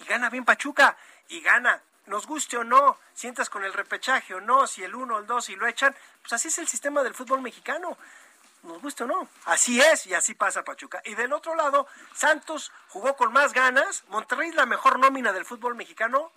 Y 0.00 0.04
gana 0.04 0.30
bien 0.30 0.44
Pachuca, 0.44 0.96
y 1.28 1.40
gana. 1.40 1.80
Nos 2.06 2.26
guste 2.26 2.56
o 2.56 2.64
no, 2.64 2.98
sientas 3.12 3.50
con 3.50 3.64
el 3.64 3.72
repechaje 3.72 4.34
o 4.34 4.40
no, 4.40 4.66
si 4.66 4.82
el 4.82 4.94
uno 4.94 5.16
o 5.16 5.18
el 5.18 5.26
dos 5.26 5.50
y 5.50 5.56
lo 5.56 5.66
echan, 5.66 5.94
pues 6.22 6.32
así 6.32 6.48
es 6.48 6.58
el 6.58 6.66
sistema 6.66 7.02
del 7.02 7.14
fútbol 7.14 7.42
mexicano. 7.42 7.98
Nos 8.62 8.80
guste 8.80 9.04
o 9.04 9.06
no. 9.06 9.28
Así 9.44 9.80
es 9.80 10.06
y 10.06 10.14
así 10.14 10.34
pasa 10.34 10.64
Pachuca. 10.64 11.02
Y 11.04 11.14
del 11.14 11.32
otro 11.32 11.54
lado, 11.54 11.86
Santos 12.14 12.72
jugó 12.88 13.16
con 13.16 13.32
más 13.32 13.52
ganas. 13.52 14.04
Monterrey 14.08 14.52
la 14.52 14.66
mejor 14.66 14.98
nómina 14.98 15.32
del 15.32 15.44
fútbol 15.44 15.74
mexicano 15.74 16.32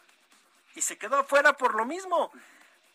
y 0.76 0.82
se 0.82 0.98
quedó 0.98 1.20
afuera 1.20 1.54
por 1.54 1.74
lo 1.74 1.86
mismo. 1.86 2.32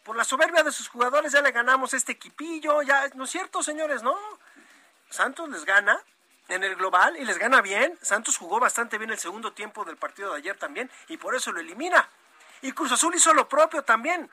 Por 0.05 0.17
la 0.17 0.25
soberbia 0.25 0.63
de 0.63 0.71
sus 0.71 0.89
jugadores 0.89 1.33
ya 1.33 1.43
le 1.43 1.51
ganamos 1.51 1.93
este 1.93 2.13
equipillo, 2.13 2.83
ya, 2.83 3.09
¿no 3.15 3.25
es 3.25 3.31
cierto, 3.31 3.63
señores? 3.63 4.03
No. 4.03 4.17
Santos 5.11 5.49
les 5.49 5.65
gana 5.65 6.01
en 6.49 6.65
el 6.65 6.77
global 6.77 7.17
y 7.17 7.25
les 7.25 7.39
gana 7.39 7.61
bien. 7.61 7.99
Santos 8.03 8.37
jugó 8.37 8.61
bastante 8.61 8.99
bien 8.99 9.11
el 9.11 9.19
segundo 9.19 9.53
tiempo 9.53 9.85
del 9.85 9.97
partido 9.97 10.33
de 10.33 10.39
ayer 10.39 10.57
también 10.57 10.91
y 11.09 11.17
por 11.17 11.35
eso 11.35 11.53
lo 11.53 11.61
elimina. 11.61 12.09
Y 12.63 12.73
Cruz 12.73 12.93
Azul 12.93 13.15
hizo 13.15 13.35
lo 13.35 13.49
propio 13.49 13.83
también 13.83 14.31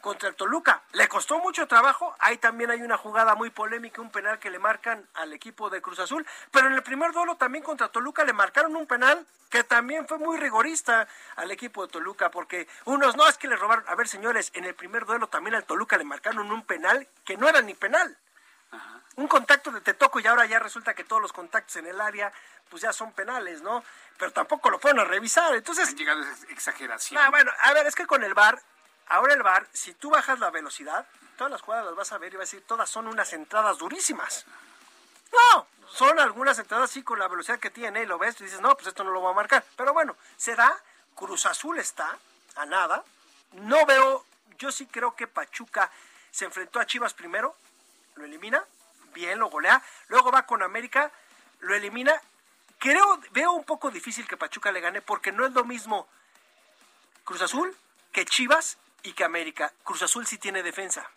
contra 0.00 0.28
el 0.28 0.36
Toluca. 0.36 0.82
Le 0.92 1.08
costó 1.08 1.38
mucho 1.38 1.66
trabajo. 1.66 2.14
Ahí 2.20 2.38
también 2.38 2.70
hay 2.70 2.80
una 2.82 2.96
jugada 2.96 3.34
muy 3.34 3.50
polémica, 3.50 4.00
un 4.00 4.10
penal 4.10 4.38
que 4.38 4.50
le 4.50 4.58
marcan 4.58 5.04
al 5.14 5.32
equipo 5.32 5.68
de 5.68 5.82
Cruz 5.82 5.98
Azul. 5.98 6.24
Pero 6.50 6.68
en 6.68 6.74
el 6.74 6.82
primer 6.82 7.12
duelo 7.12 7.36
también 7.36 7.64
contra 7.64 7.88
Toluca 7.88 8.24
le 8.24 8.32
marcaron 8.32 8.76
un 8.76 8.86
penal 8.86 9.26
que 9.50 9.64
también 9.64 10.06
fue 10.06 10.18
muy 10.18 10.36
rigorista 10.36 11.08
al 11.36 11.50
equipo 11.50 11.86
de 11.86 11.92
Toluca. 11.92 12.30
Porque 12.30 12.68
unos 12.84 13.16
no 13.16 13.26
es 13.28 13.36
que 13.36 13.48
le 13.48 13.56
robaron. 13.56 13.84
A 13.88 13.94
ver, 13.94 14.08
señores, 14.08 14.52
en 14.54 14.64
el 14.64 14.74
primer 14.74 15.06
duelo 15.06 15.26
también 15.26 15.56
al 15.56 15.64
Toluca 15.64 15.96
le 15.96 16.04
marcaron 16.04 16.52
un 16.52 16.62
penal 16.62 17.08
que 17.24 17.36
no 17.36 17.48
era 17.48 17.60
ni 17.60 17.74
penal. 17.74 18.16
Un 19.14 19.28
contacto 19.28 19.70
de 19.70 19.80
te 19.80 19.94
toco 19.94 20.20
y 20.20 20.26
ahora 20.26 20.44
ya 20.46 20.58
resulta 20.58 20.94
que 20.94 21.04
todos 21.04 21.22
los 21.22 21.32
contactos 21.32 21.76
en 21.76 21.86
el 21.86 22.00
área 22.00 22.32
pues 22.68 22.82
ya 22.82 22.92
son 22.92 23.12
penales, 23.12 23.62
¿no? 23.62 23.84
Pero 24.18 24.32
tampoco 24.32 24.70
lo 24.70 24.78
fueron 24.78 25.00
a 25.00 25.04
revisar. 25.04 25.54
Entonces, 25.54 25.88
Han 25.88 25.96
llegado 25.96 26.22
a 26.22 26.32
esa 26.32 26.46
exageración. 26.48 27.22
Ah, 27.22 27.30
bueno, 27.30 27.50
a 27.62 27.72
ver, 27.72 27.86
es 27.86 27.94
que 27.94 28.06
con 28.06 28.24
el 28.24 28.34
bar, 28.34 28.60
ahora 29.08 29.34
el 29.34 29.42
bar, 29.42 29.66
si 29.72 29.94
tú 29.94 30.10
bajas 30.10 30.38
la 30.38 30.50
velocidad, 30.50 31.06
todas 31.36 31.50
las 31.50 31.62
jugadas 31.62 31.86
las 31.86 31.94
vas 31.94 32.12
a 32.12 32.18
ver 32.18 32.32
y 32.32 32.36
vas 32.36 32.48
a 32.48 32.50
decir, 32.50 32.66
todas 32.66 32.90
son 32.90 33.06
unas 33.06 33.32
entradas 33.32 33.78
durísimas. 33.78 34.46
No, 35.32 35.66
son 35.88 36.18
algunas 36.18 36.58
entradas 36.58 36.90
sí 36.90 37.02
con 37.02 37.18
la 37.18 37.28
velocidad 37.28 37.58
que 37.58 37.70
tiene, 37.70 38.02
y 38.02 38.06
lo 38.06 38.18
ves 38.18 38.40
y 38.40 38.44
dices, 38.44 38.60
no, 38.60 38.74
pues 38.74 38.88
esto 38.88 39.04
no 39.04 39.10
lo 39.10 39.20
voy 39.20 39.32
a 39.32 39.36
marcar. 39.36 39.64
Pero 39.76 39.92
bueno, 39.92 40.16
se 40.36 40.54
da, 40.54 40.76
Cruz 41.14 41.46
Azul 41.46 41.78
está 41.78 42.18
a 42.56 42.66
nada. 42.66 43.04
No 43.52 43.86
veo, 43.86 44.24
yo 44.58 44.72
sí 44.72 44.86
creo 44.86 45.14
que 45.14 45.26
Pachuca 45.26 45.90
se 46.30 46.44
enfrentó 46.44 46.80
a 46.80 46.86
Chivas 46.86 47.14
primero, 47.14 47.56
lo 48.16 48.24
elimina, 48.24 48.64
bien, 49.16 49.38
lo 49.38 49.48
golea, 49.48 49.82
luego 50.08 50.30
va 50.30 50.46
con 50.46 50.62
América, 50.62 51.10
lo 51.60 51.74
elimina. 51.74 52.20
Creo, 52.78 53.18
veo 53.32 53.52
un 53.52 53.64
poco 53.64 53.90
difícil 53.90 54.28
que 54.28 54.36
Pachuca 54.36 54.70
le 54.70 54.80
gane 54.80 55.00
porque 55.00 55.32
no 55.32 55.46
es 55.46 55.52
lo 55.52 55.64
mismo 55.64 56.06
Cruz 57.24 57.40
Azul 57.40 57.74
que 58.12 58.26
Chivas 58.26 58.76
y 59.02 59.14
que 59.14 59.24
América. 59.24 59.72
Cruz 59.82 60.02
Azul 60.02 60.26
sí 60.26 60.36
tiene 60.36 60.62
defensa. 60.62 61.08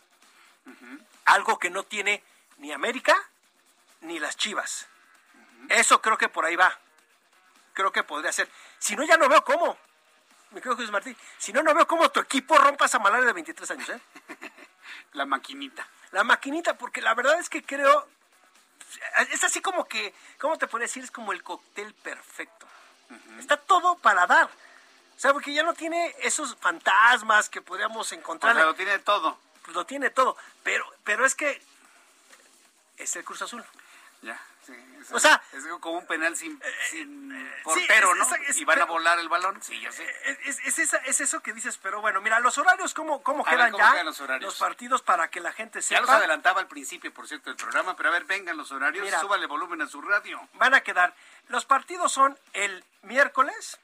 Algo 1.26 1.60
que 1.60 1.70
no 1.70 1.84
tiene 1.84 2.24
ni 2.58 2.72
América 2.72 3.16
ni 4.02 4.18
las 4.18 4.38
Chivas. 4.38 4.88
Eso 5.68 6.02
creo 6.02 6.18
que 6.18 6.30
por 6.30 6.46
ahí 6.46 6.56
va. 6.56 6.80
Creo 7.74 7.92
que 7.92 8.04
podría 8.04 8.32
ser. 8.32 8.50
Si 8.80 8.96
no, 8.96 9.04
ya 9.04 9.18
no 9.18 9.28
veo 9.28 9.44
cómo. 9.44 9.78
mi 10.52 10.62
querido 10.62 10.78
Jesús 10.78 10.92
Martín. 10.92 11.18
Si 11.38 11.52
no, 11.52 11.62
no 11.62 11.76
veo 11.76 11.86
cómo 11.86 12.10
tu 12.10 12.22
equipo 12.22 12.58
rompa 12.58 12.86
esa 12.86 13.00
malaria 13.00 13.28
de 13.28 13.34
23 13.34 13.72
años, 13.72 13.90
¿eh? 13.90 14.02
La 15.14 15.26
maquinita. 15.26 15.86
La 16.12 16.24
maquinita, 16.24 16.78
porque 16.78 17.02
la 17.02 17.14
verdad 17.14 17.40
es 17.40 17.50
que 17.50 17.64
creo... 17.64 18.08
Es 19.32 19.44
así 19.44 19.62
como 19.62 19.88
que, 19.88 20.14
¿cómo 20.40 20.58
te 20.58 20.68
puedo 20.68 20.82
decir? 20.82 21.04
Es 21.04 21.12
como 21.12 21.32
el 21.32 21.44
cóctel 21.44 21.94
perfecto. 21.94 22.66
Está 23.40 23.58
todo 23.58 23.98
para 23.98 24.26
dar. 24.26 24.46
O 24.46 25.20
sea, 25.20 25.34
porque 25.34 25.54
ya 25.54 25.64
no 25.64 25.74
tiene 25.74 26.16
esos 26.22 26.56
fantasmas 26.56 27.50
que 27.50 27.62
podríamos 27.62 28.12
encontrar. 28.14 28.54
O 28.54 28.56
sea, 28.56 28.66
lo 28.66 28.76
tiene 28.76 28.98
todo. 29.00 29.38
Pues 29.64 29.76
lo 29.76 29.86
tiene 29.86 30.10
todo. 30.10 30.38
Pero, 30.64 30.86
pero 31.04 31.26
es 31.26 31.36
que 31.36 31.62
es 32.98 33.16
el 33.16 33.24
Cruz 33.24 33.42
Azul. 33.42 33.64
Ya, 34.22 34.40
sí. 34.76 34.86
Es, 35.02 35.12
O 35.12 35.20
sea- 35.20 35.42
es 35.54 35.64
como 35.80 36.00
un 36.00 36.06
penal 36.06 36.36
sin, 36.36 36.62
sin 36.92 37.52
portero, 37.64 38.12
es- 38.12 38.18
¿no? 38.18 38.36
es- 38.48 38.58
y 38.58 38.66
van 38.66 38.82
a 38.82 38.86
volar 38.86 39.18
el 39.20 39.30
balón. 39.30 39.62
Sí, 39.64 39.80
yo 39.80 39.92
sé. 39.92 40.06
Es, 40.46 40.60
es 40.60 40.78
esa- 40.80 40.98
es 40.98 41.20
eso 41.22 41.42
que 41.42 41.54
dices, 41.54 41.78
pero 41.78 42.02
bueno, 42.02 42.22
mira, 42.22 42.40
los 42.42 42.58
horarios, 42.58 42.94
¿cómo, 42.94 43.24
cómo 43.24 43.46
A 43.46 43.50
ver, 43.50 43.58
quedan 43.60 43.72
¿cómo 43.72 43.84
ya? 43.86 43.92
quedan 43.94 44.06
los 44.06 44.20
horarios? 44.22 44.58
partidos 44.58 45.02
para 45.02 45.30
que 45.30 45.40
la 45.40 45.52
gente 45.54 45.80
Ya 45.82 45.88
sepa. 45.88 46.02
los 46.02 46.10
adelantaba 46.10 46.60
al 46.62 46.68
principio, 46.68 47.14
por 47.14 47.28
cierto, 47.28 47.50
del 47.50 47.58
programa, 47.58 47.96
pero 47.96 48.10
a 48.10 48.12
ver, 48.12 48.26
vengan 48.26 48.58
los 48.58 48.72
horarios, 48.72 49.04
Mira. 49.06 49.20
súbale 49.22 49.46
volumen 49.48 49.82
a 49.82 49.88
su 49.88 50.02
radio. 50.02 50.48
Van 50.54 50.74
a 50.74 50.82
quedar. 50.82 51.16
Los 51.48 51.66
partidos 51.66 52.12
son 52.12 52.38
el 52.54 52.84
miércoles, 53.02 53.80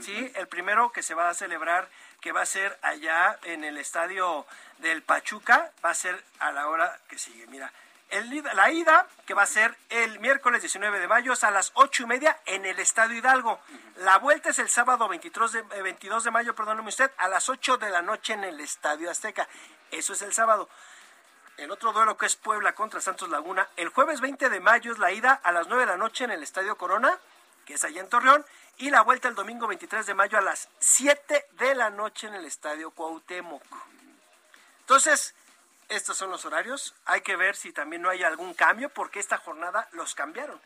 ¿sí? 0.00 0.32
El 0.36 0.48
primero 0.48 0.90
que 0.92 1.02
se 1.02 1.14
va 1.14 1.28
a 1.28 1.34
celebrar, 1.34 1.88
que 2.20 2.32
va 2.32 2.42
a 2.42 2.46
ser 2.46 2.78
allá 2.82 3.38
en 3.42 3.64
el 3.64 3.76
estadio 3.78 4.46
del 4.78 5.02
Pachuca, 5.02 5.70
va 5.84 5.90
a 5.90 5.94
ser 5.94 6.24
a 6.38 6.52
la 6.52 6.68
hora 6.68 6.98
que 7.08 7.18
sigue. 7.18 7.46
Mira, 7.48 7.72
el, 8.12 8.44
la 8.54 8.70
ida, 8.70 9.06
que 9.26 9.32
va 9.32 9.42
a 9.42 9.46
ser 9.46 9.76
el 9.88 10.20
miércoles 10.20 10.60
19 10.60 11.00
de 11.00 11.08
mayo, 11.08 11.32
es 11.32 11.44
a 11.44 11.50
las 11.50 11.72
ocho 11.74 12.02
y 12.02 12.06
media 12.06 12.38
en 12.44 12.66
el 12.66 12.78
Estadio 12.78 13.16
Hidalgo. 13.16 13.58
La 13.96 14.18
vuelta 14.18 14.50
es 14.50 14.58
el 14.58 14.68
sábado 14.68 15.08
23 15.08 15.52
de, 15.52 15.58
eh, 15.60 15.82
22 15.82 16.24
de 16.24 16.30
mayo, 16.30 16.54
perdóneme 16.54 16.90
usted, 16.90 17.10
a 17.16 17.28
las 17.28 17.48
8 17.48 17.78
de 17.78 17.88
la 17.88 18.02
noche 18.02 18.34
en 18.34 18.44
el 18.44 18.60
Estadio 18.60 19.10
Azteca. 19.10 19.48
Eso 19.90 20.12
es 20.12 20.20
el 20.20 20.34
sábado. 20.34 20.68
El 21.56 21.70
otro 21.70 21.92
duelo 21.92 22.18
que 22.18 22.26
es 22.26 22.36
Puebla 22.36 22.74
contra 22.74 23.00
Santos 23.00 23.30
Laguna. 23.30 23.66
El 23.76 23.88
jueves 23.88 24.20
20 24.20 24.50
de 24.50 24.60
mayo 24.60 24.92
es 24.92 24.98
la 24.98 25.10
ida 25.10 25.40
a 25.42 25.50
las 25.50 25.68
9 25.68 25.86
de 25.86 25.92
la 25.92 25.96
noche 25.96 26.24
en 26.24 26.32
el 26.32 26.42
Estadio 26.42 26.76
Corona, 26.76 27.18
que 27.64 27.74
es 27.74 27.84
allá 27.84 28.02
en 28.02 28.08
Torreón. 28.10 28.44
Y 28.76 28.90
la 28.90 29.00
vuelta 29.02 29.28
el 29.28 29.34
domingo 29.34 29.66
23 29.66 30.04
de 30.04 30.14
mayo 30.14 30.36
a 30.36 30.42
las 30.42 30.68
7 30.80 31.46
de 31.52 31.74
la 31.74 31.88
noche 31.88 32.26
en 32.26 32.34
el 32.34 32.44
Estadio 32.44 32.90
Cuauhtémoc. 32.90 33.62
Entonces, 34.80 35.34
estos 35.88 36.16
son 36.16 36.30
los 36.30 36.44
horarios. 36.44 36.94
Hay 37.04 37.20
que 37.20 37.36
ver 37.36 37.56
si 37.56 37.72
también 37.72 38.02
no 38.02 38.10
hay 38.10 38.22
algún 38.22 38.54
cambio, 38.54 38.88
porque 38.88 39.20
esta 39.20 39.38
jornada 39.38 39.88
los 39.92 40.14
cambiaron. 40.14 40.60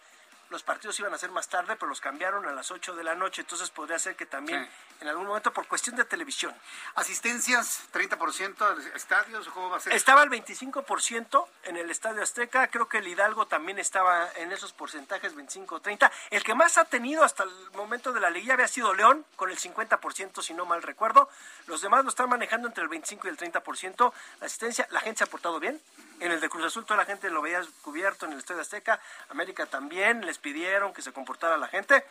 Los 0.50 0.62
partidos 0.62 0.98
iban 1.00 1.12
a 1.12 1.18
ser 1.18 1.30
más 1.30 1.48
tarde, 1.48 1.74
pero 1.76 1.88
los 1.88 2.00
cambiaron 2.00 2.46
a 2.46 2.52
las 2.52 2.70
8 2.70 2.94
de 2.94 3.02
la 3.04 3.14
noche. 3.14 3.42
Entonces 3.42 3.70
podría 3.70 3.98
ser 3.98 4.14
que 4.16 4.26
también 4.26 4.64
Sí. 4.64 4.70
en 5.02 5.08
algún 5.08 5.26
momento, 5.26 5.52
por 5.52 5.66
cuestión 5.66 5.96
de 5.96 6.04
televisión, 6.04 6.54
Asistencias, 6.94 7.82
30% 7.92 8.74
de 8.74 8.96
estadios, 8.96 9.48
¿cómo 9.48 9.70
va 9.70 9.76
a 9.76 9.80
ser? 9.80 9.92
Estaba 9.92 10.22
el 10.22 10.30
25% 10.30 11.48
en 11.64 11.76
el 11.76 11.90
Estadio 11.90 12.22
Azteca, 12.22 12.68
creo 12.68 12.88
que 12.88 12.98
el 12.98 13.06
Hidalgo 13.08 13.46
también 13.46 13.78
estaba 13.78 14.28
en 14.36 14.52
esos 14.52 14.72
porcentajes 14.72 15.34
25-30. 15.34 16.10
El 16.30 16.42
que 16.42 16.54
más 16.54 16.78
ha 16.78 16.84
tenido 16.84 17.22
hasta 17.24 17.42
el 17.42 17.50
momento 17.72 18.12
de 18.12 18.20
la 18.20 18.30
liguilla 18.30 18.54
había 18.54 18.68
sido 18.68 18.94
León, 18.94 19.24
con 19.36 19.50
el 19.50 19.58
50%, 19.58 20.42
si 20.42 20.54
no 20.54 20.64
mal 20.64 20.82
recuerdo. 20.82 21.28
Los 21.66 21.80
demás 21.82 22.04
lo 22.04 22.10
están 22.10 22.28
manejando 22.28 22.68
entre 22.68 22.82
el 22.82 22.88
25 22.88 23.26
y 23.26 23.30
el 23.30 23.36
30%. 23.36 24.12
La 24.40 24.46
asistencia, 24.46 24.86
la 24.90 25.00
gente 25.00 25.18
se 25.18 25.24
ha 25.24 25.26
portado 25.26 25.60
bien. 25.60 25.80
En 26.20 26.32
el 26.32 26.40
de 26.40 26.48
Cruz 26.48 26.64
Azul 26.64 26.84
toda 26.84 26.98
la 26.98 27.04
gente 27.04 27.30
lo 27.30 27.42
veía 27.42 27.60
cubierto 27.82 28.26
en 28.26 28.32
el 28.32 28.38
Estadio 28.38 28.62
Azteca. 28.62 29.00
América 29.28 29.66
también, 29.66 30.24
les 30.24 30.38
pidieron 30.38 30.92
que 30.92 31.02
se 31.02 31.12
comportara 31.12 31.56
la 31.56 31.68
gente. 31.68 32.04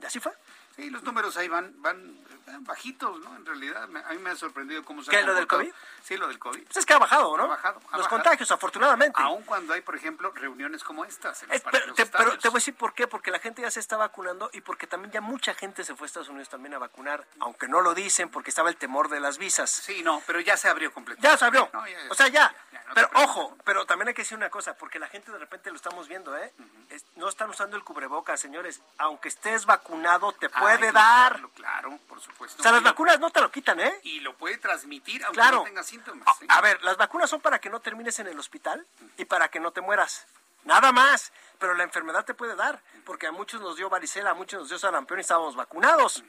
Y 0.00 0.04
así 0.04 0.20
fue. 0.20 0.32
Sí, 0.76 0.88
los 0.90 1.02
números 1.02 1.36
ahí 1.36 1.48
van, 1.48 1.74
van, 1.82 2.18
bajitos, 2.60 3.20
¿no? 3.20 3.36
En 3.36 3.44
realidad, 3.46 3.88
me- 3.88 4.00
a 4.00 4.08
mí 4.10 4.18
me 4.18 4.30
ha 4.30 4.36
sorprendido 4.36 4.82
cómo 4.84 5.02
se 5.02 5.10
¿Qué, 5.10 5.22
lo 5.22 5.34
del. 5.34 5.46
COVID? 5.46 5.72
Sí, 6.02 6.16
lo 6.16 6.28
del 6.28 6.38
COVID. 6.38 6.64
Pues 6.64 6.76
es 6.78 6.86
que 6.86 6.92
ha 6.94 6.98
bajado, 6.98 7.36
¿no? 7.36 7.44
Ha 7.44 7.46
bajado, 7.46 7.76
ha 7.78 7.82
Los 7.82 7.90
bajado. 7.90 8.08
contagios, 8.08 8.50
afortunadamente. 8.50 9.20
Aun 9.22 9.42
cuando 9.44 9.74
hay, 9.74 9.80
por 9.82 9.94
ejemplo, 9.96 10.30
reuniones 10.34 10.82
como 10.82 11.04
estas 11.04 11.42
en 11.42 11.48
los, 11.48 11.56
Es- 11.56 11.62
par- 11.62 11.72
pero, 11.72 11.94
te, 11.94 12.06
pero 12.06 12.18
estadios. 12.24 12.38
te 12.42 12.48
voy 12.48 12.56
a 12.56 12.60
decir 12.60 12.74
por 12.74 12.94
qué, 12.94 13.06
porque 13.06 13.30
la 13.30 13.38
gente 13.38 13.62
ya 13.62 13.70
se 13.70 13.80
está 13.80 13.96
vacunando 13.96 14.50
y 14.52 14.60
porque 14.62 14.86
también 14.86 15.12
ya 15.12 15.20
mucha 15.20 15.54
gente 15.54 15.84
se 15.84 15.94
fue 15.94 16.06
a 16.06 16.08
Estados 16.08 16.28
Unidos 16.28 16.48
también 16.48 16.74
a 16.74 16.78
vacunar, 16.78 17.26
aunque 17.40 17.68
no 17.68 17.80
lo 17.80 17.94
dicen 17.94 18.28
porque 18.30 18.50
estaba 18.50 18.68
el 18.70 18.76
temor 18.76 19.08
de 19.08 19.20
las 19.20 19.38
visas. 19.38 19.70
Sí, 19.70 20.02
no, 20.02 20.22
pero 20.26 20.40
ya 20.40 20.56
se 20.56 20.68
abrió 20.68 20.92
completamente. 20.92 21.28
Ya 21.28 21.36
se 21.38 21.44
abrió. 21.44 21.68
No, 21.72 21.86
ya- 21.86 21.92
ya- 22.02 22.10
o 22.10 22.14
sea, 22.14 22.28
ya. 22.28 22.54
no 22.88 22.94
pero 22.94 23.10
ojo, 23.14 23.56
pero 23.64 23.86
también 23.86 24.08
hay 24.08 24.14
que 24.14 24.22
decir 24.22 24.36
una 24.36 24.50
cosa, 24.50 24.76
porque 24.76 24.98
la 24.98 25.08
gente 25.08 25.30
de 25.30 25.38
repente 25.38 25.70
lo 25.70 25.76
estamos 25.76 26.08
viendo, 26.08 26.36
¿eh? 26.36 26.52
Es- 26.90 27.04
no 27.16 27.28
están 27.28 27.48
usando 27.50 27.76
el 27.76 27.84
cubrebocas, 27.84 28.40
señores. 28.40 28.80
Aunque 28.98 29.28
estés 29.28 29.64
vacunado, 29.66 30.32
te 30.32 30.48
puede 30.62 30.92
dar. 30.92 31.40
Claro, 31.54 31.98
por 32.08 32.20
supuesto. 32.20 32.60
O 32.60 32.62
sea, 32.62 32.72
las 32.72 32.82
vacunas 32.82 33.18
no 33.20 33.30
te 33.30 33.40
lo 33.40 33.50
quitan, 33.50 33.80
¿eh? 33.80 34.00
Y 34.04 34.20
lo 34.20 34.34
puede 34.36 34.58
transmitir 34.58 35.22
aunque 35.24 35.36
Claro. 35.40 35.58
no 35.58 35.64
tenga 35.64 35.82
síntomas. 35.82 36.26
¿sí? 36.38 36.46
A 36.48 36.60
ver, 36.60 36.82
las 36.82 36.96
vacunas 36.96 37.28
son 37.28 37.40
para 37.40 37.60
que 37.60 37.70
no 37.70 37.80
termines 37.80 38.18
en 38.18 38.26
el 38.28 38.38
hospital 38.38 38.86
y 39.16 39.24
para 39.24 39.48
que 39.48 39.60
no 39.60 39.70
te 39.72 39.80
mueras. 39.80 40.26
Nada 40.64 40.92
más. 40.92 41.32
Pero 41.58 41.74
la 41.74 41.84
enfermedad 41.84 42.24
te 42.24 42.34
puede 42.34 42.56
dar, 42.56 42.82
porque 43.04 43.28
a 43.28 43.32
muchos 43.32 43.60
nos 43.60 43.76
dio 43.76 43.88
varicela, 43.88 44.30
a 44.30 44.34
muchos 44.34 44.58
nos 44.60 44.68
dio 44.68 44.80
sarampión 44.80 45.20
y 45.20 45.22
estábamos 45.22 45.54
vacunados. 45.54 46.24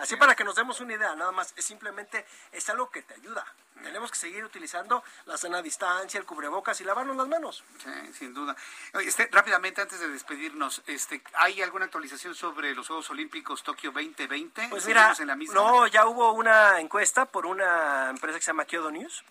Así 0.00 0.16
para 0.16 0.34
que 0.34 0.44
nos 0.44 0.56
demos 0.56 0.80
una 0.80 0.94
idea, 0.94 1.14
nada 1.14 1.30
más. 1.30 1.52
Es 1.56 1.66
simplemente, 1.66 2.24
es 2.52 2.70
algo 2.70 2.90
que 2.90 3.02
te 3.02 3.12
ayuda. 3.12 3.44
Tenemos 3.82 4.10
que 4.10 4.18
seguir 4.18 4.44
utilizando 4.44 5.04
la 5.26 5.36
sana 5.36 5.60
distancia, 5.60 6.18
el 6.18 6.24
cubrebocas 6.24 6.80
y 6.80 6.84
lavarnos 6.84 7.16
las 7.16 7.28
manos. 7.28 7.64
Sí, 7.82 8.12
sin 8.14 8.32
duda. 8.34 8.56
Este, 8.94 9.28
rápidamente, 9.30 9.82
antes 9.82 10.00
de 10.00 10.08
despedirnos, 10.08 10.82
este, 10.86 11.22
¿hay 11.34 11.60
alguna 11.62 11.84
actualización 11.84 12.34
sobre 12.34 12.74
los 12.74 12.86
Juegos 12.86 13.10
Olímpicos 13.10 13.62
Tokio 13.62 13.92
2020? 13.92 14.68
Pues 14.70 14.84
¿Seguimos 14.84 15.10
mira, 15.10 15.22
en 15.22 15.26
la 15.28 15.36
misma? 15.36 15.54
no, 15.54 15.86
ya 15.86 16.06
hubo 16.06 16.32
una 16.32 16.80
encuesta 16.80 17.26
por 17.26 17.44
una 17.46 18.08
empresa 18.10 18.38
que 18.38 18.44
se 18.44 18.50
llama 18.52 18.64
Kyodo 18.64 18.90
News 18.90 19.22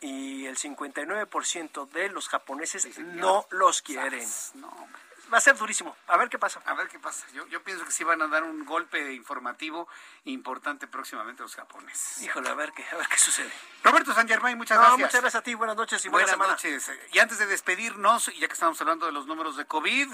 y 0.00 0.46
el 0.46 0.56
59% 0.56 1.88
de 1.90 2.08
los 2.10 2.28
japoneses 2.28 2.98
no 2.98 3.46
los 3.50 3.82
quieren. 3.82 4.26
No, 4.54 4.88
Va 5.32 5.36
a 5.36 5.40
ser 5.42 5.58
durísimo. 5.58 5.94
A 6.06 6.16
ver 6.16 6.30
qué 6.30 6.38
pasa. 6.38 6.62
A 6.64 6.72
ver 6.72 6.88
qué 6.88 6.98
pasa. 6.98 7.26
Yo, 7.34 7.46
yo 7.48 7.62
pienso 7.62 7.84
que 7.84 7.90
sí 7.90 8.02
van 8.02 8.22
a 8.22 8.28
dar 8.28 8.44
un 8.44 8.64
golpe 8.64 9.12
informativo 9.12 9.86
importante 10.24 10.86
próximamente 10.86 11.42
los 11.42 11.54
japoneses. 11.54 12.22
Híjole, 12.22 12.48
a 12.48 12.54
ver 12.54 12.72
qué, 12.72 12.82
a 12.90 12.96
ver 12.96 13.06
qué 13.08 13.18
sucede. 13.18 13.52
Roberto 13.84 14.14
San 14.14 14.26
Germán, 14.26 14.56
muchas 14.56 14.76
No, 14.78 14.82
gracias. 14.84 15.00
muchas 15.00 15.20
gracias 15.20 15.40
a 15.40 15.42
ti, 15.44 15.52
buenas 15.54 15.76
noches 15.76 16.02
y 16.02 16.08
buena 16.08 16.34
Buenas 16.34 16.60
semana. 16.62 16.80
noches. 16.80 16.90
Y 17.12 17.18
antes 17.18 17.38
de 17.38 17.46
despedirnos, 17.46 18.34
ya 18.38 18.46
que 18.46 18.54
estamos 18.54 18.80
hablando 18.80 19.04
de 19.04 19.12
los 19.12 19.26
números 19.26 19.58
de 19.58 19.66
COVID, 19.66 20.08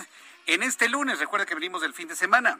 en 0.46 0.62
este 0.64 0.88
lunes, 0.88 1.20
recuerda 1.20 1.46
que 1.46 1.54
venimos 1.54 1.80
del 1.82 1.94
fin 1.94 2.08
de 2.08 2.16
semana. 2.16 2.58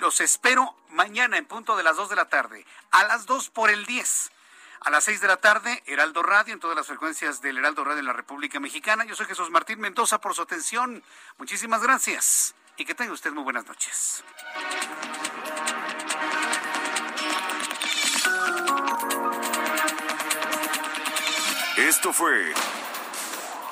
Los 0.00 0.20
espero 0.20 0.74
mañana 0.88 1.38
en 1.38 1.46
punto 1.46 1.76
de 1.76 1.84
las 1.84 1.96
2 1.96 2.08
de 2.08 2.16
la 2.16 2.28
tarde, 2.28 2.66
a 2.90 3.04
las 3.04 3.26
2 3.26 3.50
por 3.50 3.70
el 3.70 3.86
10. 3.86 4.32
A 4.84 4.90
las 4.90 5.04
6 5.04 5.20
de 5.20 5.28
la 5.28 5.36
tarde, 5.36 5.80
Heraldo 5.86 6.24
Radio, 6.24 6.52
en 6.52 6.58
todas 6.58 6.76
las 6.76 6.88
frecuencias 6.88 7.40
del 7.40 7.56
Heraldo 7.58 7.84
Radio 7.84 8.00
en 8.00 8.06
la 8.06 8.12
República 8.12 8.58
Mexicana. 8.58 9.04
Yo 9.04 9.14
soy 9.14 9.26
Jesús 9.26 9.48
Martín 9.48 9.78
Mendoza 9.78 10.20
por 10.20 10.34
su 10.34 10.42
atención. 10.42 11.04
Muchísimas 11.38 11.82
gracias 11.82 12.56
y 12.76 12.84
que 12.84 12.92
tenga 12.92 13.12
usted 13.12 13.30
muy 13.30 13.44
buenas 13.44 13.64
noches. 13.64 14.24
Esto 21.76 22.12
fue 22.12 22.52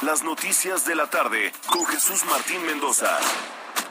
Las 0.03 0.23
Noticias 0.23 0.85
de 0.85 0.95
la 0.95 1.11
Tarde 1.11 1.53
con 1.67 1.85
Jesús 1.87 2.25
Martín 2.27 2.65
Mendoza. 2.67 3.19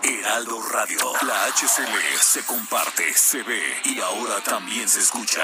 Heraldo 0.04 0.62
Radio. 0.72 1.00
La 1.24 1.48
HCL 1.48 2.18
se 2.22 2.46
comparte, 2.46 3.14
se 3.14 3.44
ve 3.44 3.62
y 3.84 4.00
ahora 4.00 4.40
también 4.42 4.88
se 4.88 5.02
escucha. 5.02 5.44